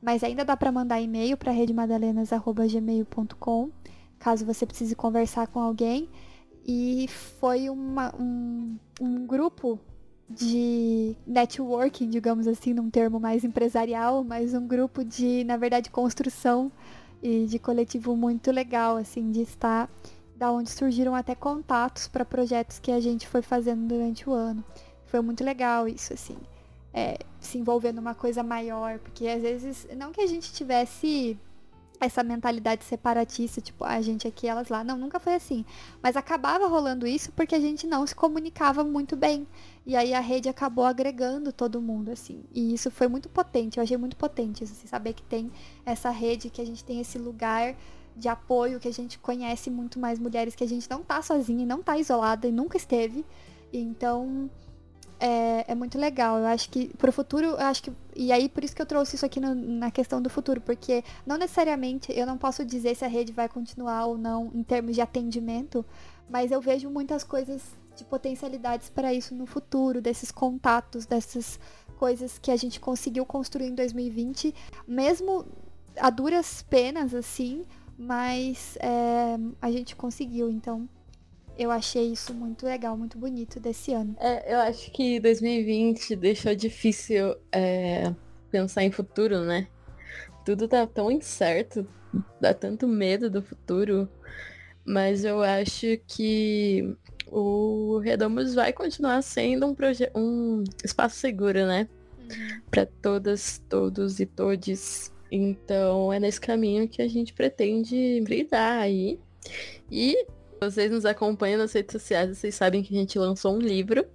mas 0.02 0.23
ainda 0.23 0.45
dá 0.45 0.56
para 0.56 0.72
mandar 0.72 1.02
e-mail 1.02 1.35
para 1.35 1.52
redemadalenas@gmail.com, 1.52 3.69
caso 4.18 4.45
você 4.45 4.65
precise 4.65 4.95
conversar 4.95 5.48
com 5.48 5.60
alguém. 5.60 6.07
E 6.65 7.07
foi 7.39 7.69
uma, 7.69 8.15
um, 8.18 8.77
um 8.99 9.26
grupo 9.26 9.80
de 10.30 11.15
networking, 11.27 12.10
digamos 12.10 12.48
assim, 12.48 12.73
num 12.73 12.89
termo 12.89 13.19
mais 13.19 13.43
empresarial, 13.43 14.23
mas 14.23 14.53
um 14.53 14.65
grupo 14.65 15.03
de, 15.03 15.43
na 15.43 15.57
verdade, 15.57 15.89
construção 15.89 16.72
e 17.22 17.45
de 17.45 17.60
coletivo 17.60 18.15
muito 18.15 18.52
legal, 18.52 18.98
assim, 18.98 19.31
de 19.31 19.41
estar 19.41 19.89
da 20.35 20.52
onde 20.52 20.72
surgiram 20.72 21.14
até 21.14 21.35
contatos 21.35 22.07
para 22.07 22.26
projetos 22.26 22.80
que 22.80 22.91
a 22.91 22.99
gente 22.99 23.27
foi 23.27 23.41
fazendo 23.41 23.88
durante 23.88 24.27
o 24.27 24.34
ano. 24.34 24.64
Foi 25.06 25.22
muito 25.22 25.43
legal 25.43 25.88
isso, 25.88 26.14
assim. 26.14 26.38
É, 26.93 27.19
se 27.39 27.57
envolver 27.57 27.91
numa 27.91 28.15
coisa 28.15 28.41
maior, 28.41 28.98
porque 28.99 29.27
às 29.27 29.41
vezes, 29.41 29.88
não 29.95 30.11
que 30.11 30.22
a 30.22 30.27
gente 30.27 30.52
tivesse 30.52 31.38
essa 32.02 32.23
mentalidade 32.23 32.84
separatista, 32.84 33.61
tipo, 33.61 33.84
a 33.84 34.02
gente 34.02 34.28
aqui, 34.28 34.48
elas 34.48 34.69
lá. 34.69 34.84
Não, 34.84 34.98
nunca 34.98 35.19
foi 35.19 35.36
assim. 35.36 35.64
Mas 36.02 36.18
acabava 36.18 36.65
rolando 36.65 37.06
isso 37.06 37.32
porque 37.32 37.53
a 37.53 37.60
gente 37.60 37.86
não 37.86 38.06
se 38.07 38.15
comunicava 38.15 38.84
muito 38.84 39.15
bem. 39.15 39.48
E 39.86 39.95
aí 39.95 40.11
a 40.11 40.19
rede 40.19 40.49
acabou 40.49 40.84
agregando 40.84 41.53
todo 41.53 41.80
mundo, 41.80 42.10
assim. 42.10 42.44
E 42.52 42.73
isso 42.73 42.90
foi 42.90 43.07
muito 43.07 43.30
potente, 43.30 43.78
eu 43.78 43.84
achei 43.84 43.98
muito 43.98 44.18
potente, 44.18 44.64
assim, 44.64 44.88
saber 44.88 45.14
que 45.14 45.22
tem 45.22 45.52
essa 45.86 46.10
rede, 46.10 46.49
que 46.49 46.60
a 46.60 46.65
gente 46.65 46.84
tem 46.84 46.99
esse 46.99 47.19
lugar 47.19 47.76
de 48.15 48.28
apoio, 48.28 48.80
que 48.80 48.88
a 48.88 48.94
gente 48.94 49.19
conhece 49.19 49.69
muito 49.69 49.99
mais 49.99 50.18
mulheres, 50.18 50.56
que 50.56 50.64
a 50.64 50.68
gente 50.68 50.90
não 50.90 51.03
tá 51.03 51.22
sozinha, 51.22 51.65
não 51.65 51.84
tá 51.84 51.98
isolada 51.98 52.48
e 52.48 52.52
nunca 52.52 52.78
esteve. 52.78 53.23
Então, 53.72 54.49
é, 55.22 55.65
é, 55.68 55.76
muito 55.76 55.99
legal. 55.99 56.39
Eu 56.39 56.48
acho 56.48 56.69
que 56.69 56.88
pro 56.98 57.11
futuro, 57.11 57.45
eu 57.45 57.60
acho 57.60 57.84
que. 57.84 57.91
E 58.15 58.31
aí, 58.31 58.49
por 58.49 58.64
isso 58.64 58.76
que 58.76 58.81
eu 58.81 58.85
trouxe 58.85 59.15
isso 59.15 59.26
aqui 59.26 59.39
no, 59.39 59.53
na 59.53 59.91
questão 59.91 60.19
do 60.19 60.30
futuro, 60.30 60.60
porque 60.60 61.03
não 61.26 61.38
necessariamente 61.38 62.11
eu 62.11 62.26
não 62.26 62.38
posso 62.38 62.65
dizer 62.65 62.95
se 62.95 63.06
a 63.06 63.07
rede 63.07 63.31
vai 63.31 63.48
continuar 63.48 64.06
ou 64.07 64.18
não 64.18 64.52
em 64.53 64.64
termos 64.64 64.95
de 64.95 65.02
atendimento, 65.02 65.85
mas 66.27 66.52
eu 66.52 66.60
vejo 66.60 66.89
muitas 66.89 67.23
coisas 67.23 67.61
de 67.95 68.03
potencialidades 68.03 68.89
para 68.89 69.14
isso 69.14 69.35
no 69.35 69.45
futuro, 69.45 70.02
desses 70.02 70.31
contatos, 70.31 71.06
dessas 71.06 71.60
coisas 71.98 72.39
que 72.39 72.49
a 72.49 72.56
gente 72.56 72.80
conseguiu 72.80 73.23
construir 73.26 73.68
em 73.68 73.76
2020, 73.76 74.56
mesmo 74.88 75.45
a 75.98 76.10
duras 76.10 76.64
penas, 76.64 77.14
assim, 77.14 77.64
mas 77.95 78.76
é, 78.77 79.38
a 79.61 79.69
gente 79.69 79.95
conseguiu. 79.95 80.49
Então, 80.49 80.89
eu 81.57 81.72
achei 81.72 82.11
isso 82.11 82.34
muito 82.34 82.65
legal, 82.65 82.98
muito 82.98 83.18
bonito 83.18 83.60
desse 83.60 83.94
ano. 83.94 84.15
É, 84.19 84.53
eu 84.53 84.60
acho 84.60 84.91
que 84.91 85.19
2020 85.19 86.15
deixou 86.15 86.56
difícil 86.56 87.36
é, 87.52 88.14
pensar 88.49 88.84
em 88.84 88.91
futuro, 88.91 89.41
né? 89.41 89.68
Tudo 90.45 90.68
tá 90.68 90.88
tão 90.88 91.11
incerto, 91.11 91.88
dá 92.40 92.53
tanto 92.53 92.88
medo 92.88 93.30
do 93.30 93.41
futuro. 93.41 94.10
Mas 94.84 95.23
eu 95.23 95.44
acho 95.44 95.86
que 96.07 96.98
o 97.28 97.99
Redomos 97.99 98.56
vai 98.56 98.73
continuar 98.73 99.22
sendo 99.22 99.68
um, 99.68 99.76
um 100.15 100.64
espaço 100.84 101.18
seguro, 101.18 101.65
né? 101.68 101.88
Uhum. 102.19 102.61
Para 102.69 102.86
todas, 102.86 103.64
todos 103.69 104.19
e 104.19 104.26
todes. 104.26 105.14
Então 105.32 106.11
é 106.11 106.19
nesse 106.19 106.41
caminho 106.41 106.90
que 106.90 107.02
a 107.02 107.07
gente 107.07 107.34
pretende 107.34 108.22
brilhar 108.22 108.80
aí. 108.82 109.19
E 109.90 110.26
vocês 110.61 110.91
nos 110.91 111.05
acompanham 111.05 111.57
nas 111.57 111.73
redes 111.73 111.91
sociais, 111.91 112.38
vocês 112.38 112.53
sabem 112.53 112.83
que 112.83 112.95
a 112.95 112.99
gente 112.99 113.17
lançou 113.17 113.55
um 113.55 113.59
livro. 113.59 114.05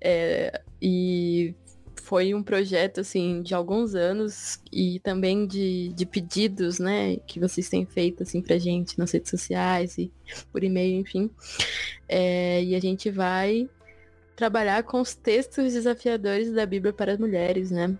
É, 0.00 0.60
e 0.80 1.54
foi 2.02 2.34
um 2.34 2.42
projeto, 2.42 3.00
assim, 3.00 3.40
de 3.40 3.54
alguns 3.54 3.94
anos 3.94 4.60
e 4.70 5.00
também 5.00 5.46
de, 5.46 5.88
de 5.94 6.04
pedidos, 6.04 6.78
né, 6.78 7.16
que 7.26 7.40
vocês 7.40 7.68
têm 7.68 7.86
feito, 7.86 8.22
assim, 8.22 8.42
pra 8.42 8.58
gente 8.58 8.98
nas 8.98 9.10
redes 9.10 9.30
sociais 9.30 9.96
e 9.96 10.12
por 10.52 10.62
e-mail, 10.62 11.00
enfim. 11.00 11.30
É, 12.08 12.62
e 12.62 12.74
a 12.74 12.80
gente 12.80 13.10
vai 13.10 13.68
trabalhar 14.36 14.82
com 14.82 15.00
os 15.00 15.14
textos 15.14 15.72
desafiadores 15.72 16.52
da 16.52 16.66
Bíblia 16.66 16.92
para 16.92 17.12
as 17.12 17.18
mulheres, 17.18 17.70
né? 17.70 17.96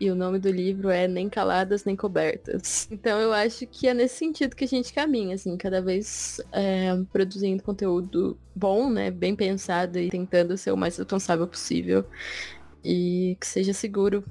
E 0.00 0.10
o 0.10 0.14
nome 0.14 0.38
do 0.38 0.50
livro 0.50 0.90
é 0.90 1.08
Nem 1.08 1.28
Caladas 1.28 1.84
Nem 1.84 1.96
Cobertas. 1.96 2.88
Então 2.90 3.20
eu 3.20 3.32
acho 3.32 3.66
que 3.66 3.88
é 3.88 3.94
nesse 3.94 4.16
sentido 4.16 4.54
que 4.54 4.64
a 4.64 4.68
gente 4.68 4.92
caminha, 4.92 5.34
assim, 5.34 5.56
cada 5.56 5.80
vez 5.80 6.40
é, 6.52 6.96
produzindo 7.12 7.62
conteúdo 7.62 8.38
bom, 8.54 8.90
né? 8.90 9.10
Bem 9.10 9.34
pensado 9.34 9.98
e 9.98 10.08
tentando 10.08 10.56
ser 10.56 10.72
o 10.72 10.76
mais 10.76 10.96
responsável 10.96 11.46
possível. 11.46 12.04
E 12.84 13.36
que 13.40 13.46
seja 13.46 13.72
seguro. 13.72 14.24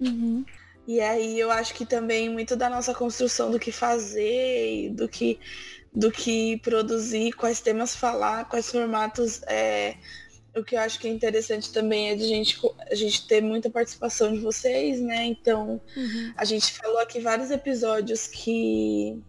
Uhum. 0.00 0.44
E 0.86 1.00
aí 1.00 1.38
eu 1.40 1.50
acho 1.50 1.74
que 1.74 1.86
também 1.86 2.28
muito 2.28 2.56
da 2.56 2.68
nossa 2.68 2.92
construção 2.94 3.50
do 3.50 3.58
que 3.58 3.72
fazer, 3.72 4.90
do 4.90 5.08
que, 5.08 5.40
do 5.94 6.10
que 6.10 6.58
produzir, 6.58 7.32
quais 7.32 7.60
temas 7.60 7.96
falar, 7.96 8.44
quais 8.46 8.70
formatos 8.70 9.42
é, 9.44 9.96
o 10.56 10.62
que 10.62 10.76
eu 10.76 10.80
acho 10.80 10.98
que 11.00 11.08
é 11.08 11.10
interessante 11.10 11.72
também 11.72 12.10
é 12.10 12.14
de 12.14 12.26
gente, 12.26 12.60
a 12.90 12.94
gente 12.94 13.26
ter 13.26 13.40
muita 13.40 13.68
participação 13.68 14.32
de 14.32 14.38
vocês, 14.38 15.00
né? 15.00 15.24
Então, 15.24 15.80
uhum. 15.96 16.32
a 16.36 16.44
gente 16.44 16.72
falou 16.72 16.98
aqui 16.98 17.20
vários 17.20 17.50
episódios 17.50 18.26
que 18.26 19.20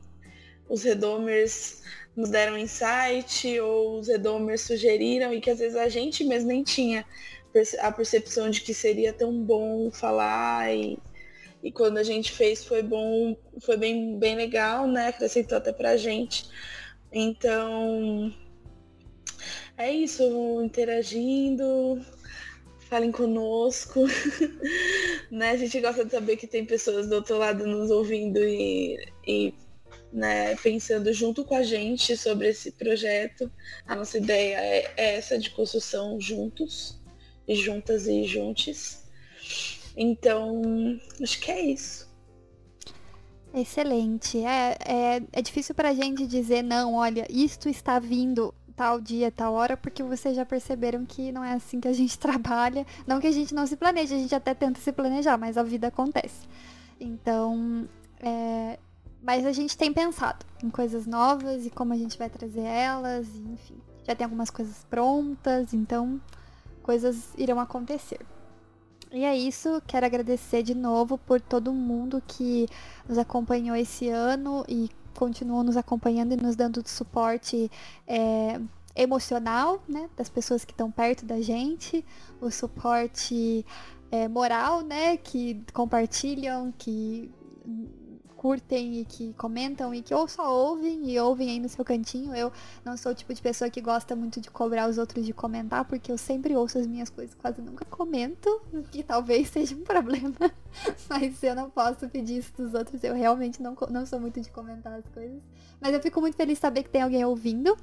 os 0.69 0.84
redomers 0.84 1.81
nos 2.15 2.30
deram 2.30 2.57
insight 2.57 3.60
ou 3.60 3.99
os 3.99 4.07
redomers 4.07 4.61
sugeriram 4.61 5.34
e 5.34 5.41
que 5.41 5.49
às 5.49 5.60
vezes 5.60 5.76
a 5.76 5.89
gente 5.89 6.23
mesmo 6.23 6.49
nem 6.49 6.64
tinha 6.64 7.06
a 7.80 7.91
percepção 7.91 8.49
de 8.49 8.61
que 8.61 8.73
seria 8.73 9.14
tão 9.14 9.41
bom 9.41 9.89
falar 9.89 10.73
e, 10.73 10.99
e 11.64 11.72
quando 11.72 11.97
a 11.97 12.03
gente 12.03 12.31
fez 12.31 12.64
foi 12.64 12.84
bom, 12.84 13.35
foi 13.61 13.77
bem, 13.77 14.18
bem 14.19 14.35
legal, 14.35 14.88
né? 14.88 15.07
Acrescentou 15.07 15.57
até 15.57 15.72
pra 15.72 15.97
gente. 15.97 16.45
Então, 17.11 18.34
é 19.77 19.91
isso, 19.91 20.23
interagindo, 20.64 21.99
falem 22.89 23.11
conosco. 23.11 24.06
né? 25.30 25.52
A 25.52 25.57
gente 25.57 25.80
gosta 25.81 26.06
de 26.06 26.11
saber 26.11 26.38
que 26.38 26.47
tem 26.47 26.65
pessoas 26.65 27.07
do 27.07 27.15
outro 27.15 27.38
lado 27.38 27.65
nos 27.68 27.91
ouvindo 27.91 28.39
e, 28.39 28.97
e 29.27 29.53
né, 30.11 30.56
pensando 30.56 31.11
junto 31.11 31.43
com 31.43 31.56
a 31.56 31.64
gente 31.64 32.15
sobre 32.15 32.49
esse 32.49 32.72
projeto. 32.72 33.52
A 33.85 33.95
nossa 33.95 34.18
ideia 34.18 34.57
é, 34.57 34.93
essa 34.95 35.38
de 35.38 35.49
construção 35.49 36.19
juntos, 36.19 37.02
e 37.47 37.56
juntas 37.56 38.07
e 38.07 38.23
juntes. 38.23 39.03
Então, 39.97 40.61
acho 41.22 41.39
que 41.39 41.52
é 41.52 41.61
isso. 41.61 42.14
Excelente. 43.53 44.38
É, 44.39 44.77
é, 44.85 45.22
é 45.31 45.41
difícil 45.41 45.73
pra 45.73 45.93
gente 45.93 46.27
dizer, 46.27 46.61
não, 46.61 46.95
olha, 46.95 47.26
isto 47.30 47.69
está 47.69 47.99
vindo 47.99 48.53
tal 48.76 48.99
dia, 48.99 49.31
tal 49.31 49.53
hora, 49.53 49.77
porque 49.77 50.03
vocês 50.03 50.35
já 50.35 50.45
perceberam 50.45 51.06
que 51.06 51.31
não 51.31 51.43
é 51.43 51.53
assim 51.53 51.80
que 51.80 51.88
a 51.88 51.93
gente 51.93 52.18
trabalha. 52.19 52.85
Não 53.07 53.19
que 53.19 53.27
a 53.27 53.31
gente 53.31 53.53
não 53.53 53.65
se 53.65 53.76
planeje, 53.76 54.14
a 54.14 54.18
gente 54.18 54.35
até 54.35 54.53
tenta 54.53 54.80
se 54.80 54.91
planejar, 54.91 55.38
mas 55.38 55.57
a 55.57 55.64
vida 55.64 55.88
acontece. 55.88 56.47
Então, 56.99 57.88
é... 58.19 58.80
mas 59.22 59.45
a 59.45 59.52
gente 59.52 59.77
tem 59.77 59.91
pensado 59.93 60.45
em 60.64 60.69
coisas 60.69 61.06
novas 61.06 61.65
e 61.65 61.69
como 61.69 61.93
a 61.93 61.97
gente 61.97 62.18
vai 62.18 62.30
trazer 62.30 62.61
elas, 62.61 63.27
enfim. 63.35 63.77
Já 64.03 64.15
tem 64.15 64.26
algumas 64.26 64.49
coisas 64.49 64.85
prontas, 64.89 65.73
então 65.73 66.22
coisas 66.84 67.34
irão 67.38 67.60
acontecer. 67.60 68.19
E 69.11 69.23
é 69.23 69.35
isso, 69.35 69.81
quero 69.88 70.06
agradecer 70.06 70.61
de 70.61 70.76
novo 70.76 71.18
por 71.18 71.39
todo 71.39 71.72
mundo 71.72 72.22
que 72.27 72.68
nos 73.07 73.18
acompanhou 73.18 73.76
esse 73.76 74.10
ano 74.10 74.65
e 74.68 74.89
continuam 75.16 75.64
nos 75.64 75.78
acompanhando 75.78 76.34
e 76.34 76.38
nos 76.38 76.56
dando 76.56 76.88
suporte 76.88 77.72
é, 78.08 78.60
emocional, 78.96 79.82
né, 79.88 80.10
das 80.16 80.30
pessoas 80.30 80.64
que 80.64 80.72
estão 80.72 80.92
perto 80.92 81.26
da 81.26 81.42
gente, 81.42 82.06
o 82.40 82.50
suporte 82.52 83.66
é, 84.12 84.28
moral, 84.28 84.82
né, 84.82 85.18
que 85.18 85.62
compartilham, 85.74 86.74
que 86.78 87.32
curtem 88.45 88.99
e 88.99 89.05
que 89.05 89.34
comentam 89.34 89.91
e 89.91 90.03
que 90.03 90.13
ou 90.13 90.27
só 90.27 90.53
ouvem 90.53 91.09
e 91.09 91.19
ouvem 91.19 91.49
aí 91.49 91.59
no 91.59 91.67
seu 91.67 91.84
cantinho. 91.84 92.35
Eu 92.35 92.51
não 92.84 92.95
sou 92.95 93.11
o 93.11 93.15
tipo 93.15 93.34
de 93.34 93.41
pessoa 93.41 93.72
que 93.72 93.81
gosta 93.81 94.15
muito 94.15 94.39
de 94.39 94.51
cobrar 94.51 94.88
os 94.88 94.99
outros 94.99 95.26
de 95.26 95.34
comentar, 95.34 95.84
porque 95.85 96.11
eu 96.11 96.17
sempre 96.17 96.55
ouço 96.55 96.77
as 96.77 96.85
minhas 96.85 97.09
coisas, 97.09 97.34
quase 97.34 97.59
nunca 97.59 97.84
comento, 97.85 98.61
que 98.91 99.01
talvez 99.01 99.49
seja 99.49 99.76
um 99.76 99.81
problema. 99.81 100.35
Mas 101.09 101.41
eu 101.41 101.55
não 101.55 101.72
posso 101.72 102.07
pedir 102.07 102.38
isso 102.38 102.53
dos 102.55 102.76
outros, 102.76 103.03
eu 103.03 103.15
realmente 103.15 103.63
não, 103.63 103.76
não 103.89 104.05
sou 104.05 104.19
muito 104.19 104.39
de 104.39 104.51
comentar 104.51 104.93
as 104.93 105.07
coisas. 105.11 105.41
Mas 105.81 105.95
eu 105.95 105.99
fico 105.99 106.22
muito 106.22 106.38
feliz 106.38 106.59
de 106.59 106.61
saber 106.61 106.84
que 106.84 106.89
tem 106.89 107.01
alguém 107.01 107.26
ouvindo. 107.26 107.76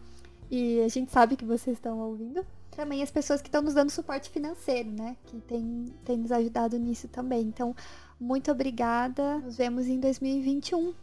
E 0.49 0.81
a 0.83 0.89
gente 0.89 1.11
sabe 1.11 1.35
que 1.35 1.45
vocês 1.45 1.77
estão 1.77 1.99
ouvindo. 1.99 2.47
Também 2.71 3.03
as 3.03 3.11
pessoas 3.11 3.43
que 3.43 3.49
estão 3.49 3.63
nos 3.63 3.75
dando 3.75 3.91
suporte 3.91 4.31
financeiro, 4.31 4.91
né? 4.91 5.17
Que 5.25 5.41
tem, 5.41 5.93
tem 6.05 6.19
nos 6.19 6.31
ajudado 6.31 6.79
nisso 6.79 7.09
também. 7.09 7.41
Então, 7.41 7.75
muito 8.23 8.51
obrigada. 8.53 9.39
Nos 9.39 9.57
vemos 9.57 9.87
em 9.89 9.99
2021. 9.99 10.95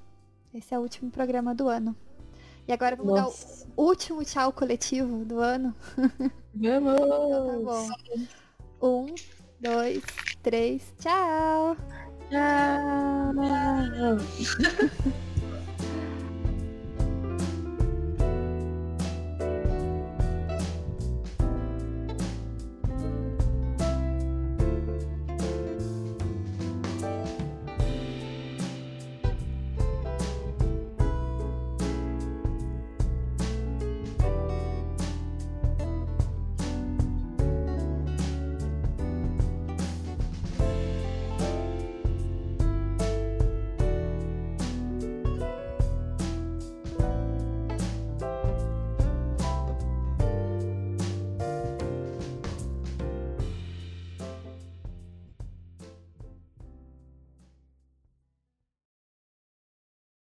Esse 0.54 0.74
é 0.74 0.80
o 0.80 0.82
último 0.82 1.12
programa 1.12 1.54
do 1.54 1.68
ano. 1.68 1.96
E 2.68 2.72
agora 2.72 2.96
vamos 2.96 3.14
Nossa. 3.14 3.66
dar 3.66 3.74
o 3.76 3.84
último 3.84 4.24
tchau 4.24 4.54
coletivo 4.54 5.26
do 5.26 5.40
ano. 5.40 5.76
Vamos! 6.54 6.94
então 6.94 7.64
tá 7.66 7.88
bom. 8.80 9.08
Um, 9.08 9.16
dois, 9.60 10.04
três, 10.41 10.94
tchau! 11.00 11.76
Tchau! 12.30 13.40